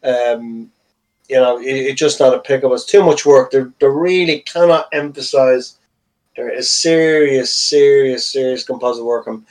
um, 0.03 0.71
you 1.29 1.37
know, 1.37 1.59
it, 1.59 1.65
it's 1.71 1.99
just 1.99 2.19
not 2.19 2.33
a 2.33 2.39
pickup. 2.39 2.71
It's 2.73 2.85
too 2.85 3.03
much 3.03 3.25
work. 3.25 3.51
They, 3.51 3.63
they 3.79 3.87
really 3.87 4.39
cannot 4.41 4.87
emphasize 4.91 5.77
There 6.35 6.49
is 6.49 6.69
serious, 6.71 7.53
serious, 7.53 8.25
serious 8.25 8.63
composite 8.63 9.05
work. 9.05 9.27
I'm 9.27 9.45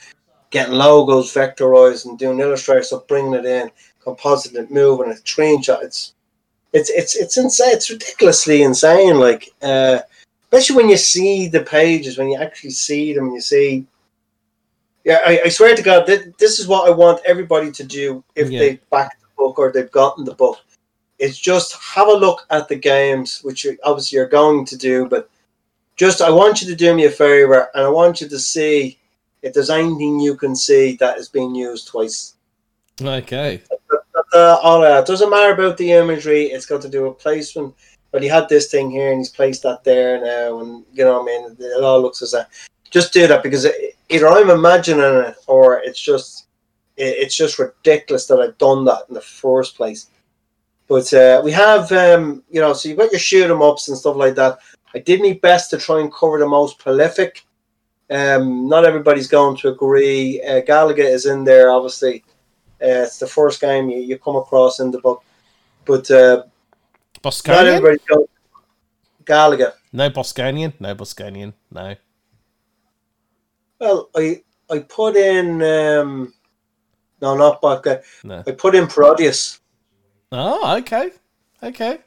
getting 0.49 0.73
logos 0.73 1.33
vectorized 1.33 2.05
and 2.05 2.17
doing 2.17 2.39
Illustrator 2.39 2.83
stuff, 2.83 3.07
bringing 3.07 3.33
it 3.33 3.45
in, 3.45 3.71
composite 4.03 4.55
it, 4.55 4.71
moving 4.71 5.11
it, 5.11 5.21
screenshot. 5.23 5.83
It's 5.83 6.13
it's 6.73 6.89
it's 6.89 7.15
it's 7.15 7.37
insane. 7.37 7.73
It's 7.73 7.89
ridiculously 7.89 8.63
insane. 8.63 9.19
Like, 9.19 9.49
uh, 9.61 9.99
especially 10.45 10.75
when 10.77 10.89
you 10.89 10.97
see 10.97 11.47
the 11.47 11.61
pages, 11.61 12.17
when 12.17 12.29
you 12.29 12.39
actually 12.39 12.71
see 12.71 13.13
them, 13.13 13.31
you 13.31 13.41
see. 13.41 13.85
Yeah, 15.05 15.19
I, 15.25 15.41
I 15.45 15.49
swear 15.49 15.75
to 15.75 15.81
God, 15.81 16.05
th- 16.05 16.33
this 16.37 16.59
is 16.59 16.67
what 16.67 16.87
I 16.87 16.91
want 16.91 17.21
everybody 17.25 17.71
to 17.71 17.83
do 17.83 18.23
if 18.35 18.51
Yeah. 18.51 18.59
they 18.59 18.79
back 18.91 19.19
the 19.21 19.27
book 19.37 19.57
or 19.57 19.71
they've 19.71 19.89
gotten 19.91 20.25
the 20.25 20.35
book. 20.35 20.57
It's 21.19 21.37
just 21.37 21.75
have 21.75 22.07
a 22.07 22.13
look 22.13 22.45
at 22.49 22.67
the 22.67 22.75
games, 22.75 23.41
which 23.43 23.65
you, 23.65 23.77
obviously 23.83 24.17
you're 24.17 24.27
going 24.27 24.65
to 24.65 24.77
do, 24.77 25.07
but 25.07 25.29
just 25.97 26.21
I 26.21 26.29
want 26.29 26.61
you 26.61 26.67
to 26.69 26.75
do 26.75 26.95
me 26.95 27.05
a 27.05 27.11
favor 27.11 27.69
and 27.73 27.83
I 27.83 27.89
want 27.89 28.21
you 28.21 28.29
to 28.29 28.39
see 28.39 28.97
if 29.41 29.53
there's 29.53 29.69
anything 29.69 30.19
you 30.19 30.35
can 30.35 30.55
see 30.55 30.95
that 30.97 31.17
is 31.17 31.29
being 31.29 31.53
used 31.53 31.87
twice. 31.87 32.35
Okay. 33.71 34.01
Uh, 34.33 34.57
all 34.61 34.81
that 34.81 35.05
doesn't 35.05 35.29
matter 35.29 35.53
about 35.53 35.77
the 35.77 35.91
imagery. 35.91 36.45
It's 36.45 36.65
got 36.65 36.81
to 36.81 36.89
do 36.89 37.03
with 37.03 37.19
placement. 37.19 37.73
But 38.11 38.23
he 38.23 38.27
had 38.27 38.49
this 38.49 38.71
thing 38.71 38.89
here, 38.89 39.11
and 39.11 39.19
he's 39.19 39.29
placed 39.29 39.63
that 39.63 39.83
there 39.83 40.19
now, 40.19 40.59
and 40.61 40.83
you 40.93 41.05
know, 41.05 41.21
what 41.21 41.31
I 41.31 41.47
mean, 41.47 41.55
it 41.59 41.83
all 41.83 42.01
looks 42.01 42.23
as 42.23 42.31
that. 42.31 42.49
Just 42.89 43.13
do 43.13 43.27
that 43.27 43.43
because 43.43 43.65
it, 43.65 43.95
either 44.09 44.27
I'm 44.27 44.49
imagining 44.49 45.03
it, 45.03 45.35
or 45.45 45.79
it's 45.79 46.01
just, 46.01 46.47
it, 46.97 47.17
it's 47.19 47.35
just 47.35 47.59
ridiculous 47.59 48.25
that 48.25 48.39
I've 48.39 48.57
done 48.57 48.83
that 48.85 49.03
in 49.09 49.13
the 49.13 49.21
first 49.21 49.75
place. 49.75 50.07
But 50.89 51.13
uh, 51.13 51.41
we 51.45 51.51
have, 51.51 51.91
um, 51.91 52.43
you 52.49 52.59
know, 52.59 52.73
so 52.73 52.89
you've 52.89 52.97
got 52.97 53.11
your 53.11 53.19
shoot 53.19 53.49
'em 53.49 53.61
ups 53.61 53.87
and 53.87 53.97
stuff 53.97 54.15
like 54.15 54.33
that. 54.35 54.57
I 54.95 54.99
did 54.99 55.21
my 55.21 55.39
best 55.39 55.69
to 55.69 55.77
try 55.77 55.99
and 55.99 56.11
cover 56.11 56.39
the 56.39 56.47
most 56.47 56.79
prolific. 56.79 57.45
Um, 58.09 58.67
not 58.67 58.85
everybody's 58.85 59.27
going 59.27 59.55
to 59.57 59.69
agree. 59.69 60.41
Uh, 60.41 60.61
Galaga 60.61 61.05
is 61.05 61.27
in 61.27 61.43
there, 61.43 61.69
obviously. 61.69 62.23
Uh, 62.81 63.05
it's 63.05 63.19
the 63.19 63.27
first 63.27 63.61
game 63.61 63.87
you, 63.89 63.99
you 63.99 64.17
come 64.17 64.35
across 64.35 64.79
in 64.79 64.89
the 64.89 64.99
book, 64.99 65.23
but 65.85 66.09
uh, 66.09 66.37
not 66.37 67.21
Bosconian? 67.21 67.65
everybody's 67.65 68.01
going. 68.05 68.25
Galaga. 69.25 69.73
No 69.93 70.09
Bosconian? 70.09 70.73
No 70.79 70.95
Bosconian. 70.95 71.53
No. 71.69 71.95
Well, 73.79 74.09
I 74.15 74.41
I 74.71 74.79
put 74.79 75.15
in 75.15 75.61
um, 75.61 76.33
no, 77.21 77.35
not 77.35 77.61
Baka. 77.61 78.01
No. 78.23 78.43
I 78.47 78.51
put 78.51 78.73
in 78.73 78.87
Parodius. 78.87 79.58
Oh, 80.31 80.77
okay. 80.77 81.11
Okay. 81.63 81.97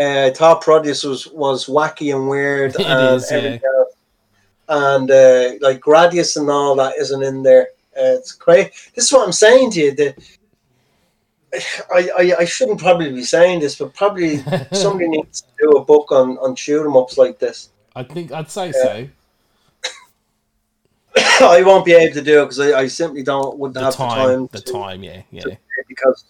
Uh, 0.00 0.26
I 0.26 0.30
thought 0.30 0.62
Parodius 0.64 1.04
was 1.04 1.28
was 1.28 1.66
wacky 1.66 2.14
and 2.14 2.28
weird, 2.28 2.74
and 2.80 3.16
is, 3.16 3.30
yeah. 3.30 3.58
and 4.68 5.10
uh, 5.10 5.52
like 5.60 5.80
Gradius 5.80 6.36
and 6.36 6.48
all 6.48 6.74
that 6.76 6.94
isn't 6.98 7.22
in 7.22 7.42
there. 7.42 7.68
Uh, 7.94 8.16
it's 8.16 8.32
great. 8.32 8.72
This 8.94 9.04
is 9.06 9.12
what 9.12 9.26
I'm 9.26 9.32
saying 9.32 9.72
to 9.72 9.80
you. 9.80 9.94
That 9.94 10.18
I, 11.94 12.08
I 12.18 12.34
I 12.40 12.44
shouldn't 12.46 12.80
probably 12.80 13.12
be 13.12 13.22
saying 13.22 13.60
this, 13.60 13.76
but 13.76 13.92
probably 13.94 14.38
somebody 14.72 15.08
needs 15.08 15.42
to 15.42 15.48
do 15.60 15.70
a 15.72 15.84
book 15.84 16.10
on 16.10 16.38
on 16.38 16.54
shoot 16.56 16.84
'em 16.86 16.96
ups 16.96 17.18
like 17.18 17.38
this. 17.38 17.68
I 17.94 18.02
think 18.02 18.32
I'd 18.32 18.50
say 18.50 18.72
so. 18.72 19.06
I 21.42 21.62
won't 21.62 21.84
be 21.84 21.92
able 21.92 22.14
to 22.14 22.22
do 22.22 22.40
it 22.40 22.44
because 22.46 22.60
I, 22.60 22.80
I 22.80 22.86
simply 22.86 23.22
don't 23.22 23.58
wouldn't 23.58 23.74
The 23.74 23.84
have 23.84 23.94
time, 23.96 24.46
the 24.52 24.58
the 24.58 24.60
time. 24.60 24.82
time, 24.82 25.02
yeah, 25.04 25.22
yeah. 25.30 25.44
because 25.86 26.24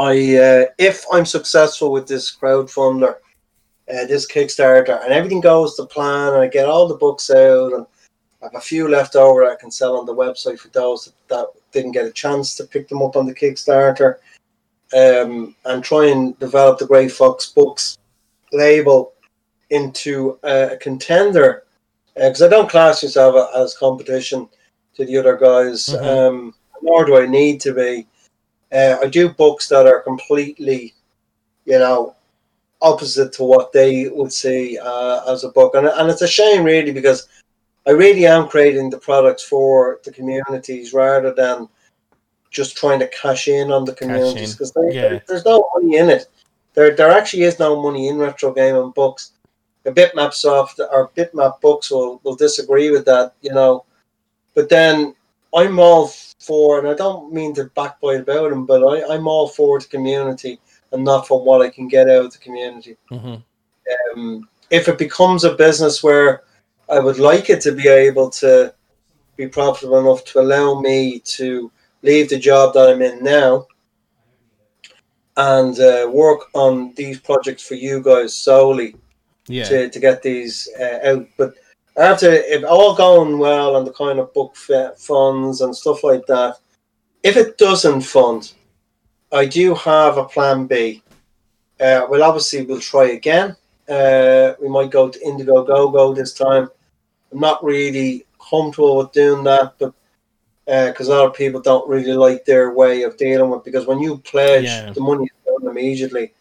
I 0.00 0.12
uh, 0.36 0.64
if 0.78 1.04
I'm 1.12 1.26
successful 1.26 1.92
with 1.92 2.06
this 2.08 2.34
crowdfunder, 2.34 3.16
uh, 3.16 4.06
this 4.06 4.26
Kickstarter, 4.26 5.04
and 5.04 5.12
everything 5.12 5.42
goes 5.42 5.76
to 5.76 5.84
plan, 5.84 6.32
and 6.32 6.42
I 6.42 6.48
get 6.48 6.66
all 6.66 6.88
the 6.88 7.02
books 7.06 7.28
out, 7.28 7.72
and 7.74 7.84
I 8.40 8.46
have 8.46 8.54
a 8.54 8.60
few 8.60 8.88
left 8.88 9.14
over 9.14 9.44
I 9.44 9.56
can 9.56 9.70
sell 9.70 9.98
on 9.98 10.06
the 10.06 10.14
website 10.14 10.58
for 10.58 10.68
those 10.68 11.04
that, 11.04 11.14
that 11.28 11.46
didn't 11.72 11.92
get 11.92 12.06
a 12.06 12.12
chance 12.12 12.54
to 12.56 12.64
pick 12.64 12.88
them 12.88 13.02
up 13.02 13.14
on 13.14 13.26
the 13.26 13.34
Kickstarter, 13.34 14.16
um, 14.96 15.54
and 15.66 15.84
try 15.84 16.06
and 16.06 16.38
develop 16.38 16.78
the 16.78 16.86
Grey 16.86 17.08
Fox 17.08 17.52
Books 17.52 17.98
label 18.52 19.12
into 19.68 20.38
a 20.42 20.78
contender, 20.80 21.64
because 22.14 22.42
I 22.42 22.48
don't 22.48 22.70
class 22.70 23.02
myself 23.02 23.50
as 23.54 23.76
competition 23.76 24.48
to 24.96 25.04
the 25.04 25.18
other 25.18 25.36
guys, 25.36 25.88
Mhm. 25.88 26.06
um, 26.06 26.54
nor 26.82 27.04
do 27.04 27.18
I 27.18 27.26
need 27.26 27.60
to 27.60 27.74
be. 27.74 28.06
Uh, 28.72 28.96
I 29.02 29.06
do 29.08 29.28
books 29.28 29.68
that 29.68 29.86
are 29.86 30.00
completely, 30.00 30.94
you 31.64 31.78
know, 31.78 32.14
opposite 32.82 33.32
to 33.34 33.44
what 33.44 33.72
they 33.72 34.08
would 34.08 34.32
see 34.32 34.78
uh, 34.78 35.32
as 35.32 35.44
a 35.44 35.50
book, 35.50 35.74
and 35.74 35.86
and 35.86 36.10
it's 36.10 36.22
a 36.22 36.28
shame 36.28 36.64
really 36.64 36.92
because 36.92 37.28
I 37.86 37.90
really 37.90 38.26
am 38.26 38.48
creating 38.48 38.90
the 38.90 38.98
products 38.98 39.42
for 39.42 40.00
the 40.04 40.12
communities 40.12 40.92
rather 40.92 41.32
than 41.32 41.68
just 42.50 42.76
trying 42.76 42.98
to 43.00 43.08
cash 43.08 43.48
in 43.48 43.70
on 43.70 43.84
the 43.84 43.94
communities 43.94 44.52
because 44.54 44.72
yeah. 44.92 45.20
there's 45.26 45.44
no 45.44 45.68
money 45.74 45.96
in 45.96 46.10
it. 46.10 46.26
There 46.74 46.94
there 46.94 47.10
actually 47.10 47.44
is 47.44 47.58
no 47.58 47.80
money 47.80 48.08
in 48.08 48.18
retro 48.18 48.52
gaming 48.52 48.90
books. 48.90 49.32
The 49.82 49.92
bitmap 49.92 50.34
soft 50.34 50.78
or 50.78 51.10
bitmap 51.16 51.60
books 51.60 51.90
will, 51.90 52.20
will 52.22 52.36
disagree 52.36 52.90
with 52.90 53.06
that, 53.06 53.34
you 53.40 53.52
know. 53.52 53.84
But 54.54 54.68
then 54.68 55.14
I'm 55.54 55.78
all 55.78 56.12
for, 56.40 56.78
and 56.78 56.88
I 56.88 56.94
don't 56.94 57.32
mean 57.32 57.54
to 57.54 57.64
backbite 57.76 58.20
about 58.20 58.50
them, 58.50 58.66
but 58.66 58.82
I, 58.82 59.14
I'm 59.14 59.28
all 59.28 59.46
for 59.48 59.78
the 59.78 59.86
community 59.86 60.58
and 60.92 61.04
not 61.04 61.28
for 61.28 61.42
what 61.44 61.62
I 61.62 61.70
can 61.70 61.86
get 61.86 62.08
out 62.08 62.24
of 62.26 62.32
the 62.32 62.38
community. 62.38 62.96
hmm 63.08 63.36
Um, 64.14 64.48
if 64.70 64.88
it 64.88 64.98
becomes 64.98 65.44
a 65.44 65.54
business 65.54 66.02
where 66.02 66.42
I 66.88 66.98
would 66.98 67.18
like 67.18 67.50
it 67.50 67.60
to 67.62 67.72
be 67.72 67.88
able 67.88 68.30
to 68.42 68.74
be 69.36 69.48
profitable 69.48 69.98
enough 70.00 70.24
to 70.26 70.40
allow 70.40 70.80
me 70.80 71.20
to 71.20 71.70
leave 72.02 72.28
the 72.28 72.38
job 72.38 72.74
that 72.74 72.88
I'm 72.88 73.02
in 73.02 73.22
now 73.22 73.66
and 75.36 75.78
uh, 75.80 76.08
work 76.12 76.40
on 76.54 76.92
these 76.94 77.18
projects 77.20 77.66
for 77.66 77.74
you 77.74 78.02
guys 78.02 78.34
solely 78.34 78.96
Yeah. 79.48 79.68
to, 79.68 79.90
to 79.90 79.98
get 80.00 80.22
these 80.22 80.68
uh, 80.78 80.98
out. 81.04 81.26
But 81.36 81.54
after 82.00 82.30
if 82.30 82.64
all 82.64 82.94
going 82.94 83.38
well 83.38 83.76
and 83.76 83.86
the 83.86 83.92
kind 83.92 84.18
of 84.18 84.32
book 84.32 84.56
funds 84.96 85.60
and 85.60 85.74
stuff 85.74 86.02
like 86.04 86.26
that, 86.26 86.56
if 87.22 87.36
it 87.36 87.58
doesn't 87.58 88.00
fund, 88.02 88.52
I 89.32 89.46
do 89.46 89.74
have 89.74 90.16
a 90.16 90.24
plan 90.24 90.66
B. 90.66 91.02
Uh, 91.80 92.06
well, 92.08 92.22
obviously 92.22 92.64
we'll 92.64 92.80
try 92.80 93.10
again. 93.10 93.56
Uh, 93.88 94.54
we 94.60 94.68
might 94.68 94.90
go 94.90 95.08
to 95.08 95.18
Indiegogo 95.20 96.14
this 96.14 96.32
time. 96.34 96.68
I'm 97.32 97.40
not 97.40 97.62
really 97.64 98.26
comfortable 98.50 98.96
with 98.98 99.12
doing 99.12 99.44
that, 99.44 99.74
but 99.78 99.92
because 100.66 101.08
a 101.08 101.10
lot 101.14 101.26
of 101.26 101.34
people 101.34 101.60
don't 101.60 101.88
really 101.88 102.12
like 102.12 102.44
their 102.44 102.72
way 102.72 103.02
of 103.02 103.16
dealing 103.16 103.50
with. 103.50 103.64
Because 103.64 103.86
when 103.86 103.98
you 104.00 104.18
pledge, 104.18 104.64
Yeah. 104.64 104.92
the 104.92 105.00
money 105.00 105.24
is 105.24 105.30
done 105.44 105.70
immediately. 105.70 106.32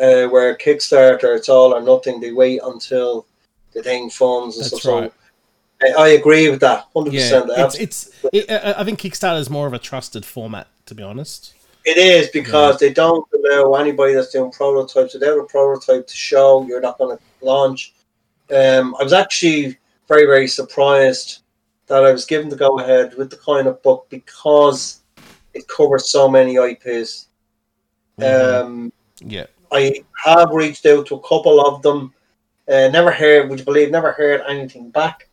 Uh, 0.00 0.26
where 0.28 0.56
Kickstarter, 0.56 1.36
it's 1.36 1.50
all 1.50 1.74
or 1.74 1.82
nothing. 1.82 2.18
They 2.18 2.32
wait 2.32 2.60
until 2.64 3.26
the 3.72 3.82
thing 3.82 4.10
funds 4.10 4.56
and 4.56 4.64
That's 4.64 4.80
stuff. 4.82 5.02
right. 5.02 5.12
So 5.80 5.98
I, 5.98 6.04
I 6.04 6.08
agree 6.10 6.48
with 6.50 6.60
that, 6.60 6.86
hundred 6.94 7.14
Yeah. 7.14 7.40
percent. 7.42 7.50
It's 7.56 7.74
it's. 7.76 8.10
It, 8.32 8.50
I 8.50 8.74
I 8.80 8.84
think 8.84 9.00
Kickstarter 9.00 9.38
is 9.40 9.50
more 9.50 9.66
of 9.66 9.72
a 9.72 9.78
trusted 9.78 10.24
format, 10.24 10.68
to 10.86 10.94
be 10.94 11.02
honest. 11.02 11.54
It 11.84 11.96
is 11.96 12.28
because 12.28 12.78
they 12.78 12.92
don't 12.92 13.26
allow 13.34 13.74
anybody 13.74 14.14
that's 14.14 14.30
doing 14.30 14.52
prototypes 14.52 15.14
without 15.14 15.38
a 15.38 15.44
prototype 15.44 16.06
to 16.06 16.14
show. 16.16 16.64
You're 16.66 16.80
not 16.80 16.96
going 16.98 17.16
to 17.16 17.22
launch. 17.44 17.94
Um, 18.54 18.94
I 19.00 19.02
was 19.02 19.12
actually 19.12 19.76
very 20.08 20.26
very 20.26 20.46
surprised 20.46 21.38
that 21.88 22.04
I 22.04 22.12
was 22.12 22.24
given 22.24 22.48
the 22.48 22.56
go 22.56 22.78
ahead 22.78 23.14
with 23.16 23.30
the 23.30 23.36
kind 23.38 23.66
of 23.66 23.82
book 23.82 24.06
because 24.10 25.00
it 25.54 25.66
covers 25.66 26.08
so 26.08 26.28
many 26.28 26.54
IPs. 26.56 27.26
Mhm. 28.20 28.62
Um, 28.62 28.92
yeah. 29.24 29.46
I 29.72 30.04
have 30.24 30.50
reached 30.50 30.86
out 30.86 31.06
to 31.06 31.16
a 31.16 31.20
couple 31.28 31.60
of 31.60 31.82
them. 31.82 32.14
Uh, 32.72 32.88
never 32.88 33.10
heard, 33.10 33.50
would 33.50 33.58
you 33.58 33.64
believe, 33.66 33.90
never 33.90 34.12
heard 34.12 34.40
anything 34.48 34.90
back. 34.90 35.28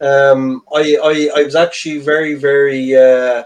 Um, 0.00 0.64
I, 0.74 0.96
I, 1.00 1.40
I 1.40 1.42
was 1.44 1.54
actually 1.54 1.98
very, 2.00 2.34
very. 2.34 2.96
Uh, 2.96 3.44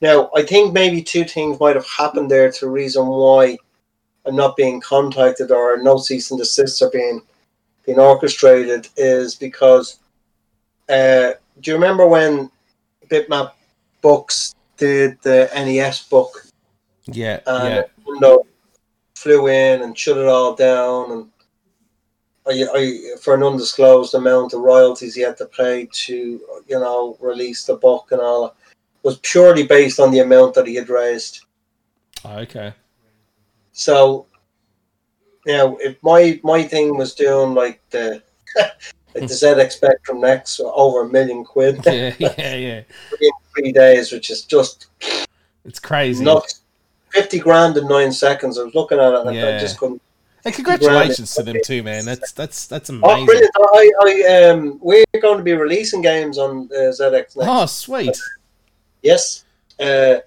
now, 0.00 0.28
I 0.34 0.42
think 0.42 0.72
maybe 0.72 1.00
two 1.00 1.24
things 1.24 1.60
might 1.60 1.76
have 1.76 1.86
happened 1.86 2.28
there 2.28 2.50
to 2.50 2.68
reason 2.68 3.06
why 3.06 3.56
I'm 4.26 4.34
not 4.34 4.56
being 4.56 4.80
contacted 4.80 5.52
or 5.52 5.80
no 5.80 5.98
cease 5.98 6.32
and 6.32 6.40
desist 6.40 6.82
are 6.82 6.90
being 6.90 7.22
being 7.86 8.00
orchestrated 8.00 8.88
is 8.96 9.34
because. 9.36 10.00
Uh, 10.88 11.32
do 11.60 11.70
you 11.70 11.74
remember 11.74 12.06
when 12.06 12.50
Bitmap 13.08 13.52
Books 14.00 14.54
did 14.76 15.20
the 15.22 15.50
NES 15.54 16.04
book? 16.08 16.46
Yeah. 17.06 17.40
and 17.46 17.86
yeah. 18.22 18.36
Flew 19.14 19.48
in 19.48 19.82
and 19.82 19.98
shut 19.98 20.16
it 20.16 20.26
all 20.26 20.54
down 20.54 21.10
and 21.10 21.28
I, 22.48 22.66
I, 22.74 23.00
for 23.20 23.34
an 23.34 23.42
undisclosed 23.42 24.14
amount 24.14 24.52
of 24.54 24.60
royalties 24.60 25.14
he 25.14 25.20
had 25.22 25.36
to 25.38 25.46
pay 25.46 25.86
to 25.90 26.14
you 26.14 26.78
know 26.80 27.16
release 27.20 27.64
the 27.66 27.76
book 27.76 28.08
and 28.12 28.20
all 28.20 28.56
was 29.02 29.18
purely 29.18 29.64
based 29.66 30.00
on 30.00 30.10
the 30.10 30.20
amount 30.20 30.54
that 30.54 30.66
he 30.66 30.74
had 30.74 30.88
raised 30.88 31.44
Oh, 32.24 32.38
okay. 32.38 32.72
so 33.72 34.26
you 35.46 35.56
know 35.56 35.78
if 35.80 35.96
my 36.02 36.40
my 36.42 36.62
thing 36.62 36.96
was 36.96 37.14
doing 37.14 37.54
like 37.54 37.80
the 37.90 38.22
Like 39.14 39.26
the 39.26 39.34
ZX 39.34 39.72
Spectrum 39.72 40.20
Next 40.20 40.60
over 40.60 41.02
a 41.04 41.08
million 41.08 41.42
quid 41.42 41.80
Yeah, 41.86 42.14
yeah, 42.18 42.54
yeah. 42.54 42.82
in 43.20 43.30
three 43.54 43.72
days, 43.72 44.12
which 44.12 44.28
is 44.30 44.42
just 44.44 44.86
It's 45.64 45.80
crazy. 45.80 46.22
nuts. 46.22 46.60
Fifty 47.10 47.38
grand 47.38 47.78
in 47.78 47.88
nine 47.88 48.12
seconds. 48.12 48.58
I 48.58 48.64
was 48.64 48.74
looking 48.74 48.98
at 48.98 49.14
it 49.14 49.20
and 49.20 49.30
I 49.30 49.32
Yeah. 49.32 49.58
just 49.58 49.78
couldn't. 49.78 50.02
And 50.48 50.54
congratulations 50.54 51.34
to 51.34 51.42
them 51.42 51.58
too, 51.62 51.82
man. 51.82 52.06
That's 52.06 52.32
that's 52.32 52.66
that's 52.66 52.88
amazing. 52.88 53.04
Oh, 53.04 53.22
amazing. 53.22 53.26
brilliant! 53.26 53.52
I, 53.58 53.90
I, 54.06 54.44
um, 54.44 54.78
we're 54.80 55.04
going 55.20 55.36
to 55.36 55.44
be 55.44 55.52
releasing 55.52 56.00
games 56.00 56.38
on 56.38 56.70
uh, 56.72 56.88
ZX 56.88 57.12
Next. 57.12 57.36
Oh, 57.36 57.66
sweet. 57.66 58.18
Yes, 59.02 59.44
uh, 59.78 60.20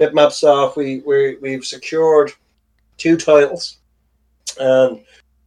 Bitmap 0.00 0.32
Soft. 0.32 0.78
We 0.78 1.02
we 1.06 1.36
we've 1.42 1.62
secured 1.62 2.32
two 2.96 3.18
titles, 3.18 3.76
and 4.58 5.02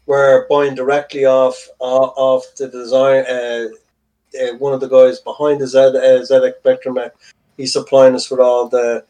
we're 0.05 0.47
buying 0.47 0.75
directly 0.75 1.25
off 1.25 1.57
uh, 1.81 1.83
off 1.83 2.45
the 2.55 2.67
design. 2.67 3.25
Uh, 3.25 3.69
uh, 4.39 4.57
one 4.59 4.73
of 4.73 4.79
the 4.79 4.87
guys 4.87 5.19
behind 5.21 5.59
the 5.59 5.65
Z, 5.65 5.79
uh, 5.79 5.91
ZX 5.91 6.59
Spectrum, 6.59 6.99
uh, 6.99 7.09
he's 7.57 7.73
supplying 7.73 8.13
us 8.13 8.29
with 8.29 8.41
all 8.41 8.69
the 8.69 9.03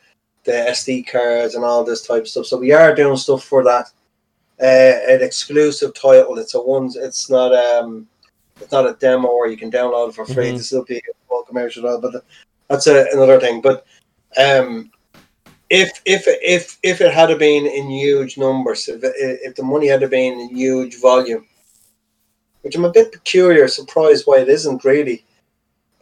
the 0.45 0.53
SD 0.53 1.11
cards 1.11 1.55
and 1.55 1.65
all 1.65 1.83
this 1.83 2.07
type 2.07 2.21
of 2.21 2.29
stuff. 2.29 2.45
So 2.45 2.55
we 2.55 2.71
are 2.71 2.95
doing 2.95 3.17
stuff 3.17 3.43
for 3.43 3.65
that. 3.65 3.91
Uh, 4.61 4.99
an 5.07 5.21
exclusive 5.21 5.93
title. 5.93 6.37
It's 6.37 6.53
a 6.53 6.61
ones. 6.61 6.95
It's 6.95 7.29
not 7.29 7.53
um. 7.53 8.07
It's 8.59 8.71
not 8.73 8.85
a 8.89 8.97
demo 8.99 9.27
where 9.33 9.49
you 9.49 9.55
can 9.55 9.71
download 9.71 10.09
it 10.09 10.15
for 10.15 10.25
free. 10.25 10.51
Mhm. 10.51 10.57
This 10.57 10.71
will 10.71 10.83
be 10.83 10.97
a 10.97 11.01
full 11.29 11.43
commercial, 11.43 11.97
but 12.01 12.23
that's 12.67 12.87
a, 12.87 13.05
another 13.13 13.39
thing. 13.39 13.61
But 13.61 13.85
um, 14.35 14.91
if 15.69 16.01
if 16.05 16.23
if 16.27 16.77
if 16.83 16.99
it 16.99 17.13
had 17.13 17.37
been 17.39 17.65
in 17.65 17.89
huge 17.89 18.37
numbers, 18.37 18.89
if 18.89 18.99
if 19.03 19.55
the 19.55 19.63
money 19.63 19.87
had 19.87 20.07
been 20.09 20.39
in 20.41 20.49
huge 20.55 20.99
volume, 20.99 21.47
which 22.63 22.75
I'm 22.75 22.83
a 22.83 22.91
bit 22.91 23.13
peculiar, 23.13 23.67
surprised 23.69 24.23
why 24.25 24.39
it 24.39 24.49
isn't 24.49 24.83
really. 24.83 25.23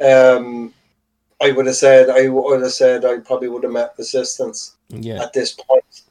Um, 0.02 0.74
I 1.40 1.52
would 1.52 1.68
have 1.68 1.76
said 1.76 2.10
I 2.10 2.28
would 2.30 2.62
have 2.64 2.72
said 2.72 3.06
I 3.06 3.20
probably 3.20 3.50
would 3.50 3.64
have 3.64 3.72
met 3.72 3.94
resistance 4.00 4.76
Yeah. 4.90 5.22
at 5.22 5.34
this 5.34 5.52
point. 5.54 6.02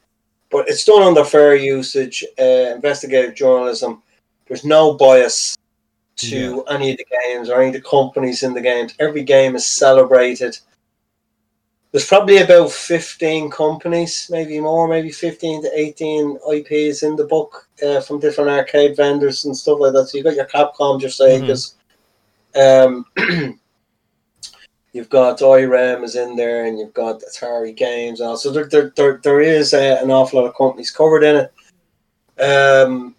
But 0.50 0.68
it's 0.68 0.84
done 0.84 1.02
under 1.02 1.24
fair 1.24 1.56
usage, 1.56 2.24
uh, 2.38 2.74
investigative 2.74 3.34
journalism. 3.34 4.02
There's 4.46 4.64
no 4.64 4.94
bias 4.94 5.58
to 6.16 6.64
any 6.68 6.92
of 6.92 6.98
the 6.98 7.06
games 7.24 7.50
or 7.50 7.60
any 7.60 7.68
of 7.68 7.82
the 7.82 7.88
companies 7.88 8.42
in 8.42 8.54
the 8.54 8.60
games. 8.60 8.94
Every 8.98 9.22
game 9.22 9.54
is 9.54 9.66
celebrated. 9.66 10.56
There's 11.92 12.06
probably 12.06 12.38
about 12.38 12.72
15 12.72 13.50
companies, 13.50 14.28
maybe 14.30 14.60
more, 14.60 14.88
maybe 14.88 15.10
15 15.10 15.62
to 15.62 15.70
18 15.74 16.38
IPs 16.52 17.02
in 17.02 17.16
the 17.16 17.24
book 17.24 17.68
uh, 17.82 18.00
from 18.00 18.20
different 18.20 18.50
arcade 18.50 18.96
vendors 18.96 19.44
and 19.44 19.56
stuff 19.56 19.80
like 19.80 19.92
that. 19.92 20.06
So 20.06 20.18
you've 20.18 20.26
got 20.26 20.36
your 20.36 20.46
Capcoms, 20.46 21.00
your 21.00 21.10
Segas. 21.10 21.74
Um, 22.54 23.06
you've 24.96 25.10
got 25.10 25.38
IREM 25.42 26.02
is 26.02 26.16
in 26.16 26.36
there, 26.36 26.64
and 26.64 26.78
you've 26.78 26.94
got 26.94 27.20
Atari 27.20 27.76
Games. 27.76 28.20
And 28.20 28.30
all. 28.30 28.36
So 28.36 28.50
there, 28.50 28.64
there, 28.64 28.92
there, 28.96 29.20
there 29.22 29.40
is 29.40 29.74
uh, 29.74 30.00
an 30.02 30.10
awful 30.10 30.40
lot 30.40 30.48
of 30.48 30.56
companies 30.56 30.90
covered 30.90 31.22
in 31.22 31.36
it. 31.36 32.42
Um, 32.42 33.14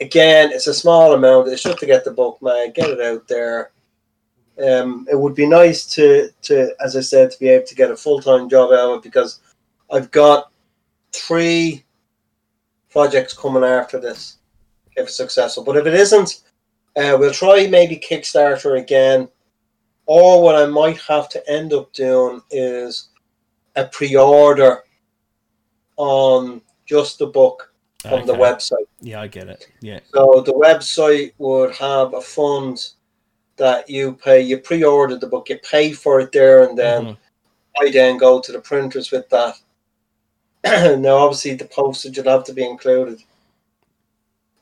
again, 0.00 0.50
it's 0.52 0.66
a 0.66 0.74
small 0.74 1.14
amount. 1.14 1.48
It's 1.48 1.62
just 1.62 1.78
to 1.78 1.86
get 1.86 2.04
the 2.04 2.10
book, 2.10 2.42
man, 2.42 2.72
get 2.72 2.90
it 2.90 3.00
out 3.00 3.26
there. 3.28 3.70
Um, 4.62 5.06
it 5.10 5.18
would 5.18 5.34
be 5.34 5.46
nice 5.46 5.86
to, 5.94 6.30
to, 6.42 6.74
as 6.84 6.96
I 6.96 7.00
said, 7.00 7.30
to 7.30 7.38
be 7.38 7.48
able 7.48 7.66
to 7.66 7.74
get 7.74 7.90
a 7.90 7.96
full 7.96 8.20
time 8.20 8.48
job 8.48 8.72
out 8.72 8.90
of 8.90 8.98
it 8.98 9.02
because 9.02 9.40
I've 9.90 10.10
got 10.10 10.50
three 11.12 11.84
projects 12.90 13.32
coming 13.32 13.64
after 13.64 14.00
this 14.00 14.38
if 14.96 15.10
successful. 15.10 15.62
But 15.62 15.76
if 15.76 15.86
it 15.86 15.94
isn't, 15.94 16.42
uh, 16.96 17.16
we'll 17.18 17.32
try 17.32 17.68
maybe 17.68 17.96
Kickstarter 17.96 18.80
again. 18.80 19.28
Or 20.06 20.42
what 20.42 20.54
I 20.54 20.66
might 20.66 21.00
have 21.02 21.28
to 21.30 21.50
end 21.50 21.72
up 21.72 21.92
doing 21.92 22.40
is 22.50 23.08
a 23.74 23.84
pre-order 23.86 24.84
on 25.96 26.62
just 26.86 27.18
the 27.18 27.26
book 27.26 27.72
from 28.02 28.24
the 28.26 28.34
website. 28.34 28.86
Yeah, 29.00 29.20
I 29.20 29.26
get 29.26 29.48
it. 29.48 29.68
Yeah. 29.80 30.00
So 30.14 30.42
the 30.46 30.52
website 30.52 31.32
would 31.38 31.74
have 31.74 32.14
a 32.14 32.20
fund 32.20 32.86
that 33.56 33.90
you 33.90 34.12
pay. 34.12 34.40
You 34.40 34.58
pre-order 34.58 35.16
the 35.16 35.26
book, 35.26 35.48
you 35.48 35.58
pay 35.58 35.92
for 35.92 36.20
it 36.20 36.30
there, 36.30 36.62
and 36.68 36.78
then 36.78 37.04
Mhm. 37.04 37.16
I 37.80 37.90
then 37.90 38.16
go 38.16 38.40
to 38.40 38.52
the 38.52 38.60
printers 38.60 39.10
with 39.10 39.28
that. 39.30 39.56
now, 41.00 41.16
obviously, 41.16 41.54
the 41.54 41.64
postage 41.64 42.16
would 42.16 42.26
have 42.26 42.44
to 42.44 42.52
be 42.52 42.64
included. 42.64 43.22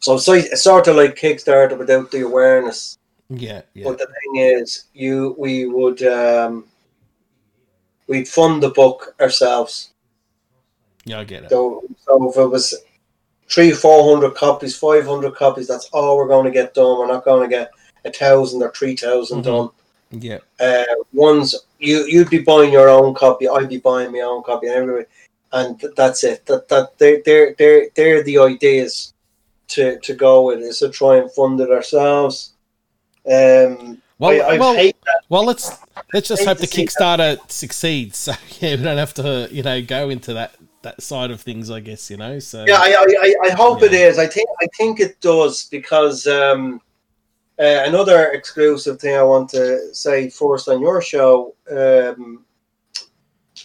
So 0.01 0.15
like, 0.15 0.45
it's 0.45 0.63
sort 0.63 0.87
of 0.89 0.97
like 0.97 1.17
Kickstarter 1.17 1.79
without 1.79 2.11
the 2.11 2.23
awareness. 2.23 2.99
Yeah. 3.31 3.63
Yeah. 3.75 3.85
But 3.89 3.99
the 3.99 4.07
thing 4.07 4.37
is, 4.43 4.85
you 4.95 5.35
we 5.39 5.67
would 5.67 6.03
um, 6.03 6.67
we'd 8.07 8.29
fund 8.29 8.63
the 8.63 8.71
book 8.71 9.15
ourselves. 9.21 9.91
Yeah, 11.05 11.21
I 11.21 11.25
get 11.25 11.45
it. 11.45 11.51
So, 11.51 11.83
so 11.99 12.31
if 12.31 12.37
it 12.37 12.47
was 12.47 12.75
three, 13.49 13.73
four 13.73 14.13
hundred 14.15 14.35
copies, 14.35 14.77
five 14.77 15.07
hundred 15.07 15.35
copies, 15.35 15.67
that's 15.69 15.89
all 15.93 16.17
we're 16.17 16.29
going 16.29 16.45
to 16.47 16.51
get 16.51 16.75
done. 16.75 16.99
We're 16.99 17.07
not 17.07 17.25
going 17.25 17.49
to 17.49 17.55
get 17.57 17.71
a 18.05 18.13
thousand 18.13 18.63
or 18.63 18.71
three 18.73 18.97
thousand 18.97 19.41
Mhm. 19.41 19.45
done. 19.45 19.71
Yeah. 20.11 20.39
Uh, 20.61 20.85
one's 21.13 21.55
you 21.79 22.05
you'd 22.07 22.31
be 22.31 22.39
buying 22.39 22.73
your 22.73 22.89
own 22.89 23.15
copy, 23.15 23.49
I'd 23.49 23.69
be 23.69 23.79
buying 23.79 24.13
my 24.13 24.21
own 24.21 24.43
copy, 24.43 24.69
and 24.69 24.77
everybody, 24.77 25.07
and 25.53 25.81
th- 25.81 25.95
that's 25.97 26.23
it. 26.25 26.47
That 26.47 26.69
that 26.69 26.97
they're 26.99 27.23
they're 27.25 27.55
they're 27.59 27.89
they're 27.95 28.23
the 28.23 28.39
ideas 28.39 29.13
to 29.69 29.99
to 30.01 30.15
go 30.15 30.43
with 30.47 30.61
is 30.61 30.79
to 30.81 30.89
try 30.91 31.17
and 31.17 31.31
fund 31.33 31.61
it 31.61 31.71
ourselves. 31.71 32.54
Um, 33.31 34.01
Well, 34.19 34.31
I, 34.31 34.55
I 34.55 34.59
well, 34.59 34.75
hate 34.75 34.97
that. 35.07 35.23
well. 35.29 35.45
Let's 35.45 35.71
let's 36.13 36.29
just 36.29 36.45
hope 36.45 36.59
the 36.59 36.67
Kickstarter 36.67 37.39
succeeds. 37.51 38.19
So 38.25 38.33
yeah, 38.61 38.77
we 38.77 38.83
don't 38.83 38.99
have 38.99 39.15
to 39.15 39.49
you 39.51 39.63
know 39.63 39.83
go 39.83 40.11
into 40.11 40.35
that 40.35 40.55
that 40.83 41.03
side 41.03 41.31
of 41.31 41.41
things. 41.41 41.71
I 41.71 41.81
guess 41.81 42.11
you 42.11 42.17
know. 42.17 42.39
So 42.39 42.65
Yeah, 42.67 42.79
I, 42.79 42.95
I, 42.99 43.35
I- 43.45 43.55
hope 43.55 43.83
it 43.83 43.93
Yeah. 43.93 44.07
is. 44.09 44.19
I 44.19 44.27
think 44.27 44.49
I 44.61 44.67
think 44.77 45.01
it 45.01 45.21
does 45.21 45.65
because 45.71 46.27
um, 46.27 46.81
uh, 47.59 47.83
another 47.87 48.31
exclusive 48.33 49.01
thing 49.01 49.17
I 49.17 49.23
want 49.23 49.49
to 49.51 49.95
say 49.95 50.29
first 50.31 50.69
on 50.69 50.81
your 50.81 51.01
show, 51.01 51.55
um, 51.71 52.45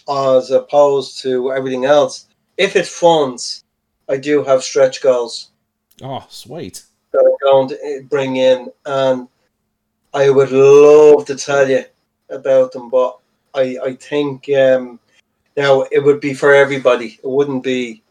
as 0.08 0.50
opposed 0.50 1.20
to 1.22 1.52
everything 1.52 1.84
else, 1.84 2.26
if 2.56 2.76
it 2.76 2.86
funds, 2.86 3.64
I 4.08 4.16
do 4.16 4.42
have 4.44 4.62
stretch 4.62 5.02
goals 5.02 5.50
oh, 6.02 6.24
sweet. 6.28 6.82
that 7.12 7.20
I'm 7.20 7.36
going 7.52 7.68
to 7.68 7.74
uh, 7.76 8.02
bring 8.08 8.36
in, 8.36 8.68
and 8.86 9.28
I 10.12 10.30
would 10.30 10.50
love 10.50 11.24
to 11.26 11.36
tell 11.36 11.68
you 11.68 11.84
about 12.28 12.72
them, 12.72 12.88
but 12.90 13.18
I 13.54 13.78
I 13.84 13.94
think 13.94 14.48
um, 14.50 14.98
now 15.56 15.82
it 15.90 16.02
would 16.02 16.20
be 16.20 16.34
for 16.34 16.52
everybody. 16.54 17.18
It 17.22 17.28
wouldn't 17.28 17.62
be, 17.62 18.02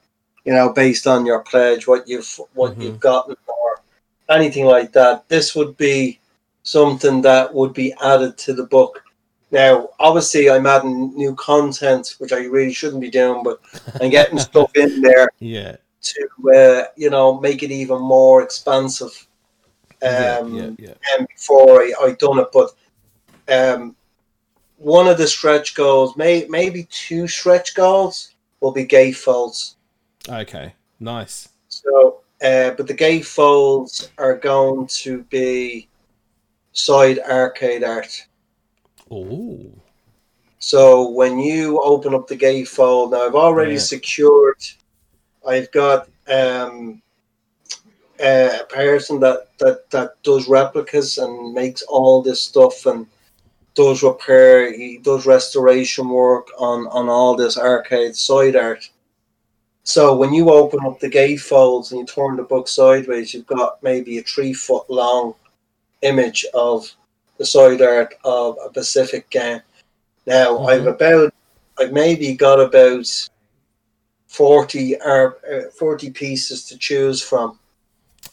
you 0.45 0.53
know, 0.53 0.71
based 0.71 1.07
on 1.07 1.25
your 1.25 1.41
pledge, 1.43 1.87
what 1.87 2.07
you've 2.07 2.39
what 2.53 2.75
Mhm. 2.77 2.81
you've 2.83 2.99
gotten 2.99 3.35
or 3.47 3.81
anything 4.29 4.65
like 4.65 4.91
that. 4.93 5.27
This 5.27 5.55
would 5.55 5.75
be 5.77 6.19
something 6.63 7.21
that 7.23 7.53
would 7.53 7.73
be 7.73 7.93
added 8.01 8.37
to 8.37 8.53
the 8.53 8.65
book. 8.65 9.03
Now, 9.51 9.89
obviously, 9.99 10.49
I'm 10.49 10.67
adding 10.67 11.15
new 11.15 11.33
content, 11.35 12.15
which 12.19 12.31
I 12.31 12.41
really 12.45 12.73
shouldn't 12.73 13.01
be 13.01 13.09
doing, 13.09 13.43
but 13.43 13.59
I'm 13.99 14.11
getting 14.11 14.37
stuff 14.49 14.71
in 14.75 15.01
there 15.01 15.29
Yeah. 15.39 15.75
to 16.01 16.27
uh, 16.55 16.83
you 16.95 17.09
know 17.09 17.39
make 17.39 17.61
it 17.63 17.71
even 17.71 17.99
more 18.01 18.41
expansive. 18.41 19.27
Um, 20.01 20.55
yeah. 20.55 20.63
Yeah. 20.63 20.71
Yeah. 20.77 20.93
and 21.17 21.27
before 21.27 21.81
I, 21.81 21.93
I 22.01 22.11
done 22.13 22.39
it, 22.39 22.47
but 22.53 22.71
um, 23.47 23.95
one 24.77 25.07
of 25.07 25.17
the 25.17 25.27
stretch 25.27 25.75
goals, 25.75 26.15
may, 26.15 26.45
maybe 26.49 26.87
two 26.89 27.27
stretch 27.27 27.75
goals, 27.75 28.33
will 28.61 28.71
be 28.71 28.85
gatefolds. 28.85 29.75
Okay. 30.27 30.73
Nice. 30.99 31.49
So, 31.67 32.21
uh, 32.41 32.71
but 32.71 32.87
the 32.87 32.93
gatefolds 32.93 34.09
are 34.17 34.35
going 34.35 34.87
to 34.87 35.23
be 35.23 35.87
side 36.71 37.19
arcade 37.19 37.83
art. 37.83 38.25
Oh. 39.11 39.65
So 40.59 41.09
when 41.09 41.39
you 41.39 41.81
open 41.81 42.13
up 42.13 42.27
the 42.27 42.37
gatefold, 42.37 43.11
now 43.11 43.25
I've 43.25 43.35
already 43.35 43.73
Yeah. 43.73 43.79
secured. 43.79 44.61
I've 45.47 45.71
got 45.71 46.09
um, 46.27 47.01
a 48.19 48.65
person 48.69 49.19
that, 49.21 49.47
that 49.59 49.89
that 49.91 50.21
does 50.23 50.47
replicas 50.47 51.17
and 51.17 51.53
makes 51.53 51.81
all 51.83 52.21
this 52.21 52.41
stuff 52.41 52.85
and 52.85 53.07
does 53.75 54.03
repair. 54.03 54.71
He 54.75 54.97
does 54.97 55.25
restoration 55.25 56.09
work 56.09 56.47
on 56.57 56.87
on 56.87 57.09
all 57.09 57.35
this 57.35 57.57
arcade 57.57 58.15
side 58.15 58.55
art. 58.55 58.89
So 59.83 60.15
when 60.15 60.33
you 60.33 60.51
open 60.51 60.85
up 60.85 60.99
the 60.99 61.09
gatefolds 61.09 61.91
and 61.91 62.01
you 62.01 62.05
turn 62.05 62.35
the 62.35 62.43
book 62.43 62.67
sideways, 62.67 63.33
you've 63.33 63.47
got 63.47 63.81
maybe 63.81 64.17
a 64.17 64.23
three 64.23 64.53
foot 64.53 64.89
long 64.89 65.33
image 66.01 66.45
of 66.53 66.93
the 67.37 67.45
side 67.45 67.81
art 67.81 68.13
of 68.23 68.57
a 68.63 68.69
Pacific 68.69 69.29
game. 69.29 69.61
Now 70.25 70.57
Mhm. 70.57 70.69
I've 70.69 70.87
about 70.87 71.33
I've 71.79 71.93
maybe 71.93 72.35
got 72.35 72.59
about 72.59 73.07
forty 74.27 74.99
ar- 74.99 75.37
uh, 75.49 75.69
forty 75.77 76.09
pieces 76.09 76.65
to 76.65 76.77
choose 76.77 77.21
from. 77.21 77.57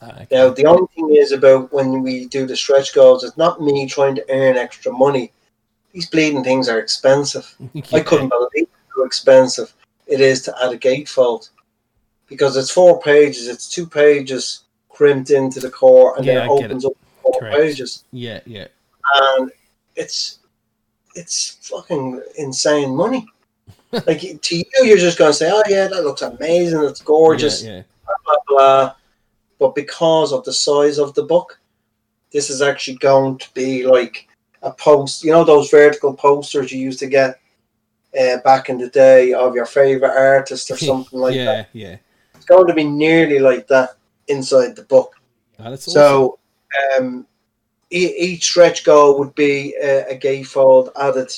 Ah, 0.02 0.22
okay. 0.22 0.26
Now, 0.30 0.50
the 0.50 0.66
only 0.66 0.86
thing 0.94 1.14
is 1.14 1.32
about 1.32 1.72
when 1.72 2.02
we 2.02 2.26
do 2.26 2.46
the 2.46 2.56
stretch 2.56 2.94
goals, 2.94 3.24
it's 3.24 3.36
not 3.36 3.60
me 3.62 3.86
trying 3.86 4.14
to 4.16 4.24
earn 4.30 4.56
extra 4.56 4.92
money. 4.92 5.32
These 5.92 6.10
bleeding 6.10 6.44
things 6.44 6.68
are 6.68 6.78
expensive. 6.78 7.54
I 7.92 8.00
couldn't 8.00 8.28
believe 8.28 8.68
how 8.94 9.04
expensive 9.04 9.72
it 10.06 10.20
is 10.20 10.42
to 10.42 10.54
add 10.62 10.72
a 10.72 10.78
gatefold 10.78 11.50
because 12.28 12.56
it's 12.56 12.70
four 12.70 13.00
pages, 13.00 13.48
it's 13.48 13.68
two 13.68 13.86
pages 13.86 14.64
crimped 14.88 15.30
into 15.30 15.60
the 15.60 15.70
core, 15.70 16.16
and 16.16 16.24
Yeah, 16.24 16.34
then 16.40 16.44
it 16.44 16.50
opens 16.50 16.84
up 16.84 16.92
four 17.22 17.38
Correct. 17.40 17.56
pages, 17.56 18.04
Yeah, 18.12 18.40
yeah. 18.46 18.66
and 19.14 19.50
it's 19.94 20.40
it's 21.14 21.56
fucking 21.62 22.22
insane 22.36 22.94
money. 22.94 23.26
like 24.06 24.20
to 24.42 24.56
you, 24.56 24.64
you're 24.82 24.98
just 24.98 25.18
going 25.18 25.30
to 25.30 25.34
say, 25.34 25.50
"Oh 25.52 25.62
yeah, 25.68 25.88
that 25.88 26.04
looks 26.04 26.22
amazing, 26.22 26.82
it's 26.84 27.00
gorgeous." 27.00 27.62
Yeah, 27.62 27.76
yeah. 27.76 27.82
blah 28.24 28.36
blah. 28.48 28.94
But 29.58 29.74
because 29.74 30.32
of 30.32 30.44
the 30.44 30.52
size 30.52 30.98
of 30.98 31.14
the 31.14 31.22
book, 31.22 31.58
this 32.32 32.50
is 32.50 32.60
actually 32.60 32.98
going 32.98 33.38
to 33.38 33.52
be 33.54 33.86
like 33.86 34.28
a 34.62 34.72
post. 34.72 35.24
You 35.24 35.32
know 35.32 35.44
those 35.44 35.70
vertical 35.70 36.14
posters 36.14 36.72
you 36.72 36.80
used 36.80 36.98
to 37.00 37.06
get 37.06 37.40
uh, 38.18 38.38
back 38.38 38.68
in 38.68 38.78
the 38.78 38.88
day 38.88 39.32
of 39.32 39.54
your 39.54 39.66
favorite 39.66 40.16
artist 40.16 40.70
or 40.70 40.76
something 40.90 41.18
like 41.18 41.34
yeah, 41.34 41.44
that. 41.44 41.68
yeah. 41.72 41.88
Yeah. 41.88 41.96
It's 42.34 42.46
going 42.46 42.66
to 42.66 42.74
be 42.74 42.84
nearly 42.84 43.38
like 43.38 43.66
that 43.68 43.90
inside 44.28 44.76
the 44.76 44.82
book. 44.82 45.14
Oh, 45.58 45.70
that's 45.70 45.88
awesome. 45.88 45.92
So 45.92 46.38
um, 46.98 47.26
e- 47.90 48.14
each 48.18 48.44
stretch 48.44 48.84
goal 48.84 49.18
would 49.18 49.34
be 49.34 49.74
a, 49.80 50.10
a 50.10 50.18
gatefold 50.18 50.90
added. 51.00 51.32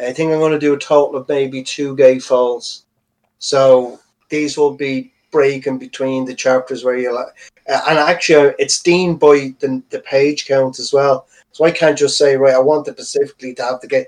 I 0.00 0.12
think 0.12 0.32
I'm 0.32 0.38
going 0.38 0.52
to 0.52 0.58
do 0.58 0.74
a 0.74 0.78
total 0.78 1.20
of 1.20 1.28
maybe 1.28 1.62
two 1.62 1.96
gatefolds. 1.96 2.84
So 3.38 3.98
these 4.28 4.56
will 4.56 4.74
be 4.74 5.12
breaking 5.30 5.78
between 5.78 6.24
the 6.24 6.34
chapters 6.34 6.84
where 6.84 6.96
you're 6.96 7.14
like, 7.14 7.28
uh, 7.68 7.80
and 7.88 7.98
actually 7.98 8.48
uh, 8.50 8.52
it's 8.58 8.82
deemed 8.82 9.20
by 9.20 9.54
the, 9.60 9.82
the 9.90 10.00
page 10.00 10.46
count 10.46 10.78
as 10.78 10.92
well. 10.92 11.26
So 11.52 11.64
I 11.64 11.70
can't 11.70 11.98
just 11.98 12.16
say 12.18 12.36
right. 12.36 12.54
I 12.54 12.58
want 12.58 12.88
it 12.88 12.94
specifically 12.94 13.54
to 13.54 13.62
have 13.64 13.80
the 13.80 13.86
gate 13.88 14.06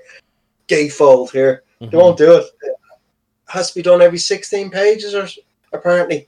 gatefold 0.67 1.31
here. 1.31 1.63
Mhm. 1.81 1.91
They 1.91 1.97
won't 1.97 2.17
do 2.17 2.33
it. 2.37 2.45
It 2.61 2.75
has 3.47 3.69
to 3.69 3.75
be 3.75 3.81
done 3.81 4.01
every 4.01 4.17
16 4.17 4.69
pages, 4.69 5.13
or 5.13 5.27
apparently 5.73 6.27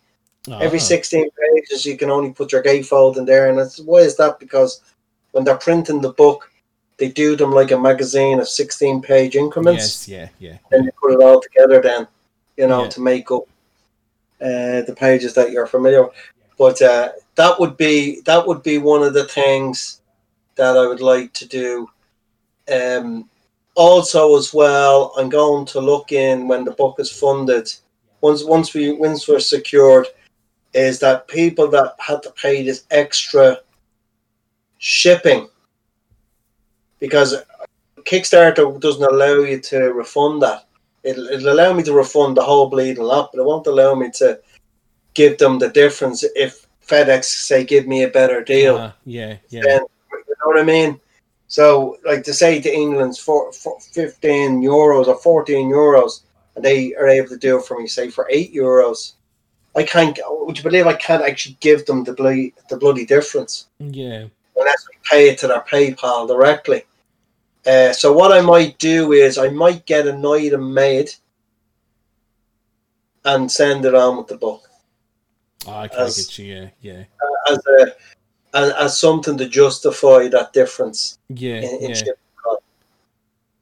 every 0.61 0.79
Ah, 0.79 0.81
16 0.83 1.29
pages 1.41 1.85
you 1.85 1.97
can 1.97 2.11
only 2.11 2.31
put 2.31 2.51
your 2.51 2.61
gatefold 2.61 3.17
in 3.17 3.25
there 3.25 3.49
and 3.49 3.57
it's, 3.59 3.79
why 3.79 3.97
is 3.99 4.15
that 4.17 4.39
because 4.39 4.81
when 5.31 5.43
they're 5.43 5.57
printing 5.57 6.01
the 6.01 6.13
book 6.13 6.51
they 6.97 7.09
do 7.09 7.35
them 7.35 7.51
like 7.51 7.71
a 7.71 7.77
magazine 7.79 8.39
of 8.39 8.47
16 8.47 9.01
page 9.01 9.35
increments 9.35 10.07
Yes, 10.07 10.29
yeah, 10.39 10.49
yeah. 10.51 10.57
and 10.71 10.85
they 10.85 10.91
put 11.01 11.13
it 11.13 11.19
all 11.23 11.41
together 11.41 11.81
then 11.81 12.07
you 12.57 12.67
know 12.67 12.83
Yeah. 12.83 12.89
to 12.89 13.01
make 13.01 13.31
up 13.31 13.45
uh, 14.41 14.81
the 14.81 14.95
pages 14.97 15.33
that 15.33 15.51
you're 15.51 15.67
familiar 15.67 16.03
with. 16.03 16.13
But 16.57 16.81
uh, 16.81 17.09
that 17.35 17.59
would 17.59 17.77
be 17.77 18.21
that 18.21 18.45
would 18.47 18.63
be 18.63 18.77
one 18.77 19.03
of 19.03 19.13
the 19.13 19.25
things 19.25 20.01
that 20.55 20.77
I 20.77 20.87
would 20.87 21.01
like 21.01 21.33
to 21.33 21.47
do. 21.47 21.89
Um, 22.73 23.29
also 23.75 24.37
as 24.37 24.53
well 24.53 25.13
I'm 25.17 25.29
going 25.29 25.65
to 25.67 25.81
look 25.81 26.11
in 26.11 26.47
when 26.47 26.63
the 26.63 26.71
book 26.71 26.95
is 26.99 27.11
funded. 27.11 27.71
Once 28.21 28.43
once 28.43 28.73
we 28.73 28.93
once 28.93 29.27
we're 29.27 29.39
secured 29.39 30.07
is 30.73 30.99
that 30.99 31.27
people 31.27 31.67
that 31.69 31.95
had 31.99 32.21
to 32.23 32.31
pay 32.31 32.63
this 32.63 32.85
extra 32.91 33.59
shipping. 34.77 35.47
Because 36.99 37.35
Kickstarter 38.03 38.79
doesn't 38.79 39.03
allow 39.03 39.35
you 39.39 39.59
to 39.61 39.93
refund 39.93 40.41
that. 40.41 40.64
It'll, 41.05 41.27
it'll 41.27 41.53
allow 41.53 41.71
me 41.71 41.83
to 41.83 41.93
refund 41.93 42.35
the 42.35 42.43
whole 42.43 42.67
bleeding 42.69 43.03
lot, 43.03 43.29
but 43.31 43.41
it 43.41 43.45
won't 43.45 43.67
allow 43.67 43.93
me 43.95 44.09
to 44.15 44.39
give 45.13 45.37
them 45.37 45.59
the 45.59 45.69
difference 45.69 46.23
if 46.35 46.67
FedEx 46.85 47.25
say 47.25 47.63
give 47.63 47.87
me 47.87 48.03
a 48.03 48.09
better 48.09 48.43
deal. 48.43 48.77
Ah, 48.77 48.95
yeah, 49.05 49.37
yeah. 49.49 49.61
Then 49.63 49.81
you 50.11 50.35
know 50.41 50.47
what 50.47 50.59
I 50.59 50.63
mean? 50.63 50.99
So, 51.47 51.97
like 52.05 52.23
to 52.23 52.33
say 52.33 52.59
to 52.59 52.73
England's 52.73 53.19
for, 53.19 53.51
for 53.53 53.79
15 53.79 54.61
euros 54.61 55.07
or 55.07 55.17
14 55.17 55.69
euros, 55.69 56.21
and 56.55 56.65
they 56.65 56.93
are 56.95 57.07
able 57.07 57.29
to 57.29 57.37
do 57.37 57.59
it 57.59 57.65
for 57.65 57.79
me, 57.79 57.87
say 57.87 58.09
for 58.09 58.27
8 58.29 58.53
euros. 58.53 59.13
I 59.75 59.83
can't, 59.83 60.17
would 60.27 60.57
you 60.57 60.63
believe 60.63 60.87
I 60.87 60.93
can't 60.95 61.23
actually 61.23 61.57
give 61.59 61.85
them 61.85 62.03
the 62.03 62.13
bloody, 62.13 62.53
the 62.69 62.77
bloody 62.77 63.05
difference 63.05 63.67
Yeah. 63.79 64.25
unless 64.55 64.87
I 64.89 64.95
pay 65.11 65.29
it 65.29 65.37
to 65.39 65.47
their 65.47 65.61
PayPal 65.61 66.27
directly? 66.27 66.83
Uh, 67.65 67.91
so, 67.93 68.13
what 68.13 68.31
I 68.31 68.41
might 68.41 68.77
do 68.77 69.11
is 69.11 69.37
I 69.37 69.49
might 69.49 69.85
get 69.85 70.07
an 70.07 70.25
item 70.25 70.73
made 70.73 71.11
and 73.23 73.51
send 73.51 73.85
it 73.85 73.95
on 73.95 74.17
with 74.17 74.27
the 74.27 74.37
book 74.37 74.69
Oh, 75.67 75.81
okay, 75.83 75.97
As- 75.97 76.15
get 76.15 76.37
you. 76.37 76.45
Yeah, 76.53 76.69
yeah. 76.81 77.03
as 77.49 77.57
a 77.65 77.95
as, 78.53 78.71
as 78.73 78.99
something 78.99 79.37
to 79.37 79.47
justify 79.47 80.27
that 80.29 80.53
difference 80.53 81.17
Yeah, 81.29 81.55
in, 81.55 81.81
in 81.81 81.91
yeah. 81.91 82.03
Oh, 82.45 82.59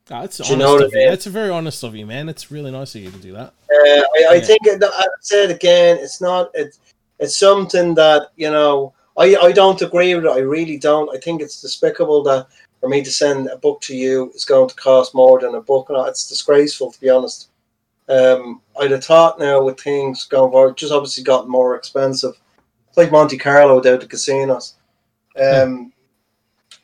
that's 0.07 0.39
honest 0.41 0.51
you 0.51 0.57
know 0.57 0.75
of 0.75 0.81
I 0.81 0.85
you. 0.85 0.91
mean? 0.99 1.09
That's 1.09 1.25
very 1.25 1.49
honest 1.49 1.84
of 1.84 1.95
you, 1.95 2.05
man. 2.05 2.27
It's 2.30 2.51
really 2.51 2.71
nice 2.71 2.93
of 2.95 3.01
you 3.01 3.11
to 3.11 3.17
do 3.17 3.31
that. 3.34 3.53
Uh, 3.71 4.03
I, 4.03 4.27
I 4.31 4.35
Yeah. 4.35 4.41
think 4.41 4.61
I 4.67 5.07
said 5.21 5.49
again, 5.49 5.97
it's 5.99 6.19
not 6.19 6.51
it's 6.53 6.80
it's 7.19 7.38
something 7.38 7.95
that 7.95 8.31
you 8.35 8.51
know 8.51 8.93
I 9.17 9.35
I 9.38 9.51
don't 9.53 9.81
agree 9.81 10.13
with 10.13 10.25
it. 10.25 10.30
I 10.31 10.39
really 10.39 10.77
don't. 10.77 11.09
I 11.15 11.19
think 11.19 11.41
it's 11.41 11.61
despicable 11.61 12.21
that 12.23 12.47
for 12.84 12.89
me 12.89 13.01
to 13.01 13.11
send 13.11 13.47
a 13.47 13.55
book 13.55 13.80
to 13.80 13.95
you 13.95 14.30
is 14.35 14.43
going 14.43 14.68
to 14.68 14.76
cost 14.76 15.15
more 15.15 15.39
than 15.39 15.55
a 15.55 15.61
book. 15.61 15.88
No, 15.89 16.03
It's 16.03 16.27
disgraceful 16.27 16.91
to 16.91 16.99
be 16.99 17.10
honest. 17.10 17.47
Um, 18.10 18.60
I'd 18.77 18.91
have 18.91 19.05
thought 19.05 19.39
now 19.39 19.64
with 19.64 19.80
things 19.80 20.26
going 20.26 20.51
forward, 20.51 20.76
just 20.76 20.91
obviously 20.91 21.23
gotten 21.23 21.49
more 21.49 21.77
expensive. 21.77 22.34
It's 22.89 22.97
like 22.97 23.10
Monte 23.10 23.38
Carlo 23.38 23.76
without 23.76 24.01
the 24.01 24.05
casinos. 24.05 24.76
Um, 25.41 25.93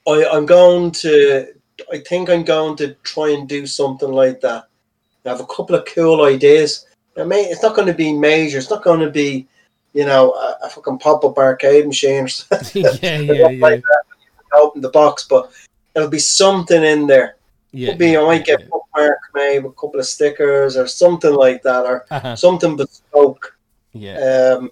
I 0.07 0.26
I'm 0.31 0.45
going 0.45 0.91
to. 0.91 1.47
I 1.91 1.97
think 1.97 2.30
I'm 2.30 2.45
going 2.45 2.77
to 2.77 2.93
try 3.03 3.31
and 3.31 3.49
do 3.49 3.67
something 3.67 4.09
like 4.09 4.39
that. 4.39 4.69
I 5.26 5.30
have 5.30 5.41
a 5.41 5.45
couple 5.47 5.76
of 5.76 5.85
cool 5.93 6.23
ideas. 6.23 6.85
I 7.17 7.26
mean, 7.26 7.51
it's 7.51 7.61
not 7.61 7.76
going 7.76 7.89
to 7.89 7.93
be 7.93 8.13
major. 8.13 8.57
It's 8.57 8.69
not 8.69 8.84
going 8.84 9.01
to 9.01 9.11
be, 9.11 9.49
you 9.91 10.05
know, 10.05 10.31
a, 10.31 10.59
a 10.63 10.69
fucking 10.69 10.99
pop 10.99 11.26
up 11.26 11.38
arcade 11.38 11.88
machine 11.88 12.23
or 12.23 12.27
something. 12.30 12.84
yeah, 13.01 13.19
yeah, 13.19 13.47
like 13.59 13.84
yeah. 13.84 14.57
Open 14.57 14.81
the 14.81 14.89
box, 14.89 15.27
but 15.30 15.51
there'll 15.94 16.10
be 16.10 16.20
something 16.20 16.84
in 16.84 17.07
there. 17.07 17.36
Yeah. 17.72 17.95
Be 17.95 18.18
I 18.18 18.22
might 18.22 18.45
get 18.45 18.61
yeah. 18.61 18.66
bookmark 18.72 19.20
with 19.34 19.66
a 19.66 19.70
couple 19.70 19.99
of 19.99 20.06
stickers 20.06 20.76
or 20.76 20.88
something 20.88 21.34
like 21.34 21.61
that, 21.64 21.86
or 21.86 22.06
Uh-huh. 22.10 22.36
something 22.36 22.76
bespoke 22.76 23.56
Yeah. 23.94 24.18
um, 24.57 24.72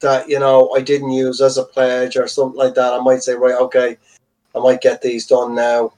that 0.00 0.28
you 0.28 0.40
know 0.40 0.70
I 0.76 0.80
didn't 0.80 1.12
use 1.12 1.40
as 1.40 1.58
a 1.58 1.64
pledge 1.64 2.16
or 2.16 2.26
something 2.26 2.58
like 2.58 2.74
that. 2.74 2.92
I 2.92 2.98
might 2.98 3.22
say, 3.22 3.34
right, 3.34 3.54
okay, 3.60 3.96
I 4.54 4.58
might 4.58 4.80
get 4.80 5.00
these 5.02 5.26
done 5.26 5.54
now 5.54 5.92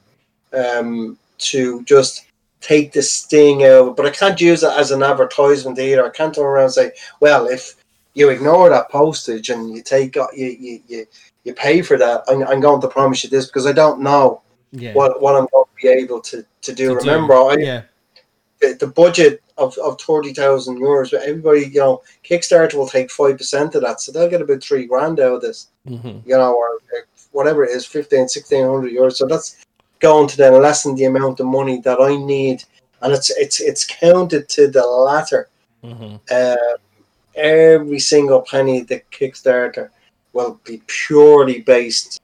um, 0.53 1.17
to 1.39 1.83
just 1.83 2.25
take 2.61 2.93
the 2.93 3.01
sting 3.01 3.63
out. 3.63 3.95
But 3.97 4.05
I 4.05 4.11
can't 4.11 4.39
use 4.39 4.63
it 4.63 4.71
as 4.77 4.91
an 4.91 5.01
advertisement 5.03 5.79
either. 5.79 6.05
I 6.05 6.09
can't 6.09 6.33
turn 6.33 6.45
around 6.45 6.65
and 6.65 6.73
say, 6.73 6.91
well, 7.19 7.47
if 7.47 7.75
you 8.13 8.29
ignore 8.29 8.69
that 8.69 8.89
postage 8.91 9.49
and 9.49 9.75
you 9.75 9.81
take 9.81 10.15
you 10.15 10.27
you 10.35 10.79
you, 10.87 11.05
you 11.43 11.53
pay 11.53 11.81
for 11.81 11.97
that, 11.97 12.23
I'm, 12.27 12.43
I'm 12.43 12.61
going 12.61 12.81
to 12.81 12.87
promise 12.87 13.23
you 13.23 13.31
this 13.31 13.47
because 13.47 13.65
I 13.65 13.71
don't 13.71 14.01
know 14.01 14.41
Yeah. 14.75 14.93
what 14.93 15.21
what 15.21 15.35
I'm 15.35 15.47
going 15.51 15.65
to 15.65 15.81
be 15.81 15.87
able 15.87 16.21
to 16.21 16.45
to 16.61 16.73
do. 16.73 16.73
To 16.73 16.73
do. 16.73 16.95
Remember, 16.95 17.33
I, 17.33 17.55
yeah. 17.59 17.81
the, 18.61 18.73
the 18.79 18.87
budget 18.87 19.41
of, 19.57 19.77
of 19.77 19.99
30,000 20.01 20.79
euros, 20.79 21.11
but 21.11 21.21
everybody, 21.21 21.67
you 21.67 21.79
know, 21.79 22.01
Kickstarter 22.23 22.73
will 22.75 22.87
take 22.87 23.09
5% 23.09 23.75
of 23.75 23.81
that. 23.81 24.01
So 24.01 24.11
they'll 24.11 24.29
get 24.29 24.41
about 24.41 24.63
three 24.63 24.85
grand 24.85 25.19
out 25.19 25.35
of 25.35 25.41
this, 25.41 25.67
hmm 25.87 26.19
you 26.25 26.37
know, 26.37 26.53
or 26.53 26.75
uh, 26.75 27.01
whatever 27.31 27.63
it 27.63 27.71
is, 27.71 27.85
15, 27.85 28.21
1600 28.21 28.91
euros. 28.91 29.13
So 29.13 29.27
that's 29.27 29.63
going 29.99 30.27
to 30.27 30.37
then 30.37 30.61
lessen 30.61 30.95
the 30.95 31.05
amount 31.05 31.39
of 31.39 31.45
money 31.45 31.79
that 31.81 32.01
I 32.01 32.15
need. 32.17 32.63
And 33.01 33.13
it's 33.13 33.29
it's 33.37 33.61
it's 33.61 33.85
counted 33.85 34.49
to 34.49 34.67
the 34.67 34.85
latter. 34.85 35.47
hmm 35.83 36.15
Um, 36.31 36.77
every 37.35 37.99
single 37.99 38.41
penny 38.41 38.81
the 38.81 39.01
Kickstarter 39.11 39.89
will 40.33 40.59
be 40.63 40.81
purely 40.87 41.61
based 41.61 42.21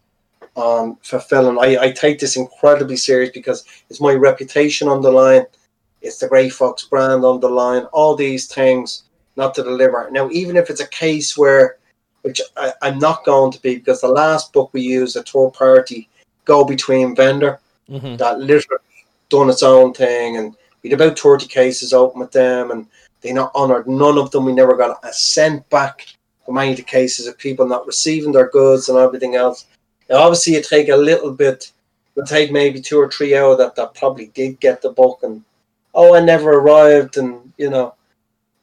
on 0.56 0.98
fulfilling. 1.02 1.58
I, 1.60 1.84
I 1.84 1.92
take 1.92 2.20
this 2.20 2.36
incredibly 2.36 2.98
serious 2.98 3.32
because 3.32 3.66
it's 3.90 4.02
my 4.02 4.14
reputation 4.14 4.88
on 4.88 5.02
the 5.02 5.12
line. 5.12 5.46
It's 6.02 6.18
the 6.18 6.28
Grey 6.28 6.50
Fox 6.50 6.84
brand 6.86 7.24
on 7.24 7.40
the 7.40 7.50
line. 7.50 7.84
All 7.94 8.16
these 8.16 8.48
things 8.48 9.04
not 9.38 9.54
to 9.56 9.64
deliver. 9.64 10.10
Now, 10.12 10.30
even 10.30 10.58
if 10.58 10.70
it's 10.70 10.82
a 10.82 10.88
case 10.88 11.38
where, 11.38 11.78
which 12.24 12.42
I, 12.58 12.74
I'm 12.82 13.00
not 13.00 13.26
going 13.26 13.52
to 13.52 13.62
be, 13.62 13.76
because 13.76 14.02
the 14.02 14.08
last 14.08 14.52
book 14.52 14.72
we 14.74 14.82
used 14.82 15.16
a 15.16 15.24
third 15.24 15.52
party 15.54 16.10
go 16.46 16.64
between 16.66 17.16
vendor 17.16 17.60
hmm 17.88 18.16
that 18.16 18.40
literally 18.40 18.82
done 19.30 19.50
its 19.50 19.64
own 19.64 19.94
thing 19.94 20.38
and 20.38 20.56
we 20.82 20.90
had 20.90 21.00
about 21.00 21.18
30 21.18 21.48
cases 21.48 21.94
open 21.94 22.20
with 22.20 22.32
them 22.32 22.72
and 22.72 22.88
they 23.22 23.32
not 23.32 23.54
honoured 23.56 23.88
none 23.88 24.18
of 24.18 24.32
them 24.32 24.46
we 24.46 24.54
never 24.54 24.76
got 24.76 25.00
a 25.04 25.14
cent 25.14 25.68
back 25.70 26.08
from 26.46 26.58
any 26.58 26.72
of 26.72 26.78
the 26.78 26.84
cases 26.84 27.28
of 27.28 27.38
people 27.38 27.66
not 27.68 27.88
receiving 27.88 28.32
their 28.32 28.50
goods 28.50 28.90
and 28.90 28.98
everything 28.98 29.36
else 29.36 29.66
now 30.12 30.18
obviously 30.18 30.54
you 30.54 30.62
take 30.62 30.90
a 30.90 30.96
little 30.96 31.32
bit 31.32 31.72
it'll 32.16 32.28
take 32.28 32.52
maybe 32.52 32.80
two 32.80 33.00
or 33.00 33.10
three 33.10 33.36
hours 33.36 33.58
that, 33.58 33.76
that 33.76 33.96
probably 33.96 34.28
did 34.36 34.60
get 34.60 34.82
the 34.82 34.92
book 34.92 35.20
and 35.24 35.44
oh 35.96 36.16
I 36.16 36.20
never 36.20 36.52
arrived 36.52 37.18
and 37.18 37.52
you 37.58 37.70
know 37.72 37.96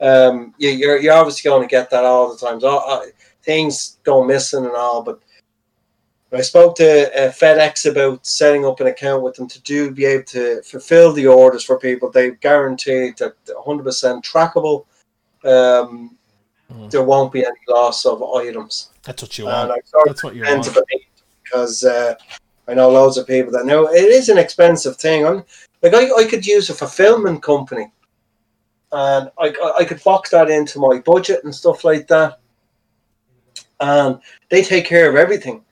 um 0.01 0.55
you, 0.59 0.71
you're, 0.71 0.99
you're 1.01 1.15
obviously 1.15 1.49
going 1.49 1.63
to 1.63 1.71
get 1.71 1.91
that 1.91 2.05
all 2.05 2.31
the 2.31 2.39
time 2.39 2.61
so 2.61 2.79
I, 2.79 3.11
things 3.43 3.99
go 4.05 4.23
missing 4.23 4.65
and 4.65 4.77
all. 4.77 5.03
But 5.03 5.21
I 6.31 6.43
spoke 6.43 6.77
to 6.77 7.09
uh, 7.19 7.33
FedEx 7.33 7.91
about 7.91 8.27
setting 8.27 8.67
up 8.67 8.81
an 8.81 8.89
account 8.89 9.23
with 9.23 9.37
them 9.37 9.49
to 9.49 9.61
do 9.63 9.91
be 9.91 10.05
able 10.05 10.25
to 10.25 10.61
fulfill 10.63 11.15
the 11.15 11.27
orders 11.27 11.65
for 11.65 11.79
people. 11.79 12.11
They 12.11 12.33
guaranteed 12.33 13.17
that 13.17 13.33
100% 13.47 14.23
trackable. 14.23 14.85
Um, 15.45 16.19
Mm. 16.73 16.91
There 16.91 17.03
won't 17.03 17.33
be 17.33 17.45
any 17.45 17.57
loss 17.67 18.05
of 18.05 18.23
items. 18.23 18.91
That's 19.03 19.23
what 19.23 19.39
you 19.39 19.49
And 19.49 19.71
want. 19.71 19.83
I 19.95 20.01
That's 20.05 20.23
what 20.23 20.35
you 20.35 20.45
tend 20.45 20.61
want. 20.61 20.65
to 20.65 20.73
believe 20.73 21.07
because 21.49 21.85
uh, 21.85 22.15
I 22.67 22.75
know 22.75 22.91
loads 22.91 23.17
of 23.17 23.27
people 23.27 23.53
that 23.53 23.67
know 23.67 23.89
it 23.89 24.05
is 24.05 24.29
an 24.29 24.39
expensive 24.39 24.97
thing. 24.97 25.27
I'm, 25.27 25.45
like 25.83 25.95
I, 25.95 26.13
I 26.13 26.25
could 26.25 26.47
use 26.47 26.71
a 26.71 26.75
fulfillment 26.75 27.43
company, 27.43 27.91
and 28.93 29.31
I, 29.39 29.55
I- 29.79 29.85
could 29.85 30.03
box 30.03 30.31
that 30.31 30.51
into 30.51 30.79
my 30.79 30.99
budget 30.99 31.45
and 31.45 31.55
stuff 31.55 31.85
like 31.85 32.07
that, 32.09 32.41
and 33.81 34.21
they 34.51 34.63
take 34.63 34.87
care 34.87 35.09
of 35.09 35.17
everything. 35.17 35.65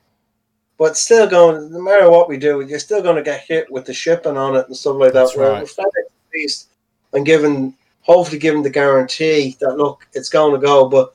But 0.79 0.97
still, 0.97 1.27
going 1.27 1.73
no 1.73 1.81
matter 1.81 2.11
what 2.11 2.29
we 2.29 2.37
do, 2.37 2.61
you're 2.61 2.79
still 2.79 3.03
going 3.03 3.17
to 3.17 3.23
get 3.23 3.41
hit 3.41 3.71
with 3.73 3.87
the 3.87 3.95
shipping 3.95 4.37
on 4.37 4.57
it 4.57 4.67
and 4.67 4.77
stuff 4.77 4.97
like 4.97 5.13
That's 5.13 5.35
that. 5.35 5.41
Right. 5.41 5.65
FedEx, 5.65 5.85
at 5.87 6.35
least, 6.35 6.69
and 7.15 7.25
given 7.25 7.75
hopefully 8.03 8.39
given 8.39 8.63
the 8.63 8.71
guarantee 8.71 9.57
that 9.61 9.77
look, 9.77 10.07
it's 10.13 10.29
going 10.29 10.53
to 10.59 10.65
go. 10.65 10.89
But 10.89 11.15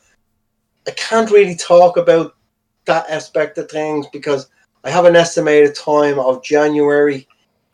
I 0.87 0.91
can't 0.91 1.29
really 1.31 1.55
talk 1.55 1.97
about 1.97 2.35
that 2.85 3.09
aspect 3.09 3.57
of 3.57 3.69
things 3.69 4.07
because 4.11 4.49
I 4.83 4.89
have 4.89 5.05
an 5.05 5.15
estimated 5.15 5.75
time 5.75 6.19
of 6.19 6.43
January 6.43 7.27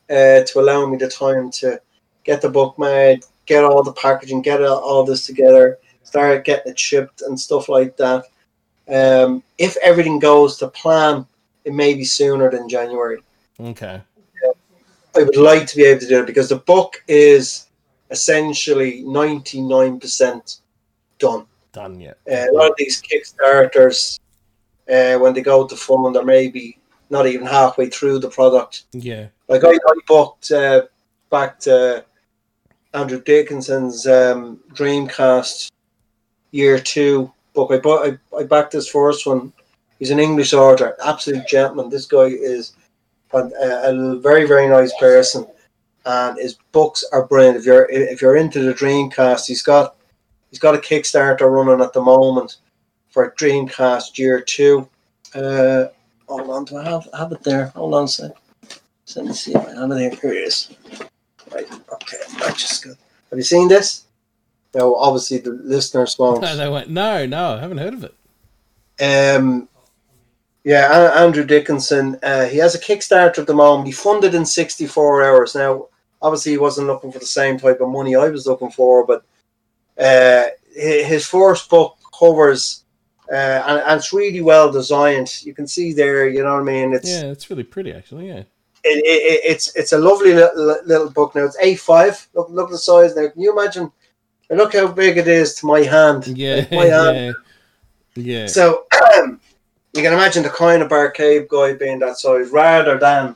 uh, 0.09 0.43
to 0.43 0.59
allow 0.59 0.85
me 0.85 0.97
the 0.97 1.09
time 1.09 1.51
to 1.51 1.79
get 2.23 2.41
the 2.41 2.49
book 2.49 2.77
made, 2.77 3.23
get 3.45 3.63
all 3.63 3.83
the 3.83 3.93
packaging, 3.93 4.41
get 4.41 4.61
all- 4.61 5.03
this 5.05 5.25
together, 5.25 5.79
start 6.03 6.45
getting 6.45 6.71
it 6.71 6.79
shipped 6.79 7.21
and 7.21 7.39
stuff 7.39 7.69
like 7.69 7.95
that. 7.97 8.25
Um, 8.89 9.43
if 9.57 9.77
everything 9.77 10.19
goes 10.19 10.57
to 10.57 10.67
plan, 10.67 11.25
it 11.65 11.73
may 11.73 11.93
be 11.93 12.05
sooner 12.05 12.49
than 12.49 12.69
January. 12.69 13.19
Okay. 13.59 14.01
I 15.15 15.23
would 15.23 15.35
like 15.35 15.65
to 15.67 15.75
be 15.75 15.83
able 15.83 16.01
to 16.01 16.07
do 16.07 16.21
it 16.21 16.27
because 16.27 16.49
the 16.49 16.57
book 16.57 17.03
is 17.07 17.67
essentially 18.11 19.03
99% 19.03 20.59
done. 21.17 21.45
Done 21.73 21.99
yet. 21.99 22.17
Uh, 22.29 22.45
a 22.51 22.53
lot 22.53 22.69
of 22.69 22.75
these 22.77 23.01
Kickstarters, 23.01 24.19
uh, 24.89 25.17
when 25.17 25.33
they 25.33 25.41
go 25.41 25.67
to 25.67 25.75
fund, 25.75 26.15
they're 26.15 26.23
maybe 26.23 26.77
not 27.09 27.27
even 27.27 27.47
halfway 27.47 27.89
through 27.89 28.19
the 28.19 28.29
product. 28.29 28.83
Yeah. 28.91 29.27
Like 29.47 29.63
I, 29.63 29.71
I 29.71 29.93
booked 30.07 30.51
uh, 30.51 30.83
back 31.29 31.59
to 31.61 32.03
Andrew 32.93 33.21
Dickinson's 33.21 34.07
um, 34.07 34.59
Dreamcast 34.73 35.71
Year 36.51 36.79
Two 36.79 37.31
book. 37.53 37.71
I 37.71 37.77
bought, 37.77 38.07
I, 38.07 38.37
I 38.37 38.43
backed 38.43 38.71
this 38.71 38.89
first 38.89 39.25
one. 39.25 39.53
He's 39.99 40.11
an 40.11 40.19
English 40.19 40.53
author, 40.53 40.95
absolute 41.03 41.47
gentleman. 41.47 41.89
This 41.89 42.05
guy 42.05 42.25
is 42.25 42.73
a, 43.33 43.39
a 43.39 44.19
very 44.19 44.45
very 44.45 44.67
nice 44.67 44.93
person, 44.99 45.45
and 46.05 46.37
his 46.37 46.57
books 46.71 47.03
are 47.11 47.25
brilliant. 47.25 47.57
If 47.57 47.65
you're 47.65 47.89
if 47.89 48.21
you're 48.21 48.37
into 48.37 48.61
the 48.61 48.73
Dreamcast, 48.73 49.47
he's 49.47 49.63
got 49.63 49.95
he's 50.49 50.59
got 50.59 50.75
a 50.75 50.79
Kickstarter 50.79 51.49
running 51.49 51.83
at 51.83 51.93
the 51.93 52.01
moment 52.01 52.57
for 53.17 53.31
Dreamcast 53.31 54.19
Year 54.19 54.39
Two. 54.41 54.87
Uh, 55.33 55.85
hold 56.27 56.51
on, 56.51 56.65
do 56.65 56.77
I 56.77 56.83
have 56.83 57.09
have 57.17 57.31
it 57.31 57.41
there? 57.41 57.69
Hold 57.69 57.95
on 57.95 58.03
a 58.03 58.07
sec. 58.07 58.31
So 59.05 59.21
let 59.21 59.29
me 59.29 59.33
see 59.33 59.55
if 59.55 59.67
I 59.67 59.73
have 59.73 59.89
it 59.89 59.97
here. 59.97 60.11
Here 60.21 60.33
it 60.33 60.47
is. 60.47 60.69
Right. 61.51 61.67
Okay. 61.93 62.17
That's 62.37 62.61
just 62.61 62.83
good. 62.83 62.95
Have 63.31 63.39
you 63.39 63.43
seen 63.43 63.69
this? 63.69 64.03
No, 64.75 64.93
obviously 64.93 65.39
the 65.39 65.49
listeners 65.49 66.15
won't. 66.19 66.43
No, 66.43 66.55
they 66.55 66.69
went, 66.69 66.91
no, 66.91 67.25
no, 67.25 67.55
I 67.55 67.59
haven't 67.59 67.79
heard 67.79 67.95
of 67.95 68.03
it. 68.03 68.13
Um, 69.03 69.67
yeah, 70.63 71.15
Andrew 71.17 71.43
Dickinson. 71.43 72.19
Uh, 72.21 72.45
he 72.45 72.57
has 72.57 72.75
a 72.75 72.79
Kickstarter 72.79 73.39
at 73.39 73.47
the 73.47 73.55
moment. 73.55 73.87
He 73.87 73.93
funded 73.93 74.35
in 74.35 74.45
64 74.45 75.23
hours. 75.23 75.55
Now, 75.55 75.87
obviously, 76.21 76.51
he 76.51 76.59
wasn't 76.59 76.85
looking 76.85 77.11
for 77.11 77.17
the 77.17 77.25
same 77.25 77.57
type 77.57 77.81
of 77.81 77.89
money 77.89 78.15
I 78.15 78.29
was 78.29 78.45
looking 78.45 78.69
for, 78.69 79.07
but 79.07 79.25
uh, 79.97 80.49
his 80.75 81.25
first 81.25 81.67
book 81.71 81.97
covers, 82.19 82.83
uh, 83.31 83.63
and, 83.67 83.81
and 83.81 83.97
it's 83.97 84.13
really 84.13 84.41
well 84.41 84.71
designed. 84.71 85.43
You 85.43 85.53
can 85.53 85.67
see 85.67 85.93
there, 85.93 86.29
you 86.29 86.43
know 86.43 86.53
what 86.53 86.61
I 86.61 86.63
mean? 86.63 86.93
It's 86.93 87.09
Yeah, 87.09 87.25
it's 87.25 87.49
really 87.49 87.63
pretty, 87.63 87.91
actually. 87.91 88.27
Yeah. 88.27 88.43
it, 88.83 89.03
it, 89.05 89.41
it's 89.43 89.75
it's 89.75 89.91
a 89.91 89.97
lovely 89.97 90.33
little, 90.33 90.77
little 90.85 91.09
book 91.09 91.35
now. 91.35 91.45
It's 91.45 91.57
A5. 91.57 92.27
Look, 92.33 92.49
look 92.49 92.67
at 92.67 92.71
the 92.71 92.77
size 92.77 93.15
now. 93.15 93.29
Can 93.29 93.41
you 93.41 93.51
imagine? 93.51 93.91
Look 94.49 94.73
how 94.73 94.87
big 94.87 95.17
it 95.17 95.27
is 95.27 95.55
to 95.55 95.65
my 95.65 95.81
hand. 95.81 96.27
Yeah. 96.27 96.55
Like 96.55 96.71
my 96.71 96.85
hand. 96.85 97.17
Yeah. 97.17 97.31
Yeah. 98.15 98.47
So 98.47 98.85
you 99.23 100.01
can 100.01 100.13
imagine 100.13 100.43
the 100.43 100.49
kind 100.49 100.81
of 100.81 100.91
arcade 100.91 101.47
guy 101.49 101.73
being 101.73 101.99
that 101.99 102.17
size 102.17 102.49
rather 102.49 102.97
than 102.97 103.35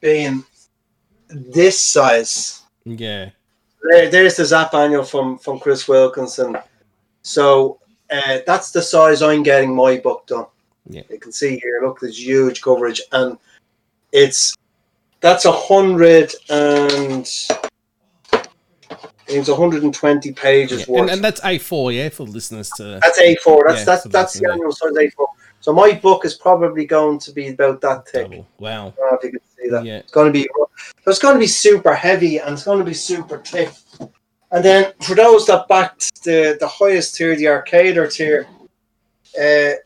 being 0.00 0.44
this 1.28 1.80
size. 1.80 2.62
Yeah. 2.84 3.30
There, 3.90 4.10
there's 4.10 4.36
the 4.36 4.44
Zzap 4.44 4.74
annual 4.74 5.04
from 5.04 5.38
from 5.38 5.58
Chris 5.58 5.88
Wilkinson. 5.88 6.56
So 7.22 7.80
uh, 8.12 8.38
that's 8.46 8.70
the 8.70 8.82
size 8.82 9.22
I'm 9.22 9.42
getting 9.42 9.74
my 9.74 9.98
book 9.98 10.26
done. 10.26 10.46
Yeah. 10.88 11.02
You 11.10 11.18
can 11.18 11.32
see 11.32 11.58
here. 11.62 11.80
Look, 11.82 12.00
there's 12.00 12.24
huge 12.24 12.60
coverage, 12.60 13.00
and 13.12 13.38
it's 14.12 14.54
that's 15.20 15.44
a 15.44 15.52
hundred 15.52 16.32
and 16.48 17.26
it's 19.28 19.48
120 19.48 20.32
pages 20.32 20.80
Yeah. 20.80 20.86
worth. 20.88 21.00
And, 21.02 21.10
and 21.10 21.24
that's 21.24 21.40
A4, 21.40 21.94
yeah, 21.94 22.08
for 22.08 22.24
listeners 22.24 22.70
to. 22.76 22.98
That's 23.02 23.18
A4. 23.20 23.60
That's 23.66 23.78
Yeah, 23.80 23.84
that's 23.84 24.04
that's 24.04 24.32
the 24.34 24.50
annual 24.50 24.72
size 24.72 24.92
A4. 24.92 25.26
So 25.60 25.72
my 25.72 25.92
book 25.92 26.24
is 26.24 26.34
probably 26.34 26.84
going 26.84 27.20
to 27.20 27.32
be 27.32 27.48
about 27.48 27.80
that 27.82 28.08
thick. 28.08 28.30
Double. 28.30 28.46
Wow. 28.58 28.88
I 28.88 28.90
don't 28.90 29.12
know 29.12 29.18
if 29.18 29.24
you 29.24 29.30
can 29.30 29.40
see 29.56 29.68
that. 29.70 29.84
Yeah. 29.84 29.98
It's 29.98 30.12
going 30.12 30.26
to 30.26 30.32
be 30.32 30.48
it's 31.06 31.18
going 31.20 31.34
to 31.34 31.40
be 31.40 31.46
super 31.46 31.94
heavy 31.94 32.38
and 32.38 32.54
it's 32.54 32.64
going 32.64 32.80
to 32.80 32.84
be 32.84 32.94
super 32.94 33.38
thick. 33.38 33.70
And 34.52 34.62
then 34.62 34.92
for 35.00 35.14
those 35.14 35.46
that 35.46 35.66
backed 35.66 36.22
the 36.24 36.56
the 36.60 36.68
highest 36.68 37.16
tier, 37.16 37.34
the 37.34 37.46
arcader 37.46 38.12
tier, 38.12 38.46
uh, 39.40 39.76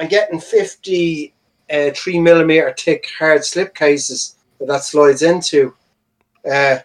I'm 0.00 0.08
getting 0.08 0.40
50 0.40 1.32
uh, 1.70 1.90
three 1.94 2.20
millimeter 2.20 2.74
thick 2.76 3.06
hard 3.18 3.44
slip 3.44 3.74
cases 3.74 4.36
that 4.58 4.66
that 4.66 4.82
slides 4.82 5.22
into. 5.22 5.74
Uh, 6.48 6.78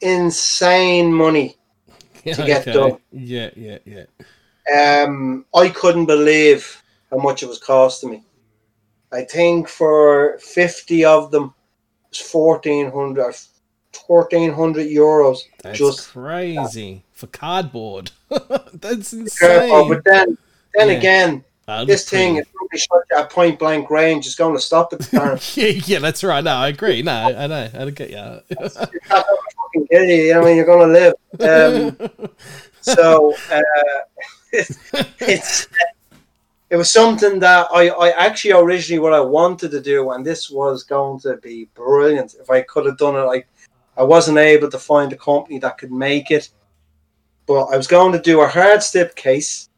insane 0.00 1.12
money. 1.12 1.56
to 2.24 2.44
get 2.44 2.64
done. 2.66 2.98
Yeah, 3.12 3.50
yeah, 3.56 3.78
yeah. 3.84 5.04
Um, 5.04 5.46
I 5.54 5.68
couldn't 5.68 6.06
believe 6.06 6.82
how 7.10 7.18
much 7.18 7.42
it 7.42 7.48
was 7.48 7.58
costing 7.58 8.10
me. 8.10 8.22
I 9.12 9.22
think 9.22 9.68
for 9.68 10.38
50 10.40 11.04
of 11.04 11.30
them, 11.30 11.54
it's 12.10 12.32
1400 12.32 13.34
1400 14.06 14.86
euros. 14.86 15.38
That's 15.62 15.78
Just- 15.78 16.08
crazy 16.12 17.02
for 17.12 17.26
cardboard. 17.28 18.10
That's 18.30 19.12
Oh, 19.14 19.18
insane. 19.18 19.88
but 19.88 20.04
then, 20.04 20.38
then 20.74 20.88
Yeah. 20.88 20.94
again, 20.94 21.44
That 21.66 21.86
this 21.86 22.08
thing, 22.08 22.36
if 22.36 22.46
somebody 22.56 22.78
shot 22.78 23.02
at 23.16 23.30
point 23.30 23.58
blank 23.58 23.90
range, 23.90 24.26
is 24.26 24.34
going 24.34 24.54
to 24.54 24.60
stop 24.62 24.92
it. 24.92 25.00
Darren. 25.12 25.56
yeah, 25.56 25.82
yeah, 25.86 25.98
that's 25.98 26.22
right. 26.24 26.42
No, 26.42 26.52
I 26.54 26.68
agree. 26.68 27.02
No, 27.02 27.12
I 27.12 27.46
know. 27.46 27.68
I 27.74 27.78
don't 27.78 27.94
get 27.94 28.10
you. 28.10 28.40
It's 28.50 28.76
not 28.76 28.90
gonna 29.08 29.24
fucking. 29.74 29.88
I 29.92 30.40
mean, 30.44 30.56
you're 30.56 30.64
going 30.66 30.88
to 30.88 31.14
live. 31.40 32.00
Um, 32.10 32.28
so 32.80 33.34
uh, 33.50 33.60
it's 34.52 35.68
it 36.70 36.76
was 36.76 36.92
something 36.92 37.38
that 37.40 37.66
I, 37.72 37.88
I 37.88 38.10
actually 38.10 38.52
originally 38.52 38.98
what 38.98 39.14
I 39.14 39.20
wanted 39.20 39.70
to 39.70 39.80
do, 39.80 40.10
and 40.10 40.24
this 40.24 40.50
was 40.50 40.82
going 40.82 41.18
to 41.20 41.36
be 41.38 41.68
brilliant 41.74 42.34
if 42.40 42.50
I 42.50 42.60
could 42.62 42.84
have 42.86 42.98
done 42.98 43.16
it. 43.16 43.20
Like 43.24 43.48
I 43.98 44.04
wasn't 44.04 44.38
able 44.38 44.70
to 44.70 44.78
find 44.78 45.12
a 45.12 45.16
company 45.16 45.58
that 45.58 45.76
could 45.76 45.92
make 45.92 46.30
it, 46.30 46.48
but 47.46 47.64
I 47.64 47.76
was 47.76 47.86
going 47.86 48.12
to 48.12 48.20
do 48.20 48.40
a 48.40 48.48
hard 48.48 48.82
step 48.82 49.16
case 49.16 49.68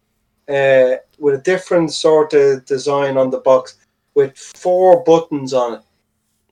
uh, 0.49 0.97
with 1.19 1.35
a 1.35 1.43
different 1.45 1.93
sort 1.93 2.35
of 2.35 2.65
design 2.67 3.17
on 3.17 3.31
the 3.31 3.39
box 3.39 3.77
with 4.15 4.37
four 4.37 5.03
buttons 5.05 5.53
on 5.55 5.75
it 5.75 5.83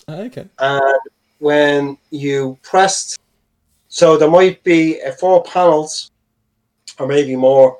okay. 0.08 0.46
and 0.58 1.00
when 1.38 1.98
you 2.10 2.58
pressed, 2.62 3.18
so 3.88 4.16
there 4.16 4.30
might 4.30 4.62
be 4.64 5.00
uh, 5.02 5.12
four 5.12 5.42
panels, 5.44 6.10
or 6.98 7.06
maybe 7.06 7.36
more, 7.36 7.78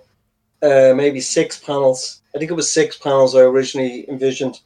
uh, 0.62 0.92
maybe 0.94 1.20
six 1.20 1.58
panels. 1.58 2.22
I 2.34 2.38
think 2.38 2.50
it 2.50 2.54
was 2.54 2.72
six 2.72 2.96
panels 2.96 3.34
I 3.34 3.40
originally 3.40 4.08
envisioned. 4.08 4.60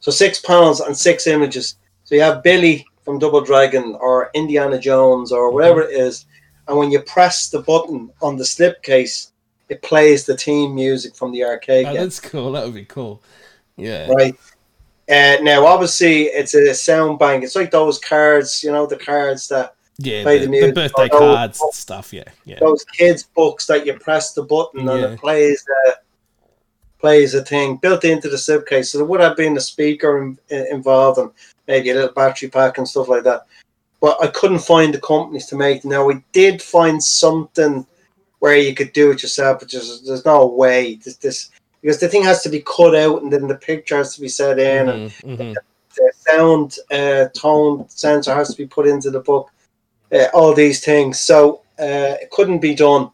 So 0.00 0.10
six 0.10 0.40
panels 0.40 0.80
and 0.80 0.96
six 0.96 1.26
images. 1.26 1.76
So 2.04 2.14
you 2.14 2.20
have 2.20 2.42
Billy 2.42 2.86
from 3.06 3.18
Double 3.20 3.40
Dragon 3.40 3.96
or 4.00 4.30
Indiana 4.34 4.78
Jones 4.78 5.30
or 5.30 5.52
whatever 5.52 5.80
it 5.80 5.92
is, 5.92 6.26
and 6.66 6.76
when 6.76 6.90
you 6.90 7.00
press 7.00 7.48
the 7.48 7.60
button 7.60 8.10
on 8.20 8.36
the 8.36 8.42
slipcase, 8.42 9.30
it 9.68 9.80
plays 9.82 10.26
the 10.26 10.36
theme 10.36 10.74
music 10.74 11.14
from 11.14 11.30
the 11.30 11.44
arcade 11.44 11.86
Oh, 11.86 11.92
game 11.92 12.02
that's 12.02 12.18
cool. 12.20 12.50
That 12.52 12.64
would 12.64 12.74
be 12.74 12.84
cool. 12.84 13.22
Yeah. 13.76 14.08
right? 14.12 14.34
Uh, 15.08 15.36
now, 15.42 15.64
obviously, 15.64 16.24
it's 16.24 16.54
a 16.54 16.74
sound 16.74 17.20
bank. 17.20 17.44
It's 17.44 17.54
like 17.54 17.70
those 17.70 18.00
cards, 18.00 18.64
you 18.64 18.72
know, 18.72 18.86
the 18.86 18.96
cards 18.96 19.46
that 19.48 19.76
Yeah. 19.98 20.24
Play 20.24 20.38
The, 20.40 20.46
the 20.48 20.60
the 20.66 20.72
birthday 20.72 21.08
Oh, 21.12 21.18
cards 21.18 21.60
and 21.62 21.72
stuff. 21.72 22.12
Yeah. 22.12 22.24
Yeah. 22.44 22.58
those 22.58 22.84
kids' 22.84 23.22
books 23.22 23.66
that 23.66 23.86
you 23.86 23.94
press 23.94 24.32
the 24.32 24.42
button 24.42 24.88
and 24.88 25.00
Yeah. 25.00 25.06
it 25.12 25.20
plays 25.20 25.62
the 25.64 25.98
plays 26.98 27.34
a 27.34 27.44
thing 27.44 27.76
built 27.76 28.04
into 28.04 28.28
the 28.28 28.36
slipcase. 28.36 28.86
So 28.86 28.98
there 28.98 29.06
would 29.06 29.20
have 29.20 29.36
been 29.36 29.56
a 29.56 29.60
speaker 29.60 30.22
in, 30.22 30.38
involved 30.72 31.18
and 31.18 31.30
maybe 31.66 31.90
a 31.90 31.94
little 31.94 32.12
battery 32.12 32.48
pack 32.48 32.78
and 32.78 32.88
stuff 32.88 33.08
like 33.08 33.24
that. 33.24 33.46
But 34.00 34.18
I 34.22 34.28
couldn't 34.28 34.60
find 34.60 34.92
the 34.92 35.00
companies 35.00 35.46
to 35.46 35.56
make. 35.56 35.84
Now 35.84 36.04
we 36.04 36.22
did 36.32 36.62
find 36.62 37.02
something 37.02 37.86
where 38.40 38.56
you 38.56 38.74
could 38.74 38.92
do 38.92 39.10
it 39.10 39.22
yourself, 39.22 39.60
but 39.60 39.68
just, 39.68 40.06
there's 40.06 40.24
no 40.24 40.46
way 40.46 40.96
this, 40.96 41.16
this 41.16 41.50
because 41.80 42.00
the 42.00 42.08
thing 42.08 42.22
has 42.24 42.42
to 42.42 42.48
be 42.48 42.60
cut 42.60 42.94
out 42.94 43.22
and 43.22 43.32
then 43.32 43.46
the 43.46 43.54
picture 43.54 43.96
has 43.96 44.14
to 44.14 44.20
be 44.20 44.28
set 44.28 44.58
in 44.58 44.88
and 44.88 45.12
Mm-hmm. 45.22 45.52
the 45.96 46.12
sound 46.28 46.76
uh, 46.90 47.28
tone 47.34 47.88
sensor 47.88 48.34
has 48.34 48.50
to 48.50 48.56
be 48.56 48.66
put 48.66 48.86
into 48.86 49.10
the 49.10 49.20
book. 49.20 49.50
Uh, 50.12 50.26
all 50.32 50.54
these 50.54 50.84
things, 50.84 51.18
so 51.18 51.62
uh, 51.80 52.14
it 52.22 52.30
couldn't 52.30 52.60
be 52.60 52.76
done. 52.76 53.10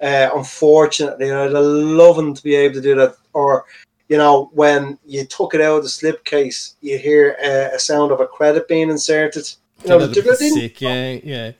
Uh, 0.00 0.28
unfortunately, 0.34 1.30
I'd 1.30 1.52
love 1.52 2.16
them 2.16 2.34
to 2.34 2.42
be 2.42 2.56
able 2.56 2.74
to 2.74 2.80
do 2.80 2.96
that. 2.96 3.14
Or, 3.32 3.64
you 4.08 4.16
know, 4.16 4.50
when 4.52 4.98
you 5.04 5.24
took 5.24 5.54
it 5.54 5.60
out 5.60 5.78
of 5.78 5.82
the 5.84 5.88
slipcase, 5.88 6.74
you 6.80 6.98
hear 6.98 7.36
uh, 7.42 7.74
a 7.74 7.78
sound 7.78 8.12
of 8.12 8.20
a 8.20 8.26
credit 8.26 8.68
being 8.68 8.90
inserted. 8.90 9.48
You 9.84 9.90
know, 9.90 10.12
sick, 10.12 10.80
yeah, 10.80 11.18
yeah. 11.22 11.52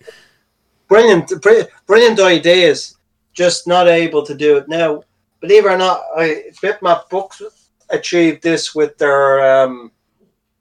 brilliant, 0.88 1.28
br- 1.42 1.68
brilliant 1.86 2.20
ideas. 2.20 2.96
Just 3.34 3.66
not 3.66 3.86
able 3.88 4.24
to 4.24 4.34
do 4.34 4.56
it 4.56 4.68
now. 4.68 5.02
Believe 5.40 5.66
it 5.66 5.68
or 5.72 5.76
not, 5.76 6.00
I 6.16 6.44
Bitmap 6.62 7.10
Books 7.10 7.42
achieved 7.90 8.42
this 8.42 8.74
with 8.74 8.96
their 8.96 9.62
um, 9.64 9.92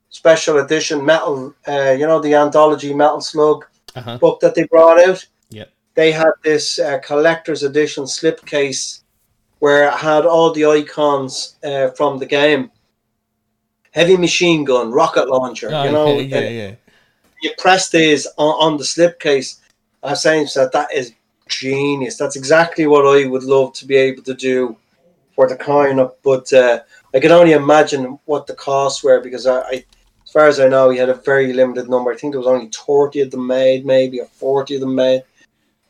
special 0.09 0.57
edition 0.57 1.03
metal. 1.05 1.53
Uh, 1.67 1.91
you 1.97 2.05
know, 2.05 2.19
the 2.19 2.33
anthology 2.35 2.93
Metal 2.93 3.21
Slug 3.21 3.65
Uh-huh. 3.95 4.17
book 4.17 4.41
that 4.41 4.53
they 4.55 4.63
brought 4.65 4.99
out. 5.07 5.25
Yep. 5.51 5.71
They 5.93 6.11
had 6.11 6.31
this 6.43 6.77
uh, 6.79 6.99
collector's 6.99 7.63
edition 7.63 8.03
slipcase 8.03 9.03
where 9.65 9.87
it 9.87 9.95
had 9.95 10.27
all 10.27 10.51
the 10.51 10.63
icons 10.63 11.55
uh, 11.63 11.89
from 11.97 12.19
the 12.19 12.25
game. 12.39 12.69
Heavy 13.99 14.15
machine 14.15 14.63
gun, 14.63 14.91
rocket 14.91 15.27
launcher, 15.27 15.69
Oh, 15.73 15.83
you 15.85 15.91
know, 15.91 16.19
yeah, 16.19 16.39
yeah, 16.39 16.49
yeah. 16.49 16.75
you 17.41 17.51
press 17.57 17.89
these 17.89 18.27
on, 18.37 18.53
on 18.65 18.77
the 18.77 18.83
slipcase. 18.83 19.61
I'm 20.03 20.17
saying 20.17 20.49
that 20.53 20.71
that 20.73 20.93
is 20.93 21.13
genius. 21.49 22.15
That's 22.15 22.35
exactly 22.35 22.85
what 22.85 23.05
I 23.07 23.27
would 23.27 23.41
love 23.41 23.73
to 23.79 23.87
be 23.87 23.95
able 23.95 24.21
to 24.29 24.35
do 24.35 24.77
for 25.35 25.47
the 25.47 25.55
kind 25.55 25.99
of. 25.99 26.13
But 26.21 26.53
uh, 26.53 26.81
I 27.15 27.19
can 27.19 27.31
only 27.31 27.53
imagine 27.53 28.19
what 28.25 28.45
the 28.45 28.53
costs 28.53 29.03
were 29.03 29.19
because 29.19 29.47
I, 29.47 29.61
I, 29.61 29.85
as 30.25 30.31
far 30.31 30.45
as 30.45 30.59
I 30.59 30.67
know, 30.67 30.91
he 30.91 30.99
had 30.99 31.09
a 31.09 31.15
very 31.31 31.53
limited 31.53 31.89
number. 31.89 32.11
I 32.11 32.17
think 32.17 32.33
there 32.33 32.39
was 32.45 32.53
only 32.55 32.69
thirty 32.69 33.21
of 33.21 33.31
them 33.31 33.47
made, 33.47 33.83
maybe 33.83 34.21
or 34.21 34.27
forty 34.27 34.75
of 34.75 34.81
them 34.81 34.93
made. 34.93 35.23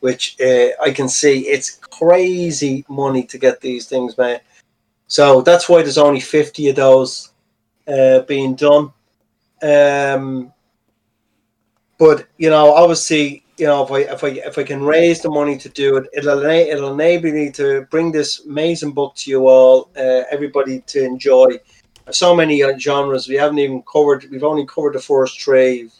Which 0.06 0.24
uh, 0.40 0.70
I 0.88 0.90
can 0.98 1.08
see 1.08 1.34
it's 1.54 1.70
crazy 1.98 2.84
money 2.88 3.24
to 3.32 3.38
get 3.38 3.60
these 3.60 3.84
things 3.88 4.16
made. 4.16 4.40
So 5.08 5.24
that's 5.48 5.68
why 5.68 5.78
there's 5.82 6.06
only 6.08 6.20
fifty 6.20 6.68
of 6.70 6.76
those 6.76 7.32
uh, 7.94 8.20
being 8.32 8.54
done. 8.54 8.84
Um, 9.72 10.52
but 11.98 12.18
you 12.42 12.50
know, 12.50 12.66
obviously, 12.82 13.42
you 13.58 13.66
know, 13.66 13.82
if 13.84 13.90
I 13.90 14.00
if 14.14 14.22
I 14.22 14.28
if 14.50 14.58
I 14.58 14.64
can 14.70 14.82
raise 14.84 15.20
the 15.22 15.30
money 15.40 15.56
to 15.58 15.68
do 15.82 15.96
it, 15.96 16.04
it'll 16.12 16.44
it'll 16.44 16.92
enable 16.92 17.32
me 17.32 17.50
to 17.60 17.66
bring 17.90 18.12
this 18.12 18.44
amazing 18.46 18.92
book 18.92 19.12
to 19.16 19.30
you 19.30 19.48
all, 19.48 19.90
uh, 19.96 20.22
everybody 20.30 20.82
to 20.92 20.98
enjoy. 21.12 21.48
So 22.10 22.36
many 22.36 22.62
genres 22.78 23.28
we 23.28 23.34
haven't 23.42 23.58
even 23.58 23.82
covered. 23.82 24.30
We've 24.30 24.50
only 24.52 24.66
covered 24.66 24.94
the 24.94 25.00
first 25.00 25.40
three. 25.40 25.90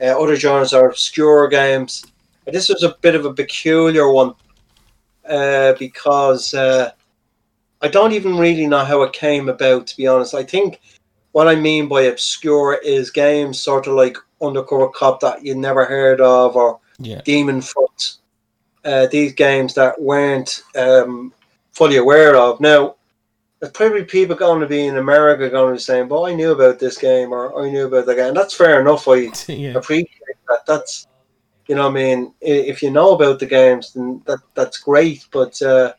Uh, 0.00 0.14
other 0.22 0.36
genres 0.36 0.72
are 0.72 0.88
obscure 0.88 1.48
games. 1.48 2.04
This 2.50 2.68
was 2.68 2.82
a 2.82 2.96
bit 3.00 3.14
of 3.14 3.24
a 3.24 3.34
peculiar 3.34 4.10
one 4.10 4.34
uh, 5.28 5.74
because 5.78 6.54
uh, 6.54 6.90
I 7.82 7.88
don't 7.88 8.12
even 8.12 8.36
really 8.36 8.66
know 8.66 8.84
how 8.84 9.02
it 9.02 9.12
came 9.12 9.48
about. 9.48 9.86
To 9.88 9.96
be 9.96 10.06
honest, 10.06 10.34
I 10.34 10.42
think 10.42 10.80
what 11.32 11.48
I 11.48 11.54
mean 11.54 11.88
by 11.88 12.02
obscure 12.02 12.80
is 12.84 13.10
games 13.10 13.60
sort 13.60 13.86
of 13.86 13.94
like 13.94 14.16
Undercover 14.42 14.88
Cop 14.88 15.20
that 15.20 15.44
you 15.44 15.54
never 15.54 15.84
heard 15.84 16.20
of, 16.20 16.56
or 16.56 16.80
Yeah. 16.98 17.20
Demon 17.24 17.60
Foot. 17.60 18.16
Uh, 18.84 19.06
these 19.06 19.34
games 19.34 19.74
that 19.74 20.00
weren't 20.00 20.62
um, 20.74 21.32
fully 21.72 21.96
aware 21.96 22.34
of. 22.34 22.60
Now, 22.60 22.96
there's 23.60 23.72
probably 23.72 24.04
people 24.04 24.34
going 24.34 24.60
to 24.60 24.66
be 24.66 24.86
in 24.86 24.96
America 24.96 25.50
going 25.50 25.74
to 25.74 25.76
be 25.76 25.80
saying, 25.80 26.08
"Well, 26.08 26.24
I 26.24 26.32
knew 26.34 26.52
about 26.52 26.78
this 26.78 26.96
game," 26.96 27.30
or 27.32 27.62
"I 27.62 27.70
knew 27.70 27.86
about 27.86 28.06
that 28.06 28.14
game." 28.16 28.28
And 28.28 28.36
that's 28.36 28.54
fair 28.54 28.80
enough. 28.80 29.06
I 29.06 29.30
yeah. 29.48 29.74
appreciate 29.76 30.36
that. 30.48 30.64
That's 30.66 31.06
you 31.70 31.76
know, 31.76 31.84
what 31.84 31.90
I 31.90 32.02
mean, 32.02 32.34
if 32.40 32.82
you 32.82 32.90
know 32.90 33.14
about 33.14 33.38
the 33.38 33.46
games, 33.46 33.92
then 33.92 34.20
that 34.26 34.40
that's 34.54 34.78
great. 34.78 35.24
But 35.30 35.62
uh, 35.62 35.92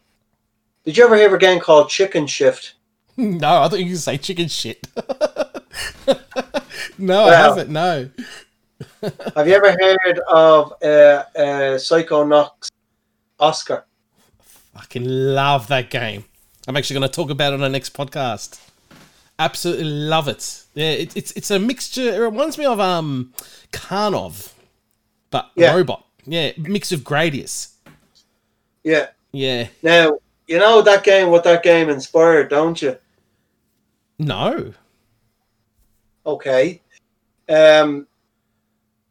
did 0.84 0.98
you 0.98 1.06
ever 1.06 1.16
hear 1.16 1.28
of 1.28 1.34
a 1.34 1.38
game 1.38 1.62
called 1.62 1.90
Chicken 1.90 2.28
Shift? 2.28 2.76
No, 3.18 3.62
I 3.62 3.68
thought 3.68 3.80
you 3.80 3.92
could 3.92 4.00
say 4.00 4.18
chicken 4.18 4.48
shit. 4.48 4.88
no, 6.98 7.26
I 7.26 7.36
haven't. 7.36 7.70
No. 7.70 8.10
Have 9.36 9.48
you 9.48 9.54
ever 9.54 9.72
heard 9.72 10.20
of 10.30 10.74
uh, 10.82 11.24
uh, 11.36 11.78
Psychonauts 11.78 12.70
Oscar? 13.38 13.86
Fucking 14.74 15.04
love 15.04 15.68
that 15.68 15.90
game. 15.90 16.24
I'm 16.68 16.78
actually 16.78 17.00
going 17.00 17.10
to 17.10 17.16
talk 17.16 17.30
about 17.30 17.52
it 17.52 17.58
on 17.58 17.64
our 17.64 17.70
next 17.70 17.94
podcast. 17.94 18.66
Absolutely 19.38 19.84
love 19.84 20.28
it. 20.28 20.64
Yeah, 20.74 20.92
it, 20.92 21.16
it's 21.16 21.32
it's 21.34 21.52
a 21.52 21.60
mixture. 21.60 22.16
It 22.16 22.20
reminds 22.20 22.58
me 22.58 22.66
of 22.66 22.80
um 22.80 23.34
Karnov, 23.72 24.54
but 25.32 25.50
Yeah. 25.56 25.76
robot. 25.76 26.06
Yeah, 26.26 26.52
mix 26.58 26.92
of 26.92 27.02
Gradius. 27.02 27.70
Yeah. 28.84 29.08
Yeah. 29.32 29.68
Now 29.82 30.20
you 30.48 30.60
know 30.60 30.82
that 30.82 31.04
game. 31.04 31.30
What 31.30 31.44
that 31.46 31.64
game 31.64 31.90
inspired, 31.90 32.50
don't 32.50 32.80
you? 32.82 32.98
No. 34.20 34.74
Okay. 36.26 36.82
Um, 37.50 38.06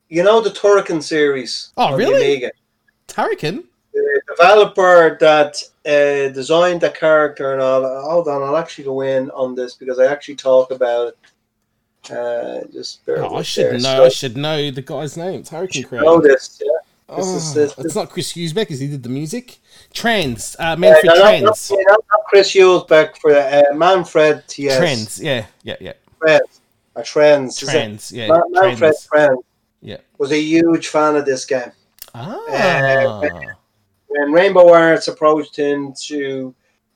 you 0.09 0.23
know 0.23 0.41
the 0.41 0.51
Turrican 0.51 1.03
series. 1.03 1.73
Oh, 1.77 1.97
really? 1.97 2.35
Amiga? 2.35 2.53
Turrican. 3.09 3.65
The 3.93 4.23
developer 4.29 5.17
that 5.21 5.57
uh, 5.85 6.33
designed 6.33 6.81
the 6.81 6.91
character 6.91 7.53
and 7.53 7.61
all. 7.61 7.83
Hold 8.03 8.29
on, 8.29 8.43
I'll 8.43 8.57
actually 8.57 8.85
go 8.85 9.01
in 9.01 9.31
on 9.33 9.55
this 9.55 9.75
because 9.75 9.99
I 9.99 10.07
actually 10.07 10.37
talk 10.37 10.71
about 10.71 11.09
it. 11.09 11.19
Uh, 12.11 12.61
just 12.73 13.01
Oh, 13.09 13.37
I 13.37 13.43
should 13.43 13.65
there. 13.67 13.73
know. 13.75 13.81
So- 13.81 14.05
I 14.05 14.09
should 14.09 14.37
know 14.37 14.71
the 14.71 14.83
guy's 14.83 15.17
name. 15.17 15.43
Turrican 15.43 15.87
creator. 15.87 16.05
know 16.07 16.21
this. 16.21 16.61
Yeah. 16.63 17.17
This 17.17 17.27
Oh, 17.27 17.37
is- 17.37 17.55
this- 17.55 17.75
it's 17.79 17.95
not 17.95 18.09
Chris 18.11 18.33
because 18.33 18.79
he 18.79 18.87
did 18.87 19.03
the 19.03 19.09
music. 19.09 19.59
Trenz. 19.93 20.55
Uh, 20.59 20.77
Manfred 20.77 21.07
no, 21.07 21.15
no, 21.15 21.21
Trenz. 21.23 21.71
not, 21.71 21.79
not, 21.89 22.05
not 22.13 22.21
Chris 22.29 22.53
Hulsbeck 22.53 23.17
for 23.19 23.35
uh, 23.37 23.63
Manfred 23.75 24.45
TS. 24.47 24.79
Trenz. 24.79 25.21
Yeah, 25.21 25.47
yeah, 25.65 25.77
yeah. 25.81 25.93
Trenz. 26.21 26.61
Or 26.95 27.03
Trenz. 27.03 27.59
Trenz. 27.59 28.13
Yeah. 28.13 28.29
Ma- 28.29 28.43
Manfred 28.49 28.79
Trenz. 28.95 29.07
Trenz 29.09 29.39
Yeah. 29.83 29.97
was 30.19 30.31
a 30.33 30.39
huge 30.41 30.87
fan 30.89 31.17
of 31.17 31.25
this 31.27 31.45
game. 31.45 31.73
Ah. 32.15 33.21
When 34.09 34.33
Rainbow 34.33 34.73
Arts 34.73 35.09
approached 35.09 35.57
him 35.57 35.93
to, 36.07 36.17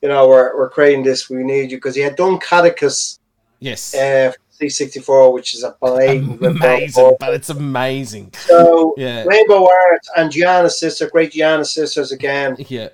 you 0.03 0.09
know, 0.09 0.29
we're, 0.29 0.57
we're 0.57 0.69
creating 0.71 1.05
this, 1.05 1.29
we 1.31 1.43
need 1.43 1.71
you, 1.71 1.77
because 1.77 1.95
he 1.95 2.03
had 2.03 2.17
done 2.17 2.39
Katakis 2.39 3.19
yes. 3.61 3.95
uh, 3.95 4.33
C64, 4.69 5.33
which 5.33 5.55
is 5.55 5.63
a 5.65 5.77
blatant 5.81 6.45
amazing, 6.45 7.17
but 7.21 7.35
it's 7.35 7.51
amazing. 7.51 8.33
So, 8.47 8.95
Yeah. 8.97 9.25
Rainbow 9.25 9.69
Arts 9.69 10.09
and 10.17 10.31
Giana's 10.31 10.79
sister, 10.79 11.09
great 11.09 11.33
Giana's 11.33 11.73
sisters 11.73 12.13
again. 12.13 12.57
Yeah. 12.69 12.89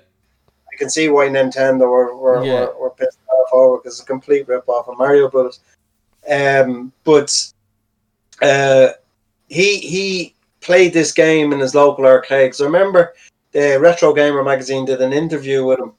I 0.71 0.75
can 0.77 0.89
see 0.89 1.09
why 1.09 1.27
Nintendo 1.27 1.81
were 1.89 2.15
were, 2.15 2.43
Yeah. 2.45 2.61
were, 2.61 2.75
were 2.79 2.89
pissed 2.91 3.19
off 3.27 3.49
over 3.53 3.77
because 3.77 3.93
it's 3.99 4.03
a 4.03 4.05
complete 4.05 4.47
rip 4.47 4.67
off 4.69 4.87
of 4.87 4.97
Mario 4.97 5.29
Brothers. 5.29 5.59
Um, 6.29 6.91
but 7.03 7.35
uh, 8.41 8.89
he 9.47 9.77
he 9.79 10.33
played 10.61 10.93
this 10.93 11.11
game 11.11 11.51
in 11.53 11.59
his 11.59 11.75
local 11.75 12.05
arcade. 12.05 12.55
So 12.55 12.63
I 12.63 12.67
remember 12.67 13.13
the 13.51 13.79
Retro 13.79 14.13
Gamer 14.13 14.43
magazine 14.43 14.85
did 14.85 15.01
an 15.01 15.11
interview 15.13 15.65
with 15.65 15.79
him 15.79 15.93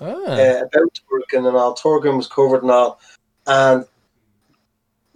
Ah. 0.00 0.04
uh, 0.04 0.62
about 0.64 0.98
Turrican 1.00 1.46
and 1.48 1.56
all. 1.56 1.74
Turrican 1.74 2.16
was 2.16 2.26
covered 2.28 2.62
and 2.62 2.70
all. 2.70 3.00
And 3.46 3.84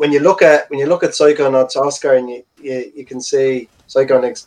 when 0.03 0.11
you 0.11 0.19
look 0.19 0.43
at 0.43 0.69
when 0.69 0.81
you 0.81 0.87
look 0.87 1.05
at 1.05 1.11
Psychonauts 1.11 1.77
Oscar 1.77 2.15
and 2.15 2.29
you, 2.29 2.43
you, 2.61 2.93
you 2.97 3.05
can 3.05 3.21
see 3.21 3.69
Psychonauts, 3.89 4.47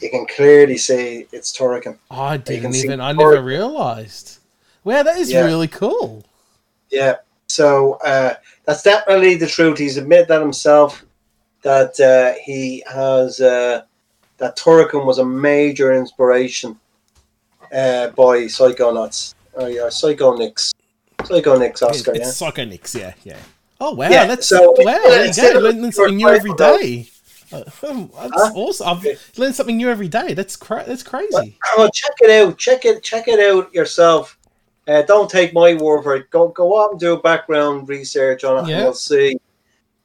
you 0.00 0.08
can 0.08 0.24
clearly 0.36 0.76
see 0.76 1.26
it's 1.32 1.50
Turrican. 1.50 1.98
I 2.12 2.36
didn't 2.36 2.76
even. 2.76 3.00
I 3.00 3.10
never 3.10 3.42
realized. 3.42 4.38
Wow, 4.84 5.02
that 5.02 5.16
is 5.16 5.32
Yeah. 5.32 5.46
really 5.46 5.66
cool. 5.66 6.24
Yeah. 6.90 7.16
So 7.48 7.94
uh, 8.04 8.34
that's 8.66 8.84
definitely 8.84 9.34
the 9.34 9.48
truth. 9.48 9.78
He's 9.78 9.96
admitted 9.96 10.28
that 10.28 10.40
himself 10.40 11.04
that 11.62 11.98
uh, 11.98 12.38
he 12.40 12.84
has 12.86 13.40
uh, 13.40 13.82
that 14.38 14.56
Turrican 14.56 15.04
was 15.04 15.18
a 15.18 15.26
major 15.26 15.92
inspiration 15.92 16.78
uh, 17.72 18.10
by 18.10 18.46
Psychonauts. 18.46 19.34
Oh 19.56 19.66
yeah, 19.66 19.88
Psychonix. 19.88 20.72
Psychonix 21.18 21.82
Oscar, 21.82 22.12
it's 22.12 22.20
yeah. 22.20 22.28
it's 22.28 22.40
Psychonix, 22.40 22.94
yeah, 22.94 23.14
yeah. 23.24 23.38
Oh 23.80 23.94
wow, 23.94 24.08
Yeah, 24.08 24.26
that's 24.26 24.46
so- 24.48 24.74
wow. 24.78 24.84
There 25.04 25.26
you 25.26 25.32
go. 25.34 25.56
of- 25.58 25.62
Learning 25.62 25.92
something 25.92 26.16
new 26.16 26.28
every 26.28 26.54
day. 26.54 27.08
Uh, 27.52 27.62
um, 27.88 28.10
that's 28.18 28.32
Huh? 28.34 28.52
awesome. 28.54 28.88
I've 28.88 29.32
learned 29.36 29.54
something 29.54 29.76
new 29.76 29.88
every 29.88 30.08
day. 30.08 30.34
That's 30.34 30.56
cra- 30.56 30.84
that's 30.86 31.02
crazy. 31.04 31.56
Oh, 31.76 31.88
check 31.92 32.10
it 32.20 32.30
out. 32.30 32.58
Check 32.58 32.84
it. 32.84 33.02
Check 33.04 33.28
it 33.28 33.38
out 33.38 33.72
yourself. 33.72 34.36
Uh, 34.88 35.02
don't 35.02 35.30
take 35.30 35.52
my 35.54 35.74
word 35.74 36.02
for 36.02 36.16
it. 36.16 36.30
Go 36.30 36.48
go 36.48 36.74
on 36.76 36.92
and 36.92 37.00
do 37.00 37.16
background 37.18 37.88
research 37.88 38.42
on 38.44 38.64
it, 38.64 38.68
Yeah. 38.70 38.74
and 38.76 38.84
you'll 38.84 38.94
see. 38.94 39.38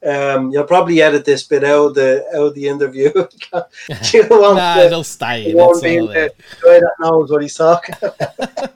Um, 0.06 0.50
you'll 0.52 0.64
probably 0.66 1.02
edit 1.02 1.26
this 1.26 1.44
bit 1.44 1.64
out 1.64 1.86
of 1.88 1.96
the 1.96 2.26
out 2.36 2.48
of 2.48 2.54
the 2.56 2.68
interview. 2.68 3.12
you 3.14 4.28
nah, 4.30 4.76
the, 4.76 4.86
it'll 4.86 5.04
stay. 5.04 5.46
the 5.46 5.50
in. 5.52 5.58
one 5.58 5.70
It's 5.72 5.82
being 5.82 6.02
all 6.02 6.08
there. 6.08 6.30
the 6.30 6.68
guy 6.68 6.80
that 6.80 6.94
knows 7.00 7.32
what 7.32 7.42
he's 7.42 7.54
talking. 7.56 7.96
about. 8.02 8.72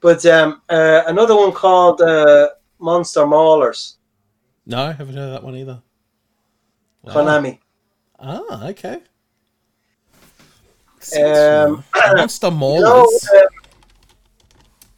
but 0.00 0.24
um, 0.26 0.62
uh, 0.68 1.02
another 1.06 1.36
one 1.36 1.52
called 1.52 2.00
uh, 2.02 2.48
Monster 2.82 3.20
Maulers, 3.22 3.94
No, 4.66 4.82
I 4.82 4.92
haven't 4.92 5.14
heard 5.14 5.26
of 5.28 5.32
that 5.32 5.44
one 5.44 5.54
either. 5.56 5.80
Wow. 7.02 7.12
Konami. 7.14 7.58
Ah, 8.18 8.68
okay. 8.68 9.00
Um, 11.16 11.84
Monster 12.16 12.48
You 12.48 12.52
know, 12.52 13.02
Maulers. 13.04 13.28
uh, 13.36 13.40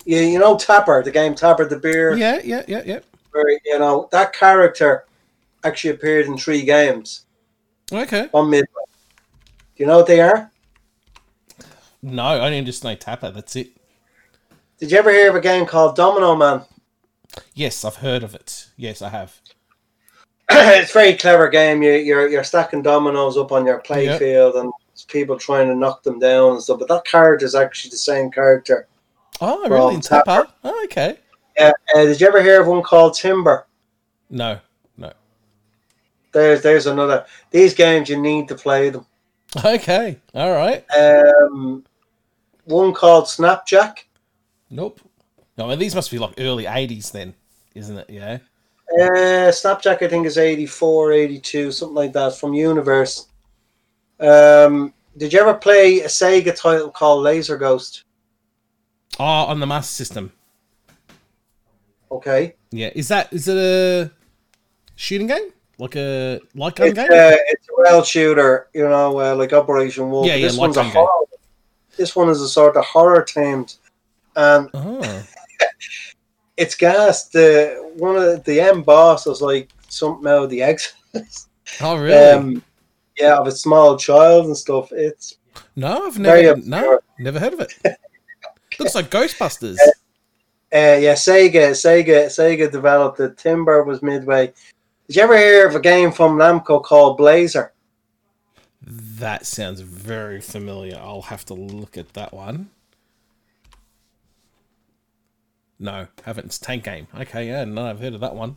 you, 0.04 0.18
you 0.18 0.38
know 0.38 0.56
Tapper, 0.56 1.02
the 1.02 1.10
game 1.10 1.34
Tapper 1.34 1.66
the 1.66 1.78
beer. 1.78 2.16
yeah, 2.16 2.40
yeah, 2.44 2.62
yeah, 2.68 2.82
yeah. 2.84 2.98
Where, 3.32 3.48
you 3.64 3.78
know 3.78 4.08
that 4.12 4.32
character 4.32 5.04
actually 5.62 5.90
appeared 5.94 6.26
in 6.26 6.36
three 6.38 6.62
games 6.62 7.26
Okay. 7.92 8.28
on 8.32 8.48
Midway. 8.50 8.66
Do 9.76 9.82
you 9.82 9.86
know 9.86 9.98
what 9.98 10.06
they 10.06 10.20
are? 10.20 10.50
No, 12.02 12.22
I 12.22 12.38
only 12.46 12.62
just 12.62 12.84
know 12.84 12.94
Tapper. 12.94 13.30
That's 13.30 13.56
it. 13.56 13.70
Did 14.78 14.90
you 14.90 14.98
ever 14.98 15.10
hear 15.10 15.30
of 15.30 15.36
a 15.36 15.40
game 15.40 15.64
called 15.64 15.96
Domino 15.96 16.34
Man? 16.36 16.62
Yes, 17.54 17.84
I've 17.84 17.96
heard 17.96 18.22
of 18.22 18.34
it. 18.34 18.68
Yes, 18.76 19.02
I 19.02 19.08
have. 19.10 19.40
it's 20.50 20.90
a 20.90 20.92
very 20.92 21.14
clever 21.14 21.48
game. 21.48 21.82
You, 21.82 21.92
you're 21.92 22.28
you're 22.28 22.44
stacking 22.44 22.82
dominoes 22.82 23.36
up 23.36 23.52
on 23.52 23.66
your 23.66 23.78
play 23.80 24.06
Yeah. 24.06 24.18
field, 24.18 24.56
and 24.56 24.72
people 25.08 25.38
trying 25.38 25.68
to 25.68 25.74
knock 25.74 26.02
them 26.02 26.18
down 26.18 26.52
and 26.52 26.62
stuff. 26.62 26.78
But 26.78 26.88
that 26.88 27.04
character 27.04 27.46
is 27.46 27.54
actually 27.54 27.90
the 27.90 27.96
same 27.96 28.30
character. 28.30 28.86
Oh, 29.40 29.68
really? 29.68 30.00
Tapper? 30.00 30.46
Oh, 30.62 30.84
okay. 30.84 31.18
Uh, 31.58 31.72
uh, 31.94 32.04
did 32.04 32.20
you 32.20 32.26
ever 32.26 32.42
hear 32.42 32.60
of 32.60 32.66
one 32.68 32.82
called 32.82 33.14
Timber? 33.14 33.66
No, 34.30 34.58
no. 34.96 35.12
There's 36.32 36.62
there's 36.62 36.86
another. 36.86 37.26
These 37.50 37.74
games 37.74 38.08
you 38.08 38.20
need 38.20 38.48
to 38.48 38.54
play 38.54 38.90
them. 38.90 39.06
Okay. 39.64 40.18
All 40.34 40.50
right. 40.52 40.84
Um, 40.98 41.84
one 42.64 42.92
called 42.92 43.26
Snapjack. 43.26 43.98
Nope. 44.68 45.00
No, 45.56 45.66
well, 45.68 45.76
these 45.76 45.94
must 45.94 46.10
be 46.10 46.18
like 46.18 46.34
early 46.38 46.64
80s 46.64 47.12
then, 47.12 47.34
isn't 47.74 47.96
it? 47.98 48.10
Yeah. 48.10 48.38
Uh, 49.00 49.50
Snapjack, 49.50 50.02
I 50.02 50.08
think, 50.08 50.26
is 50.26 50.36
84, 50.38 51.12
82, 51.12 51.72
something 51.72 51.94
like 51.94 52.12
that, 52.12 52.36
from 52.36 52.54
Universe. 52.54 53.28
Um, 54.20 54.92
did 55.16 55.32
you 55.32 55.40
ever 55.40 55.54
play 55.54 56.00
a 56.00 56.06
Sega 56.08 56.54
title 56.54 56.90
called 56.90 57.22
Laser 57.22 57.56
Ghost? 57.56 58.04
Oh, 59.18 59.24
on 59.24 59.60
the 59.60 59.66
Master 59.66 59.92
System. 59.92 60.32
Okay. 62.10 62.54
Yeah. 62.70 62.90
Is 62.94 63.08
that 63.08 63.32
is 63.32 63.48
it 63.48 63.56
a 63.56 64.10
shooting 64.96 65.26
game? 65.26 65.50
Like 65.78 65.96
a 65.96 66.40
light 66.54 66.76
gun 66.76 66.88
It's, 66.88 66.96
game? 66.98 67.06
uh, 67.10 67.36
it's 67.48 67.68
a 67.68 67.82
rail 67.82 68.02
shooter, 68.04 68.68
you 68.74 68.88
know, 68.88 69.18
uh, 69.20 69.34
like 69.34 69.52
Operation 69.52 70.10
Wolf. 70.10 70.26
Yeah, 70.26 70.36
yeah, 70.36 70.46
this 70.48 70.56
one's 70.56 70.76
a 70.76 70.80
gun 70.80 70.86
game. 70.86 70.94
horror. 70.94 71.26
This 71.96 72.14
one 72.14 72.28
is 72.28 72.40
a 72.40 72.48
sort 72.48 72.76
of 72.76 72.84
horror 72.84 73.24
themed, 73.28 73.76
and 74.36 74.68
Oh. 74.74 75.22
It's 76.56 76.74
gas. 76.74 77.28
The 77.28 77.92
one 77.96 78.16
of 78.16 78.44
the 78.44 78.60
end 78.60 78.84
boss 78.84 79.26
was 79.26 79.40
like 79.42 79.70
something 79.88 80.26
out 80.26 80.44
of 80.44 80.50
the 80.50 80.62
Exodus. 80.62 81.48
Oh, 81.80 81.96
really? 81.96 82.14
Um, 82.14 82.62
yeah, 83.16 83.38
of 83.38 83.46
a 83.46 83.50
small 83.50 83.96
child 83.96 84.44
and 84.46 84.56
stuff. 84.56 84.92
It's 84.92 85.38
no, 85.76 86.06
I've 86.06 86.18
never 86.18 86.56
no, 86.58 87.00
never 87.18 87.40
heard 87.40 87.54
of 87.54 87.60
it. 87.60 87.72
Looks 88.78 88.94
like 88.94 89.10
Ghostbusters. 89.10 89.78
Uh, 90.72 90.98
yeah, 91.00 91.14
Sega, 91.14 91.70
Sega, 91.70 92.26
Sega 92.26 92.70
developed 92.70 93.18
it. 93.20 93.38
Timber 93.38 93.82
was 93.84 94.02
midway. 94.02 94.52
Did 95.06 95.16
you 95.16 95.22
ever 95.22 95.38
hear 95.38 95.66
of 95.66 95.74
a 95.74 95.80
game 95.80 96.12
from 96.12 96.36
Namco 96.36 96.82
called 96.82 97.16
Blazer? 97.16 97.72
That 98.82 99.46
sounds 99.46 99.80
very 99.80 100.40
familiar. 100.40 100.96
I'll 100.96 101.22
have 101.22 101.44
to 101.46 101.54
look 101.54 101.96
at 101.96 102.12
that 102.14 102.34
one. 102.34 102.70
No, 105.78 106.06
haven't. 106.24 106.46
It's 106.46 106.58
Tank 106.58 106.84
Game. 106.84 107.06
Okay, 107.18 107.46
yeah, 107.48 107.64
no, 107.64 107.86
I've 107.86 108.00
heard 108.00 108.14
of 108.14 108.20
that 108.20 108.34
one. 108.34 108.56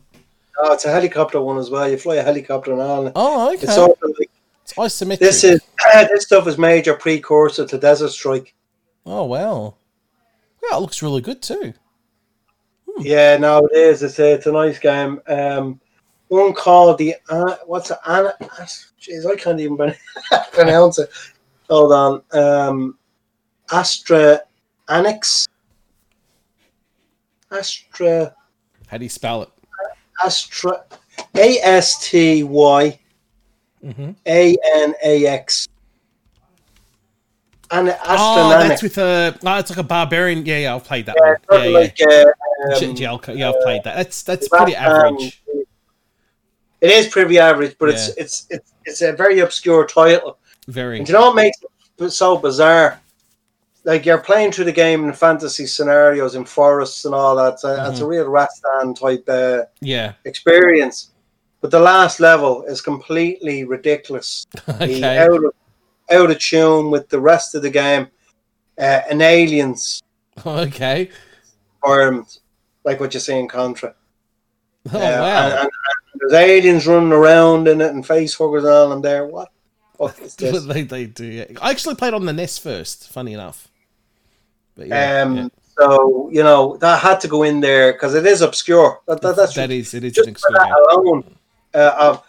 Oh, 0.58 0.72
it's 0.72 0.84
a 0.84 0.90
helicopter 0.90 1.40
one 1.40 1.58
as 1.58 1.70
well. 1.70 1.88
You 1.88 1.96
fly 1.98 2.16
a 2.16 2.22
helicopter 2.22 2.72
and 2.72 2.80
all. 2.80 3.12
Oh, 3.14 3.52
okay. 3.54 3.62
It's 3.64 3.74
sort 3.74 3.98
of 4.02 4.10
like, 4.18 4.30
It's 4.62 4.74
isometric. 4.74 5.18
this 5.18 5.44
is 5.44 5.60
this 5.94 6.24
stuff 6.24 6.46
is 6.46 6.58
major 6.58 6.94
precursor 6.94 7.66
to 7.66 7.78
Desert 7.78 8.10
Strike. 8.10 8.54
Oh, 9.06 9.24
wow. 9.24 9.74
Yeah, 10.62 10.76
it 10.76 10.80
looks 10.80 11.02
really 11.02 11.20
good 11.20 11.42
too. 11.42 11.74
Yeah, 12.98 13.36
no, 13.36 13.58
it 13.70 13.76
is. 13.76 14.02
It's 14.02 14.18
a, 14.18 14.32
it's 14.34 14.46
a 14.46 14.52
nice 14.52 14.78
game. 14.78 15.20
Um, 15.28 15.80
one 16.28 16.52
called 16.52 16.98
the 16.98 17.14
uh, 17.30 17.56
what's 17.66 17.90
it? 17.90 17.98
Anna? 18.06 18.34
Jeez, 19.00 19.24
I 19.30 19.36
can't 19.36 19.60
even 19.60 19.76
pronounce 20.52 20.98
it. 20.98 21.08
Hold 21.70 21.92
on. 21.92 22.22
Um, 22.32 22.98
Astra 23.70 24.40
Annex. 24.88 25.46
Astra 27.50 28.34
How 28.86 28.98
do 28.98 29.04
you 29.04 29.08
spell 29.10 29.42
it? 29.42 29.48
Astra 30.24 30.84
A 31.34 31.58
S 31.60 32.08
T 32.08 32.42
Y 32.42 32.98
Mm-hmm. 33.84 34.10
A 34.26 34.56
N 34.74 34.94
A 35.04 35.26
X. 35.26 35.68
And 37.70 37.90
Astra 37.90 38.16
Oh, 38.18 38.48
that's 38.48 38.82
with 38.82 38.98
a. 38.98 39.38
Oh, 39.44 39.58
it's 39.58 39.70
like 39.70 39.78
a 39.78 39.82
barbarian. 39.84 40.44
Yeah, 40.44 40.58
yeah, 40.58 40.74
I've 40.74 40.84
played 40.84 41.06
that 41.06 41.16
Yeah, 41.20 41.34
one. 41.46 41.62
Yeah, 41.62 41.78
of 41.80 41.92
yeah. 41.98 42.06
uh, 42.06 42.76
um, 42.76 42.96
yeah, 42.96 43.34
yeah, 43.34 43.48
I've 43.50 43.60
played 43.62 43.84
that. 43.84 43.96
That's 43.96 44.22
that's 44.22 44.48
pretty 44.48 44.74
average. 44.74 45.42
It 46.80 46.90
is 46.90 47.08
pretty 47.08 47.38
average, 47.38 47.76
but 47.78 47.90
it's 47.90 48.08
it's 48.16 48.46
it's 48.50 48.72
it's 48.84 49.02
a 49.02 49.12
very 49.12 49.40
obscure 49.40 49.86
title. 49.86 50.38
Very. 50.66 50.98
And 50.98 51.06
do 51.06 51.12
you 51.12 51.18
know 51.18 51.26
what 51.26 51.36
makes 51.36 51.58
it 51.98 52.10
so 52.10 52.36
bizarre? 52.36 53.00
Like 53.88 54.04
you're 54.04 54.18
playing 54.30 54.52
through 54.52 54.66
the 54.66 54.72
game 54.84 55.04
in 55.04 55.12
fantasy 55.14 55.66
scenarios 55.66 56.34
in 56.34 56.44
forests 56.44 57.06
and 57.06 57.14
all 57.14 57.34
that. 57.36 57.58
So 57.58 57.70
It's 57.88 58.00
a 58.00 58.02
Mm-hmm. 58.02 58.10
real 58.10 58.26
Rastan 58.26 58.94
type 58.98 59.24
uh, 59.28 59.64
Yeah. 59.80 60.12
experience. 60.26 61.12
But 61.62 61.70
the 61.70 61.80
last 61.80 62.20
level 62.20 62.64
is 62.64 62.80
completely 62.82 63.64
ridiculous. 63.64 64.44
Okay. 64.68 65.16
Out 65.18 65.42
of 65.44 65.52
out 66.10 66.30
of 66.30 66.38
tune 66.38 66.90
with 66.90 67.08
the 67.08 67.18
rest 67.20 67.54
of 67.54 67.62
the 67.62 67.70
game. 67.70 68.08
Uh, 68.78 69.00
an 69.10 69.20
aliens 69.22 70.02
Okay. 70.46 71.08
environment, 71.82 72.38
like 72.84 73.00
what 73.00 73.12
you 73.14 73.20
see 73.20 73.38
in 73.38 73.48
Contra. 73.48 73.94
Oh 74.92 74.98
Uh, 74.98 75.00
wow. 75.00 75.44
and, 75.46 75.52
and, 75.54 75.62
and 75.62 76.20
there's 76.20 76.32
aliens 76.34 76.86
running 76.86 77.12
around 77.12 77.68
in 77.68 77.80
it 77.80 77.92
and 77.92 78.06
face 78.06 78.34
huggers 78.34 78.64
and 78.64 78.72
all. 78.72 78.92
I'm 78.92 79.02
there. 79.02 79.26
What? 79.26 79.48
What 79.96 80.18
is 80.20 80.34
this? 80.36 80.64
they 80.66 80.82
they 80.82 81.06
do. 81.06 81.24
Yeah. 81.26 81.46
I 81.62 81.70
actually 81.70 81.94
played 81.96 82.14
on 82.14 82.26
the 82.26 82.32
NES 82.34 82.58
first. 82.58 83.08
Funny 83.08 83.32
enough. 83.32 83.68
But 84.78 84.86
yeah, 84.86 85.22
um, 85.22 85.36
yeah. 85.36 85.48
So 85.76 86.30
you 86.32 86.42
know 86.42 86.76
that 86.78 87.02
had 87.02 87.20
to 87.20 87.28
go 87.28 87.42
in 87.42 87.60
there 87.60 87.92
because 87.92 88.14
it 88.14 88.24
is 88.24 88.40
obscure. 88.40 89.00
That, 89.06 89.20
that, 89.20 89.36
that's 89.36 89.54
that 89.54 89.70
is 89.70 89.92
it 89.92 90.04
is 90.04 90.12
just 90.12 90.28
obscure 90.28 90.58
that 90.58 90.70
alone 90.92 91.24
uh, 91.74 91.94
of 91.98 92.24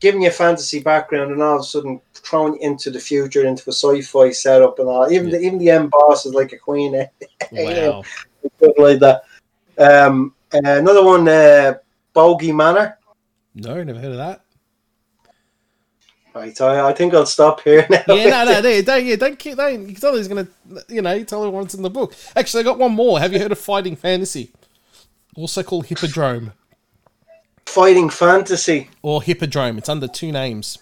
giving 0.00 0.22
you 0.22 0.28
a 0.28 0.32
fantasy 0.32 0.80
background 0.80 1.30
and 1.30 1.40
all 1.40 1.54
of 1.54 1.60
a 1.60 1.64
sudden 1.64 2.00
throwing 2.14 2.54
you 2.54 2.60
into 2.60 2.90
the 2.90 2.98
future 2.98 3.46
into 3.46 3.70
a 3.70 3.72
sci-fi 3.72 4.32
setup 4.32 4.80
and 4.80 4.88
all. 4.88 5.10
Even 5.10 5.30
the 5.30 5.40
even 5.40 5.58
the 5.58 5.70
end 5.70 5.90
boss 5.90 6.26
is 6.26 6.34
like 6.34 6.52
a 6.52 6.58
queen? 6.58 6.94
Wow. 7.52 8.02
stuff 8.56 8.72
like 8.78 8.98
that. 9.00 9.22
Um, 9.78 10.34
uh, 10.52 10.60
another 10.64 11.04
one, 11.04 11.28
uh, 11.28 11.74
Bogey 12.12 12.52
Manor. 12.52 12.98
No, 13.54 13.82
never 13.82 13.98
heard 13.98 14.12
of 14.12 14.16
that. 14.16 14.41
Right, 16.34 16.58
I, 16.60 16.88
I 16.88 16.92
think 16.94 17.12
I'll 17.14 17.26
stop 17.26 17.60
here 17.62 17.86
now. 17.90 18.02
Yeah, 18.14 18.30
no, 18.30 18.44
no, 18.52 18.60
no, 18.62 18.82
don't, 18.82 19.04
yeah, 19.04 19.16
don't 19.16 19.38
keep, 19.38 19.56
don't, 19.56 19.88
you 19.88 19.94
tell 19.96 20.16
he's 20.16 20.28
gonna, 20.28 20.48
you 20.88 21.02
know, 21.02 21.12
you 21.12 21.24
tell 21.24 21.42
everyone 21.44 21.64
it's 21.64 21.74
in 21.74 21.82
the 21.82 21.90
book. 21.90 22.14
Actually, 22.34 22.60
I 22.60 22.64
got 22.64 22.78
one 22.78 22.92
more. 22.92 23.20
Have 23.20 23.32
you 23.32 23.38
heard 23.38 23.52
of 23.52 23.58
Fighting 23.58 23.96
Fantasy? 23.96 24.50
Also 25.36 25.62
called 25.62 25.86
Hippodrome 25.86 26.52
Fighting 27.66 28.10
fantasy. 28.10 28.90
or 29.02 29.22
Hippodrome. 29.22 29.78
It's 29.78 29.88
under 29.88 30.08
two 30.08 30.32
names. 30.32 30.78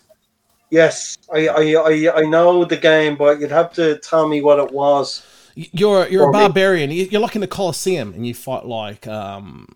Yes, 0.70 1.18
I, 1.32 1.48
I, 1.48 1.62
I, 1.74 2.12
I 2.16 2.22
know 2.22 2.64
the 2.64 2.76
game, 2.76 3.16
but 3.16 3.40
you'd 3.40 3.50
have 3.50 3.72
to 3.74 3.98
tell 3.98 4.28
me 4.28 4.40
what 4.40 4.58
it 4.58 4.70
was. 4.72 5.24
You're 5.56 6.06
you're 6.08 6.24
a 6.24 6.32
me. 6.32 6.38
barbarian. 6.38 6.90
You- 6.90 7.08
You're 7.10 7.20
like 7.20 7.34
in 7.34 7.40
the 7.40 7.48
Colosseum, 7.48 8.12
and 8.14 8.26
you 8.26 8.34
fight 8.34 8.64
like 8.66 9.06
um, 9.08 9.68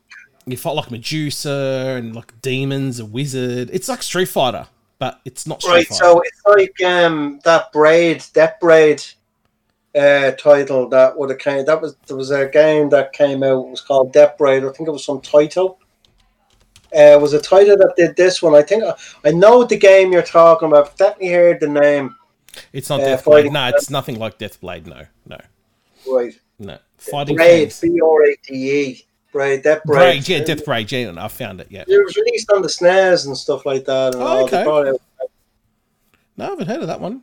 you 0.47 0.57
fight 0.57 0.73
like 0.77 0.91
Medusa 0.91 1.95
and 1.99 2.15
like 2.15 2.41
demons, 2.43 3.01
a 3.01 3.05
wizard. 3.05 3.71
It's 3.73 3.89
like 3.89 4.03
Street 4.03 4.29
Fighter, 4.29 4.67
but 5.05 5.20
it's 5.26 5.47
not 5.47 5.62
Right, 5.64 5.86
so 5.86 6.22
it's 6.24 6.40
like 6.47 6.82
um 6.82 7.39
that 7.44 7.70
braid, 7.72 8.22
that 8.32 8.59
braid 8.59 9.05
uh 9.94 10.31
title 10.32 10.89
that 10.89 11.16
would 11.16 11.28
have 11.28 11.39
came 11.39 11.64
that 11.66 11.81
was 11.81 11.97
there 12.06 12.16
was 12.16 12.31
a 12.31 12.48
game 12.48 12.89
that 12.89 13.12
came 13.12 13.43
out 13.43 13.66
it 13.66 13.70
was 13.70 13.82
called 13.82 14.14
Death 14.14 14.39
Braid. 14.39 14.64
I 14.64 14.72
think 14.72 14.89
it 14.89 14.93
was 14.93 15.05
some 15.05 15.20
title. 15.20 15.78
Uh, 16.97 17.18
it 17.18 17.20
was 17.20 17.35
a 17.35 17.43
title 17.43 17.76
that 17.76 17.93
did 17.97 18.16
this 18.16 18.40
one. 18.40 18.55
I 18.55 18.62
think 18.62 18.85
I, 19.24 19.31
know 19.32 19.64
the 19.64 19.76
game 19.76 20.12
you're 20.12 20.22
talking 20.22 20.68
about. 20.68 20.86
I've 20.86 20.97
definitely 20.97 21.32
heard 21.32 21.59
the 21.60 21.68
name. 21.68 22.14
it's 22.72 22.89
not 22.89 23.01
uh, 23.01 23.05
Deathblade. 23.05 23.52
No, 23.52 23.66
it's 23.66 23.90
nothing 23.90 24.18
like 24.18 24.39
Death 24.39 24.60
Deathblade. 24.60 24.86
No, 24.86 25.05
no. 25.26 25.39
Right. 26.09 26.35
No, 26.59 26.78
fighting 26.97 27.36
Braid. 27.36 27.74
B 27.82 28.01
R 28.01 28.22
A 28.22 28.36
D 28.47 28.81
E. 28.81 29.06
Braid, 29.35 29.62
Death 29.62 29.82
Braid. 29.85 29.98
Braid, 29.98 30.28
yeah, 30.28 30.44
Death 30.44 30.65
Braid. 30.65 30.90
Yeah, 30.90 31.12
I 31.19 31.28
found 31.28 31.61
it. 31.61 31.66
Yeah. 31.69 31.85
It 31.86 32.05
was 32.05 32.16
released 32.16 32.51
on 32.52 32.62
the 32.62 32.69
SNES 32.69 33.27
and 33.27 33.36
stuff 33.36 33.66
like 33.66 33.85
that. 33.85 34.15
And 34.15 34.23
Oh, 34.23 34.44
okay. 34.44 34.65
No, 36.36 36.47
I 36.47 36.48
haven't 36.48 36.69
heard 36.69 36.81
of 36.81 36.86
that 36.86 37.01
one. 37.01 37.23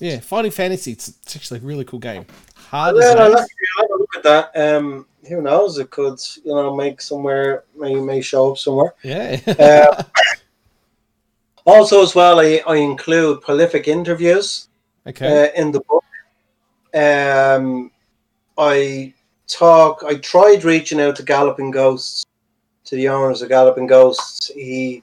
Yeah, 0.00 0.20
Fighting 0.20 0.52
Fantasy. 0.52 0.92
It's, 0.92 1.08
it's 1.08 1.36
actually 1.36 1.58
a 1.58 1.62
really 1.62 1.84
cool 1.84 1.98
game. 1.98 2.26
Hard 2.54 2.94
Well, 2.94 3.04
as 3.04 3.34
I'll 3.34 3.38
have 3.38 3.90
a 3.90 3.98
look 3.98 4.16
at 4.16 4.22
that. 4.22 4.56
Um, 4.56 5.06
who 5.28 5.42
knows? 5.42 5.78
It 5.78 5.90
could, 5.90 6.18
you 6.44 6.54
know, 6.54 6.74
make 6.74 7.00
somewhere, 7.00 7.64
may 7.74 7.94
may 7.94 8.20
show 8.20 8.52
up 8.52 8.58
somewhere. 8.58 8.94
Yeah. 9.02 9.40
Uh, 9.46 10.02
also, 11.66 12.02
as 12.02 12.14
well, 12.14 12.40
I, 12.40 12.62
I 12.66 12.76
include 12.76 13.40
prolific 13.40 13.88
interviews 13.88 14.68
okay. 15.06 15.48
uh, 15.48 15.60
in 15.60 15.72
the 15.72 15.80
book. 15.80 16.04
Um, 16.94 17.90
I 18.58 19.12
talk. 19.48 20.02
I 20.04 20.16
tried 20.16 20.64
reaching 20.64 21.00
out 21.00 21.16
to 21.16 21.22
Galloping 21.22 21.70
Ghosts, 21.70 22.26
to 22.84 22.96
the 22.96 23.08
owners 23.08 23.42
of 23.42 23.48
Galloping 23.48 23.86
Ghosts. 23.86 24.50
He 24.54 25.02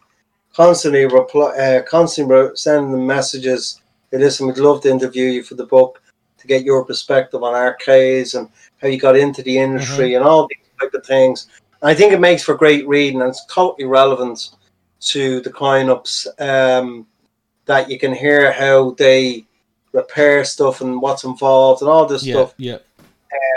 constantly 0.54 1.06
reply, 1.06 1.58
uh, 1.58 1.82
constantly 1.84 2.36
re- 2.36 2.56
sending 2.56 2.92
them 2.92 3.06
messages. 3.06 3.82
Hey, 4.12 4.20
listen, 4.20 4.48
we'd 4.48 4.58
love 4.58 4.82
to 4.82 4.90
interview 4.90 5.26
you 5.26 5.44
for 5.44 5.56
the 5.56 5.66
book 5.66 6.02
to 6.38 6.48
get 6.48 6.64
your 6.64 6.86
perspective 6.86 7.44
on 7.44 7.54
arcades 7.54 8.36
and 8.36 8.50
how 8.82 8.88
you 8.88 9.00
got 9.00 9.18
into 9.18 9.42
the 9.42 9.58
industry 9.58 10.16
and 10.16 10.24
all 10.24 10.48
these 10.48 10.60
type 10.80 10.94
of 10.94 11.06
things. 11.06 11.48
And 11.82 11.90
I 11.90 11.94
think 11.94 12.14
it 12.14 12.20
makes 12.20 12.44
for 12.44 12.56
great 12.56 12.88
reading 12.88 13.22
and 13.22 13.30
it's 13.30 13.46
totally 13.46 13.86
relevant 13.86 14.52
to 15.02 15.42
the 15.42 15.50
coin-ops 15.50 16.28
um, 16.40 17.08
that 17.66 17.90
you 17.90 17.98
can 17.98 18.14
hear 18.14 18.52
how 18.52 18.92
they 18.92 19.46
repair 19.94 20.44
stuff 20.44 20.82
and 20.82 21.02
what's 21.02 21.24
involved 21.24 21.82
and 21.82 21.90
all 21.90 22.06
this 22.06 22.26
yeah. 22.26 22.34
stuff. 22.34 22.54
Yeah. 22.58 22.78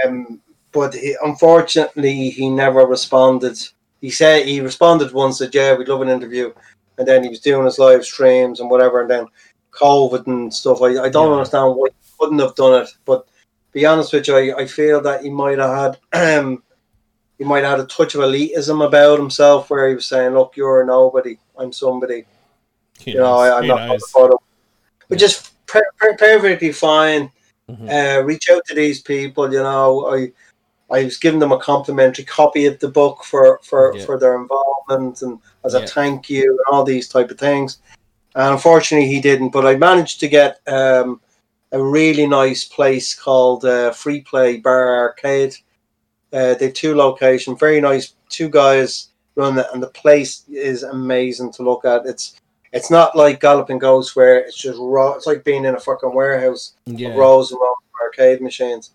Um, 0.04 0.40
but 0.77 0.93
he, 0.94 1.16
unfortunately, 1.24 2.28
he 2.28 2.51
never 2.51 2.82
responded. 2.86 3.57
He 4.03 4.11
said 4.11 4.47
he 4.47 4.61
responded 4.61 5.11
once, 5.12 5.39
said, 5.39 5.55
"Yeah, 5.55 5.74
we'd 5.74 5.89
love 5.89 6.03
an 6.03 6.11
interview," 6.11 6.53
and 6.98 7.09
then 7.09 7.23
he 7.23 7.31
was 7.31 7.40
doing 7.40 7.65
his 7.65 7.78
live 7.78 8.05
streams 8.05 8.61
and 8.61 8.70
whatever, 8.70 9.01
and 9.01 9.11
then 9.11 9.27
COVID 9.73 10.27
and 10.27 10.53
stuff. 10.53 10.82
I, 10.82 10.90
I 11.07 11.09
don't 11.09 11.28
Yeah. 11.31 11.39
understand 11.39 11.74
why 11.77 11.89
he 11.89 12.11
couldn't 12.19 12.39
have 12.40 12.55
done 12.55 12.82
it. 12.82 12.90
But 13.07 13.27
be 13.73 13.86
honest 13.86 14.12
with 14.12 14.28
you, 14.28 14.36
I, 14.36 14.62
I 14.62 14.66
feel 14.66 15.01
that 15.01 15.23
he 15.23 15.31
might 15.31 15.59
have 15.59 15.97
had 16.12 16.39
um, 16.44 16.62
he 17.39 17.44
might 17.44 17.65
have 17.65 17.78
had 17.78 17.86
a 17.86 17.89
touch 17.89 18.15
of 18.15 18.20
elitism 18.20 18.85
about 18.86 19.19
himself, 19.19 19.70
where 19.70 19.89
he 19.89 19.94
was 19.94 20.07
saying, 20.07 20.35
"Look, 20.35 20.57
you're 20.59 20.85
nobody. 20.85 21.39
I'm 21.59 21.73
somebody." 21.73 22.27
Who 23.05 23.11
you 23.12 23.16
know, 23.19 23.36
I, 23.39 23.57
I'm 23.57 23.62
Who 23.65 23.69
not 23.69 23.89
knows? 23.89 24.12
about 24.15 24.32
him. 24.32 24.39
Which 25.09 25.23
is 25.23 25.51
per- 25.66 25.93
per- 25.98 26.16
perfectly 26.16 26.73
fine. 26.73 27.32
Mhm. 27.70 27.89
Uh, 27.90 28.23
reach 28.24 28.48
out 28.51 28.62
to 28.66 28.74
these 28.74 29.01
people. 29.03 29.53
You 29.53 29.62
know, 29.62 30.07
I 30.15 30.32
I 30.90 31.04
was 31.04 31.18
giving 31.18 31.40
them 31.40 31.52
a 31.52 31.58
complimentary 31.58 32.24
copy 32.24 32.66
of 32.66 32.78
the 32.78 32.88
book 32.88 33.24
for 33.24 33.60
for, 33.62 33.94
Yeah. 33.96 34.04
for 34.04 34.18
their 34.18 34.36
involvement 34.40 35.22
and 35.22 35.38
as 35.64 35.74
a 35.74 35.80
Yeah. 35.80 35.86
thank 35.86 36.30
you 36.30 36.42
and 36.50 36.74
all 36.74 36.84
these 36.84 37.08
type 37.08 37.30
of 37.30 37.38
things. 37.38 37.78
And 38.34 38.52
unfortunately, 38.52 39.08
he 39.08 39.20
didn't. 39.20 39.50
But 39.50 39.66
I 39.66 39.76
managed 39.76 40.20
to 40.20 40.28
get 40.28 40.60
um, 40.68 41.20
a 41.72 41.82
really 41.82 42.26
nice 42.26 42.64
place 42.64 43.14
called 43.14 43.64
uh, 43.64 43.90
Free 43.92 44.20
Play 44.20 44.58
Bar 44.58 44.96
Arcade. 44.98 45.56
Uh, 46.32 46.54
they 46.54 46.66
have 46.66 46.74
two 46.74 46.94
locations, 46.94 47.58
very 47.58 47.80
nice. 47.80 48.14
Two 48.28 48.48
guys 48.48 49.08
run 49.36 49.58
it, 49.58 49.66
and 49.72 49.82
the 49.82 49.88
place 49.88 50.42
is 50.48 50.82
amazing 50.82 51.52
to 51.52 51.62
look 51.62 51.84
at. 51.84 52.06
It's 52.06 52.36
it's 52.72 52.90
not 52.90 53.16
like 53.16 53.40
Galloping 53.40 53.78
Ghost 53.78 54.14
where 54.16 54.38
it's 54.38 54.56
just 54.56 54.78
raw. 54.80 55.12
It's 55.12 55.26
like 55.26 55.44
being 55.44 55.64
in 55.64 55.74
a 55.74 55.80
fucking 55.80 56.14
warehouse 56.14 56.74
Yeah. 56.84 57.08
of 57.10 57.16
rows 57.16 57.50
and 57.52 57.60
rows 57.60 57.76
of 57.80 58.00
arcade 58.04 58.42
machines. 58.42 58.90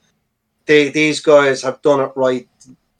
They 0.66 0.90
these 0.90 1.20
guys 1.20 1.62
have 1.62 1.82
done 1.82 2.02
it 2.02 2.12
right. 2.16 2.48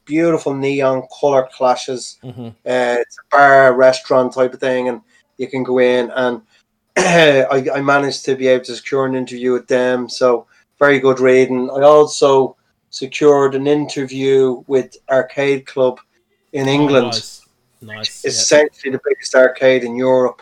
Beautiful 0.06 0.54
neon 0.54 1.04
color 1.20 1.48
clashes. 1.52 2.18
hmm 2.22 2.48
Uh, 2.66 2.98
it's 3.00 3.18
a 3.18 3.36
bar 3.36 3.74
restaurant 3.76 4.34
type 4.34 4.54
of 4.54 4.60
thing, 4.60 4.90
and 4.90 5.02
you 5.38 5.48
can 5.48 5.64
go 5.64 5.80
in 5.80 6.12
and 6.12 6.42
I, 6.98 7.68
I 7.74 7.82
managed 7.82 8.26
to 8.26 8.36
be 8.36 8.48
able 8.48 8.66
to 8.66 8.76
secure 8.76 9.06
an 9.06 9.16
interview 9.16 9.54
with 9.54 9.68
them. 9.68 10.10
So 10.10 10.46
very 10.78 11.00
good 11.00 11.20
reading. 11.20 11.70
I 11.70 11.82
also 11.82 12.58
secured 12.90 13.56
an 13.56 13.68
interview 13.68 14.64
with 14.68 14.98
Arcade 15.10 15.66
Club 15.66 16.00
in 16.54 16.68
England. 16.68 17.06
Oh, 17.06 17.10
nice. 17.10 17.42
Nice. 17.82 18.26
It's 18.26 18.36
yeah. 18.36 18.42
essentially 18.42 18.92
the 18.92 19.02
biggest 19.04 19.34
arcade 19.34 19.84
in 19.84 19.96
Europe. 19.96 20.42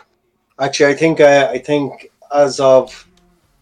Actually, 0.58 0.92
I 0.92 0.96
think 0.96 1.20
uh, 1.20 1.48
I 1.50 1.58
think 1.58 2.10
as 2.34 2.60
of 2.60 3.06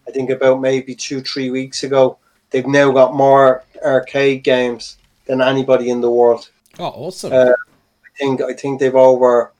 I 0.07 0.11
think 0.11 0.29
about 0.29 0.59
maybe 0.59 0.95
two 0.95 1.21
three 1.21 1.49
weeks 1.49 1.83
ago, 1.83 2.17
they've 2.51 2.67
now 2.67 2.91
got 2.91 3.13
more 3.15 3.63
arcade 3.83 4.43
games 4.43 4.97
than 5.25 5.41
anybody 5.41 5.89
in 5.89 6.01
the 6.01 6.09
world. 6.11 6.49
Oh, 6.79 6.85
awesome. 6.85 7.33
Uh, 7.33 7.51
I 7.51 8.09
think 8.17 8.41
I 8.41 8.53
think 8.53 8.79
they've 8.79 8.95
over 8.95 9.51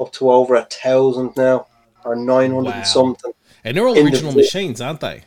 up 0.00 0.12
to 0.14 0.30
over 0.30 0.54
a 0.56 0.64
thousand 0.64 1.36
now, 1.36 1.66
or 2.04 2.16
nine 2.16 2.52
hundred 2.52 2.70
Wow. 2.70 2.82
something. 2.82 3.32
and 3.64 3.76
they're 3.76 3.86
all 3.86 3.94
in 3.96 4.04
the- 4.06 4.10
original 4.12 4.32
machines, 4.32 4.80
aren't 4.80 5.00
they? 5.00 5.22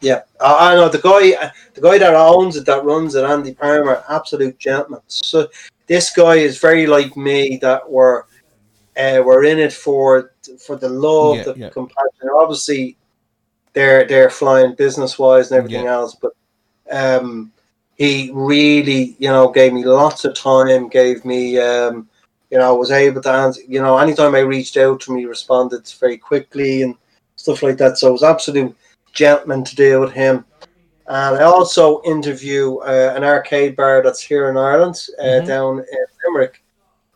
Yeah, 0.00 0.22
I, 0.38 0.72
I 0.72 0.74
know 0.74 0.90
the 0.90 0.98
guy. 0.98 1.50
The 1.72 1.80
guy 1.80 1.96
that 1.98 2.14
owns 2.14 2.56
it, 2.56 2.66
that 2.66 2.84
runs 2.84 3.14
it, 3.14 3.24
Andy 3.24 3.54
Palmer, 3.54 4.04
absolute 4.10 4.58
gentleman. 4.58 5.00
So 5.06 5.48
this 5.86 6.10
guy 6.14 6.34
is 6.34 6.58
very 6.58 6.86
like 6.86 7.16
me. 7.16 7.56
That 7.62 7.88
were 7.90 8.26
uh, 8.98 9.22
we're 9.24 9.44
in 9.44 9.58
it 9.58 9.72
for 9.72 10.32
for 10.60 10.76
the 10.76 10.90
love, 10.90 11.36
Yeah, 11.36 11.42
the 11.44 11.54
yeah. 11.56 11.68
compassion. 11.70 12.28
Obviously, 12.34 12.98
they're 13.74 14.06
they're 14.06 14.30
flying 14.30 14.74
business 14.74 15.18
wise 15.18 15.50
and 15.50 15.58
everything 15.58 15.86
else, 15.86 16.14
but 16.14 16.32
um, 16.90 17.52
he 17.96 18.30
really, 18.32 19.16
you 19.18 19.28
know, 19.28 19.50
gave 19.50 19.72
me 19.72 19.84
lots 19.84 20.24
of 20.24 20.34
time. 20.34 20.88
Gave 20.88 21.24
me, 21.24 21.58
um, 21.58 22.08
you 22.50 22.58
know, 22.58 22.74
was 22.74 22.90
able 22.90 23.22
to 23.22 23.30
answer. 23.30 23.62
You 23.68 23.82
know, 23.82 23.98
anytime 23.98 24.34
I 24.34 24.40
reached 24.40 24.76
out 24.76 25.00
to 25.00 25.12
him, 25.12 25.18
he 25.18 25.26
responded 25.26 25.86
very 26.00 26.16
quickly 26.16 26.82
and 26.82 26.94
stuff 27.36 27.62
like 27.62 27.76
that. 27.78 27.98
So 27.98 28.08
it 28.08 28.12
was 28.12 28.22
absolute 28.22 28.76
gentleman 29.12 29.64
to 29.64 29.76
deal 29.76 30.00
with 30.00 30.12
him. 30.12 30.44
And 31.06 31.36
I 31.36 31.42
also 31.42 32.00
interview 32.04 32.76
uh, 32.78 33.12
an 33.14 33.24
arcade 33.24 33.76
bar 33.76 34.02
that's 34.02 34.22
here 34.22 34.48
in 34.48 34.56
Ireland, 34.56 34.96
uh, 35.18 35.40
Mhm. 35.40 35.46
down 35.46 35.78
in 35.80 36.06
Limerick, 36.24 36.62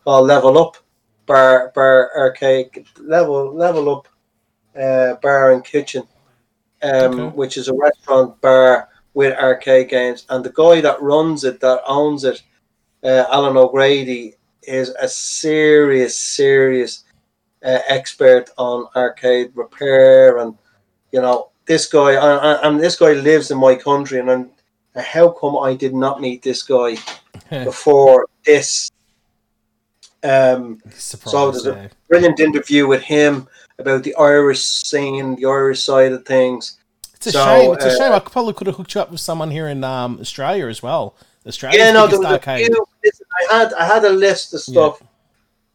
called 0.03 0.27
Level 0.27 0.57
Up 0.57 0.77
Bar 1.25 1.71
Bar 1.73 2.11
Arcade 2.15 2.85
Level 2.99 3.53
Level 3.53 3.89
Up 3.89 4.07
uh, 4.79 5.15
Bar 5.21 5.51
and 5.53 5.63
Kitchen, 5.63 6.07
um, 6.83 7.19
Okay. 7.19 7.35
which 7.35 7.57
is 7.57 7.67
a 7.67 7.73
restaurant 7.73 8.39
bar 8.41 8.89
with 9.13 9.37
arcade 9.37 9.89
games. 9.89 10.25
And 10.29 10.43
the 10.43 10.51
guy 10.51 10.81
that 10.81 11.01
runs 11.01 11.43
it, 11.43 11.59
that 11.61 11.81
owns 11.87 12.23
it, 12.23 12.41
uh, 13.03 13.25
Alan 13.31 13.57
O'Grady, 13.57 14.35
is 14.63 14.89
a 15.01 15.07
serious, 15.07 16.17
serious 16.17 17.03
uh, 17.65 17.79
expert 17.87 18.49
on 18.57 18.87
arcade 18.95 19.51
repair 19.55 20.37
and 20.37 20.57
you 21.11 21.21
know 21.21 21.49
this 21.65 21.87
guy 21.87 22.11
and, 22.13 22.39
and- 22.45 22.59
and 22.63 22.79
this 22.79 22.95
guy 22.95 23.13
lives 23.13 23.51
in 23.51 23.57
my 23.57 23.75
country 23.75 24.19
and 24.19 24.31
I'm, 24.31 24.49
how 24.95 25.29
come 25.29 25.57
I 25.57 25.75
did 25.75 25.93
not 25.93 26.21
meet 26.21 26.41
this 26.41 26.63
guy 26.63 26.95
before 27.65 28.27
this 28.45 28.89
um 30.23 30.79
Surprise. 30.91 31.31
So 31.31 31.51
there's 31.51 31.65
a- 31.65 31.73
yeah. 31.73 31.87
brilliant 32.07 32.39
interview 32.39 32.87
with 32.87 33.01
him 33.01 33.47
about 33.77 34.03
the 34.03 34.15
Irish 34.15 34.61
scene, 34.61 35.35
the 35.35 35.45
Irish 35.45 35.81
side 35.81 36.11
of 36.11 36.25
things. 36.25 36.77
It's 37.15 37.27
a 37.27 37.31
So, 37.31 37.45
shame. 37.45 37.73
It's 37.73 37.85
a 37.85 37.89
uh, 37.89 37.97
shame. 37.97 38.11
I 38.13 38.19
probably 38.19 38.53
could 38.53 38.67
have 38.67 38.77
hooked 38.77 38.95
you 38.95 39.01
up 39.01 39.11
with 39.11 39.19
someone 39.19 39.51
here 39.51 39.67
in 39.67 39.83
um, 39.83 40.19
Australia 40.21 40.67
as 40.67 40.81
well. 40.81 41.15
Australia. 41.45 41.79
yeah, 41.79 41.91
no, 41.91 42.07
there 42.07 42.19
was 42.19 42.27
a 42.27 42.69
listen, 43.03 43.25
I 43.49 43.57
had 43.57 43.73
I 43.73 43.85
had 43.85 44.03
a 44.05 44.09
list 44.09 44.53
of 44.53 44.61
stuff, 44.61 45.01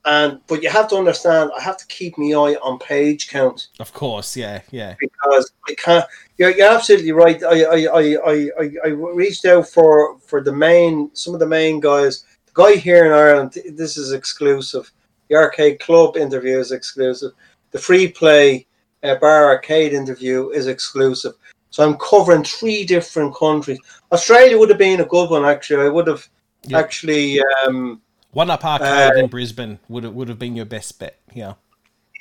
and 0.05 0.41
but 0.47 0.63
you 0.63 0.69
have 0.69 0.89
to 0.89 0.97
understand, 0.97 1.51
I 1.57 1.61
have 1.63 1.77
to 1.79 1.87
keep 1.87 2.17
my 2.19 2.27
eye 2.27 2.57
on 2.63 2.79
page 2.79 3.29
count. 3.29 3.69
Of 3.81 3.93
course, 3.93 4.37
yeah, 4.37 4.61
yeah. 4.71 4.95
because 5.01 5.53
I 5.69 5.75
can't. 5.75 6.05
You're, 6.37 6.51
you're 6.51 6.71
absolutely 6.71 7.13
right. 7.13 7.43
I, 7.43 7.65
I, 7.65 7.87
I, 7.87 8.17
I, 8.25 8.51
I, 8.61 8.71
I 8.85 8.89
reached 8.89 9.45
out 9.47 9.69
for 9.69 10.19
for 10.19 10.43
the 10.43 10.53
main 10.53 11.11
some 11.15 11.35
of 11.35 11.41
the 11.41 11.47
main 11.49 11.81
guys. 11.81 12.25
Guy 12.55 12.77
here 12.77 13.05
in 13.05 13.13
Ireland, 13.13 13.59
this 13.73 13.97
is 13.97 14.13
exclusive. 14.13 14.91
The 15.29 15.37
arcade 15.37 15.81
club 15.81 16.17
interview 16.17 16.59
is 16.59 16.71
exclusive. 16.71 17.33
The 17.73 17.79
free 17.79 18.09
play 18.09 18.67
uh, 19.03 19.17
bar 19.17 19.47
arcade 19.47 19.93
interview 19.93 20.51
is 20.51 20.69
exclusive. 20.69 21.35
So 21.71 21.85
I'm 21.85 21.97
covering 21.97 22.45
three 22.45 22.85
different 22.85 23.35
countries. 23.35 23.81
Australia 24.13 24.57
would 24.57 24.69
have 24.69 24.79
been 24.79 25.01
a 25.01 25.05
good 25.05 25.31
one 25.31 25.45
actually. 25.45 25.85
I 25.85 25.89
would 25.89 26.07
have 26.07 26.29
Yeah. 26.67 26.79
actually. 26.79 27.41
Um, 27.67 28.01
One 28.33 28.51
up 28.51 28.65
arcade 28.65 29.17
Uh, 29.17 29.19
in 29.19 29.27
Brisbane 29.27 29.81
would 29.89 30.05
have 30.05 30.15
would 30.15 30.29
have 30.29 30.39
been 30.39 30.55
your 30.55 30.67
best 30.67 30.99
bet. 31.01 31.19
Yeah. 31.35 31.55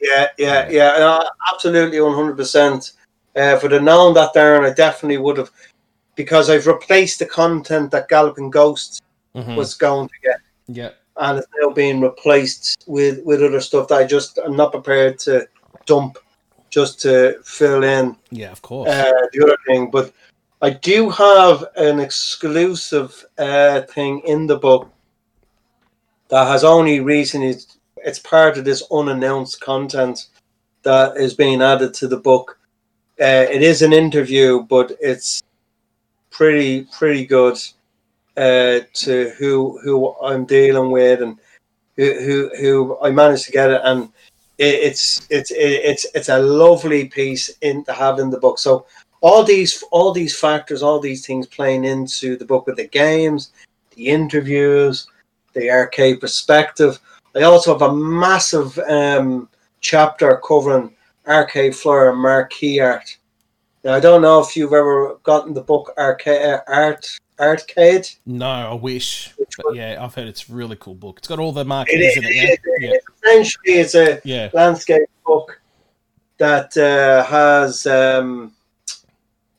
Yeah, 0.02 0.30
yeah, 0.38 0.70
yeah, 0.70 1.24
absolutely, 1.54 2.02
one 2.02 2.16
hundred 2.16 2.36
percent. 2.36 2.94
If 3.36 3.64
I'd 3.64 3.72
have 3.72 3.84
known 3.84 4.16
that, 4.16 4.34
Darren, 4.34 4.66
I 4.70 4.74
definitely 4.74 5.18
would 5.18 5.38
have, 5.38 5.52
because 6.16 6.50
I've 6.50 6.68
replaced 6.68 7.20
the 7.20 7.26
content 7.26 7.92
that 7.92 8.10
Galloping 8.10 8.50
Ghost 8.50 9.03
Mhm. 9.36 9.56
was 9.56 9.74
going 9.74 10.08
to 10.08 10.14
get, 10.24 10.38
Yeah. 10.68 10.90
and 11.18 11.40
it's 11.40 11.48
now 11.62 11.70
being 11.70 12.02
replaced 12.02 12.84
with 12.88 13.24
with 13.26 13.42
other 13.44 13.60
stuff 13.62 13.88
that 13.88 13.96
I 14.00 14.04
just 14.06 14.38
I'm 14.38 14.56
not 14.56 14.72
prepared 14.72 15.18
to 15.20 15.48
dump, 15.86 16.18
just 16.70 17.00
to 17.02 17.40
fill 17.44 17.84
in 17.84 18.16
Yeah. 18.32 18.52
Of 18.52 18.62
course. 18.62 18.90
uh, 18.90 19.12
the 19.32 19.44
other 19.44 19.58
thing. 19.68 19.90
But 19.92 20.14
I 20.62 20.70
do 20.70 21.10
have 21.10 21.66
an 21.76 22.00
exclusive 22.00 23.26
uh, 23.38 23.82
thing 23.82 24.20
in 24.26 24.48
the 24.48 24.58
book 24.58 24.90
that 26.30 26.48
has 26.48 26.64
only 26.64 27.00
recently. 27.00 27.56
It's 28.06 28.20
part 28.20 28.58
of 28.58 28.66
this 28.66 28.84
unannounced 28.92 29.62
content 29.62 30.28
that 30.84 31.16
is 31.18 31.34
being 31.34 31.62
added 31.62 31.94
to 31.96 32.08
the 32.08 32.18
book. 32.18 32.60
Uh, 33.20 33.46
it 33.50 33.62
is 33.62 33.82
an 33.82 33.94
interview, 33.94 34.62
but 34.64 34.92
it's 35.00 35.42
pretty 36.30 36.84
pretty 36.98 37.26
good 37.26 37.58
uh, 38.38 38.80
to 38.94 39.30
who 39.38 39.80
who 39.84 40.16
I'm 40.22 40.46
dealing 40.46 40.92
with 40.92 41.22
and 41.22 41.38
who 41.96 42.14
who, 42.20 42.52
who 42.60 42.98
I 43.02 43.12
managed 43.12 43.46
to 43.46 43.52
get 43.52 43.72
it, 43.72 43.82
and 43.84 44.10
it, 44.58 44.76
it's 44.76 45.28
it's 45.30 45.52
it's 45.56 46.06
it's 46.16 46.30
a 46.30 46.40
lovely 46.40 47.06
piece 47.06 47.50
in 47.62 47.84
to 47.86 47.94
have 47.94 48.20
in 48.20 48.30
the 48.30 48.40
book. 48.40 48.60
So 48.60 48.86
all 49.22 49.44
these 49.44 49.84
all 49.92 50.12
these 50.12 50.38
factors, 50.38 50.84
all 50.84 51.00
these 51.00 51.26
things 51.26 51.48
playing 51.48 51.86
into 51.86 52.36
the 52.38 52.46
book 52.46 52.68
with 52.68 52.78
the 52.78 52.88
games, 52.88 53.52
the 53.96 54.08
interviews, 54.08 55.08
the 55.54 55.70
arcade 55.70 56.20
perspective. 56.20 57.00
I 57.36 57.44
also 57.44 57.74
have 57.74 57.82
a 57.82 57.96
massive 57.96 58.78
um, 58.80 59.50
chapter 59.82 60.42
covering 60.48 60.94
arcade 61.28 61.76
floor 61.76 62.10
and 62.10 62.20
marquee 62.20 62.80
art. 62.80 63.18
Now 63.84 63.94
I 63.94 64.00
don't 64.00 64.22
know 64.22 64.40
if 64.40 64.56
you've 64.56 64.74
ever 64.74 65.16
gotten 65.24 65.54
the 65.54 65.62
book 65.62 65.94
arcade 65.98 66.60
art 66.68 67.08
arcade. 67.40 68.10
No, 68.26 68.48
I 68.48 68.74
wish. 68.74 69.34
But 69.38 69.76
yeah, 69.76 70.04
I've 70.04 70.16
heard 70.16 70.28
it's 70.28 70.50
a 70.50 70.54
really 70.54 70.76
cool 70.80 70.96
book. 70.96 71.20
It's 71.20 71.28
got 71.28 71.40
all 71.40 71.52
the 71.52 71.62
is, 71.62 72.18
in 72.18 72.24
it. 72.24 72.30
it, 72.30 72.36
yeah? 72.36 72.54
it 72.54 72.60
yeah. 72.80 73.32
Essentially, 73.32 73.74
it's 73.76 73.96
a 73.96 74.22
yeah. 74.24 74.50
landscape 74.54 75.10
book 75.26 75.60
that 76.38 76.76
uh, 76.78 77.24
has, 77.24 77.86
um, 77.86 78.54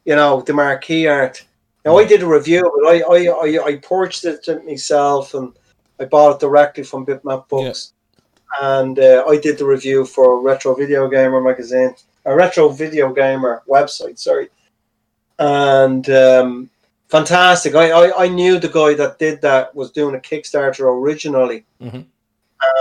you 0.04 0.14
know, 0.14 0.40
the 0.42 0.52
marquee 0.52 1.06
art. 1.06 1.44
Now, 1.84 1.98
I 1.98 2.04
did 2.04 2.22
a 2.22 2.26
review, 2.26 2.62
but 2.62 2.88
I, 2.88 3.00
I, 3.00 3.26
I, 3.28 3.64
I 3.64 3.76
purchased 3.76 4.48
it 4.48 4.64
myself 4.64 5.34
and 5.34 5.52
I 6.00 6.06
bought 6.06 6.36
it 6.36 6.40
directly 6.40 6.82
from 6.82 7.04
Bitmap 7.04 7.48
Books. 7.48 7.92
Yeah. 7.92 8.80
And 8.80 8.98
uh, 8.98 9.24
I 9.28 9.38
did 9.38 9.58
the 9.58 9.66
review 9.66 10.04
for 10.04 10.40
Retro 10.40 10.74
Video 10.74 11.08
Gamer 11.08 11.40
magazine, 11.40 11.94
a 12.24 12.34
Retro 12.34 12.68
Video 12.68 13.12
Gamer 13.12 13.62
website, 13.68 14.18
sorry. 14.18 14.48
And 15.38 16.08
um, 16.10 16.70
fantastic. 17.14 17.76
I, 17.76 17.90
I, 17.90 18.24
I 18.24 18.28
knew 18.28 18.58
the 18.58 18.68
guy 18.68 18.94
that 18.94 19.20
did 19.20 19.40
that 19.42 19.74
was 19.74 19.92
doing 19.92 20.16
a 20.16 20.18
Kickstarter 20.18 20.80
originally, 20.80 21.64
mm-hmm. 21.80 22.00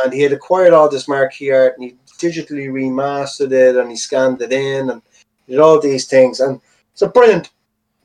and 0.04 0.14
he 0.14 0.22
had 0.22 0.34
acquired 0.34 0.74
all 0.74 0.90
this 0.90 1.08
marquee 1.08 1.52
art 1.52 1.76
and 1.78 1.84
he 1.84 1.96
digitally 2.18 2.68
remastered 2.68 3.52
it 3.52 3.76
and 3.76 3.92
he 3.92 3.96
scanned 3.96 4.42
it 4.42 4.52
in 4.52 4.90
and 4.90 5.02
did 5.48 5.60
all 5.60 5.80
these 5.80 6.08
things. 6.08 6.40
And 6.40 6.60
it's 6.94 7.04
a 7.04 7.08
brilliant, 7.08 7.52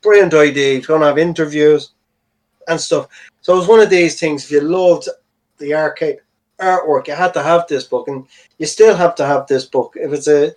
brilliant 0.02 0.34
idea. 0.34 0.74
He's 0.74 0.86
going 0.86 1.00
to 1.00 1.06
have 1.06 1.18
interviews 1.18 1.92
and 2.68 2.78
stuff. 2.78 3.08
So 3.40 3.54
it 3.54 3.58
was 3.60 3.68
one 3.68 3.80
of 3.80 3.88
these 3.88 4.20
things. 4.20 4.44
If 4.44 4.50
you 4.50 4.60
loved 4.60 5.08
the 5.56 5.74
arcade 5.74 6.18
artwork, 6.60 7.06
you 7.06 7.14
had 7.14 7.32
to 7.34 7.42
have 7.42 7.66
this 7.68 7.84
book, 7.84 8.08
and 8.08 8.26
you 8.58 8.66
still 8.66 8.94
have 8.94 9.14
to 9.14 9.24
have 9.24 9.46
this 9.46 9.64
book. 9.64 9.94
If 9.96 10.12
it's 10.12 10.28
a 10.28 10.48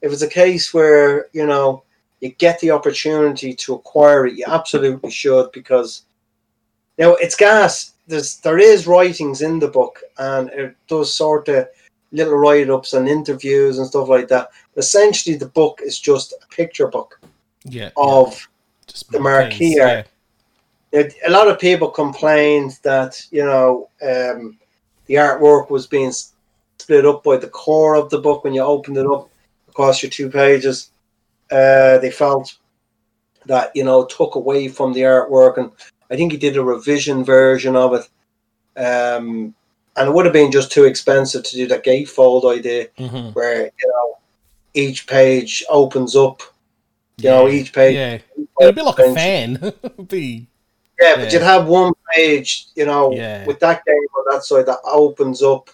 if 0.00 0.12
it's 0.12 0.22
a 0.22 0.28
case 0.28 0.72
where 0.72 1.26
you 1.32 1.44
know 1.44 1.82
you 2.20 2.30
get 2.30 2.58
the 2.60 2.70
opportunity 2.70 3.54
to 3.54 3.74
acquire 3.74 4.26
it, 4.26 4.34
you 4.34 4.44
absolutely 4.46 5.10
should 5.10 5.50
because 5.52 6.02
you 6.96 7.04
know 7.04 7.16
it's 7.16 7.36
gas. 7.36 7.92
There's 8.06 8.38
there 8.38 8.58
is 8.58 8.86
writings 8.86 9.42
in 9.42 9.58
the 9.58 9.68
book, 9.68 10.02
and 10.18 10.48
it 10.50 10.76
does 10.88 11.14
sort 11.14 11.48
of 11.48 11.68
little 12.10 12.34
write 12.34 12.70
ups 12.70 12.94
and 12.94 13.08
interviews 13.08 13.78
and 13.78 13.86
stuff 13.86 14.08
like 14.08 14.28
that. 14.28 14.48
Essentially, 14.76 15.36
the 15.36 15.48
book 15.48 15.80
is 15.84 15.98
just 15.98 16.32
a 16.32 16.46
picture 16.54 16.88
book. 16.88 17.20
Yeah. 17.64 17.90
Of 17.96 18.48
yeah. 18.88 18.94
the 19.10 19.20
marquee 19.20 19.80
art. 19.80 20.06
Yeah. 20.92 21.08
a 21.26 21.30
lot 21.30 21.48
of 21.48 21.58
people 21.58 21.88
complained 21.88 22.78
that 22.82 23.22
you 23.30 23.44
know 23.44 23.90
um, 24.02 24.58
the 25.06 25.14
artwork 25.14 25.70
was 25.70 25.86
being 25.86 26.12
split 26.12 27.06
up 27.06 27.22
by 27.22 27.36
the 27.36 27.48
core 27.48 27.94
of 27.94 28.10
the 28.10 28.18
book 28.18 28.44
when 28.44 28.54
you 28.54 28.62
opened 28.62 28.96
it 28.96 29.06
up 29.06 29.28
across 29.68 30.02
your 30.02 30.10
two 30.10 30.30
pages 30.30 30.90
uh, 31.50 31.98
they 31.98 32.10
felt 32.10 32.56
that 33.46 33.72
you 33.74 33.84
know 33.84 34.04
took 34.06 34.34
away 34.34 34.68
from 34.68 34.92
the 34.92 35.00
artwork, 35.02 35.58
and 35.58 35.70
I 36.10 36.16
think 36.16 36.32
he 36.32 36.38
did 36.38 36.56
a 36.56 36.62
revision 36.62 37.24
version 37.24 37.76
of 37.76 37.94
it. 37.94 38.08
Um, 38.80 39.54
and 39.96 40.08
it 40.08 40.12
would 40.12 40.26
have 40.26 40.32
been 40.32 40.52
just 40.52 40.70
too 40.70 40.84
expensive 40.84 41.42
to 41.42 41.56
do 41.56 41.66
that 41.68 41.84
gatefold 41.84 42.50
idea, 42.56 42.88
mm-hmm. 42.98 43.30
where 43.30 43.64
you 43.64 43.88
know 43.88 44.18
each 44.74 45.06
page 45.06 45.64
opens 45.68 46.14
up. 46.14 46.42
You 47.16 47.24
yeah, 47.24 47.30
know, 47.30 47.48
each 47.48 47.72
page. 47.72 47.94
Yeah, 47.94 48.44
it'd 48.60 48.76
be 48.76 48.82
like 48.82 48.98
a 48.98 49.14
fan. 49.14 49.72
be. 50.08 50.46
Yeah, 51.00 51.14
but 51.14 51.24
yeah. 51.26 51.32
you'd 51.32 51.42
have 51.42 51.66
one 51.66 51.92
page, 52.12 52.66
you 52.74 52.84
know, 52.84 53.12
yeah. 53.12 53.44
with 53.46 53.60
that 53.60 53.84
game 53.84 53.96
on 53.96 54.24
that 54.34 54.44
side 54.44 54.66
that 54.66 54.80
opens 54.84 55.42
up 55.42 55.70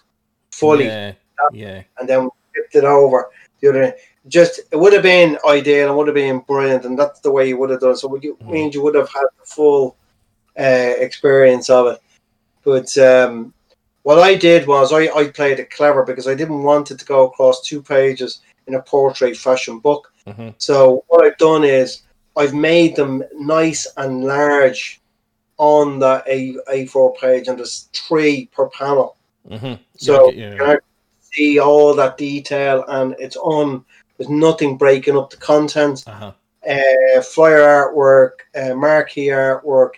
fully. 0.51 0.85
Yeah. 0.85 1.13
yeah. 1.51 1.83
And 1.97 2.07
then 2.07 2.29
flipped 2.53 2.75
it 2.75 2.83
over. 2.83 3.29
The 3.59 3.69
other 3.69 3.95
just 4.27 4.59
it 4.71 4.75
would 4.77 4.93
have 4.93 5.03
been 5.03 5.37
ideal 5.47 5.89
and 5.89 5.97
would 5.97 6.07
have 6.07 6.15
been 6.15 6.39
brilliant, 6.39 6.85
and 6.85 6.97
that's 6.97 7.19
the 7.19 7.31
way 7.31 7.47
you 7.47 7.57
would 7.57 7.69
have 7.69 7.81
done. 7.81 7.95
So 7.95 8.15
you 8.17 8.35
mm. 8.35 8.49
means 8.49 8.73
you 8.73 8.83
would 8.83 8.95
have 8.95 9.09
had 9.09 9.25
the 9.39 9.45
full 9.45 9.97
uh, 10.59 10.93
experience 10.97 11.69
of 11.69 11.87
it. 11.87 12.01
But 12.63 12.97
um, 12.97 13.53
what 14.03 14.19
I 14.19 14.35
did 14.35 14.67
was 14.67 14.91
I, 14.91 15.07
I 15.15 15.29
played 15.29 15.59
it 15.59 15.69
clever 15.69 16.03
because 16.03 16.27
I 16.27 16.35
didn't 16.35 16.63
want 16.63 16.91
it 16.91 16.99
to 16.99 17.05
go 17.05 17.27
across 17.27 17.61
two 17.61 17.81
pages 17.81 18.41
in 18.67 18.75
a 18.75 18.81
portrait 18.81 19.37
fashion 19.37 19.79
book. 19.79 20.11
Mm-hmm. 20.27 20.49
So 20.57 21.03
what 21.07 21.23
I've 21.23 21.37
done 21.37 21.63
is 21.63 22.01
I've 22.35 22.53
made 22.53 22.95
them 22.95 23.23
nice 23.35 23.87
and 23.97 24.23
large 24.23 25.01
on 25.57 25.99
the 25.99 26.23
A 26.27 26.55
A4 26.71 27.17
page, 27.17 27.47
and 27.47 27.57
there's 27.57 27.89
three 27.93 28.47
per 28.47 28.67
panel. 28.69 29.17
Mm-hmm. 29.49 29.81
So 29.97 30.31
yeah, 30.31 30.55
yeah. 30.59 30.75
see 31.21 31.59
all 31.59 31.93
that 31.95 32.17
detail, 32.17 32.83
and 32.87 33.15
it's 33.19 33.37
on 33.37 33.85
there's 34.17 34.29
nothing 34.29 34.77
breaking 34.77 35.17
up 35.17 35.29
the 35.29 35.37
content. 35.37 36.03
Uh-huh. 36.07 36.31
Uh, 36.67 37.21
flyer 37.21 37.61
artwork, 37.61 38.31
uh, 38.55 38.73
marquee 38.73 39.27
artwork, 39.27 39.91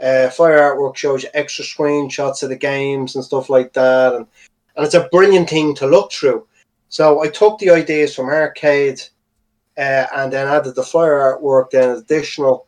uh, 0.00 0.30
flyer 0.30 0.58
artwork 0.58 0.96
shows 0.96 1.22
you 1.22 1.28
extra 1.34 1.64
screenshots 1.64 2.42
of 2.42 2.48
the 2.48 2.56
games 2.56 3.14
and 3.14 3.24
stuff 3.24 3.50
like 3.50 3.72
that, 3.74 4.14
and 4.14 4.26
and 4.76 4.84
it's 4.86 4.94
a 4.94 5.08
brilliant 5.12 5.48
thing 5.48 5.74
to 5.74 5.86
look 5.86 6.10
through. 6.10 6.46
So 6.88 7.22
I 7.22 7.28
took 7.28 7.58
the 7.58 7.70
ideas 7.70 8.14
from 8.14 8.30
arcade, 8.30 9.02
uh, 9.76 10.06
and 10.14 10.32
then 10.32 10.48
added 10.48 10.74
the 10.74 10.82
flyer 10.82 11.18
artwork 11.18 11.70
then 11.70 11.90
additional, 11.90 12.66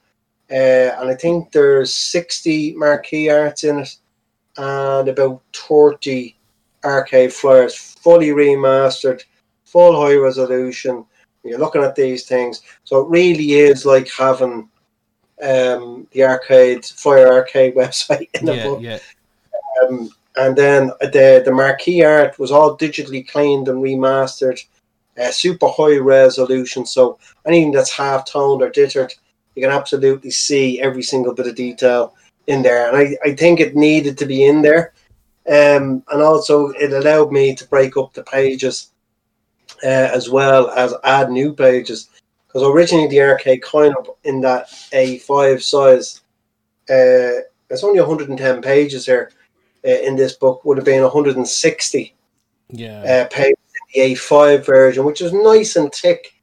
uh, 0.51 0.55
and 0.99 1.09
I 1.09 1.15
think 1.15 1.53
there's 1.53 1.95
sixty 1.95 2.75
marquee 2.75 3.31
arts 3.31 3.65
in 3.65 3.79
it, 3.79 3.97
and 4.59 5.09
about 5.09 5.41
thirty 5.55 6.37
arcade 6.85 7.33
flyers, 7.33 7.75
fully 7.75 8.29
remastered 8.29 9.25
full 9.71 10.01
high 10.01 10.17
resolution. 10.17 11.05
You're 11.45 11.59
looking 11.59 11.83
at 11.83 11.95
these 11.95 12.27
things, 12.27 12.63
so 12.85 13.01
it 13.01 13.09
really 13.09 13.53
is 13.53 13.87
like 13.87 14.11
having 14.11 14.69
um, 15.43 16.07
the 16.13 16.25
arcade 16.25 16.85
Fire 16.85 17.33
Arcade 17.33 17.75
website 17.83 18.29
in 18.35 18.47
the 18.47 18.57
yeah, 18.57 18.65
book. 18.65 18.81
Yeah. 18.83 18.99
Um, 19.83 20.11
and 20.37 20.57
then 20.57 20.89
the 21.01 21.43
the 21.45 21.53
marquee 21.53 22.05
art 22.05 22.39
was 22.39 22.51
all 22.51 22.77
digitally 22.77 23.27
cleaned 23.27 23.69
and 23.69 23.83
remastered, 23.83 24.61
uh, 25.19 25.31
super 25.31 25.69
high 25.69 25.97
resolution. 25.97 26.87
So 26.87 27.19
anything 27.47 27.73
that's 27.73 27.93
half 27.93 28.25
toned 28.25 28.63
or 28.63 28.71
dithered, 28.71 29.15
you 29.55 29.63
can 29.63 29.73
absolutely 29.73 30.31
see 30.31 30.81
every 30.81 31.03
single 31.03 31.35
bit 31.35 31.49
of 31.49 31.55
detail 31.55 32.15
in 32.47 32.63
there. 32.63 32.89
And 32.89 32.97
I, 32.97 33.17
I 33.25 33.35
think 33.35 33.61
it 33.61 33.77
needed 33.77 34.17
to 34.19 34.27
be 34.27 34.45
in 34.45 34.63
there. 34.63 34.93
Um, 35.49 36.03
and 36.11 36.23
also 36.23 36.69
it 36.71 36.93
allowed 36.93 37.33
me 37.33 37.55
to 37.55 37.69
break 37.69 37.97
up 37.97 38.13
the 38.13 38.23
pages 38.23 38.91
uh, 39.85 40.11
as 40.13 40.29
well 40.29 40.71
as 40.71 40.95
add 41.05 41.31
new 41.31 41.53
pages. 41.53 42.09
Because 42.47 42.63
originally 42.63 43.09
the 43.09 43.21
arcade 43.21 43.63
coin-op 43.63 44.19
in 44.25 44.41
that 44.41 44.69
A5 44.93 45.63
size, 45.63 46.23
uh, 46.89 47.45
it's 47.71 47.85
only 47.85 48.01
110 48.01 48.63
pages 48.63 49.05
here 49.05 49.31
uh, 49.87 49.91
in 49.91 50.17
this 50.17 50.35
book, 50.35 50.65
would 50.65 50.79
have 50.79 50.87
been 50.87 51.03
160 51.03 52.15
yeah. 52.71 53.03
uh, 53.03 53.29
pages 53.29 53.59
in 53.95 54.15
the 54.15 54.15
A5 54.15 54.65
version, 54.65 55.05
which 55.05 55.21
is 55.21 55.33
nice 55.33 55.77
and 55.77 55.93
thick. 55.93 56.35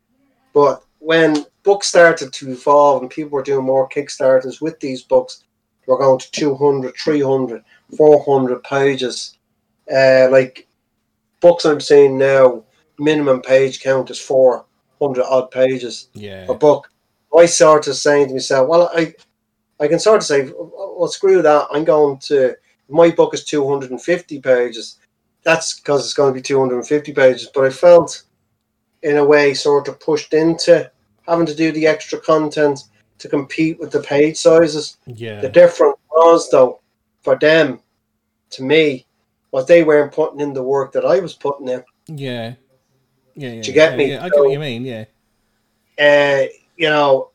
But 0.54 0.84
when 1.00 1.46
books 1.64 1.88
started 1.88 2.32
to 2.34 2.52
evolve 2.52 3.02
and 3.02 3.12
people 3.12 3.32
were 3.32 3.44
doing 3.44 3.66
more 3.66 3.90
Kickstarters 3.90 4.62
with 4.62 4.80
these 4.80 5.02
books, 5.02 5.44
we're 5.88 6.00
going 6.00 6.20
to 6.20 6.32
200, 6.32 6.96
300, 6.98 7.64
400 7.98 8.64
pages. 8.64 9.38
Uh, 9.92 10.28
like 10.32 10.68
books 11.42 11.66
I'm 11.66 11.80
seeing 11.80 12.18
now 12.18 12.64
minimum 13.00 13.42
page 13.42 13.82
count 13.82 14.10
is 14.10 14.20
400 14.20 15.24
odd 15.24 15.52
pages 15.52 16.10
yeah. 16.14 16.46
a 16.50 16.54
book. 16.54 16.92
I 17.36 17.46
sort 17.48 17.88
of 17.88 17.96
saying 17.96 18.30
to 18.30 18.34
myself, 18.34 18.70
well, 18.70 18.90
I 18.96 19.14
I 19.80 19.88
can 19.88 20.00
sort 20.00 20.18
of 20.18 20.24
say, 20.24 20.50
well, 20.58 21.08
screw 21.08 21.42
that. 21.42 21.68
I'm 21.72 21.84
going 21.84 22.18
to, 22.20 22.56
my 22.90 23.12
book 23.12 23.34
is 23.34 23.44
250 23.44 24.40
pages. 24.40 25.00
That's 25.44 25.80
because 25.80 26.06
it's 26.06 26.14
going 26.14 26.34
to 26.34 26.38
be 26.38 26.42
250 26.42 27.14
pages. 27.14 27.50
But 27.54 27.66
I 27.66 27.70
felt, 27.70 28.24
in 29.04 29.18
a 29.18 29.26
way, 29.26 29.54
sort 29.54 29.88
of 29.88 30.00
pushed 30.00 30.34
into 30.34 30.90
having 31.28 31.46
to 31.46 31.56
do 31.56 31.72
the 31.72 31.88
extra 31.88 32.20
content 32.20 32.86
to 33.18 33.28
compete 33.28 33.80
with 33.80 33.92
the 33.92 34.02
page 34.02 34.38
sizes. 34.38 34.98
Yeah. 35.06 35.42
The 35.42 35.50
difference 35.50 35.98
was 36.12 36.50
though 36.50 36.82
for 37.22 37.38
them, 37.38 37.80
to 38.52 38.64
me, 38.64 39.06
was 39.52 39.66
they 39.66 39.84
weren't 39.84 40.14
putting 40.14 40.40
in 40.40 40.54
the 40.54 40.64
work 40.64 40.92
that 40.94 41.06
I 41.06 41.20
was 41.20 41.34
putting 41.34 41.68
in. 41.68 41.84
Yeah. 42.08 42.54
Yeah. 43.36 43.50
yeah 43.50 43.62
Do 43.62 43.68
you 43.70 43.74
get 43.74 43.92
yeah, 43.92 43.98
me? 43.98 44.12
Yeah, 44.12 44.24
I 44.24 44.30
get 44.30 44.40
what 44.40 44.52
you 44.52 44.60
mean. 44.60 44.86
Yeah. 44.86 45.06
Uh, 46.00 46.48
you 46.76 46.90
know, 46.90 47.32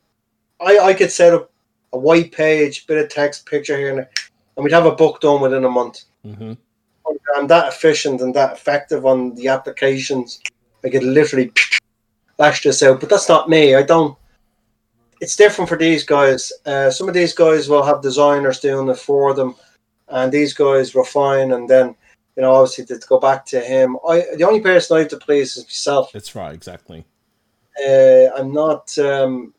I 0.59 0.79
I 0.79 0.93
could 0.93 1.11
set 1.11 1.33
up 1.33 1.51
a 1.93 1.97
white 1.97 2.31
page, 2.31 2.87
bit 2.87 3.03
of 3.03 3.09
text, 3.09 3.45
picture 3.45 3.77
here 3.77 3.97
and 3.97 4.07
and 4.55 4.63
we'd 4.63 4.73
have 4.73 4.85
a 4.85 4.95
book 4.95 5.21
done 5.21 5.41
within 5.41 5.65
a 5.65 5.69
month. 5.69 6.03
hmm 6.23 6.53
I'm 7.35 7.47
that 7.47 7.69
efficient 7.69 8.21
and 8.21 8.33
that 8.35 8.53
effective 8.53 9.05
on 9.05 9.33
the 9.35 9.47
applications. 9.47 10.41
I 10.83 10.89
could 10.89 11.03
literally 11.03 11.51
lash 12.37 12.63
this 12.63 12.83
out, 12.83 12.99
but 12.99 13.09
that's 13.09 13.29
not 13.29 13.49
me. 13.49 13.75
I 13.75 13.83
don't. 13.83 14.17
It's 15.19 15.35
different 15.35 15.69
for 15.69 15.77
these 15.77 16.03
guys. 16.03 16.51
Uh, 16.65 16.89
some 16.91 17.07
of 17.07 17.13
these 17.13 17.33
guys 17.33 17.69
will 17.69 17.83
have 17.83 18.01
designers 18.01 18.59
doing 18.59 18.89
it 18.89 18.97
for 18.97 19.33
them, 19.33 19.55
and 20.09 20.31
these 20.31 20.53
guys 20.53 20.95
refine. 20.95 21.53
And 21.53 21.69
then, 21.69 21.95
you 22.35 22.43
know, 22.43 22.53
obviously 22.53 22.85
to 22.85 23.07
go 23.07 23.19
back 23.19 23.45
to 23.47 23.59
him, 23.59 23.97
I 24.07 24.23
the 24.35 24.47
only 24.47 24.61
person 24.61 24.97
I 24.97 25.01
have 25.01 25.09
to 25.09 25.17
please 25.17 25.57
is 25.57 25.65
myself. 25.65 26.11
That's 26.11 26.35
right. 26.35 26.53
Exactly. 26.53 27.05
Uh, 27.85 28.27
I'm 28.37 28.53
not 28.53 28.97
um, 28.99 29.53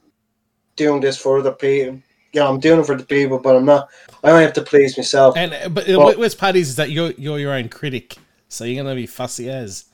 doing 0.77 1.01
this 1.01 1.17
for 1.19 1.39
other 1.39 1.53
people. 1.53 2.01
Yeah, 2.33 2.49
I'm 2.49 2.61
doing 2.61 2.81
it 2.81 2.87
for 2.87 2.97
the 2.97 3.05
people, 3.05 3.39
but 3.39 3.57
I'm 3.57 3.65
not. 3.65 3.89
I 4.25 4.31
only 4.31 4.45
have 4.45 4.55
to 4.55 4.63
please 4.63 4.97
myself. 4.97 5.37
And 5.37 5.53
uh, 5.53 5.69
but 5.69 5.89
uh, 5.89 5.99
Well- 5.99 6.19
what's 6.19 6.35
Paddy's 6.35 6.71
is 6.71 6.77
that 6.77 6.91
you're 6.91 7.13
you're 7.13 7.39
your 7.39 7.53
own 7.53 7.69
critic, 7.69 8.17
so 8.49 8.65
you're 8.65 8.83
gonna 8.83 8.95
be 8.95 9.07
fussy 9.07 9.51
as. 9.51 9.85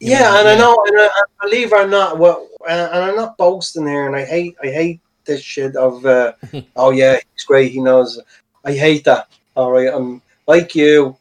yeah, 0.00 0.20
know, 0.20 0.38
and 0.40 0.48
I 0.48 0.56
know, 0.56 0.84
and 0.86 1.00
I, 1.00 1.06
I 1.06 1.46
believe 1.46 1.72
I'm 1.72 1.90
not. 1.90 2.18
Well, 2.18 2.46
and, 2.68 2.80
and 2.92 3.04
I'm 3.04 3.16
not 3.16 3.38
boasting 3.38 3.86
here, 3.86 4.06
and 4.06 4.14
I 4.16 4.24
hate, 4.24 4.56
I 4.62 4.66
hate 4.66 5.00
this 5.24 5.40
shit 5.40 5.76
of. 5.76 6.04
Uh, 6.04 6.32
oh 6.76 6.90
yeah, 6.90 7.18
he's 7.32 7.44
great. 7.44 7.72
He 7.72 7.80
knows. 7.80 8.20
I 8.64 8.72
hate 8.72 9.04
that. 9.04 9.28
All 9.56 9.70
right, 9.70 9.92
I'm 9.92 10.20
like 10.46 10.74
you. 10.74 11.16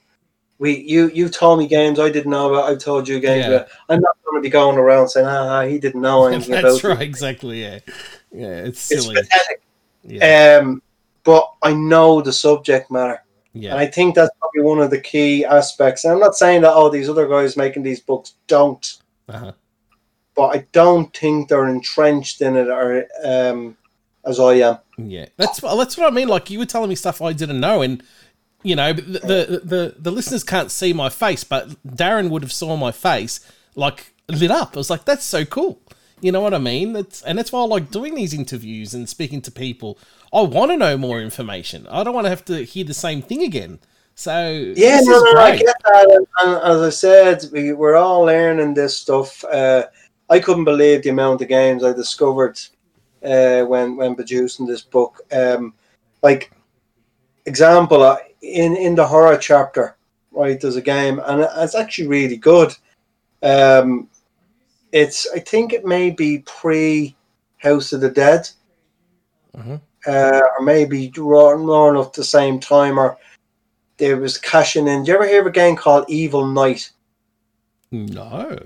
We, 0.64 0.80
you, 0.94 1.10
you 1.14 1.28
told 1.30 1.60
me 1.60 1.68
games 1.68 2.00
I 2.00 2.10
didn't 2.10 2.32
know 2.32 2.54
about. 2.54 2.72
I 2.72 2.76
told 2.76 3.08
you 3.08 3.20
games. 3.20 3.46
Yeah. 3.48 3.66
I'm 3.90 4.00
not 4.00 4.16
going 4.24 4.42
to 4.42 4.46
be 4.48 4.50
going 4.50 4.78
around 4.78 5.10
saying, 5.10 5.28
ah, 5.28 5.64
he 5.66 5.78
didn't 5.78 6.02
know 6.02 6.26
anything 6.28 6.52
That's 6.62 6.80
about. 6.80 6.92
it." 6.92 6.94
right. 6.96 7.02
Exactly. 7.02 7.62
Yeah. 7.62 7.80
Yeah. 8.32 8.48
It's 8.68 8.90
It's 8.92 9.04
silly. 9.04 9.16
pathetic. 9.16 9.62
Yeah. 10.04 10.60
Um, 10.62 10.82
but 11.26 11.46
I 11.62 11.74
know 11.74 12.22
the 12.22 12.32
subject 12.34 12.90
matter. 12.92 13.20
And 13.56 13.74
I 13.74 13.86
think 13.86 14.16
that's 14.16 14.32
probably 14.40 14.62
one 14.64 14.80
of 14.80 14.90
the 14.90 15.00
key 15.00 15.46
aspects. 15.46 16.04
And 16.06 16.14
I'm 16.14 16.20
not 16.20 16.36
saying 16.36 16.62
that 16.64 16.74
all 16.74 16.90
these 16.90 17.08
other 17.10 17.28
guys 17.28 17.56
making 17.56 17.84
these 17.84 18.00
books 18.00 18.34
don't, 18.48 18.86
Uh-huh. 19.30 19.52
but 20.36 20.48
I 20.56 20.66
don't 20.72 21.16
think 21.16 21.50
they're 21.50 21.68
entrenched 21.68 22.42
in 22.42 22.56
it 22.56 22.68
or 22.68 23.06
um, 23.24 23.78
as 24.26 24.40
I 24.40 24.54
am. 24.56 24.78
Yeah, 24.98 25.28
that's 25.38 25.60
that's 25.60 25.98
what 25.98 26.08
I 26.08 26.16
mean. 26.16 26.28
Like 26.30 26.50
you 26.50 26.58
were 26.60 26.66
telling 26.66 26.90
me 26.90 26.96
stuff 26.96 27.22
I 27.22 27.32
didn't 27.34 27.60
know, 27.60 27.82
and 27.84 28.02
you 28.64 28.76
know, 28.76 28.94
the 28.94 29.02
the 29.02 29.62
the, 29.64 29.96
the 30.00 30.12
listeners 30.12 30.44
can't 30.44 30.72
see 30.72 30.94
my 30.94 31.10
face, 31.10 31.44
but 31.44 31.70
Darren 31.86 32.30
would 32.30 32.42
have 32.42 32.52
saw 32.52 32.76
my 32.76 32.92
face 32.92 33.40
like 33.76 34.14
lit 34.28 34.52
up. 34.52 34.76
I 34.76 34.78
was 34.78 34.90
like, 34.90 35.06
that's 35.06 35.26
so 35.26 35.46
cool. 35.46 35.80
You 36.22 36.32
know 36.32 36.40
what 36.40 36.54
I 36.54 36.58
mean? 36.58 36.94
That's 36.94 37.22
and 37.24 37.38
that's 37.38 37.52
why 37.52 37.60
I 37.60 37.66
like 37.66 37.92
doing 37.92 38.16
these 38.16 38.34
interviews 38.34 38.94
and 38.94 39.10
speaking 39.10 39.42
to 39.42 39.52
people. 39.52 39.98
I 40.34 40.42
want 40.42 40.72
to 40.72 40.78
know 40.78 40.98
more 40.98 41.20
information. 41.20 41.86
I 41.92 42.04
don't 42.04 42.14
want 42.14 42.26
to 42.26 42.30
have 42.30 42.46
to 42.46 42.64
hear 42.64 42.86
the 42.86 42.94
same 42.94 43.22
thing 43.22 43.44
again. 43.44 43.80
So 44.16 44.74
Yeah, 44.76 45.02
no, 45.02 45.20
no, 45.20 45.32
no, 45.34 45.42
I 45.42 45.58
get 45.58 45.76
that. 45.84 46.10
And, 46.10 46.28
and 46.42 46.64
as 46.64 46.82
I 46.82 46.90
said, 46.92 47.44
we, 47.52 47.74
we're 47.74 47.96
all 47.96 48.22
learning 48.22 48.74
this 48.74 48.96
stuff. 48.96 49.44
Uh, 49.44 49.88
I 50.30 50.40
couldn't 50.40 50.64
believe 50.64 51.04
the 51.04 51.10
amount 51.10 51.42
of 51.42 51.50
games 51.50 51.84
I 51.84 51.92
discovered 51.92 52.58
uh, 53.24 53.64
when 53.64 53.98
when 53.98 54.16
producing 54.16 54.66
this 54.66 54.82
book. 54.82 55.20
Um, 55.32 55.74
like 56.22 56.53
example, 57.46 58.02
uh, 58.04 58.18
in 58.42 58.76
in 58.76 58.96
the 58.96 59.08
horror 59.08 59.38
chapter, 59.38 59.96
right? 60.32 60.60
There's 60.60 60.76
a 60.76 60.82
game, 60.82 61.20
and 61.26 61.48
it's 61.58 61.76
actually 61.76 62.08
really 62.08 62.38
good. 62.38 62.76
Um, 63.42 64.10
it's 64.92 65.28
I 65.34 65.40
think 65.40 65.74
it 65.74 65.86
may 65.86 66.10
be 66.10 66.40
pre 66.40 67.16
House 67.58 67.94
of 67.94 68.02
the 68.02 68.10
Dead, 68.10 68.50
Mhm. 69.58 69.82
uh, 70.08 70.42
or 70.60 70.66
maybe 70.66 71.12
more 71.18 71.90
enough 71.92 72.14
the 72.14 72.24
same 72.24 72.60
time, 72.60 73.00
or 73.00 73.18
there 73.98 74.18
was 74.18 74.38
cashing 74.38 74.88
in. 74.88 75.04
Do 75.04 75.12
you 75.12 75.16
ever 75.16 75.28
hear 75.28 75.42
of 75.42 75.48
a 75.48 75.52
game 75.52 75.76
called 75.76 76.06
Evil 76.10 76.46
Night? 76.46 76.92
No, 77.92 78.58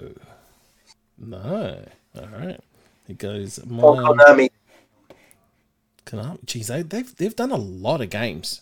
no. 1.18 1.86
All 2.16 2.28
right. 2.28 2.60
It 3.08 3.18
goes. 3.18 3.60
My, 3.66 3.84
Konami. 3.84 4.50
Konami. 6.06 6.46
Jeez, 6.46 6.68
they, 6.68 6.82
they've 6.82 7.16
they've 7.18 7.36
done 7.36 7.52
a 7.52 7.58
lot 7.58 8.02
of 8.02 8.10
games. 8.10 8.62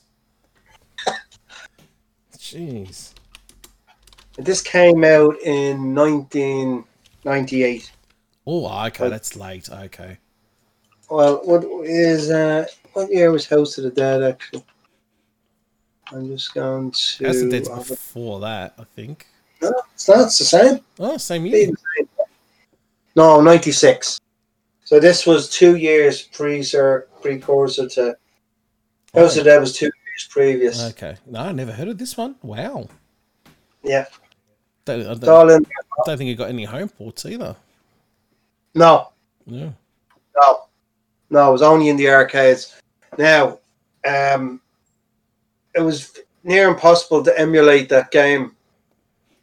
Jeez. 2.45 3.13
This 4.38 4.61
came 4.61 5.03
out 5.03 5.35
in 5.41 5.95
1998. 5.95 7.91
Oh, 8.45 8.85
okay, 8.85 9.09
that's 9.09 9.35
late. 9.35 9.67
Okay. 9.67 10.19
Well, 11.09 11.41
what 11.43 11.63
is 11.84 12.30
uh, 12.30 12.67
what 12.93 13.11
year 13.11 13.31
was 13.31 13.47
House 13.47 13.80
of 13.80 13.85
the 13.85 13.89
Dead? 13.89 14.22
Actually, 14.22 14.63
I'm 16.11 16.27
just 16.27 16.53
going 16.53 16.91
to. 16.91 17.26
House 17.26 17.41
of 17.41 17.49
Dead's 17.49 17.67
a- 17.67 17.77
before 17.77 18.39
that, 18.41 18.76
I 18.77 18.84
think. 18.95 19.26
No, 19.63 19.73
it's 19.95 20.07
not. 20.07 20.27
It's 20.27 20.38
the 20.38 20.45
same. 20.45 20.81
Oh, 20.99 21.17
same 21.17 21.47
year. 21.47 21.72
No, 23.15 23.41
96. 23.41 24.19
So 24.84 24.99
this 24.99 25.26
was 25.26 25.49
two 25.49 25.77
years 25.77 26.22
pre-sir, 26.22 27.07
precursor 27.22 27.88
to 27.89 28.15
House 29.15 29.35
of 29.35 29.45
the 29.45 29.49
Dead 29.49 29.61
was 29.61 29.73
two 29.73 29.89
years 30.15 30.27
previous. 30.29 30.81
Okay. 30.91 31.15
No, 31.25 31.39
I 31.41 31.51
never 31.51 31.71
heard 31.71 31.87
of 31.89 31.97
this 31.97 32.15
one. 32.17 32.35
Wow. 32.41 32.87
Yeah, 33.83 34.05
Don't, 34.85 35.01
I, 35.01 35.13
don't, 35.13 35.29
all 35.29 35.49
in. 35.51 35.63
I 35.63 36.01
don't 36.07 36.17
think 36.17 36.31
it 36.31 36.35
got 36.35 36.49
any 36.49 36.63
home 36.63 36.89
ports 36.89 37.25
either. 37.25 37.55
No, 38.73 39.09
Yeah. 39.45 39.69
No, 40.35 40.63
no, 41.29 41.49
it 41.49 41.51
was 41.51 41.61
only 41.61 41.89
in 41.89 41.97
the 41.97 42.09
arcades. 42.09 42.75
Now, 43.17 43.59
um, 44.05 44.59
it 45.75 45.81
was 45.81 46.17
near 46.43 46.67
impossible 46.67 47.23
to 47.23 47.39
emulate 47.39 47.89
that 47.89 48.09
game 48.11 48.55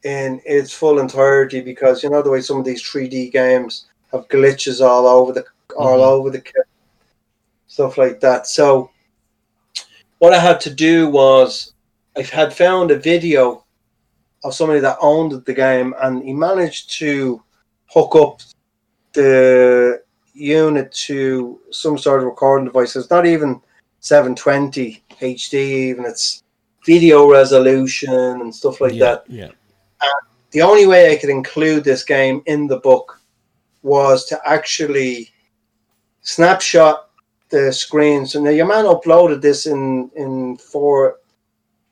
in 0.02 0.40
its 0.44 0.72
full 0.72 0.98
entirety 0.98 1.60
because 1.60 2.02
you 2.02 2.10
know 2.10 2.20
the 2.22 2.30
way 2.30 2.40
some 2.40 2.58
of 2.58 2.64
these 2.64 2.82
3D 2.82 3.30
games 3.30 3.86
have 4.10 4.26
glitches 4.28 4.84
all 4.84 5.06
over 5.06 5.32
the 5.32 5.44
all 5.76 5.98
Mhm. 6.00 6.06
over 6.06 6.30
the 6.30 6.40
kit, 6.40 6.66
stuff 7.68 7.96
like 7.96 8.18
that. 8.20 8.46
So, 8.48 8.90
what 10.22 10.32
I 10.32 10.38
had 10.38 10.60
to 10.60 10.70
do 10.72 11.08
was 11.08 11.72
I 12.16 12.22
had 12.22 12.54
found 12.54 12.92
a 12.92 12.96
video 12.96 13.64
of 14.44 14.54
somebody 14.54 14.78
that 14.78 14.98
owned 15.00 15.32
the 15.32 15.52
game, 15.52 15.96
and 16.00 16.22
he 16.22 16.32
managed 16.32 16.92
to 17.00 17.42
hook 17.86 18.14
up 18.14 18.40
the 19.14 20.00
unit 20.32 20.92
to 21.08 21.58
some 21.72 21.98
sort 21.98 22.20
of 22.20 22.26
recording 22.26 22.66
device. 22.66 22.94
It's 22.94 23.10
not 23.10 23.26
even 23.26 23.60
720 23.98 25.02
HD, 25.20 25.54
even 25.90 26.04
it's 26.04 26.44
video 26.86 27.28
resolution 27.28 28.12
and 28.14 28.54
stuff 28.54 28.80
like 28.80 28.92
yeah, 28.92 29.04
that. 29.04 29.24
Yeah. 29.26 29.48
The 30.52 30.62
only 30.62 30.86
way 30.86 31.12
I 31.12 31.16
could 31.16 31.30
include 31.30 31.82
this 31.82 32.04
game 32.04 32.44
in 32.46 32.68
the 32.68 32.78
book 32.78 33.20
was 33.82 34.24
to 34.26 34.40
actually 34.48 35.32
snapshot 36.20 37.08
the 37.52 37.72
screen. 37.72 38.26
So 38.26 38.42
now 38.42 38.50
your 38.50 38.66
man 38.66 38.86
uploaded 38.86 39.40
this 39.40 39.66
in 39.66 40.10
in 40.16 40.56
four 40.56 41.18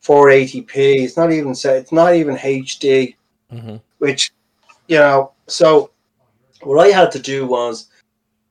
480p. 0.03 1.05
It's 1.05 1.17
not 1.17 1.31
even 1.31 1.55
set. 1.55 1.77
It's 1.77 1.93
not 1.93 2.17
even 2.17 2.37
HD 2.37 3.15
hmm 3.51 3.77
which 3.99 4.33
you 4.89 4.99
know 4.99 5.33
so 5.47 5.91
what 6.63 6.85
i 6.85 6.89
had 6.89 7.13
to 7.13 7.19
do 7.19 7.47
was 7.47 7.89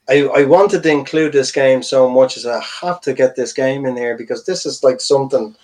I, 0.08 0.22
I 0.24 0.46
wanted 0.46 0.82
to 0.84 0.92
include 0.92 1.34
this 1.34 1.52
game 1.52 1.84
so 1.84 2.10
much 2.10 2.38
as 2.38 2.46
i 2.46 2.62
have 2.82 3.02
to 3.02 3.14
get 3.14 3.36
this 3.36 3.52
game 3.52 3.86
in 3.86 3.98
here 3.98 4.18
because 4.18 4.46
this 4.46 4.66
is 4.66 4.84
like 4.84 5.02
something 5.02 5.56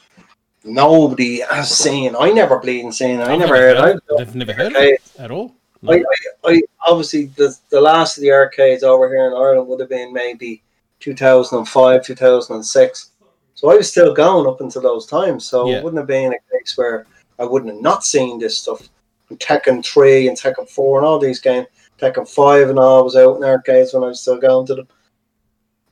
nobody 0.64 1.42
has 1.42 1.70
seen 1.70 2.16
i 2.20 2.32
never 2.32 2.60
bleeding 2.60 2.92
seen 2.92 3.22
i 3.22 3.34
I've 3.34 3.40
never 3.40 3.56
heard 3.56 3.78
heard 3.78 4.00
I've 4.20 4.36
never 4.36 4.54
heard 4.54 4.76
of 4.76 4.82
it 4.82 5.02
at 5.20 5.32
all. 5.32 5.54
No. 5.82 5.94
I, 5.94 5.98
I, 5.98 6.52
I 6.52 6.62
obviously 6.88 7.26
the, 7.38 7.56
the 7.70 7.80
last 7.80 8.18
of 8.18 8.22
the 8.22 8.32
arcades 8.32 8.84
over 8.84 9.08
here 9.08 9.28
in 9.28 9.34
ireland 9.34 9.68
would 9.68 9.80
have 9.80 9.90
been 9.90 10.12
maybe 10.12 10.64
2005 11.06 12.04
2006 12.04 13.12
so 13.54 13.70
i 13.72 13.76
was 13.76 13.90
still 13.90 14.14
going 14.14 14.48
up 14.48 14.60
until 14.62 14.82
those 14.82 15.06
times 15.06 15.46
so 15.46 15.70
Yeah. 15.70 15.78
it 15.78 15.84
wouldn't 15.84 16.00
have 16.00 16.08
been 16.08 16.34
a 16.34 16.58
case 16.58 16.74
where 16.78 17.06
i 17.40 17.44
wouldn't 17.46 17.72
have 17.74 17.82
not 17.82 18.04
seen 18.04 18.40
this 18.40 18.58
stuff 18.58 18.82
and 19.30 19.40
Tekken 19.40 19.84
3 19.84 20.28
and 20.28 20.38
Tekken 20.38 20.70
4 20.70 21.00
and 21.00 21.08
all 21.08 21.18
these 21.18 21.40
games. 21.42 21.66
Tekken 22.00 22.30
5 22.30 22.70
and 22.70 22.78
all 22.78 23.04
was 23.04 23.16
out 23.16 23.38
in 23.38 23.44
arcades 23.44 23.92
when 23.92 24.04
I 24.04 24.10
was 24.10 24.22
still 24.22 24.38
going 24.38 24.68
to 24.68 24.76
them. 24.76 24.88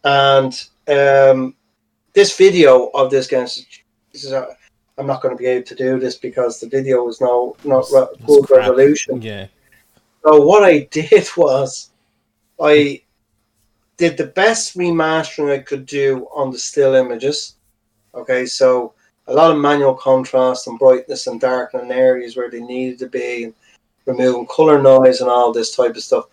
And 0.04 0.54
um, 0.88 1.56
this 2.14 2.38
video 2.38 2.88
of 2.94 3.10
this 3.10 3.28
game, 3.28 3.46
this 3.46 4.24
is 4.24 4.34
a, 4.34 4.56
I'm 5.00 5.08
not 5.08 5.22
going 5.24 5.36
to 5.36 5.42
be 5.42 5.48
able 5.50 5.66
to 5.66 5.76
do 5.76 6.00
this 6.00 6.16
because 6.18 6.60
the 6.60 6.68
video 6.70 7.04
was 7.04 7.22
no 7.22 7.56
not 7.64 7.86
re- 7.92 8.06
It's 8.14 8.26
good 8.26 8.44
crap. 8.46 8.60
resolution. 8.70 9.20
Yeah. 9.22 9.48
So 10.24 10.42
what 10.42 10.64
I 10.64 10.80
did 10.92 11.28
was 11.36 11.90
I 12.62 13.02
did 13.98 14.18
the 14.18 14.28
best 14.28 14.78
remastering 14.78 15.54
I 15.54 15.60
could 15.60 15.86
do 15.86 16.28
on 16.34 16.52
the 16.52 16.58
still 16.58 16.96
images. 16.96 17.56
Okay, 18.16 18.46
so 18.46 18.94
a 19.28 19.34
lot 19.34 19.52
of 19.52 19.58
manual 19.58 19.94
contrast 19.94 20.68
and 20.68 20.80
brightness 20.80 21.28
and 21.28 21.40
darkening 21.40 21.92
areas 21.92 22.36
where 22.36 22.50
they 22.50 22.62
needed 22.62 23.00
to 23.00 23.08
be, 23.08 23.46
and 23.46 23.54
removing 24.06 24.48
color 24.48 24.82
noise 24.82 25.22
and 25.22 25.30
all 25.30 25.52
this 25.52 25.76
type 25.76 25.96
of 25.96 26.04
stuff. 26.04 26.26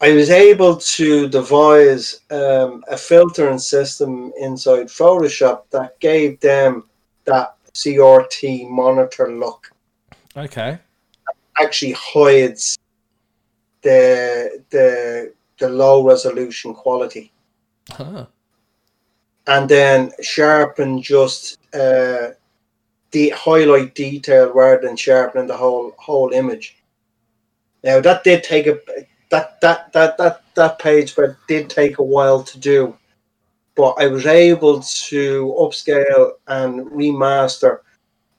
I 0.00 0.12
was 0.12 0.30
able 0.30 0.76
to 0.76 1.28
devise 1.28 2.20
um, 2.30 2.84
a 2.88 2.96
filtering 2.96 3.58
system 3.58 4.32
inside 4.38 4.88
Photoshop 4.88 5.62
that 5.70 5.98
gave 6.00 6.40
them 6.40 6.84
that 7.24 7.56
CRT 7.74 8.68
monitor 8.68 9.32
look. 9.32 9.70
Okay. 10.36 10.78
Actually 11.58 11.92
hides 11.92 12.76
the 13.82 14.62
the 14.70 15.32
the 15.58 15.68
low 15.68 16.04
resolution 16.06 16.74
quality. 16.74 17.32
Huh. 17.90 18.26
And 19.46 19.68
then 19.68 20.12
sharpen 20.22 21.02
just 21.02 21.58
uh, 21.74 22.30
the 23.10 23.30
highlight 23.30 23.94
detail 23.94 24.52
rather 24.52 24.86
than 24.86 24.96
sharpening 24.96 25.46
the 25.46 25.56
whole 25.56 25.94
whole 25.98 26.32
image. 26.32 26.76
Now 27.82 28.00
that 28.00 28.24
did 28.24 28.42
take 28.42 28.66
a 28.66 28.78
that 29.30 29.60
that 29.60 29.92
that 29.92 30.16
that 30.18 30.42
that 30.54 30.78
page 30.78 31.14
but 31.14 31.36
did 31.46 31.68
take 31.70 31.98
a 31.98 32.02
while 32.02 32.42
to 32.42 32.58
do, 32.58 32.96
but 33.74 33.94
I 33.98 34.06
was 34.06 34.26
able 34.26 34.80
to 34.80 35.54
upscale 35.58 36.32
and 36.48 36.86
remaster 36.86 37.78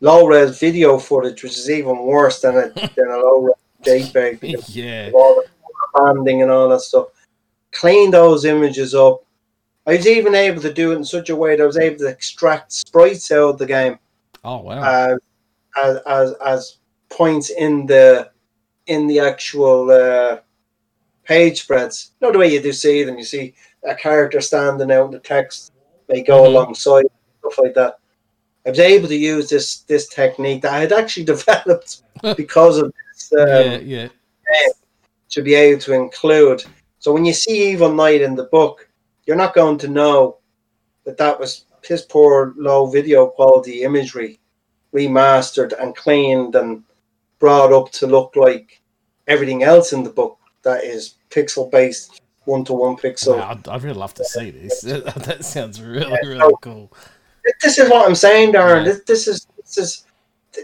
low 0.01 0.25
res 0.27 0.59
video 0.59 0.97
footage, 0.97 1.43
which 1.43 1.57
is 1.57 1.69
even 1.69 1.99
worse 1.99 2.41
than 2.41 2.57
a 2.57 2.69
than 2.95 3.07
a 3.07 3.17
low 3.17 3.41
res 3.41 3.55
JPEG. 3.85 4.65
yeah. 4.69 5.11
all 5.13 5.43
the 5.95 6.03
banding 6.13 6.41
and 6.41 6.51
all 6.51 6.69
that 6.69 6.81
stuff. 6.81 7.07
Clean 7.71 8.11
those 8.11 8.45
images 8.45 8.95
up. 8.95 9.23
I 9.87 9.97
was 9.97 10.07
even 10.07 10.33
able 10.33 10.61
to 10.61 10.73
do 10.73 10.91
it 10.91 10.95
in 10.95 11.05
such 11.05 11.29
a 11.29 11.35
way 11.35 11.55
that 11.55 11.63
I 11.63 11.67
was 11.67 11.77
able 11.77 11.97
to 11.99 12.07
extract 12.07 12.71
sprites 12.71 13.31
out 13.31 13.49
of 13.51 13.57
the 13.59 13.65
game 13.67 13.99
Oh 14.43 14.57
wow. 14.61 14.81
uh, 14.81 15.17
as, 15.81 15.97
as 16.07 16.33
as 16.45 16.77
points 17.09 17.49
in 17.51 17.85
the 17.85 18.31
in 18.87 19.07
the 19.07 19.19
actual 19.19 19.91
uh, 19.91 20.39
page 21.23 21.61
spreads. 21.61 22.11
Not 22.21 22.33
the 22.33 22.39
way 22.39 22.51
you 22.53 22.61
do 22.61 22.71
see 22.71 23.03
them. 23.03 23.17
You 23.17 23.23
see 23.23 23.53
a 23.83 23.93
character 23.95 24.41
standing 24.41 24.91
out 24.91 25.05
in 25.05 25.11
the 25.11 25.19
text. 25.19 25.71
They 26.07 26.21
go 26.21 26.43
Mhm. 26.43 26.47
alongside 26.47 27.05
stuff 27.39 27.59
like 27.59 27.73
that. 27.75 27.99
I 28.65 28.69
was 28.69 28.79
able 28.79 29.07
to 29.09 29.15
use 29.15 29.49
this 29.49 29.79
this 29.81 30.07
technique 30.07 30.61
that 30.63 30.73
I 30.73 30.79
had 30.81 30.93
actually 30.93 31.25
developed 31.35 32.01
because 32.37 32.77
of 32.79 32.91
this. 33.13 33.33
Um, 33.33 33.47
yeah, 33.47 33.77
yeah. 33.77 34.07
To 35.35 35.41
be 35.41 35.53
able 35.53 35.81
to 35.81 35.91
include. 35.91 36.63
So 36.99 37.11
when 37.11 37.25
you 37.25 37.33
see 37.33 37.69
Evil 37.71 37.91
Night 37.91 38.21
in 38.21 38.35
the 38.35 38.45
book, 38.45 38.87
you're 39.25 39.35
not 39.35 39.53
going 39.53 39.77
to 39.79 39.89
know 39.89 40.37
that 41.03 41.17
that 41.17 41.37
was 41.37 41.65
piss 41.81 42.03
poor, 42.03 42.53
low 42.55 42.85
video 42.85 43.27
quality 43.27 43.83
imagery, 43.83 44.39
remastered 44.93 45.73
and 45.77 45.93
cleaned 45.93 46.55
and 46.55 46.83
brought 47.39 47.73
up 47.73 47.91
to 47.91 48.07
look 48.07 48.37
like 48.37 48.81
everything 49.27 49.63
else 49.63 49.91
in 49.91 50.03
the 50.03 50.09
book 50.09 50.37
that 50.63 50.85
is 50.85 51.15
pixel 51.29 51.69
based, 51.69 52.21
one 52.45 52.63
to 52.63 52.71
one 52.71 52.95
pixel. 52.95 53.35
Wow, 53.37 53.49
I'd, 53.51 53.67
I'd 53.67 53.83
really 53.83 53.99
love 53.99 54.13
to 54.13 54.23
see 54.23 54.51
this. 54.51 54.79
that 54.83 55.43
sounds 55.43 55.81
really, 55.81 56.09
Yeah, 56.09 56.15
really 56.25 56.39
so- 56.39 56.59
cool. 56.61 56.93
This 57.61 57.77
is 57.77 57.89
what 57.89 58.07
I'm 58.07 58.15
saying, 58.15 58.53
Darren. 58.53 58.85
Yeah. 58.85 58.93
This, 58.93 59.01
this 59.05 59.27
is 59.27 59.47
this 59.57 59.77
is 59.77 60.05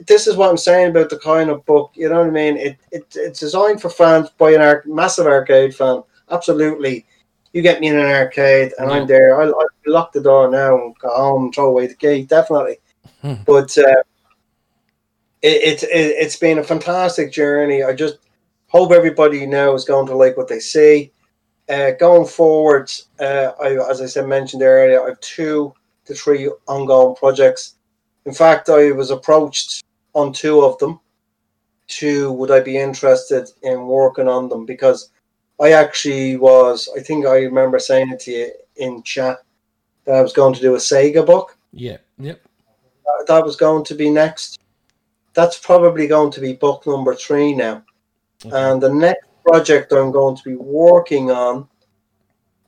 this 0.07 0.27
is 0.27 0.35
what 0.35 0.49
I'm 0.49 0.57
saying 0.57 0.91
about 0.91 1.09
the 1.09 1.19
kind 1.19 1.49
of 1.49 1.65
book. 1.65 1.91
You 1.95 2.09
know 2.09 2.19
what 2.19 2.27
I 2.27 2.31
mean? 2.31 2.57
It, 2.57 2.77
it 2.91 3.05
it's 3.15 3.39
designed 3.39 3.81
for 3.81 3.89
fans 3.89 4.29
by 4.37 4.51
an 4.51 4.61
arc, 4.61 4.85
massive 4.87 5.27
arcade 5.27 5.75
fan. 5.75 6.03
Absolutely, 6.29 7.05
you 7.53 7.61
get 7.61 7.81
me 7.81 7.87
in 7.87 7.97
an 7.97 8.05
arcade 8.05 8.73
and 8.77 8.91
I'm 8.91 9.07
there. 9.07 9.39
I'll, 9.41 9.53
I'll 9.53 9.67
lock 9.85 10.11
the 10.13 10.21
door 10.21 10.49
now 10.49 10.75
and 10.75 10.97
go 10.99 11.09
home 11.09 11.45
and 11.45 11.55
throw 11.55 11.69
away 11.69 11.87
the 11.87 11.95
key. 11.95 12.23
Definitely, 12.23 12.77
Hmm. 13.21 13.33
but 13.45 13.77
uh, 13.77 14.03
it, 15.41 15.83
it, 15.83 15.83
it 15.83 15.89
it's 15.91 16.35
been 16.35 16.59
a 16.59 16.63
fantastic 16.63 17.31
journey. 17.31 17.83
I 17.83 17.93
just 17.93 18.17
hope 18.67 18.91
everybody 18.91 19.45
now 19.45 19.73
is 19.73 19.85
going 19.85 20.07
to 20.07 20.15
like 20.15 20.37
what 20.37 20.47
they 20.47 20.59
see. 20.59 21.11
Uh, 21.69 21.91
going 21.99 22.27
forward, 22.27 22.91
uh, 23.19 23.51
I, 23.61 23.89
as 23.89 24.01
I 24.01 24.05
said 24.05 24.27
mentioned 24.27 24.61
earlier, 24.63 25.01
I 25.01 25.09
have 25.09 25.19
two 25.21 25.73
to 26.05 26.13
three 26.13 26.51
ongoing 26.67 27.15
projects. 27.15 27.75
In 28.25 28.33
fact, 28.33 28.69
I 28.69 28.91
was 28.91 29.11
approached 29.11 29.83
on 30.13 30.33
two 30.33 30.61
of 30.61 30.77
them. 30.79 30.99
To 31.99 32.31
would 32.31 32.51
I 32.51 32.61
be 32.61 32.77
interested 32.77 33.49
in 33.63 33.85
working 33.85 34.29
on 34.29 34.47
them 34.47 34.65
because 34.65 35.09
I 35.59 35.73
actually 35.73 36.37
was. 36.37 36.87
I 36.97 37.01
think 37.01 37.25
I 37.25 37.39
remember 37.39 37.79
saying 37.79 38.11
it 38.11 38.21
to 38.21 38.31
you 38.31 38.51
in 38.77 39.03
chat 39.03 39.39
that 40.05 40.15
I 40.15 40.21
was 40.21 40.31
going 40.31 40.53
to 40.53 40.61
do 40.61 40.75
a 40.75 40.77
Sega 40.77 41.25
book. 41.25 41.57
Yeah, 41.73 41.97
yep. 42.17 42.41
Uh, 43.05 43.23
That 43.27 43.43
was 43.43 43.57
going 43.57 43.83
to 43.85 43.95
be 43.95 44.09
next. 44.09 44.59
That's 45.33 45.57
probably 45.59 46.07
going 46.07 46.31
to 46.31 46.41
be 46.41 46.53
book 46.53 46.87
number 46.87 47.13
three 47.13 47.53
now. 47.53 47.83
Okay. 48.45 48.55
And 48.55 48.81
the 48.81 48.93
next 48.93 49.27
project 49.45 49.91
I'm 49.91 50.11
going 50.11 50.37
to 50.37 50.43
be 50.43 50.55
working 50.55 51.29
on 51.29 51.67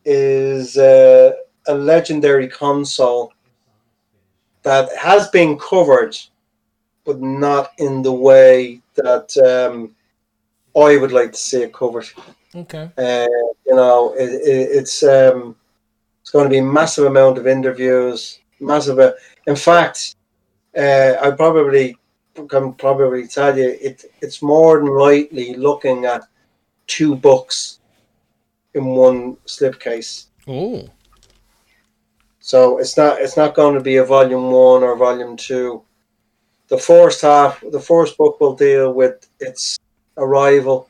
is 0.05 0.77
uh, 0.77 1.31
a 1.67 1.73
legendary 1.73 2.47
console 2.47 3.31
that 4.63 4.95
has 4.97 5.27
been 5.29 5.57
covered, 5.57 6.17
but 7.05 7.21
not 7.21 7.71
in 7.77 8.01
the 8.01 8.11
way 8.11 8.81
that 8.95 9.35
um, 9.37 9.95
I 10.75 10.97
would 10.97 11.11
like 11.11 11.31
to 11.33 11.37
see 11.37 11.63
it 11.63 11.73
covered. 11.73 12.07
Okay. 12.55 12.89
Uh, 12.97 13.27
you 13.65 13.75
know, 13.75 14.13
it, 14.17 14.29
it, 14.29 14.69
it's 14.77 15.03
um, 15.03 15.55
it's 16.21 16.31
going 16.31 16.45
to 16.45 16.49
be 16.49 16.61
massive 16.61 17.05
amount 17.05 17.37
of 17.37 17.47
interviews, 17.47 18.39
massive. 18.59 18.99
uh, 18.99 19.11
In 19.47 19.55
fact, 19.55 20.15
uh, 20.77 21.15
I 21.21 21.31
probably 21.31 21.97
can 22.47 22.73
probably 22.73 23.27
tell 23.27 23.57
you 23.57 23.77
it. 23.81 24.05
It's 24.21 24.41
more 24.41 24.79
than 24.79 24.87
likely 24.87 25.55
looking 25.55 26.05
at 26.05 26.23
two 26.87 27.15
books 27.15 27.79
in 28.73 28.85
one 28.85 29.35
slipcase. 29.45 30.27
Oh, 30.47 30.87
So 32.45 32.77
it's 32.77 32.97
not 32.97 33.21
it's 33.21 33.37
not 33.37 33.55
going 33.55 33.73
to 33.75 33.79
be 33.79 33.95
a 33.95 34.03
volume 34.03 34.51
one 34.51 34.83
or 34.83 34.97
volume 34.97 35.37
two. 35.37 35.81
The 36.67 36.77
first 36.77 37.21
half, 37.21 37.63
the 37.71 37.79
first 37.79 38.17
book 38.17 38.41
will 38.41 38.53
deal 38.53 38.93
with 38.93 39.25
its 39.39 39.79
arrival 40.17 40.89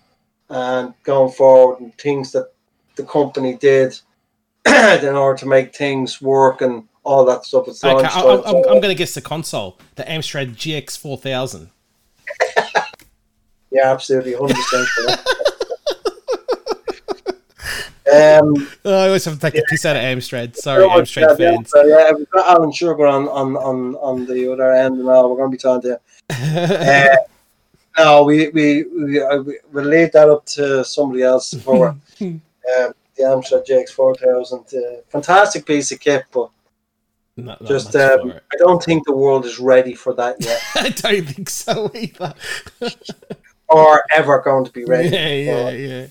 and 0.50 0.96
going 1.04 1.32
forward 1.32 1.80
and 1.80 1.96
things 2.00 2.32
that 2.32 2.52
the 2.96 3.04
company 3.04 3.54
did 3.54 4.00
in 4.66 5.16
order 5.16 5.38
to 5.38 5.46
make 5.46 5.76
things 5.76 6.20
work 6.20 6.62
and 6.62 6.88
all 7.04 7.24
that 7.26 7.46
stuff. 7.46 7.68
It's 7.68 7.84
okay. 7.84 8.04
I, 8.04 8.42
I'm 8.46 8.64
going 8.64 8.82
to 8.82 8.96
guess 8.96 9.14
the 9.14 9.22
console, 9.22 9.78
the 9.94 10.04
Amstrad 10.06 10.56
GX 10.56 10.98
4000. 10.98 11.70
yeah, 13.72 13.92
absolutely, 13.92 14.34
hundred 14.34 14.56
percent. 14.56 15.20
Um, 18.12 18.68
Oh, 18.86 18.94
I 19.04 19.08
always 19.08 19.24
have 19.26 19.36
to 19.36 19.40
take 19.40 19.56
a 19.62 19.64
piss 19.70 19.86
out 19.86 19.96
of 19.96 20.02
Amstrad. 20.02 20.56
Sorry, 20.58 20.84
yeah, 20.86 20.96
Amstrad 20.98 21.40
yeah, 21.40 21.52
fans. 21.56 21.70
so, 21.70 21.84
yeah, 21.86 22.12
we've 22.12 22.30
got 22.30 22.50
Alan 22.52 22.72
Sugar 22.72 23.06
on, 23.08 23.28
on, 23.30 23.56
on, 23.56 23.96
on 23.96 24.26
the 24.26 24.52
other 24.52 24.74
end, 24.74 25.00
and. 25.00 25.06
We're 25.30 25.38
going 25.38 25.52
to 25.52 25.58
be 25.58 25.58
talking 25.58 25.92
to. 25.92 26.00
Uh, 27.96 28.04
no, 28.04 28.24
we 28.24 28.50
we 28.50 28.84
we, 28.86 29.22
uh, 29.22 29.38
we 29.44 29.60
we'll 29.72 29.86
leave 29.86 30.12
that 30.14 30.28
up 30.28 30.44
to 30.48 30.84
somebody 30.84 31.22
else 31.22 31.54
for 31.54 31.90
um, 32.22 32.42
the 33.16 33.20
Amstrad 33.20 33.66
four 33.92 34.16
thousand. 34.16 34.66
Uh, 34.74 35.02
fantastic 35.10 35.64
piece 35.66 35.92
of 35.92 36.00
kit, 36.00 36.24
but 36.34 36.50
Not- 37.38 37.64
just 37.66 37.96
um. 37.96 38.32
I 38.52 38.56
don't 38.58 38.82
think 38.82 39.06
the 39.06 39.14
world 39.16 39.46
is 39.46 39.60
ready 39.60 39.94
for 39.94 40.14
that 40.16 40.38
yet, 40.44 40.60
I 40.76 40.90
don't 40.90 41.26
think 41.28 41.50
so 41.50 41.92
either. 41.94 42.34
or 43.70 44.04
ever 44.16 44.42
going 44.42 44.66
to 44.66 44.72
be 44.72 44.86
ready. 44.86 45.10
yeah, 45.10 45.28
yeah, 45.36 45.70
yeah. 45.70 46.08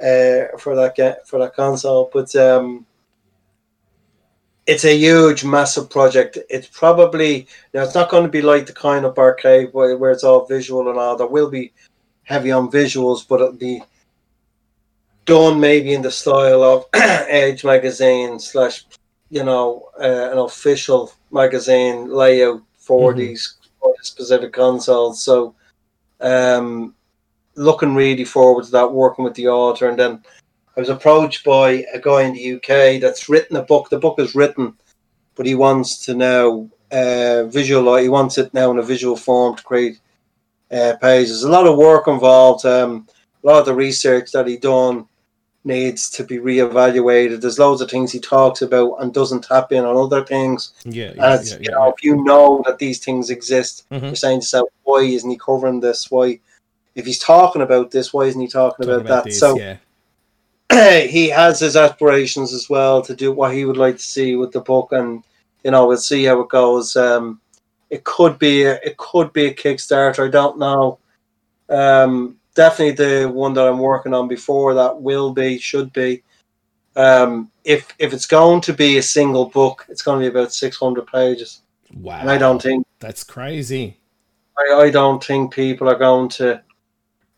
Uh, 0.00 0.56
for 0.58 0.74
that 0.76 1.26
for 1.26 1.38
that 1.38 1.54
console. 1.54 2.10
But 2.12 2.34
um, 2.36 2.86
it's 4.66 4.84
a 4.84 4.96
huge, 4.96 5.44
massive 5.44 5.90
project. 5.90 6.38
It's 6.48 6.66
probably 6.68 7.46
now 7.74 7.82
it's 7.82 7.94
not 7.94 8.10
going 8.10 8.22
to 8.24 8.30
be 8.30 8.42
like 8.42 8.66
the 8.66 8.72
kind 8.72 9.04
of 9.04 9.18
arcade 9.18 9.70
where, 9.72 9.96
where 9.96 10.10
it's 10.12 10.24
all 10.24 10.46
visual 10.46 10.88
and 10.88 10.98
all. 10.98 11.16
There 11.16 11.26
will 11.26 11.50
be 11.50 11.72
heavy 12.24 12.50
on 12.52 12.70
visuals, 12.70 13.26
but 13.26 13.40
it'll 13.40 13.52
be 13.52 13.82
done 15.26 15.60
maybe 15.60 15.94
in 15.94 16.02
the 16.02 16.10
style 16.10 16.62
of 16.62 16.86
Edge 16.94 17.64
magazine 17.64 18.38
slash 18.38 18.86
you 19.30 19.44
know 19.44 19.88
uh, 20.00 20.30
an 20.32 20.38
official 20.38 21.12
magazine 21.30 22.08
layout 22.10 22.62
for 22.78 23.12
Mhm. 23.12 23.16
these 23.16 23.56
for 23.80 23.94
the 23.98 24.04
specific 24.04 24.52
consoles. 24.52 25.22
So. 25.22 25.54
Um, 26.22 26.94
looking 27.60 27.94
really 27.94 28.24
forward 28.24 28.64
to 28.64 28.70
that, 28.72 28.92
working 28.92 29.24
with 29.24 29.34
the 29.34 29.48
author. 29.48 29.88
And 29.88 29.98
then 29.98 30.22
I 30.76 30.80
was 30.80 30.88
approached 30.88 31.44
by 31.44 31.84
a 31.92 31.98
guy 32.00 32.22
in 32.22 32.34
the 32.34 32.54
UK 32.54 33.00
that's 33.00 33.28
written 33.28 33.56
a 33.56 33.62
book. 33.62 33.90
The 33.90 33.98
book 33.98 34.18
is 34.18 34.34
written, 34.34 34.74
but 35.34 35.46
he 35.46 35.54
wants 35.54 36.04
to 36.06 36.14
now 36.14 36.68
uh, 36.90 37.44
visualize. 37.44 38.02
He 38.02 38.08
wants 38.08 38.38
it 38.38 38.52
now 38.54 38.70
in 38.70 38.78
a 38.78 38.82
visual 38.82 39.16
form 39.16 39.56
to 39.56 39.62
create 39.62 40.00
uh, 40.70 40.94
pages. 41.00 41.28
There's 41.30 41.44
a 41.44 41.50
lot 41.50 41.66
of 41.66 41.76
work 41.76 42.08
involved. 42.08 42.64
Um, 42.64 43.06
a 43.44 43.46
lot 43.46 43.60
of 43.60 43.66
the 43.66 43.74
research 43.74 44.32
that 44.32 44.46
he 44.46 44.56
done 44.56 45.06
needs 45.64 46.08
to 46.10 46.24
be 46.24 46.38
reevaluated. 46.38 47.40
There's 47.40 47.58
loads 47.58 47.82
of 47.82 47.90
things 47.90 48.12
he 48.12 48.20
talks 48.20 48.62
about 48.62 48.96
and 49.00 49.12
doesn't 49.12 49.44
tap 49.44 49.72
in 49.72 49.84
on 49.84 49.96
other 49.96 50.24
things. 50.24 50.72
Yeah, 50.84 51.12
yeah, 51.14 51.34
And 51.36 51.46
yeah, 51.46 51.54
you 51.54 51.60
yeah, 51.62 51.70
know, 51.72 51.88
if 51.94 52.02
you 52.02 52.24
know 52.24 52.62
that 52.66 52.78
these 52.78 52.98
things 53.04 53.28
exist, 53.28 53.84
Mhm. 53.90 54.02
you're 54.02 54.14
saying 54.16 54.40
to 54.40 54.44
yourself, 54.44 54.68
why 54.84 55.00
isn't 55.00 55.28
he 55.28 55.36
covering 55.36 55.80
this? 55.80 56.10
Why, 56.10 56.40
if 56.94 57.06
he's 57.06 57.18
talking 57.18 57.62
about 57.62 57.90
this, 57.90 58.12
why 58.12 58.24
isn't 58.24 58.40
he 58.40 58.48
talking 58.48 58.86
Talking 58.86 59.06
about, 59.06 59.24
that? 59.24 59.24
this, 59.24 59.38
so 59.38 59.58
yeah, 59.58 59.76
he 61.06 61.28
has 61.28 61.60
his 61.60 61.76
aspirations 61.76 62.52
as 62.52 62.68
well 62.68 63.02
to 63.02 63.14
do 63.14 63.32
what 63.32 63.54
he 63.54 63.64
would 63.64 63.76
like 63.76 63.96
to 63.96 64.02
see 64.02 64.36
with 64.36 64.52
the 64.52 64.60
book, 64.60 64.92
and 64.92 65.22
you 65.64 65.70
know, 65.70 65.86
we'll 65.86 65.96
see 65.96 66.24
how 66.24 66.40
it 66.40 66.48
goes. 66.48 66.96
Um, 66.96 67.40
it 67.90 68.04
could 68.04 68.38
be, 68.38 68.62
a, 68.62 68.74
it 68.84 68.96
could 68.96 69.32
be 69.32 69.46
a 69.46 69.54
Kickstarter. 69.54 70.26
I 70.26 70.30
don't 70.30 70.58
know. 70.58 70.98
Um, 71.68 72.36
definitely 72.54 72.94
the 72.94 73.28
one 73.28 73.52
that 73.54 73.66
I'm 73.66 73.78
working 73.78 74.14
on 74.14 74.28
before 74.28 74.74
that 74.74 75.00
will 75.00 75.32
be, 75.32 75.58
should 75.58 75.92
be. 75.92 76.22
Um, 76.96 77.50
if 77.64 77.94
if 77.98 78.12
it's 78.12 78.26
going 78.26 78.60
to 78.62 78.72
be 78.72 78.98
a 78.98 79.02
single 79.02 79.46
book, 79.46 79.86
it's 79.88 80.02
going 80.02 80.20
to 80.20 80.30
be 80.30 80.38
about 80.38 80.52
600 80.52 81.06
pages, 81.06 81.62
wow. 81.94 82.18
and 82.20 82.30
I 82.30 82.36
don't 82.36 82.60
think 82.60 82.86
That's 82.98 83.22
crazy. 83.22 83.98
I, 84.58 84.74
I 84.74 84.90
don't 84.90 85.22
think 85.22 85.54
people 85.54 85.88
are 85.88 85.98
going 85.98 86.28
to 86.30 86.62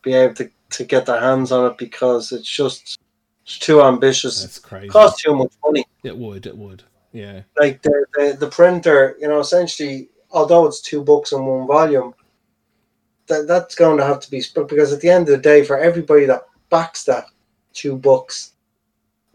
be 0.03 0.15
able 0.15 0.35
to, 0.35 0.51
to 0.71 0.85
get 0.85 1.07
their 1.07 1.21
hands 1.21 1.53
on 1.53 1.71
it 1.71 1.79
because 1.79 2.33
it's 2.33 2.49
just 2.49 2.99
it's 3.45 3.59
too 3.59 3.83
ambitious. 3.83 4.41
That's 4.41 4.59
crazy. 4.59 4.87
It 4.87 4.93
costs 4.93 5.23
too 5.23 5.35
much 5.35 5.53
money. 5.65 5.85
It 6.03 6.17
would. 6.17 6.47
It 6.47 6.57
would. 6.57 6.83
Yeah. 7.13 7.43
Like 7.59 7.83
the, 7.83 8.07
the 8.15 8.37
the 8.41 8.49
printer, 8.49 9.17
you 9.21 9.29
know, 9.29 9.41
essentially, 9.41 10.09
although 10.31 10.67
it's 10.67 10.81
two 10.81 11.03
books 11.03 11.33
in 11.33 11.45
one 11.45 11.67
volume, 11.67 12.15
that 13.27 13.47
that's 13.47 13.75
going 13.75 13.99
to 13.99 14.05
have 14.05 14.21
to 14.21 14.31
be 14.31 14.41
split 14.41 14.69
because 14.69 14.93
at 14.93 15.01
the 15.01 15.11
end 15.11 15.29
of 15.29 15.37
the 15.37 15.43
day, 15.43 15.65
for 15.65 15.79
everybody 15.79 16.25
that 16.27 16.47
backs 16.71 17.05
that 17.05 17.27
two 17.73 17.97
books, 17.97 18.53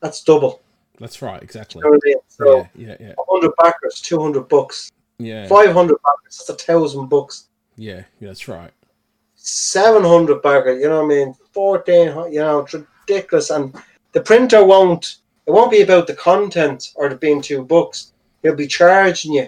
that's 0.02 0.24
double. 0.24 0.62
That's 1.00 1.22
right. 1.22 1.42
Exactly. 1.42 1.82
You 1.84 1.92
know 1.92 2.00
I 2.04 2.08
mean? 2.08 2.18
So 2.28 2.58
Yeah. 2.76 2.96
Yeah. 3.00 3.08
Yeah. 3.08 3.14
100 3.26 3.52
backers, 3.62 4.02
200 4.02 4.48
books, 4.48 4.92
Yeah. 5.20 5.48
500 5.48 5.98
backers, 6.04 6.38
that's 6.38 6.50
a 6.50 6.54
thousand 6.56 7.08
books. 7.08 7.50
Yeah. 7.76 8.04
Yeah. 8.20 8.30
That's 8.30 8.48
right. 8.48 8.72
700 9.48 10.42
backers, 10.42 10.82
you 10.82 10.90
know 10.90 11.04
what 11.06 11.14
I 11.14 11.26
mean? 11.26 11.34
14, 11.54 12.08
you 12.34 12.40
know, 12.42 12.60
it's 12.60 12.74
ridiculous. 12.74 13.50
And 13.50 13.74
the 14.12 14.20
printer 14.20 14.64
won't, 14.64 15.18
it 15.46 15.52
won't 15.52 15.72
be 15.72 15.82
about 15.82 16.06
the 16.06 16.16
content 16.16 16.92
or 16.96 17.08
it 17.08 17.22
being 17.22 17.42
two 17.42 17.64
books. 17.64 18.12
He'll 18.44 18.56
be 18.56 18.68
charging 18.68 19.34
you 19.34 19.48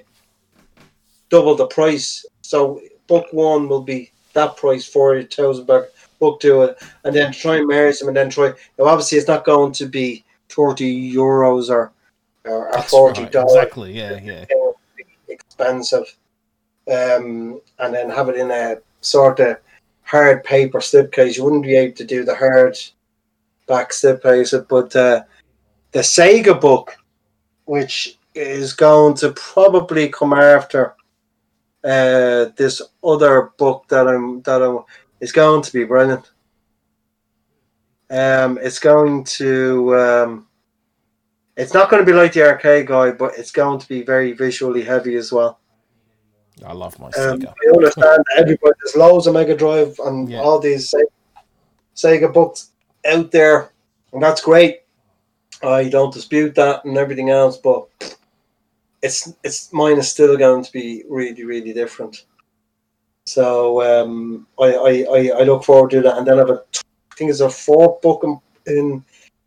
double 1.30 1.54
the 1.56 1.68
price. 1.68 2.26
So 2.42 2.82
book 3.08 3.28
one 3.32 3.68
will 3.68 3.82
be 3.82 4.12
that 4.34 4.56
price, 4.56 4.88
40,000 4.88 5.66
back, 5.68 5.84
book 6.20 6.40
two, 6.40 6.62
uh, 6.62 6.74
and 7.04 7.14
then 7.14 7.34
try 7.34 7.58
and 7.58 7.68
merge 7.68 8.00
them 8.00 8.08
and 8.08 8.16
then 8.16 8.30
try. 8.30 8.54
Now, 8.78 8.86
obviously, 8.86 9.18
it's 9.18 9.28
not 9.28 9.44
going 9.44 9.74
to 9.74 9.86
be 9.86 10.24
30 10.48 11.14
euros 11.14 11.70
or, 11.70 11.92
or, 12.46 12.70
or 12.70 12.72
That's 12.72 12.90
40 12.90 13.24
right. 13.24 13.32
dollars 13.34 13.54
Exactly. 13.54 13.98
Yeah. 13.98 14.20
Yeah. 14.24 14.46
it 14.50 14.58
would 14.58 14.76
be 14.96 15.34
expensive. 15.34 16.06
Um, 16.90 17.60
and 17.80 17.94
then 17.94 18.10
have 18.10 18.30
it 18.30 18.38
in 18.38 18.50
a 18.50 18.78
sort 19.02 19.42
of 19.42 19.58
hard 20.10 20.44
paper 20.44 20.80
slipcase. 20.80 21.38
You 21.38 21.44
wouldn't 21.44 21.64
be 21.64 21.76
able 21.76 21.96
to 21.96 22.04
do 22.04 22.24
the 22.24 22.36
hard 22.36 22.78
back 23.68 23.92
slipcase, 23.92 24.68
but 24.68 24.96
uh, 24.96 25.24
the 25.92 26.00
Sega 26.00 26.60
book, 26.60 26.98
which 27.66 28.18
is 28.34 28.74
going 28.74 29.14
to 29.16 29.32
probably 29.34 30.10
come 30.10 30.34
after 30.34 30.96
uh, 31.84 32.46
this 32.58 32.82
other 33.04 33.52
book 33.58 33.86
that 33.90 34.08
I'm 34.08 34.42
that 34.42 34.62
I'm 34.62 34.80
is 35.20 35.32
going 35.32 35.62
to 35.62 35.74
be 35.74 35.84
brilliant. 35.84 36.32
Um, 38.10 38.58
it's 38.62 38.80
going 38.80 39.24
to 39.26 39.96
um, 39.96 40.48
it's 41.56 41.74
not 41.74 41.90
going 41.90 42.04
to 42.04 42.12
be 42.12 42.18
like 42.18 42.34
the 42.34 42.48
arcade 42.48 42.88
guy, 42.88 43.12
but 43.12 43.38
it's 43.38 43.52
going 43.52 43.80
to 43.80 43.88
be 43.88 44.02
very 44.02 44.32
visually 44.34 44.82
heavy 44.82 45.16
as 45.16 45.32
well. 45.32 45.59
I 46.66 46.74
love 46.74 47.00
my 47.00 47.08
Um, 47.08 47.12
Sega. 47.40 47.54
I 47.54 47.76
understand 47.76 48.24
everybody 48.38 48.74
there's 48.84 48.96
loads 48.96 49.28
of 49.28 49.34
Mega 49.34 49.56
Drive 49.56 49.98
and 50.00 50.30
Yeah. 50.30 50.42
all 50.42 50.60
these 50.60 50.90
Se- 50.90 51.04
Sega 51.96 52.32
books 52.34 52.72
out 53.06 53.32
there, 53.32 53.72
and 54.14 54.22
that's 54.22 54.42
great. 54.42 54.82
I 55.62 55.90
don't 55.90 56.14
dispute 56.14 56.56
that 56.56 56.86
and 56.86 56.98
everything 56.98 57.30
else, 57.30 57.58
but 57.58 57.88
it's 59.02 59.34
it's 59.44 59.72
mine 59.74 59.98
is 59.98 60.10
still 60.10 60.38
going 60.38 60.64
to 60.64 60.72
be 60.72 61.04
really 61.10 61.44
really 61.44 61.74
different. 61.74 62.26
So 63.26 63.82
um, 63.84 64.48
I, 64.60 64.74
I, 64.74 65.32
I, 65.40 65.44
look 65.44 65.64
forward 65.64 65.92
to 65.92 66.02
that, 66.02 66.18
and 66.18 66.26
then 66.26 66.36
I 66.36 66.40
have 66.40 66.50
a 66.50 66.64
I 67.12 67.16
think 67.16 67.30
it's 67.30 67.42
a 67.42 67.50
fourth 67.50 68.02
book 68.02 68.24
in, 68.24 68.40
in 68.66 69.04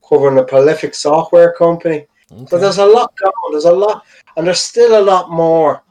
covering 0.09 0.39
a 0.39 0.45
prolific 0.45 0.95
software 0.95 1.53
company. 1.55 2.07
So 2.29 2.37
Okay. 2.45 2.59
there's 2.59 2.79
a 2.79 2.87
lot 2.87 3.13
going. 3.17 3.33
On, 3.45 3.53
there's 3.53 3.65
a 3.65 3.73
lot, 3.73 4.05
and 4.37 4.47
there's 4.47 4.61
still 4.63 4.99
a 4.99 5.03
lot 5.03 5.31
more 5.31 5.83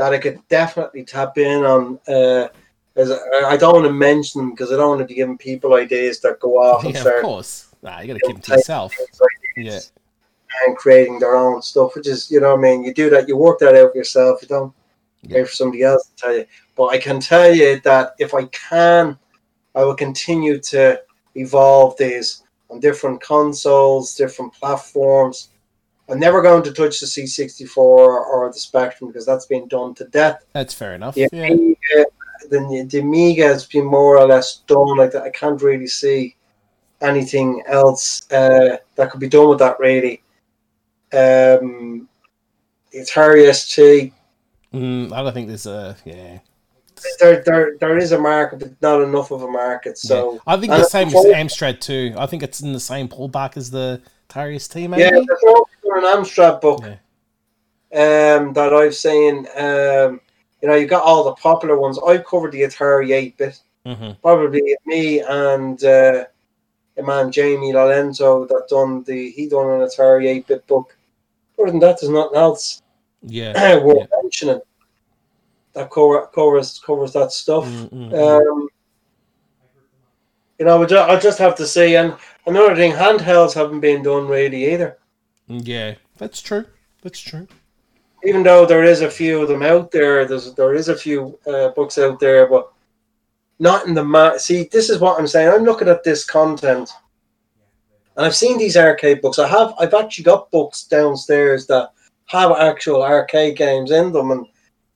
that 0.00 0.14
I 0.14 0.18
could 0.18 0.40
definitely 0.48 1.04
tap 1.04 1.36
in 1.36 1.62
on. 1.62 1.98
Uh, 2.08 2.48
as 2.96 3.10
I 3.10 3.50
I 3.50 3.56
don't 3.58 3.74
want 3.74 3.86
to 3.86 3.92
mention 3.92 4.40
them 4.40 4.50
because 4.50 4.72
I 4.72 4.76
don't 4.76 4.88
want 4.88 5.00
to 5.00 5.04
be 5.04 5.14
giving 5.14 5.36
people 5.36 5.74
ideas 5.74 6.20
that 6.20 6.40
go 6.40 6.56
off 6.56 6.84
and 6.84 6.94
Yeah. 6.94 7.04
Of 7.04 7.22
course. 7.22 7.68
Nah, 7.82 8.00
you 8.00 8.06
got 8.08 8.18
to 8.20 8.26
keep 8.26 8.38
it 8.38 8.42
to 8.44 8.52
yourself. 8.52 8.94
Yeah. 9.56 9.80
and 10.66 10.76
creating 10.76 11.18
their 11.18 11.36
own 11.36 11.60
stuff, 11.60 11.94
which 11.94 12.08
is 12.08 12.30
you 12.30 12.40
know 12.40 12.52
what 12.56 12.60
I 12.60 12.62
mean. 12.62 12.82
You 12.82 12.94
do 12.94 13.10
that, 13.10 13.28
you 13.28 13.36
work 13.36 13.58
that 13.58 13.76
out 13.76 13.92
for 13.92 13.98
yourself. 13.98 14.40
You 14.40 14.48
don't 14.48 14.72
wait 15.28 15.46
for 15.46 15.54
somebody 15.54 15.82
else 15.82 16.06
to 16.08 16.16
tell 16.16 16.34
you. 16.34 16.46
But 16.76 16.86
I 16.86 16.98
can 16.98 17.20
tell 17.20 17.54
you 17.54 17.78
that 17.80 18.14
if 18.18 18.32
I 18.32 18.44
can, 18.46 19.18
I 19.74 19.84
will 19.84 19.94
continue 19.94 20.58
to 20.74 21.02
evolve 21.34 21.98
these 21.98 22.42
on 22.70 22.80
different 22.80 23.20
consoles, 23.20 24.14
different 24.14 24.54
platforms. 24.54 25.50
I'm 26.10 26.18
never 26.18 26.42
going 26.42 26.62
to 26.64 26.72
touch 26.72 27.00
the 27.00 27.06
C64 27.06 27.76
or 27.76 28.50
the 28.52 28.58
Spectrum 28.58 29.10
because 29.10 29.24
that's 29.24 29.46
been 29.46 29.68
done 29.68 29.94
to 29.94 30.04
death. 30.04 30.44
That's 30.52 30.74
fair 30.74 30.94
enough. 30.94 31.14
The 31.14 31.28
Yeah. 31.32 31.46
Amiga, 31.46 32.06
the, 32.50 32.86
the 32.90 32.98
Amiga 33.00 33.44
has 33.44 33.64
been 33.66 33.84
more 33.84 34.18
or 34.18 34.26
less 34.26 34.56
done 34.66 34.96
like 34.96 35.12
that. 35.12 35.22
I 35.22 35.30
can't 35.30 35.60
really 35.62 35.86
see 35.86 36.36
anything 37.00 37.62
else 37.66 38.30
uh, 38.32 38.78
that 38.96 39.10
could 39.10 39.20
be 39.20 39.28
done 39.28 39.48
with 39.48 39.58
that 39.60 39.78
really. 39.78 40.22
Um, 41.12 42.08
the 42.92 43.00
Atari 43.00 43.52
ST, 43.54 44.12
Mm, 44.72 45.12
I 45.12 45.22
don't 45.22 45.32
think 45.32 45.48
there's 45.48 45.66
a 45.66 45.96
yeah. 46.04 46.38
there, 47.18 47.42
there, 47.44 47.76
there 47.80 47.98
is 47.98 48.12
a 48.12 48.18
market, 48.18 48.60
but 48.60 48.80
not 48.80 49.02
enough 49.02 49.30
of 49.32 49.42
a 49.42 49.48
market. 49.50 49.98
So 49.98 50.34
yeah. 50.34 50.38
I 50.46 50.56
think 50.56 50.70
the 50.70 50.84
same 50.84 51.08
with 51.08 51.34
Amstrad 51.34 51.80
too. 51.80 52.14
I 52.16 52.26
think 52.26 52.42
it's 52.42 52.60
in 52.60 52.72
the 52.72 52.80
same 52.80 53.08
ballpark 53.08 53.56
as 53.56 53.70
the 53.70 54.00
Atari 54.28 54.60
ST, 54.60 54.88
maybe. 54.88 55.02
yeah, 55.02 55.10
there's 55.10 55.42
no 55.42 55.66
an 55.98 56.04
Amstrad 56.04 56.60
book 56.60 56.82
Yeah. 56.82 58.36
um, 58.36 58.52
that 58.54 58.72
I've 58.72 58.94
seen. 58.94 59.46
Um, 59.56 60.20
you 60.62 60.68
know, 60.68 60.74
you 60.74 60.86
got 60.86 61.02
all 61.02 61.24
the 61.24 61.32
popular 61.34 61.78
ones. 61.78 61.98
I've 62.06 62.24
covered 62.26 62.52
the 62.52 62.62
Atari 62.62 63.12
8 63.12 63.36
bit. 63.36 63.60
hmm 63.86 64.10
probably 64.22 64.76
me 64.84 65.20
and 65.20 65.82
uh, 65.84 66.24
a 66.98 67.02
man 67.02 67.32
Jamie 67.32 67.72
Lorenzo 67.72 68.44
that 68.46 68.68
done 68.68 69.02
the 69.04 69.30
he 69.30 69.48
done 69.48 69.70
an 69.70 69.86
Atari 69.86 70.26
eight 70.26 70.46
bit 70.46 70.66
book. 70.66 70.94
Other 71.58 71.70
than 71.70 71.80
that, 71.80 71.98
there's 72.00 72.12
nothing 72.12 72.36
else 72.36 72.82
Yeah. 73.22 73.78
worth 73.84 73.98
yeah. 73.98 74.06
mentioning 74.22 74.60
that 75.72 75.90
cover, 75.90 76.26
covers 76.34 76.78
covers 76.78 77.12
that 77.14 77.32
stuff. 77.32 77.64
Mm, 77.64 77.90
mm, 77.90 78.10
mm. 78.10 78.40
Um, 78.46 78.68
you 80.58 80.66
know, 80.66 80.78
we 80.78 80.86
ju- 80.86 80.98
I 80.98 81.18
just 81.18 81.38
have 81.38 81.54
to 81.56 81.66
say, 81.66 81.96
and 81.96 82.14
another 82.46 82.76
thing, 82.76 82.92
handhelds 82.92 83.54
haven't 83.54 83.80
been 83.80 84.02
done 84.02 84.28
really 84.28 84.74
either. 84.74 84.98
Yeah, 85.50 85.94
that's 86.16 86.40
true. 86.40 86.64
That's 87.02 87.20
true. 87.20 87.46
Even 88.24 88.42
though 88.42 88.66
there 88.66 88.84
is 88.84 89.00
a 89.00 89.10
few 89.10 89.42
of 89.42 89.48
them 89.48 89.62
out 89.62 89.90
there, 89.90 90.24
there's 90.24 90.54
there 90.54 90.74
is 90.74 90.88
a 90.88 90.96
few 90.96 91.38
uh, 91.46 91.70
books 91.70 91.98
out 91.98 92.20
there, 92.20 92.46
but 92.46 92.70
not 93.58 93.86
in 93.86 93.94
the 93.94 94.04
ma- 94.04 94.36
see. 94.38 94.68
This 94.70 94.90
is 94.90 94.98
what 95.00 95.18
I'm 95.18 95.26
saying. 95.26 95.48
I'm 95.48 95.64
looking 95.64 95.88
at 95.88 96.04
this 96.04 96.24
content, 96.24 96.90
and 98.16 98.24
I've 98.26 98.34
seen 98.36 98.58
these 98.58 98.76
arcade 98.76 99.20
books. 99.22 99.38
I 99.38 99.48
have. 99.48 99.74
I've 99.78 99.94
actually 99.94 100.24
got 100.24 100.50
books 100.50 100.84
downstairs 100.84 101.66
that 101.66 101.92
have 102.26 102.52
actual 102.52 103.02
arcade 103.02 103.56
games 103.56 103.90
in 103.90 104.12
them, 104.12 104.30
and 104.30 104.46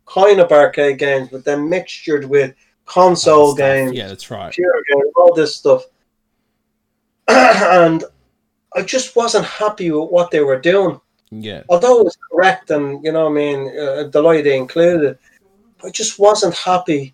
kind 0.07 0.39
of 0.39 0.53
arcade 0.53 0.99
games, 0.99 1.31
but 1.33 1.45
then 1.45 1.69
mixtured 1.69 2.27
with 2.27 2.55
console 2.87 3.55
games, 3.55 3.93
Yeah, 3.93 4.09
that's 4.09 4.31
right. 4.31 4.55
games, 4.55 5.13
all 5.17 5.35
this 5.35 5.57
stuff. 5.57 5.85
and 7.29 8.05
I 8.75 8.83
just 8.83 9.17
wasn't 9.17 9.47
happy 9.47 9.91
with 9.91 10.11
what 10.11 10.31
they 10.31 10.41
were 10.41 10.61
doing. 10.61 11.01
Yeah. 11.31 11.63
although 11.69 12.01
it 12.01 12.05
was 12.05 12.19
correct 12.31 12.71
and 12.71 13.05
you 13.05 13.11
know 13.11 13.25
what 13.25 13.33
I 13.33 13.35
mean 13.35 13.79
uh, 13.79 14.05
delighted 14.05 14.45
they 14.47 14.57
included 14.57 15.03
it, 15.03 15.21
I 15.83 15.91
just 15.91 16.19
wasn't 16.19 16.55
happy 16.55 17.13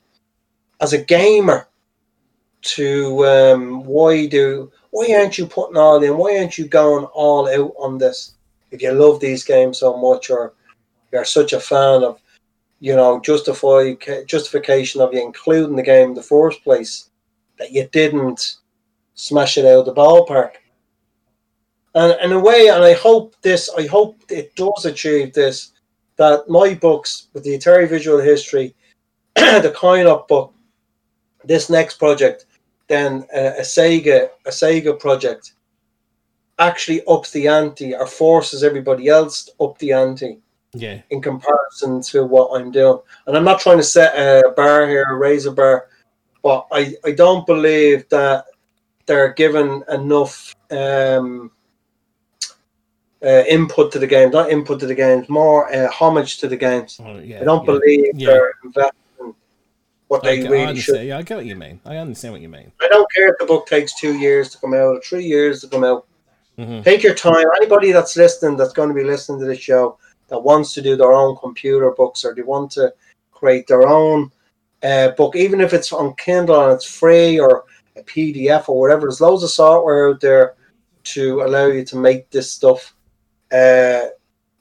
as 0.80 0.92
a 0.92 1.02
gamer 1.02 1.68
to 2.62 3.24
um, 3.26 3.84
why 3.84 4.26
do 4.26 4.70
why 4.90 5.14
aren't 5.14 5.38
you 5.38 5.46
putting 5.46 5.76
all 5.76 6.02
in? 6.02 6.18
Why 6.18 6.38
aren't 6.38 6.58
you 6.58 6.66
going 6.66 7.04
all 7.06 7.48
out 7.48 7.72
on 7.78 7.98
this 7.98 8.34
if 8.70 8.82
you 8.82 8.92
love 8.92 9.20
these 9.20 9.44
games 9.44 9.78
so 9.78 9.96
much 9.96 10.30
or 10.30 10.52
you're 11.12 11.24
such 11.24 11.52
a 11.52 11.60
fan 11.60 12.02
of 12.02 12.20
you 12.80 12.94
know 12.94 13.20
justify 13.20 13.94
justification 14.26 15.00
of 15.00 15.12
you 15.14 15.24
including 15.24 15.76
the 15.76 15.82
game 15.82 16.10
in 16.10 16.14
the 16.14 16.22
first 16.22 16.62
place 16.62 17.10
that 17.58 17.72
you 17.72 17.88
didn't 17.92 18.56
smash 19.14 19.58
it 19.58 19.64
out 19.64 19.80
of 19.80 19.86
the 19.86 19.94
ballpark 19.94 20.52
And 21.94 22.16
in 22.22 22.32
a 22.32 22.38
way, 22.38 22.68
and 22.68 22.84
I 22.84 22.94
hope 22.94 23.34
this, 23.42 23.70
I 23.76 23.86
hope 23.86 24.16
it 24.28 24.54
does 24.54 24.84
achieve 24.84 25.32
this, 25.32 25.72
that 26.16 26.48
my 26.48 26.74
books 26.74 27.28
with 27.32 27.44
the 27.44 27.56
Atari 27.58 27.88
Visual 27.88 28.20
History, 28.20 28.74
the 29.34 29.72
Coin 29.74 30.06
Op 30.06 30.28
book, 30.28 30.54
this 31.44 31.70
next 31.70 31.98
project, 31.98 32.46
then 32.88 33.24
a, 33.34 33.58
a 33.58 33.62
Sega, 33.62 34.28
a 34.46 34.50
Sega 34.50 34.98
project, 34.98 35.54
actually 36.58 37.02
ups 37.06 37.30
the 37.30 37.48
ante 37.48 37.94
or 37.94 38.06
forces 38.06 38.62
everybody 38.62 39.08
else 39.08 39.48
up 39.60 39.78
the 39.78 39.92
ante 39.92 40.38
Yeah. 40.74 41.00
in 41.10 41.22
comparison 41.22 42.02
to 42.02 42.24
what 42.24 42.60
I'm 42.60 42.70
doing. 42.70 42.98
And 43.26 43.36
I'm 43.36 43.44
not 43.44 43.60
trying 43.60 43.78
to 43.78 43.82
set 43.82 44.14
a 44.14 44.50
bar 44.50 44.86
here, 44.86 45.06
a 45.08 45.16
razor 45.16 45.52
bar, 45.52 45.88
but 46.42 46.66
I, 46.70 46.94
I 47.04 47.12
don't 47.12 47.46
believe 47.46 48.08
that 48.10 48.44
they're 49.06 49.32
given 49.32 49.82
enough 49.88 50.54
um, 50.70 51.50
uh, 53.22 53.44
input 53.48 53.92
to 53.92 53.98
the 53.98 54.06
games, 54.06 54.32
not 54.32 54.50
input 54.50 54.80
to 54.80 54.86
the 54.86 54.94
games, 54.94 55.28
more 55.28 55.72
uh, 55.74 55.90
homage 55.90 56.38
to 56.38 56.48
the 56.48 56.56
games. 56.56 56.98
Oh, 57.04 57.18
yeah. 57.18 57.40
I 57.40 57.44
don't 57.44 57.60
yeah. 57.60 57.66
believe 57.66 58.06
Yeah. 58.14 58.26
they're 58.28 58.52
investing 58.64 59.34
what 60.08 60.22
they 60.22 60.40
get- 60.40 60.50
really 60.50 60.76
should. 60.80 61.04
Yeah, 61.06 61.18
I 61.18 61.22
get 61.22 61.36
what 61.36 61.46
you 61.46 61.54
mean. 61.56 61.80
I 61.84 61.96
understand 61.96 62.32
what 62.32 62.40
you 62.42 62.48
mean. 62.48 62.72
I 62.80 62.88
don't 62.88 63.10
care 63.12 63.28
if 63.28 63.38
the 63.38 63.46
book 63.46 63.66
takes 63.66 63.98
two 63.98 64.18
years 64.18 64.50
to 64.50 64.58
come 64.58 64.74
out 64.74 64.96
or 64.96 65.00
three 65.02 65.24
years 65.24 65.60
to 65.60 65.68
come 65.68 65.84
out. 65.84 66.06
hmm 66.56 66.80
Take 66.82 67.02
your 67.02 67.14
time. 67.14 67.44
Anybody 67.56 67.92
that's 67.92 68.16
listening, 68.16 68.56
that's 68.56 68.72
going 68.72 68.88
to 68.88 68.94
be 68.94 69.04
listening 69.04 69.38
to 69.40 69.46
this 69.46 69.60
show, 69.60 69.98
that 70.28 70.38
wants 70.40 70.72
to 70.74 70.82
do 70.82 70.96
their 70.96 71.12
own 71.12 71.36
computer 71.36 71.90
books 71.92 72.24
or 72.24 72.34
they 72.34 72.42
want 72.42 72.70
to 72.72 72.92
create 73.32 73.66
their 73.66 73.86
own 73.86 74.30
uh, 74.82 75.10
book, 75.10 75.36
even 75.36 75.60
if 75.60 75.72
it's 75.74 75.92
on 75.92 76.14
Kindle 76.16 76.64
and 76.64 76.72
it's 76.72 76.84
free 76.90 77.38
or 77.38 77.64
a 77.96 78.02
PDF 78.02 78.68
or 78.68 78.80
whatever, 78.80 79.02
there's 79.02 79.20
loads 79.20 79.42
of 79.42 79.50
software 79.50 80.08
out 80.10 80.20
there 80.20 80.54
to 81.04 81.42
allow 81.42 81.66
you 81.66 81.84
to 81.84 81.96
make 81.96 82.30
this 82.30 82.50
stuff. 82.50 82.94
Uh, 83.52 84.08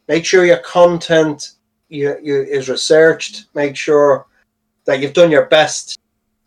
make 0.08 0.26
sure 0.26 0.46
your 0.46 0.58
content 0.58 1.52
you, 1.90 2.18
you, 2.22 2.42
is 2.44 2.70
researched. 2.70 3.46
Make 3.54 3.76
sure 3.76 4.28
that 4.86 5.00
you've 5.00 5.14
done 5.14 5.32
your 5.32 5.46
best 5.46 6.00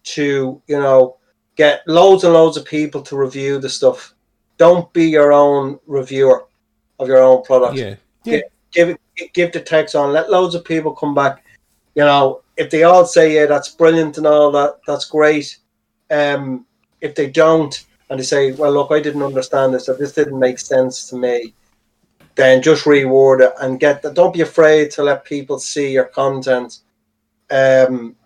to, 0.05 0.61
you 0.67 0.79
know, 0.79 1.17
get 1.57 1.83
loads 1.87 2.25
and 2.25 2.33
loads 2.33 2.57
of 2.57 2.65
people 2.65 3.03
to 3.03 3.17
review 3.17 3.59
the 3.59 3.69
stuff 3.69 4.15
don't 4.63 4.93
be 4.93 5.09
your 5.09 5.33
own 5.33 5.79
reviewer 5.87 6.47
of 7.01 7.09
your 7.09 7.23
own 7.23 7.43
product. 7.43 7.77
Yeah. 7.77 7.97
Give 8.73 8.91
it, 8.91 9.33
give 9.33 9.51
the 9.51 9.61
text 9.61 9.97
on. 9.97 10.13
Let 10.13 10.31
loads 10.31 10.55
of 10.55 10.65
people 10.65 10.93
come 10.93 11.15
back. 11.15 11.45
You 11.97 12.05
know, 12.05 12.43
if 12.57 12.71
they 12.71 12.85
all 12.85 13.05
say 13.05 13.35
yeah, 13.35 13.47
that's 13.47 13.71
brilliant 13.71 14.19
and 14.19 14.27
all 14.27 14.53
that, 14.53 14.79
that's 14.87 15.05
great. 15.05 15.59
Um, 16.13 16.65
if 17.01 17.17
they 17.17 17.29
don't 17.29 17.85
and 18.09 18.21
they 18.21 18.25
say, 18.25 18.53
well, 18.53 18.73
look, 18.73 18.93
I 18.93 19.01
didn't 19.01 19.25
understand 19.25 19.75
this, 19.75 19.89
or 19.89 19.97
this 19.97 20.13
didn't 20.13 20.39
make 20.39 20.61
sense 20.61 21.09
to 21.09 21.17
me, 21.17 21.55
then 22.35 22.63
just 22.63 22.87
reward 22.87 23.41
it 23.41 23.53
and 23.61 23.81
get. 23.81 24.03
The, 24.03 24.13
don't 24.13 24.35
be 24.35 24.41
afraid 24.41 24.91
to 24.93 25.03
let 25.03 25.25
people 25.25 25.59
see 25.59 25.93
your 25.93 26.07
content. 26.07 26.79
Um, 27.51 28.17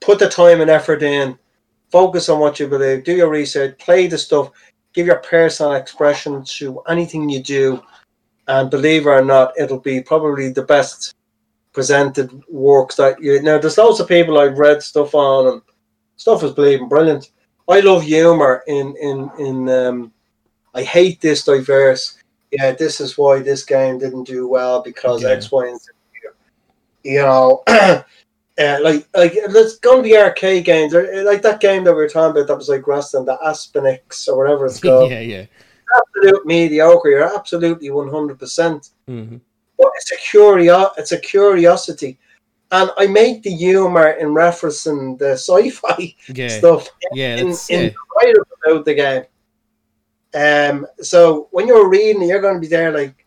put 0.00 0.18
the 0.18 0.28
time 0.28 0.60
and 0.60 0.70
effort 0.70 1.02
in. 1.02 1.38
Focus 1.90 2.28
on 2.28 2.38
what 2.38 2.60
you 2.60 2.68
believe. 2.68 3.04
Do 3.04 3.16
your 3.16 3.30
research. 3.30 3.78
Play 3.78 4.06
the 4.06 4.18
stuff 4.18 4.50
give 4.92 5.06
your 5.06 5.18
personal 5.18 5.74
expression 5.74 6.44
to 6.44 6.80
anything 6.88 7.28
you 7.28 7.42
do, 7.42 7.82
and 8.48 8.70
believe 8.70 9.06
it 9.06 9.10
or 9.10 9.24
not, 9.24 9.52
it'll 9.58 9.80
be 9.80 10.02
probably 10.02 10.50
the 10.50 10.62
best 10.62 11.14
presented 11.72 12.42
works 12.48 12.96
that 12.96 13.22
you 13.22 13.40
now. 13.42 13.58
There's 13.58 13.78
loads 13.78 14.00
of 14.00 14.08
people 14.08 14.38
I've 14.38 14.58
read 14.58 14.82
stuff 14.82 15.14
on, 15.14 15.52
and 15.52 15.62
stuff 16.16 16.42
is 16.42 16.52
believing 16.52 16.88
brilliant. 16.88 17.30
I 17.68 17.80
love 17.80 18.02
humor 18.02 18.62
in 18.66 18.96
in 19.00 19.30
in. 19.38 19.68
Um, 19.68 20.12
I 20.74 20.82
hate 20.82 21.20
this 21.20 21.44
diverse. 21.44 22.19
Yeah, 22.52 22.72
this 22.72 23.00
is 23.00 23.16
why 23.16 23.40
this 23.40 23.64
game 23.64 23.98
didn't 23.98 24.24
do 24.24 24.48
well 24.48 24.82
because 24.82 25.22
Yeah. 25.22 25.30
X, 25.30 25.50
Y, 25.52 25.68
and 25.68 25.80
Z. 25.80 25.90
You 27.04 27.20
know, 27.20 27.62
uh, 27.66 28.02
like 28.58 29.08
like 29.14 29.34
let's 29.48 29.78
go 29.78 29.96
to 29.96 30.02
the 30.02 30.16
arcade 30.18 30.64
games, 30.66 30.92
like 30.92 31.40
that 31.42 31.60
game 31.60 31.82
that 31.84 31.92
we 31.92 31.96
were 31.96 32.08
talking 32.08 32.32
about 32.36 32.46
that 32.48 32.56
was 32.58 32.68
like 32.68 32.82
Rastan, 32.82 33.24
the 33.24 33.38
Astyanax 33.44 34.28
or 34.28 34.36
whatever 34.36 34.66
it's 34.66 34.80
called. 34.88 35.10
yeah, 35.10 35.20
yeah. 35.20 35.46
Absolute 35.96 36.44
mediocre. 36.46 37.08
You're 37.08 37.34
absolutely 37.36 37.90
one 37.90 38.10
hundred 38.10 38.38
percent. 38.38 38.90
hmm 39.06 39.36
But 39.78 39.92
it's 39.96 40.12
a 40.12 40.16
curio- 40.16 40.90
It's 40.98 41.12
a 41.12 41.18
curiosity, 41.18 42.18
and 42.70 42.90
I 42.98 43.06
make 43.06 43.42
the 43.44 43.54
humor 43.54 44.10
in 44.10 44.28
referencing 44.28 45.18
the 45.18 45.30
sci-fi 45.32 46.14
Yeah. 46.28 46.48
stuff 46.48 46.88
Yeah. 47.12 47.36
in, 47.38 47.48
in 47.70 47.94
yeah. 48.22 48.32
about 48.66 48.84
the 48.84 48.94
game. 48.94 49.24
Um, 50.34 50.86
so 51.00 51.48
when 51.50 51.66
you're 51.66 51.88
reading, 51.88 52.22
you're 52.22 52.40
going 52.40 52.54
to 52.54 52.60
be 52.60 52.68
there 52.68 52.92
like, 52.92 53.24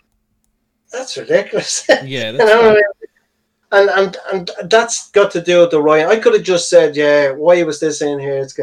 that's 0.92 1.18
ridiculous. 1.18 1.86
Yeah. 2.04 2.32
you 2.32 2.38
That's 2.38 2.82
and 3.72 3.90
and 3.90 4.18
and 4.32 4.52
that's 4.70 5.10
got 5.12 5.32
to 5.32 5.42
do 5.42 5.62
with 5.62 5.72
the 5.72 5.82
writing. 5.82 6.06
I 6.08 6.18
could 6.20 6.34
have 6.36 6.44
just 6.44 6.70
said, 6.70 6.96
yeah, 6.96 7.32
why 7.32 7.64
was 7.64 7.80
this 7.80 8.02
in 8.04 8.20
here? 8.20 8.38
It's 8.38 8.58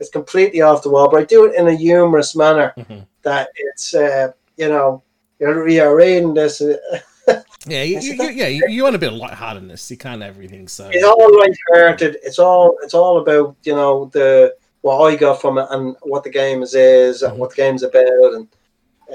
it's 0.00 0.10
completely 0.10 0.60
off 0.60 0.82
the 0.82 0.90
wall, 0.90 1.08
but 1.08 1.20
I 1.20 1.24
do 1.24 1.44
it 1.46 1.54
in 1.54 1.68
a 1.68 1.74
humorous 1.74 2.34
manner 2.34 2.74
Mhm. 2.76 3.06
that 3.22 3.48
it's 3.54 3.94
uh, 3.94 4.32
you 4.56 4.68
know 4.68 5.02
you're, 5.38 5.68
you're 5.68 5.94
reading 5.96 6.34
this. 6.34 6.60
uh, 6.60 6.76
Yeah, 7.68 7.82
you, 7.82 7.98
you, 8.00 8.12
you, 8.14 8.30
yeah, 8.30 8.46
you, 8.46 8.62
you 8.68 8.82
want 8.84 8.94
a 8.94 8.98
bit 8.98 9.12
of 9.12 9.18
lightheartedness. 9.18 9.90
You 9.90 9.96
can't 9.96 10.22
everything. 10.22 10.68
So 10.68 10.88
It's 10.92 11.04
all 11.04 11.38
light-hearted. 11.38 12.18
It's 12.22 12.38
all 12.38 12.76
it's 12.82 12.94
all 12.94 13.18
about 13.18 13.56
you 13.62 13.74
know 13.74 14.06
the 14.12 14.54
what 14.86 15.12
I 15.12 15.16
got 15.16 15.40
from 15.40 15.58
it 15.58 15.66
and 15.70 15.96
what 16.02 16.22
the 16.22 16.30
game 16.30 16.62
is 16.62 16.76
is 16.76 17.22
and 17.22 17.36
what 17.36 17.50
the 17.50 17.56
game's 17.56 17.82
about 17.82 18.34
and 18.34 18.46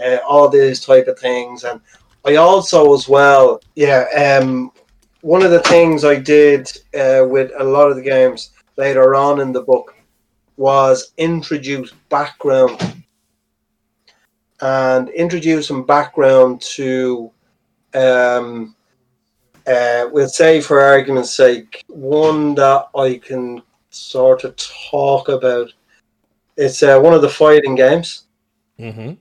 uh, 0.04 0.18
all 0.28 0.50
these 0.50 0.86
type 0.86 1.08
of 1.08 1.18
things. 1.18 1.64
And 1.64 1.80
I 2.26 2.36
also 2.36 2.94
as 2.94 3.08
well, 3.08 3.62
yeah. 3.76 4.04
Um, 4.14 4.74
one 5.22 5.44
of 5.44 5.52
the 5.52 5.62
things 5.62 6.04
I 6.04 6.16
did 6.16 6.70
uh, 6.94 7.26
with 7.26 7.52
a 7.58 7.64
lot 7.64 7.90
of 7.90 7.96
the 7.96 8.02
games 8.02 8.50
later 8.76 9.16
on 9.16 9.40
in 9.40 9.54
the 9.54 9.62
book 9.62 9.96
was 10.58 11.14
introduce 11.18 11.94
background 12.10 13.04
and 14.60 15.08
introduce 15.12 15.70
some 15.70 15.86
background 15.86 16.62
to 16.64 17.32
um, 17.94 18.76
uh, 19.66 20.10
we'll 20.12 20.28
say 20.28 20.60
for 20.60 20.82
argument's 20.82 21.34
sake, 21.34 21.86
one 21.88 22.56
that 22.56 22.90
I 22.94 23.22
can 23.24 23.62
sort 23.92 24.44
of 24.44 24.56
talk 24.56 25.30
about. 25.30 25.72
It's 26.58 26.82
uh, 26.84 27.00
one 27.00 27.14
of 27.14 27.22
the 27.22 27.30
fighting 27.30 27.76
games. 27.76 28.24
hmm 28.78 29.14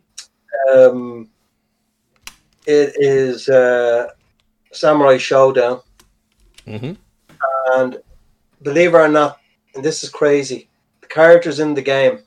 Um, 0.73 1.29
it 2.67 2.95
is 2.97 3.49
uh, 3.49 4.09
Samurai 4.73 5.17
Shodown, 5.17 5.83
hmm 6.65 6.93
and 7.75 8.01
believe 8.63 8.95
it 8.95 8.99
or 8.99 9.09
not, 9.09 9.39
and 9.75 9.85
this 9.85 10.03
is 10.05 10.11
crazy, 10.11 10.69
the 11.01 11.07
characters 11.07 11.61
in 11.61 11.75
the 11.75 11.83
game 11.83 12.21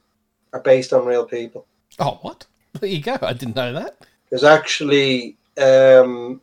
are 0.53 0.59
based 0.61 0.93
on 0.93 1.05
real 1.05 1.25
people. 1.25 1.65
Oh, 1.99 2.19
what? 2.21 2.45
There 2.79 2.89
you 2.89 3.01
go. 3.03 3.17
I 3.21 3.33
didn't 3.33 3.55
know 3.55 3.71
that. 3.73 3.97
There's 4.31 4.43
actually 4.43 5.37
um, 5.61 6.41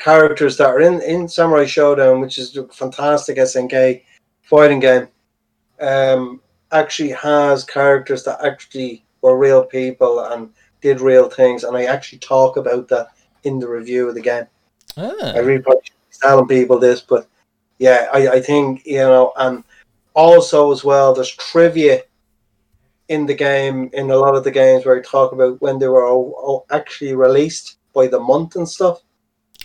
characters 0.00 0.56
that 0.56 0.66
are 0.66 0.80
in, 0.80 1.00
in 1.02 1.28
Samurai 1.28 1.64
Shodown, 1.64 2.20
which 2.20 2.36
is 2.36 2.56
a 2.56 2.66
fantastic 2.66 3.36
SNK 3.36 4.02
fighting 4.50 4.80
game. 4.80 5.08
Um, 5.80 6.42
actually 6.72 7.10
has 7.10 7.64
characters 7.64 8.22
that 8.24 8.44
actually 8.44 9.04
were 9.22 9.38
real 9.38 9.64
people 9.64 10.20
and 10.20 10.50
did 10.82 11.00
real 11.00 11.30
things, 11.30 11.64
and 11.64 11.76
I 11.76 11.84
actually 11.84 12.18
talk 12.18 12.56
about 12.56 12.88
that 12.88 13.08
in 13.44 13.58
the 13.58 13.68
review 13.68 14.08
of 14.08 14.14
the 14.14 14.20
game. 14.20 14.46
Ah, 14.96 15.32
I 15.34 15.38
really 15.38 15.62
probably 15.62 15.82
should 15.84 15.94
be 16.10 16.16
telling 16.20 16.48
people 16.48 16.78
this, 16.78 17.00
but 17.00 17.26
yeah, 17.78 18.08
I, 18.12 18.28
I 18.28 18.40
think 18.40 18.84
you 18.84 18.98
know, 18.98 19.32
and 19.36 19.64
also 20.14 20.72
as 20.72 20.84
well, 20.84 21.14
there's 21.14 21.34
trivia 21.34 22.02
in 23.08 23.26
the 23.26 23.34
game 23.34 23.90
in 23.92 24.10
a 24.10 24.16
lot 24.16 24.36
of 24.36 24.44
the 24.44 24.50
games 24.50 24.84
where 24.84 24.98
I 24.98 25.02
talk 25.02 25.32
about 25.32 25.60
when 25.60 25.78
they 25.78 25.88
were 25.88 26.06
o- 26.06 26.34
o- 26.36 26.64
actually 26.70 27.14
released 27.14 27.78
by 27.92 28.06
the 28.06 28.20
month 28.20 28.56
and 28.56 28.68
stuff. 28.68 29.00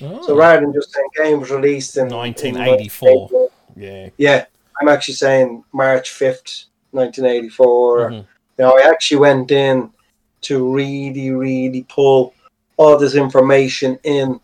oh, 0.02 0.22
So 0.22 0.36
rather 0.36 0.62
than 0.62 0.74
just 0.74 0.92
saying 0.92 1.08
game 1.16 1.40
was 1.42 1.52
released 1.52 1.98
in 1.98 2.08
in 2.08 2.14
1984. 2.14 3.50
yeah. 3.76 4.10
yeah, 4.18 4.46
I'm 4.80 4.88
actually 4.88 5.16
saying 5.16 5.64
March 5.74 6.12
fifth, 6.12 6.66
nineteen 6.94 7.26
eighty 7.26 7.50
four. 7.50 8.10
Mhm. 8.12 8.18
You 8.58 8.64
know, 8.66 8.78
I 8.78 8.90
actually 8.90 9.18
went 9.18 9.52
in 9.52 9.90
to 10.42 10.72
really, 10.74 11.32
really 11.32 11.86
pull 11.90 12.34
all 12.78 12.98
this 12.98 13.16
information 13.16 14.00
in 14.04 14.40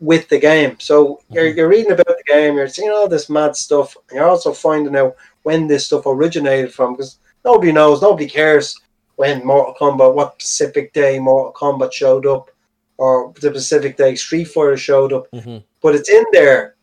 with 0.00 0.28
the 0.28 0.38
game. 0.38 0.76
So 0.80 1.20
you're, 1.30 1.44
Mhm. 1.44 1.56
you're 1.56 1.68
reading 1.68 1.92
about 1.92 2.06
the 2.06 2.22
game, 2.26 2.56
you're 2.56 2.68
seeing 2.68 2.90
all 2.90 3.06
this 3.08 3.28
mad 3.28 3.54
stuff, 3.54 3.96
and 4.08 4.16
you're 4.16 4.28
also 4.28 4.52
finding 4.52 4.96
out 4.96 5.14
when 5.42 5.66
this 5.66 5.86
stuff 5.86 6.06
originated 6.06 6.72
from 6.72 6.94
because 6.94 7.18
nobody 7.44 7.70
knows, 7.72 8.00
nobody 8.00 8.26
cares 8.28 8.78
when 9.16 9.44
Mortal 9.44 9.74
Kombat, 9.78 10.14
what 10.14 10.38
Pacific 10.38 10.92
Day 10.94 11.18
Mortal 11.18 11.52
Kombat 11.52 11.92
showed 11.92 12.24
up, 12.24 12.50
or 12.96 13.32
the 13.40 13.50
Pacific 13.50 13.96
Day 13.96 14.14
Street 14.14 14.44
Fighter 14.44 14.76
showed 14.76 15.12
up 15.12 15.26
Mhm. 15.32 15.62
but 15.82 15.94
it's 15.94 16.08
in 16.08 16.24
there 16.32 16.76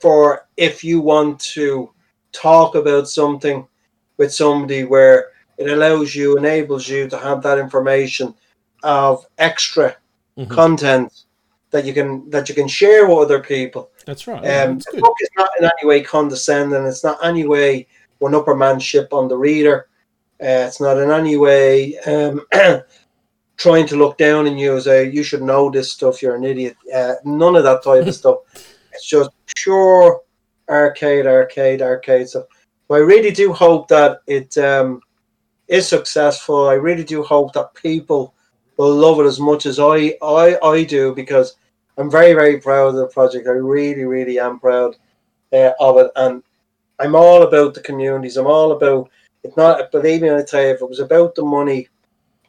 for 0.00 0.46
if 0.56 0.82
you 0.82 1.00
want 1.00 1.40
to 1.40 1.90
talk 2.32 2.74
about 2.74 3.08
something 3.08 3.66
with 4.16 4.32
somebody 4.32 4.84
where 4.84 5.28
it 5.58 5.70
allows 5.70 6.14
you, 6.14 6.36
enables 6.36 6.88
you 6.88 7.08
to 7.08 7.18
have 7.18 7.42
that 7.42 7.58
information 7.58 8.34
of 8.82 9.26
extra 9.38 9.96
Mhm. 10.38 10.48
content 10.50 11.12
that 11.70 11.84
you 11.84 11.92
can 11.92 12.28
that 12.30 12.48
you 12.48 12.54
can 12.54 12.68
share 12.68 13.06
with 13.06 13.18
other 13.18 13.40
people. 13.40 13.90
That's 14.06 14.26
right. 14.26 14.38
Um, 14.38 14.78
that's 14.78 14.86
the 14.92 15.00
book 15.00 15.16
is 15.20 15.28
not 15.36 15.50
in 15.58 15.64
any 15.64 15.86
way 15.86 16.02
condescending. 16.02 16.84
It's 16.86 17.04
not 17.04 17.18
any 17.24 17.46
way 17.46 17.86
one 18.18 18.32
uppermanship 18.32 19.08
on 19.12 19.28
the 19.28 19.36
reader. 19.36 19.88
Uh, 20.40 20.66
it's 20.66 20.80
not 20.80 20.98
in 20.98 21.10
any 21.10 21.36
way 21.36 21.98
um, 22.00 22.44
trying 23.56 23.86
to 23.86 23.96
look 23.96 24.18
down 24.18 24.46
on 24.46 24.58
you 24.58 24.76
as 24.76 24.86
a 24.86 25.06
you 25.06 25.22
should 25.22 25.42
know 25.42 25.70
this 25.70 25.92
stuff. 25.92 26.22
You're 26.22 26.36
an 26.36 26.44
idiot. 26.44 26.76
Uh, 26.94 27.14
none 27.24 27.56
of 27.56 27.64
that 27.64 27.82
type 27.82 28.06
of 28.06 28.14
stuff. 28.22 28.38
It's 28.92 29.06
just 29.06 29.30
pure 29.56 30.20
arcade, 30.68 31.26
arcade, 31.26 31.82
arcade. 31.82 32.28
So 32.28 32.46
I 32.90 32.98
really 32.98 33.30
do 33.30 33.52
hope 33.52 33.88
that 33.88 34.20
it 34.26 34.56
um, 34.58 35.00
is 35.68 35.88
successful. 35.88 36.68
I 36.68 36.74
really 36.74 37.04
do 37.04 37.22
hope 37.22 37.52
that 37.54 37.74
people 37.74 38.34
will 38.76 38.94
love 38.94 39.20
it 39.20 39.26
as 39.26 39.40
much 39.40 39.66
as 39.66 39.78
I, 39.78 40.14
I, 40.22 40.58
I 40.62 40.84
do 40.84 41.14
because 41.14 41.56
I'm 41.98 42.10
very, 42.10 42.32
very 42.34 42.60
proud 42.60 42.88
of 42.88 42.94
the 42.96 43.06
project. 43.08 43.46
I 43.46 43.52
really, 43.52 44.04
really 44.04 44.38
am 44.38 44.58
proud 44.58 44.96
uh, 45.52 45.72
of 45.78 45.98
it, 45.98 46.10
and 46.16 46.42
I'm 46.98 47.14
all 47.14 47.42
about 47.42 47.74
the 47.74 47.80
communities. 47.80 48.36
I'm 48.36 48.46
all 48.46 48.72
about. 48.72 49.10
It's 49.44 49.56
not. 49.56 49.90
Believe 49.92 50.22
me, 50.22 50.30
when 50.30 50.40
I 50.40 50.44
tell 50.44 50.62
you, 50.62 50.68
if 50.68 50.80
it 50.80 50.88
was 50.88 51.00
about 51.00 51.34
the 51.34 51.44
money, 51.44 51.88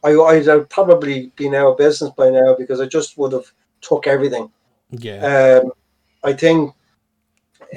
I, 0.02 0.12
I'd 0.12 0.46
have 0.46 0.68
probably 0.70 1.32
been 1.36 1.54
out 1.54 1.72
of 1.72 1.78
business 1.78 2.10
by 2.16 2.30
now 2.30 2.54
because 2.56 2.80
I 2.80 2.86
just 2.86 3.18
would 3.18 3.32
have 3.32 3.50
took 3.80 4.06
everything. 4.06 4.50
Yeah. 4.90 5.60
Um, 5.62 5.72
I 6.22 6.32
think 6.32 6.74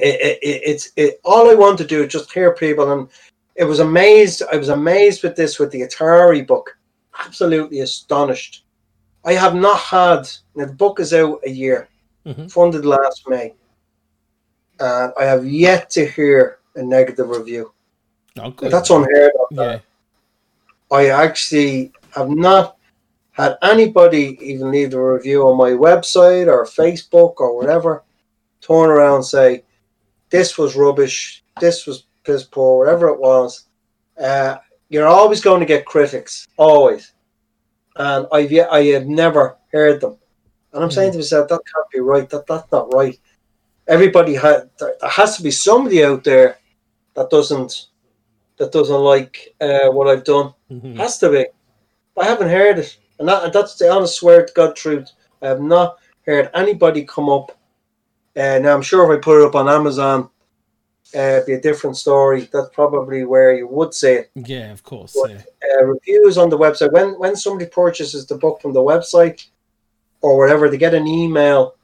it, 0.02 0.40
it, 0.42 0.62
it's 0.66 0.92
it, 0.96 1.20
all 1.24 1.50
I 1.50 1.56
want 1.56 1.78
to 1.80 1.86
do 1.86 2.04
is 2.04 2.12
just 2.12 2.32
hear 2.32 2.54
people, 2.54 2.92
and 2.92 3.10
it 3.56 3.64
was 3.64 3.80
amazed. 3.80 4.44
I 4.52 4.58
was 4.58 4.70
amazed 4.70 5.24
with 5.24 5.36
this 5.36 5.60
with 5.60 5.72
the 5.72 5.82
Atari 5.82 6.46
book. 6.46 6.78
Absolutely 7.20 7.80
astonished. 7.80 8.66
I 9.26 9.34
have 9.34 9.56
not 9.56 9.80
had. 9.80 10.30
Now 10.56 10.66
the 10.66 10.74
book 10.74 11.00
is 11.00 11.14
out 11.14 11.40
a 11.46 11.50
year, 11.50 11.90
Mhm. 12.26 12.52
funded 12.52 12.86
last 12.86 13.28
May, 13.28 13.54
and 14.80 15.14
I 15.20 15.26
have 15.26 15.46
yet 15.46 15.90
to 15.92 16.06
hear 16.06 16.60
a 16.76 16.84
negative 16.84 17.30
review. 17.30 17.74
Oh, 18.40 18.52
good. 18.52 18.72
That's 18.72 18.90
unheard 18.90 19.32
of. 19.40 19.48
Yeah. 19.52 19.80
I 20.92 21.10
actually 21.10 21.92
have 22.12 22.30
not 22.30 22.78
had 23.32 23.58
anybody 23.62 24.38
even 24.42 24.72
leave 24.72 24.94
a 24.94 25.14
review 25.14 25.48
on 25.48 25.58
my 25.58 25.72
website 25.72 26.48
or 26.48 26.66
Facebook 26.66 27.36
or 27.38 27.56
whatever, 27.56 28.04
turn 28.62 28.90
around 28.90 29.16
and 29.18 29.26
say, 29.26 29.64
this 30.30 30.58
was 30.58 30.76
rubbish, 30.76 31.44
this 31.60 31.86
was 31.86 32.06
piss 32.24 32.44
poor, 32.44 32.80
whatever 32.80 33.08
it 33.08 33.20
was. 33.20 33.66
Uh, 34.20 34.58
you're 34.90 35.08
always 35.08 35.42
going 35.42 35.60
to 35.60 35.66
get 35.66 35.86
critics, 35.86 36.48
always. 36.58 37.14
And 37.96 38.28
I've 38.32 38.52
yet, 38.52 38.72
I 38.72 38.84
have 38.84 39.08
never 39.08 39.58
heard 39.72 40.02
them. 40.02 40.18
And 40.74 40.84
I'm 40.84 40.92
saying 40.92 41.14
to 41.14 41.18
myself, 41.18 41.48
that 41.50 41.62
can't 41.74 41.90
be 41.92 42.00
right, 42.00 42.30
that, 42.30 42.46
that's 42.46 42.72
not 42.72 42.94
right. 42.94 43.18
Everybody 43.88 44.36
had, 44.36 44.70
there 44.80 44.96
there 45.00 45.10
has 45.10 45.38
to 45.38 45.44
be 45.44 45.52
somebody 45.52 46.04
out 46.04 46.24
there 46.24 46.58
that 47.16 47.30
doesn't 47.30 47.88
that 48.58 48.72
doesn't 48.72 48.96
like 48.96 49.56
uh, 49.62 49.90
what 49.90 50.08
I've 50.08 50.24
done. 50.24 50.54
Mhm. 50.72 50.98
Has 50.98 51.18
to 51.20 51.30
be. 51.30 51.46
I 52.20 52.26
haven't 52.26 52.50
heard 52.50 52.80
it, 52.80 52.98
and, 53.20 53.28
that, 53.28 53.44
and 53.46 53.54
that's 53.54 53.76
the 53.78 53.90
honest 53.90 54.16
swear 54.16 54.46
to 54.46 54.54
God 54.54 54.76
truth. 54.76 55.10
I 55.42 55.48
have 55.48 55.62
not 55.62 55.98
heard 56.26 56.50
anybody 56.54 57.04
come 57.06 57.30
up. 57.30 57.57
Uh, 58.38 58.60
now 58.60 58.74
I'm 58.76 58.82
sure 58.82 59.12
if 59.12 59.18
I 59.18 59.22
put 59.22 59.42
it 59.42 59.48
up 59.48 59.56
on 59.56 59.68
Amazon, 59.68 60.30
uh, 61.16 61.20
it'd 61.20 61.46
be 61.48 61.54
a 61.54 61.62
different 61.62 61.98
story. 61.98 62.50
That's 62.54 62.70
probably 62.74 63.24
where 63.26 63.54
you 63.56 63.68
would 63.68 63.94
say 63.94 64.16
it. 64.18 64.32
Yeah, 64.36 64.72
of 64.72 64.84
course. 64.84 65.14
What? 65.16 65.32
Yeah. 65.32 65.42
Uh, 65.82 65.86
reviews 65.86 66.38
on 66.38 66.50
the 66.50 66.58
website. 66.58 66.92
When 66.92 67.18
when 67.20 67.36
somebody 67.36 67.70
purchases 67.70 68.26
the 68.28 68.38
book 68.38 68.62
from 68.62 68.74
the 68.74 68.82
website 68.82 69.48
or 70.22 70.38
whatever, 70.38 70.70
they 70.70 70.78
get 70.78 70.94
an 70.94 71.08
email 71.08 71.76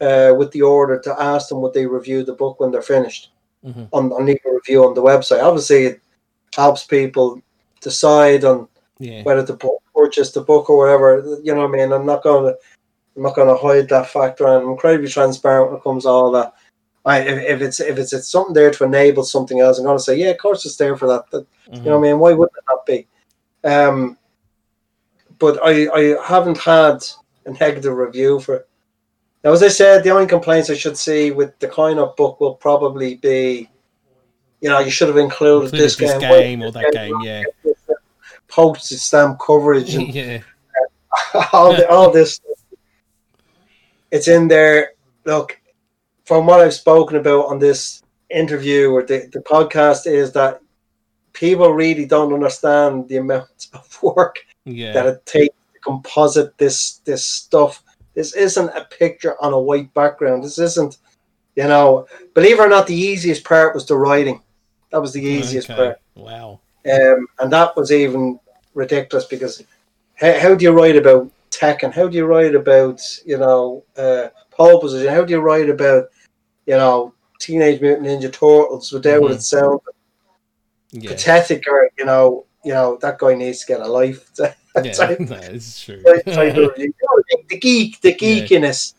uh, 0.00 0.32
with 0.36 0.50
the 0.52 0.62
order 0.62 0.98
to 1.00 1.22
ask 1.22 1.48
them 1.48 1.60
would 1.60 1.74
they 1.74 1.86
review 1.86 2.24
the 2.24 2.32
book 2.34 2.58
when 2.60 2.70
they're 2.70 2.82
finished 2.82 3.30
Mhm. 3.66 3.88
on, 3.92 4.12
on 4.12 4.26
leave 4.26 4.38
a 4.46 4.52
review 4.54 4.84
on 4.84 4.94
the 4.94 5.02
website. 5.02 5.42
Obviously, 5.42 5.86
it 5.86 6.00
helps 6.54 6.84
people 6.84 7.40
decide 7.80 8.44
on 8.44 8.68
Yeah. 9.00 9.22
whether 9.24 9.44
to 9.46 9.58
purchase 9.94 10.30
the 10.32 10.40
book 10.40 10.70
or 10.70 10.76
whatever. 10.78 11.38
You 11.42 11.52
know 11.54 11.62
what 11.66 11.74
I 11.74 11.76
mean? 11.78 11.92
I'm 11.92 12.06
not 12.06 12.22
going 12.22 12.44
to 12.52 12.58
I'm 13.18 13.24
not 13.24 13.34
going 13.34 13.48
to 13.48 13.56
hide 13.56 13.88
that 13.88 14.08
factor. 14.08 14.46
I'm 14.46 14.68
incredibly 14.70 15.08
transparent 15.08 15.70
when 15.70 15.80
it 15.80 15.82
comes 15.82 16.04
to 16.04 16.08
all 16.08 16.30
that. 16.32 16.54
I, 17.04 17.18
if, 17.20 17.38
if 17.38 17.60
it's 17.62 17.80
if 17.80 17.98
it's, 17.98 18.12
it's 18.12 18.28
something 18.28 18.54
there 18.54 18.70
to 18.70 18.84
enable 18.84 19.24
something 19.24 19.58
else, 19.58 19.78
I'm 19.78 19.84
going 19.84 19.98
to 19.98 20.02
say, 20.02 20.16
yeah, 20.16 20.28
of 20.28 20.38
course 20.38 20.64
it's 20.64 20.76
there 20.76 20.96
for 20.96 21.08
that. 21.08 21.30
That- 21.32 21.46
Mhm. 21.68 21.76
You 21.76 21.82
know 21.82 21.98
what 21.98 22.08
I 22.08 22.10
mean? 22.12 22.18
Why 22.18 22.32
wouldn't 22.32 22.56
it 22.56 22.64
not 22.66 22.86
be? 22.86 23.06
Um, 23.62 24.16
but 25.38 25.58
I, 25.62 25.86
I 25.92 26.16
haven't 26.26 26.56
had 26.56 27.04
a 27.44 27.50
negative 27.50 27.94
review 27.94 28.40
for 28.40 28.54
it. 28.54 28.68
Now, 29.44 29.52
as 29.52 29.62
I 29.62 29.68
said, 29.68 30.02
the 30.02 30.10
only 30.10 30.26
complaints 30.26 30.70
I 30.70 30.74
should 30.74 30.96
see 30.96 31.30
with 31.30 31.58
the 31.58 31.68
kind 31.68 31.98
of 31.98 32.16
book 32.16 32.40
will 32.40 32.54
probably 32.54 33.16
be, 33.16 33.68
you 34.62 34.70
know, 34.70 34.78
you 34.78 34.90
should 34.90 35.08
have 35.08 35.18
included, 35.18 35.66
Included 35.66 35.84
this, 35.84 35.96
this 35.96 36.12
game, 36.12 36.30
game 36.30 36.62
or 36.62 36.70
that 36.70 36.90
game, 36.92 37.20
yeah. 37.22 37.42
postage 38.48 38.98
stamp 39.00 39.38
coverage 39.38 39.94
and 39.94 40.08
yeah. 40.14 40.40
all, 41.52 41.76
the, 41.76 41.86
all 41.90 42.10
this. 42.10 42.40
It's 44.10 44.28
in 44.28 44.48
there. 44.48 44.92
Look, 45.24 45.60
from 46.24 46.46
what 46.46 46.60
I've 46.60 46.74
spoken 46.74 47.16
about 47.16 47.46
on 47.46 47.58
this 47.58 48.02
interview 48.30 48.90
or 48.90 49.02
the, 49.02 49.28
the 49.32 49.40
podcast, 49.40 50.06
is 50.06 50.32
that 50.32 50.60
people 51.32 51.72
really 51.72 52.06
don't 52.06 52.32
understand 52.32 53.08
the 53.08 53.18
amount 53.18 53.68
of 53.72 54.02
work 54.02 54.38
that 54.94 55.06
it 55.06 55.24
takes 55.26 55.54
to 55.74 55.80
composite 55.80 56.56
this 56.58 56.98
this 57.04 57.26
stuff. 57.26 57.82
This 58.14 58.34
isn't 58.34 58.70
a 58.70 58.84
picture 58.84 59.36
on 59.40 59.52
a 59.52 59.58
white 59.58 59.92
background. 59.94 60.42
This 60.42 60.58
isn't, 60.58 60.98
you 61.54 61.64
know, 61.64 62.06
believe 62.34 62.58
it 62.58 62.62
or 62.62 62.68
not, 62.68 62.86
the 62.86 62.94
easiest 62.94 63.44
part 63.44 63.74
was 63.74 63.86
the 63.86 63.96
writing. 63.96 64.42
That 64.90 65.00
was 65.00 65.12
the 65.12 65.22
easiest 65.22 65.70
Okay. 65.70 65.76
part. 65.76 66.00
Wow. 66.16 66.60
Um, 66.90 67.28
and 67.38 67.52
that 67.52 67.76
was 67.76 67.92
even 67.92 68.40
ridiculous 68.74 69.26
because 69.26 69.62
how, 70.14 70.38
how 70.40 70.54
do 70.54 70.64
you 70.64 70.72
write 70.72 70.96
about 70.96 71.30
tech 71.58 71.82
and 71.82 71.92
how 71.92 72.06
do 72.08 72.16
you 72.16 72.26
write 72.26 72.54
about 72.54 73.00
you 73.26 73.36
know 73.38 73.84
uh, 73.96 74.28
pole 74.50 74.80
position? 74.80 75.12
How 75.12 75.24
do 75.24 75.32
you 75.32 75.40
write 75.40 75.68
about 75.70 76.04
you 76.66 76.76
know 76.76 77.12
Teenage 77.40 77.80
Mutant 77.80 78.06
Ninja 78.06 78.32
Turtles 78.32 78.92
without 78.92 79.22
Mhm. 79.22 79.34
it 79.34 79.42
sounding 79.42 79.80
Yeah. 80.92 81.10
pathetic 81.10 81.66
or 81.68 81.90
you 81.98 82.04
know 82.04 82.46
you 82.64 82.72
know 82.72 82.96
that 83.02 83.18
guy 83.18 83.34
needs 83.34 83.60
to 83.60 83.66
get 83.66 83.80
a 83.80 83.86
life. 83.88 84.30
Yeah. 84.84 84.92
type- 84.92 85.18
no, 85.18 85.34
it's 85.36 85.84
true. 85.84 86.00
type- 86.04 86.24
type 86.26 86.56
of- 86.56 86.78
you 86.78 86.92
know, 87.02 87.38
the- 87.48 87.58
geek, 87.58 88.00
the 88.00 88.14
geekiness, 88.14 88.94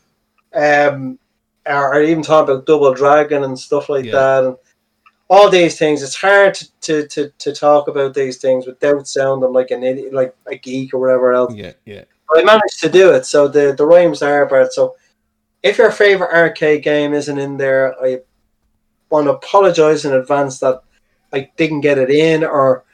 um, 0.53 1.17
or, 1.65 1.93
or 1.93 2.01
even 2.01 2.21
talking 2.21 2.53
about 2.53 2.65
Double 2.65 2.93
Dragon 2.93 3.45
and 3.45 3.57
stuff 3.57 3.87
like 3.87 4.03
Yeah. 4.03 4.11
that, 4.11 4.43
and 4.43 4.55
all 5.29 5.49
these 5.49 5.77
things. 5.79 6.03
It's 6.03 6.15
hard 6.15 6.55
to, 6.55 6.65
to, 6.81 7.07
to, 7.07 7.31
to 7.43 7.53
talk 7.53 7.87
about 7.87 8.13
these 8.13 8.39
things 8.39 8.65
without 8.67 9.07
sounding 9.07 9.53
like 9.53 9.71
an 9.71 9.83
idiot, 9.83 10.11
like 10.13 10.35
a 10.47 10.57
geek 10.57 10.93
or 10.93 10.99
whatever 10.99 11.31
else. 11.31 11.53
Yeah. 11.55 11.73
Yeah. 11.85 12.03
I 12.35 12.43
managed 12.43 12.79
to 12.81 12.89
do 12.89 13.11
it, 13.11 13.25
so 13.25 13.47
the 13.47 13.73
the 13.77 13.85
rhymes 13.85 14.21
are 14.21 14.47
part. 14.47 14.73
So 14.73 14.95
if 15.63 15.77
your 15.77 15.91
favorite 15.91 16.33
arcade 16.33 16.83
game 16.83 17.13
isn't 17.13 17.37
in 17.37 17.57
there, 17.57 17.95
I 18.03 18.19
want 19.09 19.27
to 19.27 19.33
apologize 19.33 20.05
in 20.05 20.13
advance 20.13 20.59
that 20.59 20.81
I 21.33 21.49
didn't 21.57 21.81
get 21.81 21.97
it 21.97 22.09
in 22.09 22.43
or 22.43 22.85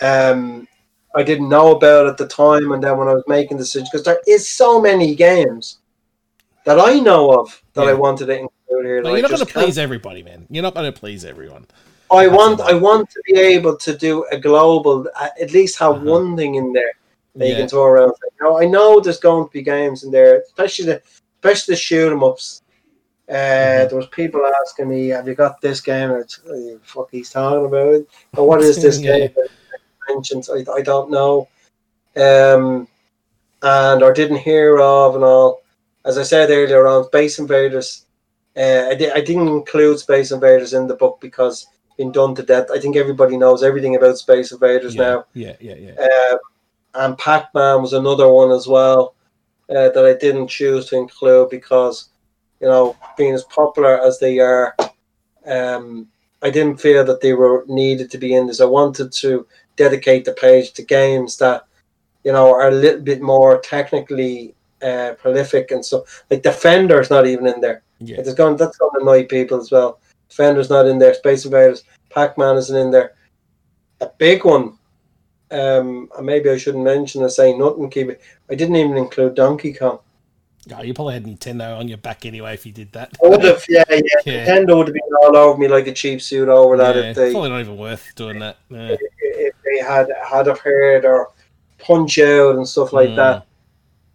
um, 0.00 0.66
I 1.14 1.22
didn't 1.22 1.48
know 1.48 1.74
about 1.74 2.06
at 2.06 2.16
the 2.16 2.26
time. 2.26 2.72
And 2.72 2.82
then 2.82 2.96
when 2.96 3.08
I 3.08 3.14
was 3.14 3.24
making 3.26 3.56
the 3.56 3.64
decision, 3.64 3.88
because 3.90 4.04
there 4.04 4.20
is 4.26 4.48
so 4.48 4.80
many 4.80 5.14
games 5.14 5.78
that 6.64 6.78
I 6.80 7.00
know 7.00 7.40
of 7.40 7.62
that 7.74 7.86
I 7.86 7.94
wanted 7.94 8.26
to 8.26 8.32
include 8.32 8.86
here. 8.86 9.02
No, 9.02 9.12
you're 9.12 9.22
not 9.22 9.30
going 9.30 9.46
to 9.46 9.52
please 9.52 9.78
everybody, 9.78 10.22
man. 10.22 10.46
You're 10.50 10.62
not 10.62 10.74
going 10.74 10.92
to 10.92 10.98
please 10.98 11.24
everyone. 11.24 11.66
I 12.10 12.26
That's 12.26 12.36
want. 12.36 12.60
I 12.60 12.74
want 12.74 13.10
to 13.10 13.22
be 13.26 13.38
able 13.38 13.76
to 13.76 13.96
do 13.96 14.24
a 14.30 14.38
global, 14.38 15.08
at 15.20 15.52
least 15.52 15.78
have 15.78 15.94
Uh-huh. 15.94 16.04
one 16.04 16.36
thing 16.36 16.54
in 16.54 16.72
there 16.72 16.92
you 17.44 17.46
Yeah. 17.52 17.58
can 17.58 17.68
throw 17.68 17.84
around. 17.84 18.12
You 18.22 18.46
know, 18.46 18.58
I 18.60 18.64
know 18.66 19.00
there's 19.00 19.18
going 19.20 19.46
to 19.46 19.52
be 19.52 19.62
games 19.62 20.04
in 20.04 20.10
there, 20.10 20.40
especially 20.40 20.86
the 20.86 21.02
especially 21.42 21.72
the 21.74 21.80
shoot 21.80 22.10
'em 22.12 22.24
ups. 22.24 22.62
Uh, 23.28 23.32
Mhm. 23.34 23.88
There 23.88 23.96
was 23.98 24.06
people 24.08 24.40
asking 24.62 24.88
me, 24.88 25.08
"Have 25.08 25.26
you 25.28 25.34
got 25.34 25.60
this 25.60 25.80
game?" 25.80 26.10
And 26.12 26.20
it's, 26.22 26.40
"Oh, 26.48 26.78
fuck, 26.82 27.08
he's 27.10 27.30
talking 27.30 27.66
about 27.66 27.94
it. 27.94 28.06
But 28.32 28.44
what 28.44 28.62
is 28.62 28.80
this 28.80 28.98
Yeah. 29.00 29.18
game? 29.18 29.30
that 29.36 29.48
I 30.68 30.72
I, 30.78 30.82
don't 30.82 31.10
know, 31.10 31.48
um, 32.16 32.86
and 33.62 34.02
or 34.02 34.12
didn't 34.12 34.36
hear 34.38 34.78
of 34.78 35.14
and 35.16 35.24
all. 35.24 35.62
As 36.04 36.16
I 36.18 36.22
said 36.22 36.50
earlier 36.50 36.86
on, 36.86 37.04
Space 37.06 37.38
Invaders. 37.40 38.06
Uh, 38.56 38.86
I, 38.90 38.94
di- 38.94 39.10
I 39.10 39.20
didn't 39.20 39.48
include 39.48 39.98
Space 39.98 40.30
Invaders 40.30 40.72
in 40.72 40.86
the 40.86 40.94
book 40.94 41.18
because 41.20 41.66
been 41.98 42.12
done 42.12 42.34
to 42.36 42.42
death. 42.42 42.70
I 42.72 42.78
think 42.78 42.94
everybody 42.96 43.36
knows 43.36 43.62
everything 43.62 43.96
about 43.96 44.18
Space 44.18 44.52
Invaders 44.52 44.94
Yeah. 44.94 45.02
now. 45.02 45.24
Yeah. 45.34 45.56
Yeah. 45.60 45.74
Yeah. 45.74 46.06
Um, 46.32 46.38
and 46.96 47.18
Pac 47.18 47.54
Man 47.54 47.82
was 47.82 47.92
another 47.92 48.28
one 48.28 48.50
as 48.50 48.66
well 48.66 49.14
uh, 49.70 49.90
that 49.90 50.04
I 50.04 50.18
didn't 50.18 50.48
choose 50.48 50.86
to 50.86 50.96
include 50.96 51.50
because, 51.50 52.10
you 52.60 52.68
know, 52.68 52.96
being 53.16 53.34
as 53.34 53.44
popular 53.44 54.00
as 54.00 54.18
they 54.18 54.38
are, 54.38 54.76
um, 55.46 56.08
I 56.42 56.50
didn't 56.50 56.80
feel 56.80 57.04
that 57.04 57.20
they 57.20 57.32
were 57.32 57.64
needed 57.66 58.10
to 58.10 58.18
be 58.18 58.34
in 58.34 58.46
this. 58.46 58.60
I 58.60 58.66
wanted 58.66 59.12
to 59.12 59.46
dedicate 59.76 60.24
the 60.24 60.32
page 60.32 60.72
to 60.72 60.82
games 60.82 61.36
that, 61.38 61.64
you 62.24 62.32
know, 62.32 62.52
are 62.52 62.68
a 62.68 62.74
little 62.74 63.00
bit 63.00 63.22
more 63.22 63.60
technically 63.60 64.54
uh, 64.82 65.14
prolific 65.18 65.70
and 65.70 65.84
so 65.84 66.04
like 66.30 66.42
Defender's 66.42 67.10
not 67.10 67.26
even 67.26 67.46
in 67.46 67.60
there. 67.60 67.82
Yeah. 67.98 68.18
It's 68.18 68.34
going 68.34 68.56
that's 68.56 68.76
going 68.76 68.92
to 68.92 69.00
annoy 69.00 69.24
people 69.24 69.58
as 69.58 69.70
well. 69.70 70.00
Defender's 70.28 70.70
not 70.70 70.86
in 70.86 70.98
there. 70.98 71.14
Space 71.14 71.44
Invaders, 71.44 71.84
Pac 72.10 72.36
Man 72.36 72.56
isn't 72.56 72.76
in 72.76 72.90
there. 72.90 73.14
A 74.00 74.10
big 74.18 74.44
one. 74.44 74.76
Um, 75.50 76.08
and 76.16 76.26
maybe 76.26 76.50
I 76.50 76.56
shouldn't 76.56 76.84
mention 76.84 77.22
it. 77.22 77.30
Saying 77.30 77.58
nothing. 77.58 77.88
Keep 77.90 78.10
it. 78.10 78.20
I 78.50 78.54
didn't 78.54 78.76
even 78.76 78.96
include 78.96 79.34
Donkey 79.34 79.72
Kong. 79.72 80.00
Oh, 80.76 80.82
you 80.82 80.94
probably 80.94 81.14
had 81.14 81.24
Nintendo 81.24 81.78
on 81.78 81.86
your 81.86 81.98
back 81.98 82.26
anyway 82.26 82.54
if 82.54 82.66
you 82.66 82.72
did 82.72 82.90
that. 82.92 83.16
I 83.24 83.28
would 83.28 83.44
have, 83.44 83.62
yeah, 83.68 83.84
yeah, 83.88 84.00
Yeah. 84.26 84.46
Nintendo 84.46 84.76
would 84.76 84.88
have 84.88 84.94
been 84.94 85.02
all 85.22 85.36
over 85.36 85.58
me 85.58 85.68
like 85.68 85.86
a 85.86 85.92
cheap 85.92 86.20
suit 86.20 86.48
over 86.48 86.76
that 86.76 86.96
Yeah, 86.96 87.02
if 87.02 87.16
they 87.16 87.30
probably 87.30 87.50
not 87.50 87.60
even 87.60 87.76
worth 87.76 88.12
doing 88.16 88.40
that. 88.40 88.56
Yeah. 88.68 88.96
if 89.20 89.54
they 89.64 89.78
had 89.78 90.08
had 90.28 90.48
have 90.48 90.58
heard 90.58 91.04
or 91.04 91.30
punch 91.78 92.18
out 92.18 92.56
and 92.56 92.66
stuff 92.66 92.92
like 92.92 93.10
Mm. 93.10 93.16
that. 93.16 93.46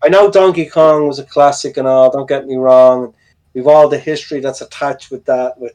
I 0.04 0.10
know 0.10 0.30
Donkey 0.30 0.66
Kong 0.66 1.08
was 1.08 1.20
a 1.20 1.24
classic 1.24 1.78
and 1.78 1.88
all. 1.88 2.12
Don't 2.12 2.28
get 2.28 2.46
me 2.46 2.56
wrong. 2.58 3.14
We've 3.54 3.68
all 3.68 3.88
the 3.88 4.00
history 4.00 4.42
that's 4.42 4.60
attached 4.62 5.10
with 5.12 5.24
that, 5.26 5.58
with 5.58 5.74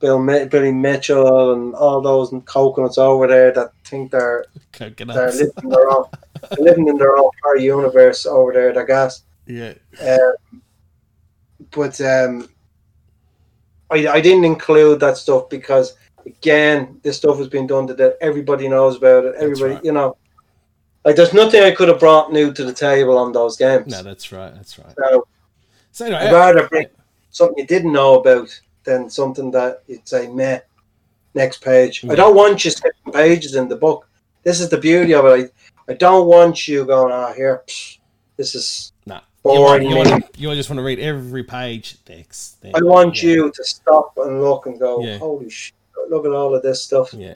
Bill 0.00 0.24
Billy 0.46 0.72
Mitchell 0.72 1.52
and 1.52 1.74
all 1.74 2.00
those 2.00 2.32
coconuts 2.44 2.98
over 2.98 3.26
there 3.26 3.52
that 3.52 3.72
think 3.84 4.10
they're 4.10 4.46
they're 4.78 4.94
living 4.96 5.50
in 5.62 5.68
their 5.68 5.88
own 5.90 6.04
living 6.58 6.88
in 6.88 6.98
their 6.98 7.16
own 7.16 7.30
universe 7.58 8.26
over 8.26 8.52
there. 8.52 8.78
I 8.78 8.84
guess. 8.84 9.22
Yeah. 9.46 9.74
Um, 10.00 10.62
but 11.70 12.00
um, 12.00 12.48
I, 13.90 14.06
I 14.08 14.20
didn't 14.20 14.44
include 14.44 15.00
that 15.00 15.16
stuff 15.16 15.48
because 15.48 15.96
again, 16.26 17.00
this 17.02 17.16
stuff 17.16 17.38
has 17.38 17.48
been 17.48 17.66
done 17.66 17.86
to 17.88 17.94
that 17.94 18.18
everybody 18.20 18.68
knows 18.68 18.96
about 18.96 19.24
it. 19.24 19.34
Everybody, 19.38 19.74
right. 19.74 19.84
you 19.84 19.92
know, 19.92 20.16
like 21.04 21.16
there's 21.16 21.34
nothing 21.34 21.62
I 21.62 21.72
could 21.72 21.88
have 21.88 22.00
brought 22.00 22.32
new 22.32 22.52
to 22.52 22.64
the 22.64 22.72
table 22.72 23.16
on 23.16 23.32
those 23.32 23.56
games. 23.56 23.90
No, 23.90 24.02
that's 24.02 24.30
right. 24.30 24.54
That's 24.54 24.78
right. 24.78 24.94
so 24.96 25.26
So 25.92 26.06
anyway, 26.06 26.20
I'd 26.20 26.32
rather 26.32 26.68
bring 26.68 26.86
something 27.30 27.58
you 27.58 27.66
didn't 27.66 27.92
know 27.92 28.20
about 28.20 28.60
than 28.88 29.10
something 29.10 29.50
that 29.50 29.82
you'd 29.86 30.08
say, 30.08 30.28
meh, 30.28 30.60
next 31.34 31.62
page. 31.62 32.02
Yeah. 32.02 32.12
I 32.12 32.14
don't 32.16 32.34
want 32.34 32.64
you 32.64 32.70
skipping 32.70 33.12
pages 33.12 33.54
in 33.54 33.68
the 33.68 33.76
book. 33.76 34.08
This 34.44 34.60
is 34.60 34.70
the 34.70 34.78
beauty 34.78 35.14
of 35.14 35.26
it. 35.26 35.52
I, 35.88 35.92
I 35.92 35.94
don't 35.94 36.26
want 36.26 36.66
you 36.66 36.86
going, 36.86 37.12
ah, 37.12 37.32
here, 37.34 37.62
psh, 37.66 37.98
this 38.38 38.54
is 38.54 38.92
nah. 39.04 39.20
You, 39.44 39.60
want, 39.60 39.82
boring. 39.82 39.88
you, 39.88 39.94
me." 39.94 40.10
want, 40.10 40.24
you 40.38 40.54
just 40.54 40.70
want 40.70 40.78
to 40.78 40.82
read 40.82 40.98
every 40.98 41.44
page. 41.44 41.96
Next. 42.08 42.56
I 42.74 42.82
want 42.82 43.22
yeah. 43.22 43.30
you 43.30 43.52
to 43.54 43.64
stop 43.64 44.12
and 44.16 44.42
look 44.42 44.66
and 44.66 44.78
go, 44.78 45.02
Yeah. 45.04 45.18
holy 45.18 45.50
shit, 45.50 45.74
look 46.08 46.24
at 46.24 46.32
all 46.32 46.54
of 46.54 46.62
this 46.62 46.82
stuff. 46.82 47.12
Yeah. 47.12 47.34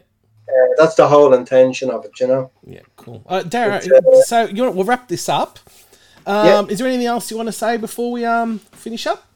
Uh, 0.48 0.68
that's 0.78 0.94
the 0.94 1.06
whole 1.06 1.34
intention 1.34 1.90
of 1.90 2.04
it, 2.04 2.18
you 2.18 2.28
know. 2.28 2.50
Yeah. 2.66 2.80
Cool. 2.96 3.22
Uh, 3.26 3.42
Dara, 3.42 3.76
uh, 3.76 4.22
so 4.22 4.46
you 4.46 4.62
want, 4.62 4.74
we'll 4.74 4.86
wrap 4.86 5.08
this 5.08 5.28
up. 5.28 5.58
Um. 6.24 6.70
Is 6.70 6.78
there 6.78 6.86
anything 6.86 7.06
else 7.06 7.30
you 7.30 7.36
want 7.36 7.48
to 7.48 7.58
say 7.64 7.76
before 7.76 8.12
we 8.12 8.24
um 8.24 8.60
finish 8.84 9.06
up? 9.06 9.31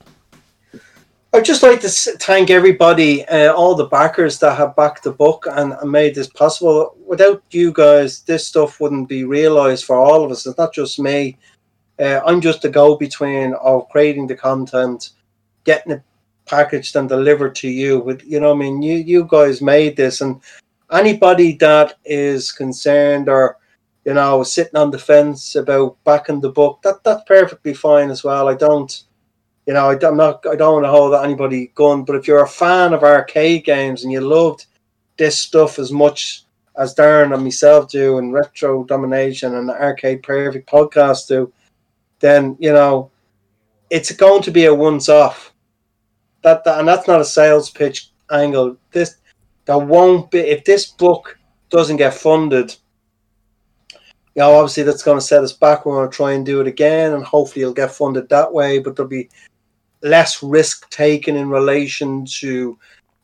I'd 1.37 1.45
just 1.45 1.63
like 1.63 1.83
to 1.83 1.91
thank 1.91 2.49
everybody, 2.49 3.23
uh, 3.27 3.53
all 3.53 3.75
the 3.75 3.89
backers 3.89 4.39
that 4.39 4.57
have 4.57 4.75
backed 4.75 5.05
the 5.05 5.13
book 5.13 5.47
and, 5.51 5.75
made 5.85 6.15
this 6.15 6.29
possible. 6.29 6.97
Without 7.07 7.43
you 7.51 7.75
guys, 7.75 8.23
this 8.23 8.47
stuff 8.47 8.81
wouldn't 8.81 9.07
be 9.07 9.25
realised 9.25 9.85
for 9.85 9.97
all 9.97 10.25
of 10.25 10.31
us. 10.31 10.47
It's 10.47 10.57
not 10.57 10.73
just 10.73 10.99
me. 10.99 11.37
Uh, 11.99 12.23
I'm 12.25 12.41
just 12.41 12.63
the 12.63 12.71
go-between 12.71 13.53
of 13.53 13.87
creating 13.91 14.29
the 14.29 14.35
content, 14.35 15.11
getting 15.65 15.93
it 15.93 16.03
packaged 16.47 16.97
and 16.97 17.07
delivered 17.07 17.55
to 17.57 17.69
you. 17.69 18.01
With 18.01 18.23
you 18.25 18.41
know, 18.41 18.53
I 18.53 18.57
mean, 18.57 18.81
you 18.81 18.97
you 18.97 19.29
guys 19.31 19.61
made 19.61 19.95
this, 19.95 20.23
and 20.23 20.41
anybody 20.91 21.55
that 21.57 21.99
is 22.07 22.51
concerned 22.51 23.29
or 23.29 23.59
you 24.07 24.15
know 24.15 24.43
sitting 24.43 24.77
on 24.77 24.91
the 24.91 24.99
fence 24.99 25.55
about 25.55 26.03
backing 26.03 26.41
the 26.41 26.49
book, 26.49 26.81
that 26.81 27.05
that's 27.05 27.25
perfectly 27.25 27.75
fine 27.75 28.09
as 28.09 28.25
well. 28.25 28.49
I 28.49 28.55
don't 28.55 29.03
you 29.67 29.75
know, 29.75 29.91
I, 29.91 30.07
am 30.07 30.17
not. 30.17 30.47
I 30.47 30.55
don't 30.55 30.75
want 30.75 30.85
to 30.85 30.91
hold 30.91 31.15
anybody 31.15 31.73
gun, 31.75 32.05
but 32.05 32.15
if 32.15 32.29
you're 32.29 32.45
a 32.45 32.49
fan 32.49 32.93
of 32.93 33.03
arcade 33.03 33.65
games 33.65 34.05
and 34.05 34.13
you 34.13 34.21
loved 34.21 34.67
this 35.17 35.39
stuff 35.39 35.79
as 35.79 35.91
much 35.91 36.45
as 36.79 36.95
Darren 36.95 37.35
and 37.35 37.43
myself 37.43 37.91
do, 37.91 38.19
and 38.19 38.33
Retro 38.33 38.85
Domination 38.85 39.57
and 39.57 39.69
the 39.69 39.81
Arcade 39.81 40.23
Perfect 40.23 40.71
podcast 40.71 41.27
do, 41.27 41.53
then 42.21 42.57
you 42.61 42.73
know 42.73 43.11
it's 43.91 44.13
going 44.13 44.43
to 44.43 44.51
be 44.51 44.67
a 44.67 44.75
once-off. 44.75 45.53
That, 46.43 46.63
that 46.65 46.79
and 46.79 46.87
that's 46.87 47.09
not 47.09 47.21
a 47.21 47.25
sales 47.25 47.71
pitch 47.71 48.11
angle. 48.31 48.77
This 48.93 49.17
there 49.65 49.79
won't 49.79 50.31
be 50.31 50.39
if 50.39 50.65
this 50.65 50.87
book 50.87 51.39
doesn't 51.71 51.97
get 51.97 52.15
funded. 52.15 52.77
You 54.37 54.43
know, 54.43 54.55
obviously 54.55 54.83
that's 54.85 55.03
going 55.03 55.19
to 55.19 55.25
set 55.25 55.43
us 55.43 55.55
back. 55.55 55.87
We're 55.87 55.97
going 55.97 56.11
to 56.11 56.17
try 56.17 56.33
and 56.33 56.45
do 56.47 56.61
it 56.61 56.67
again, 56.67 57.15
and 57.15 57.25
hopefully 57.25 57.63
it'll 57.63 57.75
get 57.75 57.91
funded 57.91 58.29
that 58.29 58.53
way. 58.53 58.79
But 58.79 58.95
there'll 58.95 59.09
be 59.09 59.29
less 60.03 60.43
risk 60.43 60.89
taken 60.91 61.37
in 61.37 61.49
relation 61.49 62.25
to 62.27 62.79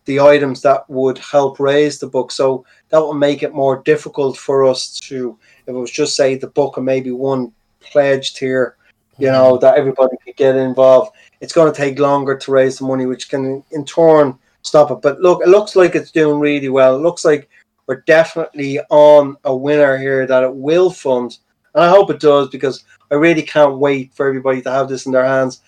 the 0.04 0.18
items 0.18 0.62
that 0.62 0.88
would 0.90 1.18
help 1.18 1.60
raise 1.60 1.98
the 1.98 2.06
book. 2.06 2.32
So 2.32 2.64
that 2.88 3.00
will 3.00 3.14
make 3.14 3.42
it 3.42 3.54
more 3.54 3.82
difficult 3.82 4.36
for 4.36 4.64
us 4.64 4.98
to, 5.00 5.38
if 5.66 5.68
it 5.68 5.72
was 5.72 5.90
just 5.90 6.16
say 6.16 6.34
the 6.34 6.48
book 6.48 6.76
and 6.76 6.86
maybe 6.86 7.12
one 7.12 7.52
pledged 7.80 8.38
here, 8.38 8.76
you 9.18 9.30
know, 9.30 9.56
mm. 9.56 9.60
that 9.60 9.76
everybody 9.76 10.16
could 10.24 10.36
get 10.36 10.56
involved. 10.56 11.14
It's 11.40 11.52
going 11.52 11.72
to 11.72 11.76
take 11.76 11.98
longer 11.98 12.36
to 12.36 12.50
raise 12.50 12.78
the 12.78 12.84
money, 12.84 13.06
which 13.06 13.28
can 13.28 13.62
in 13.70 13.84
turn 13.84 14.38
stop 14.62 14.90
it. 14.90 15.02
But 15.02 15.20
look, 15.20 15.42
it 15.42 15.48
looks 15.48 15.76
like 15.76 15.94
it's 15.94 16.10
doing 16.10 16.40
really 16.40 16.68
well. 16.68 16.96
It 16.96 17.02
looks 17.02 17.24
like 17.24 17.48
we're 17.86 18.02
definitely 18.02 18.80
on 18.90 19.36
a 19.44 19.54
winner 19.54 19.98
here 19.98 20.26
that 20.26 20.42
it 20.42 20.54
will 20.54 20.90
fund. 20.90 21.38
And 21.74 21.84
I 21.84 21.88
hope 21.88 22.10
it 22.10 22.20
does 22.20 22.48
because 22.48 22.84
I 23.10 23.14
really 23.14 23.42
can't 23.42 23.78
wait 23.78 24.14
for 24.14 24.26
everybody 24.26 24.62
to 24.62 24.70
have 24.70 24.88
this 24.88 25.06
in 25.06 25.12
their 25.12 25.24
hands. 25.24 25.60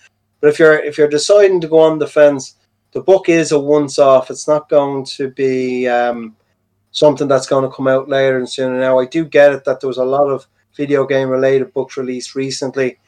But 0.45 0.53
if 0.53 0.59
you're 0.59 0.77
if 0.77 0.99
you're 0.99 1.07
deciding 1.07 1.59
to 1.61 1.67
go 1.67 1.79
on 1.79 1.97
the 1.97 2.05
fence, 2.05 2.53
the 2.91 3.01
book 3.01 3.29
is 3.29 3.51
a 3.51 3.57
once 3.57 3.97
off. 3.97 4.29
It's 4.29 4.47
not 4.47 4.69
going 4.69 5.03
to 5.17 5.31
be 5.31 5.87
um, 5.87 6.35
something 6.91 7.27
that's 7.27 7.47
going 7.47 7.67
to 7.67 7.75
come 7.75 7.87
out 7.87 8.09
later 8.09 8.37
and 8.37 8.47
sooner. 8.47 8.79
Now 8.79 8.99
I 8.99 9.07
do 9.07 9.25
get 9.25 9.53
it 9.53 9.65
that 9.65 9.81
there 9.81 9.87
was 9.87 9.97
a 9.97 10.05
lot 10.05 10.29
of 10.29 10.45
video 10.75 11.03
game 11.07 11.29
related 11.29 11.73
books 11.73 11.97
released 11.97 12.35
recently 12.35 12.99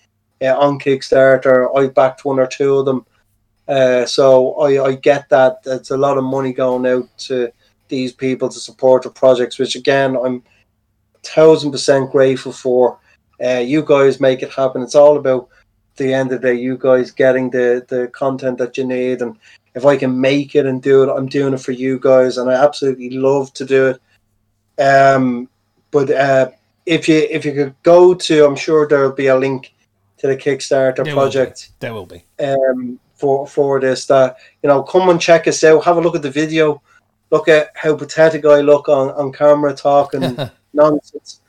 uh, 0.42 0.58
on 0.58 0.80
Kickstarter. 0.80 1.70
I 1.78 1.90
backed 1.90 2.26
one 2.26 2.40
or 2.40 2.48
two 2.48 2.80
of 2.80 2.86
them, 2.88 3.06
uh, 3.68 4.08
so 4.08 4.56
I, 4.56 4.84
I 4.84 4.96
get 4.96 5.30
that. 5.30 5.60
It's 5.68 5.92
a 5.92 5.98
lot 5.98 6.18
of 6.18 6.24
money 6.24 6.54
going 6.54 6.88
out 6.88 7.08
to 7.28 7.52
these 7.88 8.14
people 8.14 8.50
to 8.50 8.60
support 8.60 9.04
the 9.04 9.12
projects, 9.12 9.60
which 9.60 9.76
again 9.76 10.18
I'm 10.18 10.42
thousand 11.22 11.72
percent 11.72 12.12
grateful 12.12 12.52
for. 12.52 13.00
Uh, 13.40 13.60
you 13.60 13.84
guys 13.84 14.20
make 14.20 14.42
it 14.42 14.52
happen. 14.52 14.82
It's 14.82 14.96
all 14.96 15.18
about 15.18 15.50
the 15.98 16.14
end 16.14 16.32
of 16.32 16.42
the 16.42 16.50
day, 16.50 16.54
you 16.56 16.78
guys 16.78 17.12
getting 17.12 17.50
the 17.50 17.86
the 17.88 18.08
content 18.10 18.58
that 18.60 18.78
you 18.78 18.86
need, 18.86 19.22
and 19.22 19.38
if 19.76 19.86
I 19.86 19.98
can 19.98 20.20
make 20.20 20.56
it 20.56 20.66
and 20.66 20.82
do 20.82 21.04
it, 21.04 21.14
I'm 21.14 21.28
doing 21.28 21.54
it 21.54 21.62
for 21.62 21.72
you 21.72 22.00
guys, 22.00 22.38
and 22.38 22.50
I 22.50 22.64
absolutely 22.64 23.12
love 23.12 23.54
to 23.54 23.66
do 23.66 23.88
it. 23.88 24.82
Um, 24.82 25.50
but 25.92 26.10
uh, 26.12 26.50
if 26.86 27.08
you 27.08 27.28
if 27.30 27.46
you 27.46 27.54
could 27.54 27.76
go 27.84 28.14
to, 28.14 28.46
I'm 28.46 28.56
sure 28.56 28.88
there'll 28.88 29.12
be 29.12 29.28
a 29.28 29.36
link 29.36 29.74
to 30.18 30.28
the 30.28 30.38
Kickstarter 30.38 31.04
There 31.04 31.06
will 31.06 31.22
project 31.22 31.70
There 31.80 31.94
will 31.94 32.06
be. 32.06 32.24
um, 32.40 33.00
for 33.16 33.48
for 33.48 33.80
this. 33.80 34.06
That 34.06 34.38
you 34.64 34.70
know, 34.70 34.84
come 34.84 35.10
and 35.10 35.22
check 35.22 35.48
us 35.48 35.64
out. 35.64 35.84
Have 35.84 35.98
a 35.98 36.02
look 36.02 36.16
at 36.16 36.22
the 36.22 36.32
video. 36.32 36.82
Look 37.30 37.48
at 37.48 37.72
how 37.76 37.96
pathetic 37.96 38.46
I 38.46 38.62
look 38.62 38.90
on 38.90 39.10
on 39.12 39.32
camera 39.32 39.76
talking 39.76 40.38
nonsense 40.74 41.42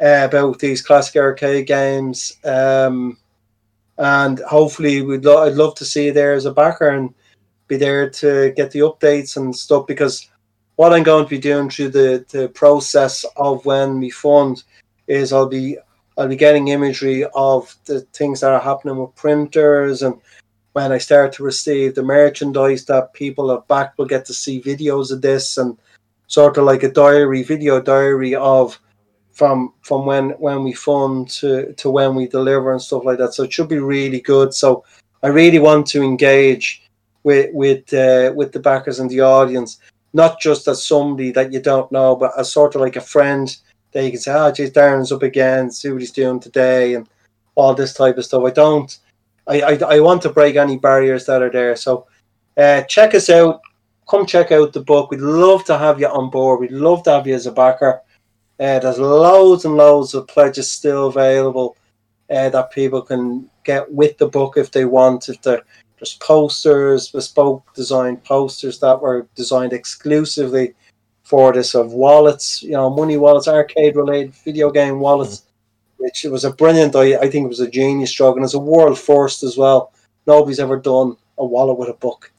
uh, 0.00 0.26
about 0.28 0.58
these 0.58 0.82
classic 0.82 1.16
arcade 1.16 1.66
games. 1.66 2.38
Um, 2.44 3.18
and 3.98 4.38
hopefully, 4.40 5.02
we'd 5.02 5.24
lo- 5.24 5.44
I'd 5.44 5.54
love 5.54 5.74
to 5.76 5.84
see 5.84 6.06
you 6.06 6.12
there 6.12 6.32
as 6.32 6.44
a 6.44 6.52
backer 6.52 6.88
and 6.88 7.14
be 7.66 7.76
there 7.76 8.08
to 8.08 8.52
get 8.56 8.70
the 8.70 8.80
updates 8.80 9.36
and 9.36 9.54
stuff. 9.54 9.86
Because 9.86 10.28
what 10.76 10.92
I'm 10.92 11.02
going 11.02 11.24
to 11.24 11.30
be 11.30 11.38
doing 11.38 11.68
through 11.68 11.90
the, 11.90 12.24
the 12.30 12.48
process 12.48 13.24
of 13.36 13.64
when 13.66 13.98
we 13.98 14.10
fund 14.10 14.62
is 15.06 15.32
I'll 15.32 15.48
be 15.48 15.76
I'll 16.16 16.28
be 16.28 16.36
getting 16.36 16.68
imagery 16.68 17.24
of 17.34 17.74
the 17.84 18.00
things 18.12 18.40
that 18.40 18.52
are 18.52 18.60
happening 18.60 18.96
with 18.96 19.14
printers 19.14 20.02
and 20.02 20.20
when 20.72 20.92
I 20.92 20.98
start 20.98 21.32
to 21.32 21.42
receive 21.42 21.94
the 21.94 22.02
merchandise 22.02 22.84
that 22.84 23.12
people 23.12 23.50
have 23.50 23.66
backed, 23.66 23.98
we'll 23.98 24.06
get 24.06 24.24
to 24.26 24.34
see 24.34 24.62
videos 24.62 25.10
of 25.10 25.22
this 25.22 25.58
and 25.58 25.76
sort 26.28 26.56
of 26.56 26.64
like 26.64 26.84
a 26.84 26.92
diary, 26.92 27.42
video 27.42 27.80
diary 27.80 28.36
of 28.36 28.80
from 29.38 29.72
from 29.82 30.04
when 30.04 30.30
when 30.40 30.64
we 30.64 30.72
fund 30.72 31.30
to 31.30 31.72
to 31.74 31.88
when 31.90 32.16
we 32.16 32.26
deliver 32.26 32.72
and 32.72 32.82
stuff 32.82 33.04
like 33.04 33.18
that. 33.18 33.34
So 33.34 33.44
it 33.44 33.52
should 33.52 33.68
be 33.68 33.78
really 33.78 34.20
good. 34.20 34.52
So 34.52 34.84
I 35.22 35.28
really 35.28 35.60
want 35.60 35.86
to 35.88 36.02
engage 36.02 36.82
with 37.22 37.50
with 37.54 37.94
uh, 37.94 38.32
with 38.34 38.50
the 38.50 38.58
backers 38.58 38.98
and 38.98 39.08
the 39.08 39.20
audience, 39.20 39.78
not 40.12 40.40
just 40.40 40.66
as 40.66 40.84
somebody 40.84 41.30
that 41.30 41.52
you 41.52 41.60
don't 41.60 41.90
know, 41.92 42.16
but 42.16 42.32
as 42.36 42.50
sort 42.52 42.74
of 42.74 42.80
like 42.80 42.96
a 42.96 43.10
friend 43.14 43.56
that 43.92 44.04
you 44.04 44.10
can 44.10 44.20
say, 44.20 44.32
"Ah, 44.32 44.50
geez, 44.50 44.72
Darren's 44.72 45.12
up 45.12 45.22
again. 45.22 45.70
See 45.70 45.90
what 45.92 46.00
he's 46.00 46.10
doing 46.10 46.40
today," 46.40 46.94
and 46.94 47.08
all 47.54 47.74
this 47.74 47.94
type 47.94 48.18
of 48.18 48.24
stuff. 48.24 48.42
I 48.44 48.50
don't. 48.50 48.98
I, 49.46 49.60
I, 49.62 49.96
I 49.96 50.00
want 50.00 50.20
to 50.22 50.30
break 50.30 50.56
any 50.56 50.76
barriers 50.78 51.26
that 51.26 51.42
are 51.42 51.50
there. 51.50 51.76
So 51.76 52.06
uh, 52.56 52.82
check 52.82 53.14
us 53.14 53.30
out. 53.30 53.60
Come 54.10 54.26
check 54.26 54.50
out 54.50 54.72
the 54.72 54.80
book. 54.80 55.10
We'd 55.10 55.20
love 55.20 55.64
to 55.66 55.78
have 55.78 56.00
you 56.00 56.08
on 56.08 56.28
board. 56.28 56.60
We'd 56.60 56.72
love 56.72 57.04
to 57.04 57.12
have 57.12 57.26
you 57.26 57.36
as 57.36 57.46
a 57.46 57.52
backer. 57.52 58.02
Uh, 58.60 58.78
there's 58.80 58.98
loads 58.98 59.64
and 59.64 59.76
loads 59.76 60.14
of 60.14 60.26
pledges 60.26 60.70
still 60.70 61.06
available 61.06 61.76
uh, 62.30 62.50
that 62.50 62.72
people 62.72 63.00
can 63.00 63.48
get 63.64 63.90
with 63.92 64.18
the 64.18 64.26
book 64.26 64.56
if 64.56 64.70
they 64.70 64.84
want. 64.84 65.28
If 65.28 65.40
there, 65.42 65.62
there's 65.98 66.14
posters, 66.14 67.10
bespoke 67.10 67.72
designed 67.74 68.24
posters 68.24 68.78
that 68.80 69.00
were 69.00 69.28
designed 69.34 69.72
exclusively 69.72 70.74
for 71.22 71.52
this 71.52 71.74
of 71.74 71.92
wallets, 71.92 72.62
you 72.62 72.72
know, 72.72 72.88
money 72.88 73.16
wallets, 73.16 73.48
arcade 73.48 73.96
related 73.96 74.34
video 74.44 74.70
game 74.70 74.98
wallets, 74.98 75.40
mm-hmm. 75.40 76.04
which 76.04 76.24
was 76.24 76.44
a 76.44 76.50
brilliant, 76.50 76.96
I, 76.96 77.16
I 77.18 77.28
think 77.28 77.44
it 77.44 77.48
was 77.48 77.60
a 77.60 77.70
genius 77.70 78.10
stroke 78.10 78.36
and 78.36 78.44
it's 78.44 78.54
a 78.54 78.58
world 78.58 78.98
first 78.98 79.42
as 79.42 79.56
well. 79.56 79.92
Nobody's 80.26 80.60
ever 80.60 80.78
done 80.78 81.16
a 81.36 81.44
wallet 81.44 81.78
with 81.78 81.90
a 81.90 81.94
book. 81.94 82.32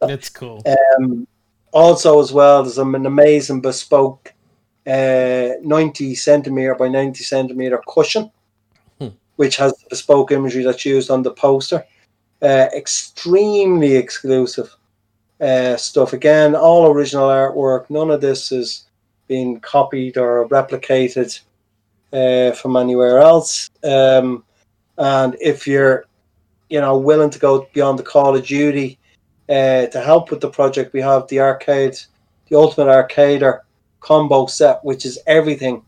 That's 0.00 0.28
cool. 0.28 0.62
Um, 0.98 1.26
also, 1.72 2.20
as 2.20 2.32
well, 2.32 2.62
there's 2.62 2.78
an 2.78 3.06
amazing 3.06 3.60
bespoke 3.60 4.32
uh, 4.86 5.54
90 5.62 6.14
centimeter 6.14 6.74
by 6.74 6.88
90 6.88 7.24
centimeter 7.24 7.80
cushion, 7.88 8.30
hmm. 9.00 9.08
which 9.36 9.56
has 9.56 9.72
bespoke 9.90 10.32
imagery 10.32 10.62
that's 10.62 10.84
used 10.84 11.10
on 11.10 11.22
the 11.22 11.32
poster. 11.32 11.84
Uh, 12.42 12.68
extremely 12.76 13.96
exclusive 13.96 14.74
uh, 15.40 15.76
stuff. 15.76 16.12
Again, 16.12 16.54
all 16.54 16.92
original 16.92 17.28
artwork. 17.28 17.88
None 17.90 18.10
of 18.10 18.20
this 18.20 18.52
is 18.52 18.84
being 19.26 19.58
copied 19.60 20.16
or 20.16 20.48
replicated 20.48 21.40
uh, 22.12 22.52
from 22.52 22.76
anywhere 22.76 23.18
else. 23.18 23.70
Um, 23.82 24.44
and 24.98 25.36
if 25.40 25.66
you're, 25.66 26.04
you 26.68 26.80
know, 26.80 26.96
willing 26.96 27.30
to 27.30 27.38
go 27.38 27.68
beyond 27.72 27.98
the 27.98 28.04
call 28.04 28.36
of 28.36 28.46
duty 28.46 28.98
uh, 29.48 29.86
to 29.86 30.00
help 30.00 30.30
with 30.30 30.40
the 30.40 30.50
project, 30.50 30.92
we 30.92 31.00
have 31.00 31.26
the 31.28 31.40
arcade, 31.40 31.98
the 32.48 32.56
Ultimate 32.56 32.90
Arcader 32.90 33.60
combo 34.00 34.46
set, 34.46 34.84
which 34.84 35.04
is 35.04 35.18
everything 35.26 35.82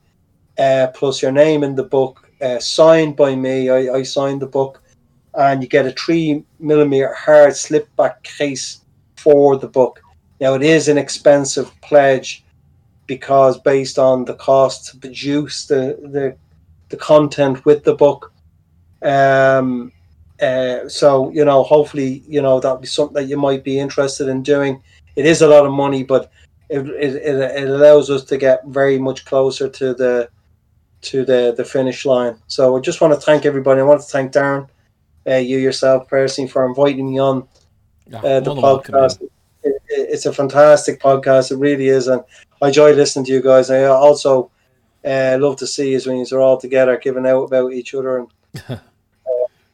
uh, 0.58 0.88
plus 0.94 1.22
your 1.22 1.32
name 1.32 1.62
in 1.62 1.74
the 1.74 1.84
book, 1.84 2.28
uh, 2.42 2.58
signed 2.58 3.16
by 3.16 3.34
me. 3.34 3.70
I, 3.70 3.94
I 3.94 4.02
signed 4.02 4.42
the 4.42 4.46
book, 4.46 4.82
and 5.34 5.62
you 5.62 5.68
get 5.68 5.86
a 5.86 5.92
three 5.92 6.44
millimeter 6.58 7.14
hard 7.14 7.56
slip 7.56 7.94
back 7.96 8.22
case 8.22 8.80
for 9.16 9.56
the 9.56 9.68
book. 9.68 10.02
Now 10.40 10.54
it 10.54 10.62
is 10.62 10.88
an 10.88 10.98
expensive 10.98 11.70
pledge 11.80 12.44
because 13.06 13.58
based 13.58 13.98
on 13.98 14.24
the 14.24 14.34
cost 14.34 14.86
to 14.86 14.96
produce 14.98 15.66
the 15.66 15.98
the, 16.12 16.36
the 16.88 16.96
content 16.96 17.64
with 17.64 17.84
the 17.84 17.94
book. 17.94 18.32
Um, 19.02 19.92
uh, 20.40 20.88
so 20.88 21.30
you 21.30 21.44
know, 21.44 21.62
hopefully, 21.62 22.22
you 22.28 22.42
know 22.42 22.60
that'll 22.60 22.78
be 22.78 22.86
something 22.86 23.14
that 23.14 23.28
you 23.28 23.36
might 23.36 23.64
be 23.64 23.78
interested 23.78 24.28
in 24.28 24.42
doing. 24.42 24.82
It 25.16 25.26
is 25.26 25.42
a 25.42 25.48
lot 25.48 25.66
of 25.66 25.72
money, 25.72 26.04
but 26.04 26.30
it, 26.68 26.86
it, 26.88 27.16
it 27.16 27.68
allows 27.68 28.10
us 28.10 28.24
to 28.24 28.36
get 28.36 28.64
very 28.66 28.98
much 28.98 29.24
closer 29.24 29.68
to 29.68 29.94
the 29.94 30.28
to 31.00 31.24
the 31.24 31.54
the 31.56 31.64
finish 31.64 32.04
line. 32.04 32.36
So 32.46 32.76
I 32.76 32.80
just 32.80 33.00
want 33.00 33.14
to 33.14 33.20
thank 33.20 33.46
everybody. 33.46 33.80
I 33.80 33.84
want 33.84 34.00
to 34.00 34.06
thank 34.06 34.32
Darren, 34.32 34.68
uh, 35.26 35.36
you 35.36 35.58
yourself 35.58 36.08
personally, 36.08 36.48
for 36.48 36.66
inviting 36.66 37.10
me 37.10 37.18
on 37.18 37.48
uh, 38.12 38.40
the 38.40 38.54
podcast. 38.54 39.22
It, 39.62 39.82
it's 39.90 40.26
a 40.26 40.32
fantastic 40.32 41.00
podcast. 41.00 41.52
It 41.52 41.56
really 41.56 41.88
is, 41.88 42.08
and 42.08 42.22
I 42.60 42.68
enjoy 42.68 42.92
listening 42.92 43.24
to 43.26 43.32
you 43.32 43.42
guys. 43.42 43.70
I 43.70 43.84
also 43.84 44.50
uh, 45.04 45.38
love 45.40 45.56
to 45.56 45.66
see 45.66 45.92
you 45.92 46.00
when 46.00 46.24
you're 46.24 46.40
all 46.40 46.58
together, 46.58 46.96
giving 46.98 47.26
out 47.26 47.44
about 47.44 47.72
each 47.72 47.94
other 47.94 48.18
and 48.18 48.80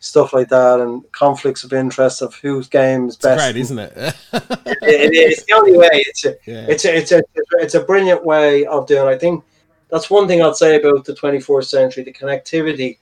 stuff 0.04 0.34
like 0.34 0.48
that, 0.50 0.80
and 0.80 1.10
conflicts 1.12 1.64
of 1.64 1.72
interest 1.72 2.20
of 2.20 2.34
whose 2.34 2.68
game 2.68 3.08
is 3.08 3.16
best. 3.16 3.40
great, 3.40 3.56
isn't 3.56 3.78
it? 3.78 3.92
it, 4.32 4.76
it 4.82 5.14
is 5.14 5.44
the 5.44 5.54
only 5.54 5.76
way. 5.76 5.88
It's 5.92 6.24
a, 6.26 6.36
yeah. 6.44 6.66
it's 6.68 6.84
a, 6.84 6.96
it's 6.96 7.12
a, 7.12 7.22
it's 7.52 7.74
a 7.74 7.84
brilliant 7.84 8.24
way 8.24 8.66
of 8.66 8.86
doing. 8.86 9.08
I 9.08 9.16
think 9.16 9.42
that's 9.90 10.10
one 10.10 10.28
thing 10.28 10.42
I'd 10.42 10.56
say 10.56 10.76
about 10.76 11.06
the 11.06 11.14
24th 11.14 11.64
century: 11.66 12.04
the 12.04 12.12
connectivity. 12.12 12.98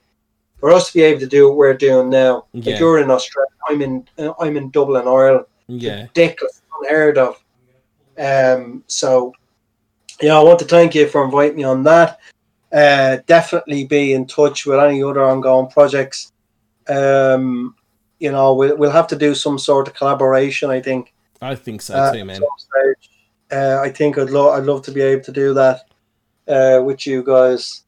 For 0.60 0.70
us 0.70 0.86
to 0.86 0.94
be 0.94 1.02
able 1.02 1.18
to 1.18 1.26
do 1.26 1.48
what 1.48 1.56
we're 1.56 1.74
doing 1.74 2.08
now, 2.08 2.46
yeah. 2.52 2.72
if 2.72 2.78
you're 2.78 3.00
in 3.00 3.10
Australia, 3.10 3.48
I'm 3.68 3.82
in 3.82 4.08
I'm 4.38 4.56
in 4.56 4.70
Dublin, 4.70 5.08
Ireland. 5.08 5.46
Yeah, 5.66 6.02
ridiculous, 6.02 6.62
unheard 6.80 7.18
of. 7.18 7.42
Um, 8.16 8.84
so 8.86 9.34
yeah, 10.20 10.38
I 10.38 10.42
want 10.42 10.60
to 10.60 10.64
thank 10.64 10.94
you 10.94 11.08
for 11.08 11.24
inviting 11.24 11.56
me 11.56 11.64
on 11.64 11.82
that. 11.82 12.20
Uh, 12.72 13.18
definitely 13.26 13.86
be 13.86 14.12
in 14.12 14.24
touch 14.24 14.64
with 14.64 14.78
any 14.78 15.02
other 15.02 15.24
ongoing 15.24 15.66
projects 15.66 16.31
um, 16.88 17.74
you 18.18 18.30
know, 18.30 18.54
we'll, 18.54 18.76
we'll 18.76 18.90
have 18.90 19.08
to 19.08 19.16
do 19.16 19.34
some 19.34 19.58
sort 19.58 19.88
of 19.88 19.94
collaboration. 19.94 20.70
I 20.70 20.80
think. 20.80 21.12
I 21.40 21.54
think 21.54 21.82
so 21.82 21.94
uh, 21.94 22.12
too, 22.12 22.24
man. 22.24 22.40
Uh, 23.50 23.80
I 23.82 23.90
think 23.90 24.16
I'd 24.16 24.30
love 24.30 24.58
I'd 24.58 24.64
love 24.64 24.82
to 24.82 24.92
be 24.92 25.02
able 25.02 25.24
to 25.24 25.32
do 25.32 25.54
that 25.54 25.80
uh, 26.48 26.82
with 26.82 27.06
you 27.06 27.22
guys, 27.22 27.82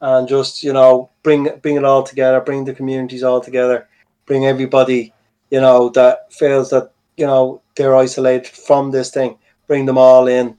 and 0.00 0.26
just 0.26 0.62
you 0.62 0.72
know 0.72 1.10
bring 1.22 1.48
bring 1.62 1.76
it 1.76 1.84
all 1.84 2.02
together, 2.02 2.40
bring 2.40 2.64
the 2.64 2.74
communities 2.74 3.22
all 3.22 3.40
together, 3.40 3.88
bring 4.24 4.46
everybody 4.46 5.12
you 5.50 5.60
know 5.60 5.90
that 5.90 6.32
feels 6.32 6.70
that 6.70 6.90
you 7.16 7.26
know 7.26 7.60
they're 7.76 7.96
isolated 7.96 8.48
from 8.48 8.90
this 8.90 9.10
thing, 9.10 9.38
bring 9.66 9.86
them 9.86 9.98
all 9.98 10.26
in, 10.26 10.56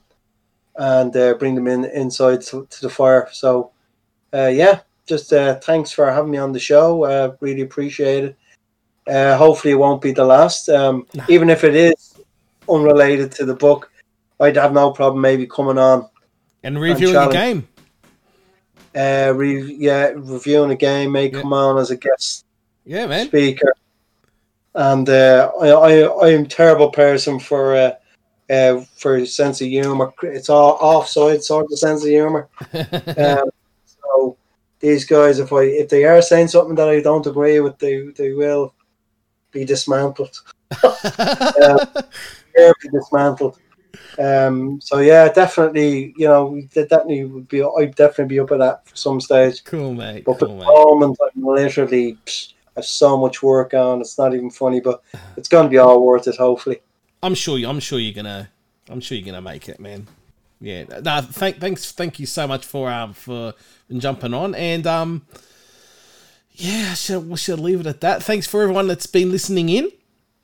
and 0.76 1.14
uh, 1.16 1.34
bring 1.34 1.54
them 1.54 1.66
in 1.66 1.84
inside 1.84 2.40
to, 2.42 2.66
to 2.70 2.82
the 2.82 2.90
fire. 2.90 3.28
So, 3.32 3.72
uh, 4.32 4.46
yeah, 4.46 4.80
just 5.08 5.32
uh, 5.32 5.58
thanks 5.60 5.90
for 5.90 6.10
having 6.10 6.30
me 6.30 6.38
on 6.38 6.52
the 6.52 6.60
show. 6.60 7.04
Uh, 7.04 7.34
really 7.40 7.62
appreciate 7.62 8.24
it. 8.24 8.36
Uh, 9.06 9.36
hopefully, 9.36 9.72
it 9.72 9.76
won't 9.76 10.02
be 10.02 10.12
the 10.12 10.24
last. 10.24 10.68
Um, 10.68 11.06
even 11.28 11.48
if 11.50 11.64
it 11.64 11.74
is 11.74 12.14
unrelated 12.68 13.32
to 13.32 13.46
the 13.46 13.54
book, 13.54 13.90
I'd 14.38 14.56
have 14.56 14.72
no 14.72 14.90
problem 14.92 15.22
maybe 15.22 15.46
coming 15.46 15.78
on 15.78 16.08
and 16.62 16.80
reviewing 16.80 17.16
and 17.16 17.30
the 17.30 17.32
game. 17.32 17.68
Uh, 18.94 19.32
re- 19.34 19.74
yeah, 19.74 20.12
reviewing 20.14 20.70
a 20.70 20.76
game, 20.76 21.12
may 21.12 21.30
yeah. 21.30 21.40
come 21.40 21.52
on 21.52 21.78
as 21.78 21.90
a 21.90 21.96
guest. 21.96 22.44
Yeah, 22.84 23.06
man. 23.06 23.26
Speaker. 23.26 23.72
And 24.74 25.08
uh, 25.08 25.50
I, 25.60 25.68
I, 25.68 25.92
I 26.00 26.28
am 26.30 26.46
terrible 26.46 26.90
person 26.90 27.38
for 27.38 27.74
uh, 27.74 27.92
uh, 28.50 28.80
for 28.96 29.24
sense 29.26 29.60
of 29.60 29.68
humor. 29.68 30.12
It's 30.22 30.48
all 30.48 30.78
offside 30.80 31.42
sort 31.42 31.70
of 31.70 31.78
sense 31.78 32.02
of 32.02 32.10
humor. 32.10 32.48
um, 32.72 33.50
these 34.80 35.04
guys, 35.04 35.38
if 35.38 35.52
I 35.52 35.62
if 35.62 35.88
they 35.88 36.04
are 36.04 36.22
saying 36.22 36.48
something 36.48 36.76
that 36.76 36.88
I 36.88 37.00
don't 37.00 37.26
agree 37.26 37.60
with, 37.60 37.78
they 37.78 38.08
they 38.16 38.32
will 38.32 38.74
be 39.50 39.64
dismantled. 39.64 40.40
uh, 40.82 41.86
be 42.54 42.88
dismantled. 42.92 43.58
Um, 44.18 44.80
so 44.80 44.98
yeah, 44.98 45.28
definitely, 45.28 46.12
you 46.16 46.26
know, 46.26 46.60
definitely 46.72 47.24
would 47.24 47.48
be. 47.48 47.62
I'd 47.62 47.94
definitely 47.94 48.36
be 48.36 48.40
up 48.40 48.50
at 48.50 48.58
that 48.58 48.88
for 48.88 48.96
some 48.96 49.20
stage. 49.20 49.64
Cool, 49.64 49.94
mate. 49.94 50.24
But 50.24 50.38
cool, 50.38 50.44
at 50.44 50.48
the 50.48 50.64
moment, 50.64 51.18
I'm 51.22 51.44
literally 51.44 52.18
psh, 52.26 52.54
I 52.76 52.80
have 52.80 52.84
so 52.84 53.16
much 53.16 53.42
work 53.42 53.74
on. 53.74 54.00
It's 54.00 54.18
not 54.18 54.34
even 54.34 54.50
funny, 54.50 54.80
but 54.80 55.02
it's 55.36 55.48
going 55.48 55.64
to 55.64 55.70
be 55.70 55.78
all 55.78 56.04
worth 56.04 56.26
it. 56.26 56.36
Hopefully. 56.36 56.80
I'm 57.22 57.34
sure. 57.34 57.58
You, 57.58 57.68
I'm 57.68 57.80
sure 57.80 57.98
you're 57.98 58.14
gonna. 58.14 58.50
I'm 58.88 59.00
sure 59.00 59.16
you're 59.16 59.26
gonna 59.26 59.42
make 59.42 59.68
it, 59.68 59.80
man. 59.80 60.06
Yeah. 60.60 60.84
No, 61.02 61.20
thank, 61.20 61.58
thanks, 61.58 61.92
thank 61.92 62.18
you 62.18 62.26
so 62.26 62.46
much 62.46 62.64
for 62.64 62.90
um 62.90 63.12
for 63.12 63.54
jumping 63.96 64.34
on, 64.34 64.54
and 64.54 64.86
um, 64.86 65.26
yeah, 66.52 66.94
we 67.18 67.36
should 67.36 67.60
leave 67.60 67.80
it 67.80 67.86
at 67.86 68.00
that. 68.00 68.22
Thanks 68.22 68.46
for 68.46 68.62
everyone 68.62 68.88
that's 68.88 69.06
been 69.06 69.30
listening 69.30 69.68
in. 69.68 69.90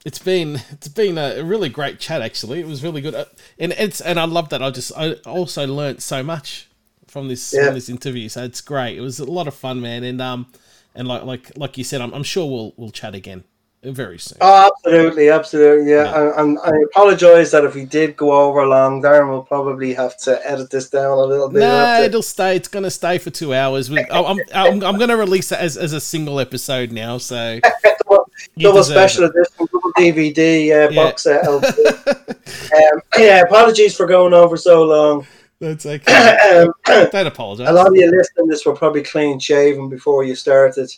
It's 0.04 0.18
been 0.18 0.60
it's 0.70 0.88
been 0.88 1.18
a 1.18 1.42
really 1.42 1.68
great 1.68 1.98
chat. 1.98 2.22
Actually, 2.22 2.60
it 2.60 2.66
was 2.66 2.82
really 2.82 3.00
good, 3.00 3.14
uh, 3.14 3.24
and 3.58 3.72
it's 3.72 4.00
and 4.00 4.20
I 4.20 4.24
love 4.24 4.50
that. 4.50 4.62
I 4.62 4.70
just 4.70 4.92
I 4.96 5.14
also 5.26 5.66
learnt 5.66 6.02
so 6.02 6.22
much 6.22 6.68
from 7.08 7.28
this 7.28 7.52
yeah. 7.52 7.66
from 7.66 7.74
this 7.74 7.88
interview. 7.88 8.28
So 8.28 8.44
it's 8.44 8.60
great. 8.60 8.96
It 8.96 9.00
was 9.00 9.18
a 9.18 9.24
lot 9.24 9.48
of 9.48 9.54
fun, 9.54 9.80
man, 9.80 10.04
and 10.04 10.20
um, 10.20 10.46
and 10.94 11.08
like 11.08 11.24
like 11.24 11.56
like 11.56 11.78
you 11.78 11.84
said, 11.84 12.00
I'm, 12.00 12.14
I'm 12.14 12.22
sure 12.22 12.48
we'll 12.48 12.74
we'll 12.76 12.90
chat 12.90 13.14
again 13.14 13.44
very 13.92 14.18
soon. 14.18 14.38
Oh, 14.40 14.70
absolutely, 14.70 15.28
absolutely. 15.28 15.90
Yeah, 15.90 16.04
yeah. 16.04 16.40
And, 16.40 16.58
I 16.58 16.72
apologise 16.90 17.50
that 17.50 17.64
if 17.64 17.74
we 17.74 17.84
did 17.84 18.16
go 18.16 18.32
over 18.32 18.66
long, 18.66 19.02
Darren 19.02 19.30
will 19.30 19.42
probably 19.42 19.92
have 19.94 20.16
to 20.18 20.40
edit 20.48 20.70
this 20.70 20.88
down 20.90 21.18
a 21.18 21.24
little 21.24 21.48
bit. 21.48 21.60
No, 21.60 22.02
it'll 22.02 22.22
stay. 22.22 22.56
It's 22.56 22.68
going 22.68 22.84
to 22.84 22.90
stay 22.90 23.18
for 23.18 23.30
two 23.30 23.54
hours. 23.54 23.90
We, 23.90 24.04
I'm, 24.10 24.38
I'm, 24.54 24.82
I'm 24.82 24.96
going 24.96 25.10
to 25.10 25.16
release 25.16 25.52
it 25.52 25.58
as, 25.58 25.76
as 25.76 25.92
a 25.92 26.00
single 26.00 26.40
episode 26.40 26.92
now. 26.92 27.18
So 27.18 27.60
double, 28.58 28.84
special 28.84 29.24
it. 29.24 29.30
edition, 29.30 29.68
double 29.72 29.92
DVD 29.92 30.38
uh, 30.38 30.90
yeah. 30.90 30.90
box 30.90 31.22
set. 31.24 31.46
um, 31.48 33.00
yeah, 33.18 33.40
apologies 33.40 33.96
for 33.96 34.06
going 34.06 34.32
over 34.32 34.56
so 34.56 34.84
long. 34.84 35.26
That's 35.60 35.86
okay. 35.86 36.62
um, 36.64 36.72
Don't 37.10 37.26
apologize. 37.26 37.68
A 37.68 37.72
lot 37.72 37.88
of 37.88 37.96
you 37.96 38.10
listening 38.10 38.48
this 38.48 38.66
were 38.66 38.74
probably 38.74 39.02
clean 39.02 39.38
shaven 39.38 39.88
before 39.88 40.24
you 40.24 40.34
started, 40.34 40.90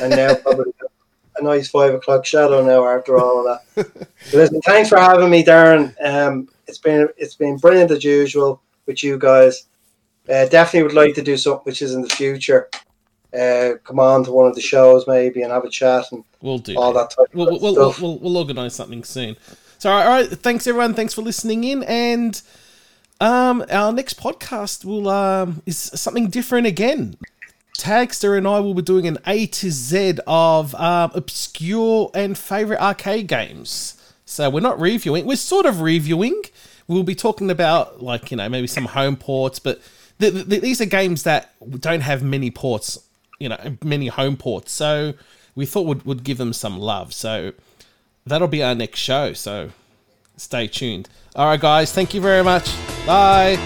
and 0.00 0.10
now 0.10 0.34
probably 0.42 0.72
a 1.42 1.48
nice 1.48 1.68
five 1.68 1.94
o'clock 1.94 2.24
shadow 2.24 2.64
now 2.64 2.86
after 2.86 3.18
all 3.18 3.46
of 3.46 3.60
that. 3.76 4.08
listen, 4.32 4.60
thanks 4.62 4.88
for 4.88 4.98
having 4.98 5.30
me, 5.30 5.44
Darren. 5.44 5.94
Um, 6.04 6.48
it's 6.66 6.78
been 6.78 7.08
it's 7.16 7.34
been 7.34 7.56
brilliant 7.56 7.90
as 7.90 8.04
usual 8.04 8.62
with 8.86 9.02
you 9.02 9.18
guys. 9.18 9.66
Uh, 10.28 10.46
definitely 10.46 10.84
would 10.84 10.94
like 10.94 11.14
to 11.14 11.22
do 11.22 11.36
something 11.36 11.64
which 11.64 11.82
is 11.82 11.94
in 11.94 12.02
the 12.02 12.08
future. 12.08 12.68
Uh, 13.36 13.74
come 13.82 13.98
on 13.98 14.22
to 14.24 14.30
one 14.30 14.46
of 14.46 14.54
the 14.54 14.60
shows 14.60 15.06
maybe 15.06 15.42
and 15.42 15.50
have 15.50 15.64
a 15.64 15.70
chat 15.70 16.04
and 16.12 16.22
we'll 16.42 16.58
do 16.58 16.76
all 16.76 16.92
that. 16.92 17.08
that 17.16 17.28
we'll, 17.32 17.58
we'll, 17.58 17.74
we'll, 17.74 17.94
we'll, 18.00 18.18
we'll 18.18 18.36
organize 18.36 18.74
something 18.74 19.02
soon. 19.04 19.36
So 19.78 19.90
all 19.90 20.06
right, 20.06 20.28
thanks 20.28 20.66
everyone. 20.66 20.94
Thanks 20.94 21.14
for 21.14 21.22
listening 21.22 21.64
in 21.64 21.82
and 21.84 22.40
Um, 23.22 23.64
our 23.70 23.92
next 23.92 24.18
podcast 24.18 24.84
will 24.84 25.08
um 25.08 25.62
is 25.64 25.78
something 25.78 26.28
different 26.28 26.66
again. 26.66 27.16
Tagster 27.78 28.36
and 28.36 28.46
I 28.46 28.60
will 28.60 28.74
be 28.74 28.82
doing 28.82 29.06
an 29.06 29.18
A 29.26 29.46
to 29.46 29.70
Z 29.70 30.18
of 30.26 30.74
um, 30.74 31.10
obscure 31.14 32.10
and 32.14 32.36
favorite 32.36 32.80
arcade 32.80 33.26
games. 33.26 33.98
So 34.24 34.48
we're 34.50 34.60
not 34.60 34.80
reviewing; 34.80 35.26
we're 35.26 35.36
sort 35.36 35.66
of 35.66 35.80
reviewing. 35.80 36.42
We'll 36.88 37.02
be 37.02 37.14
talking 37.14 37.50
about 37.50 38.02
like 38.02 38.30
you 38.30 38.36
know 38.36 38.48
maybe 38.48 38.66
some 38.66 38.86
home 38.86 39.16
ports, 39.16 39.58
but 39.58 39.80
the, 40.18 40.30
the, 40.30 40.58
these 40.60 40.80
are 40.80 40.86
games 40.86 41.24
that 41.24 41.52
don't 41.80 42.00
have 42.00 42.22
many 42.22 42.50
ports, 42.50 42.98
you 43.38 43.48
know, 43.48 43.76
many 43.82 44.06
home 44.06 44.36
ports. 44.36 44.72
So 44.72 45.14
we 45.54 45.66
thought 45.66 45.86
would 45.86 46.04
would 46.04 46.24
give 46.24 46.38
them 46.38 46.52
some 46.52 46.78
love. 46.78 47.12
So 47.12 47.52
that'll 48.26 48.48
be 48.48 48.62
our 48.62 48.74
next 48.74 49.00
show. 49.00 49.32
So 49.32 49.70
stay 50.36 50.66
tuned. 50.66 51.08
All 51.34 51.46
right, 51.46 51.60
guys. 51.60 51.92
Thank 51.92 52.14
you 52.14 52.20
very 52.20 52.44
much. 52.44 52.74
Bye. 53.06 53.58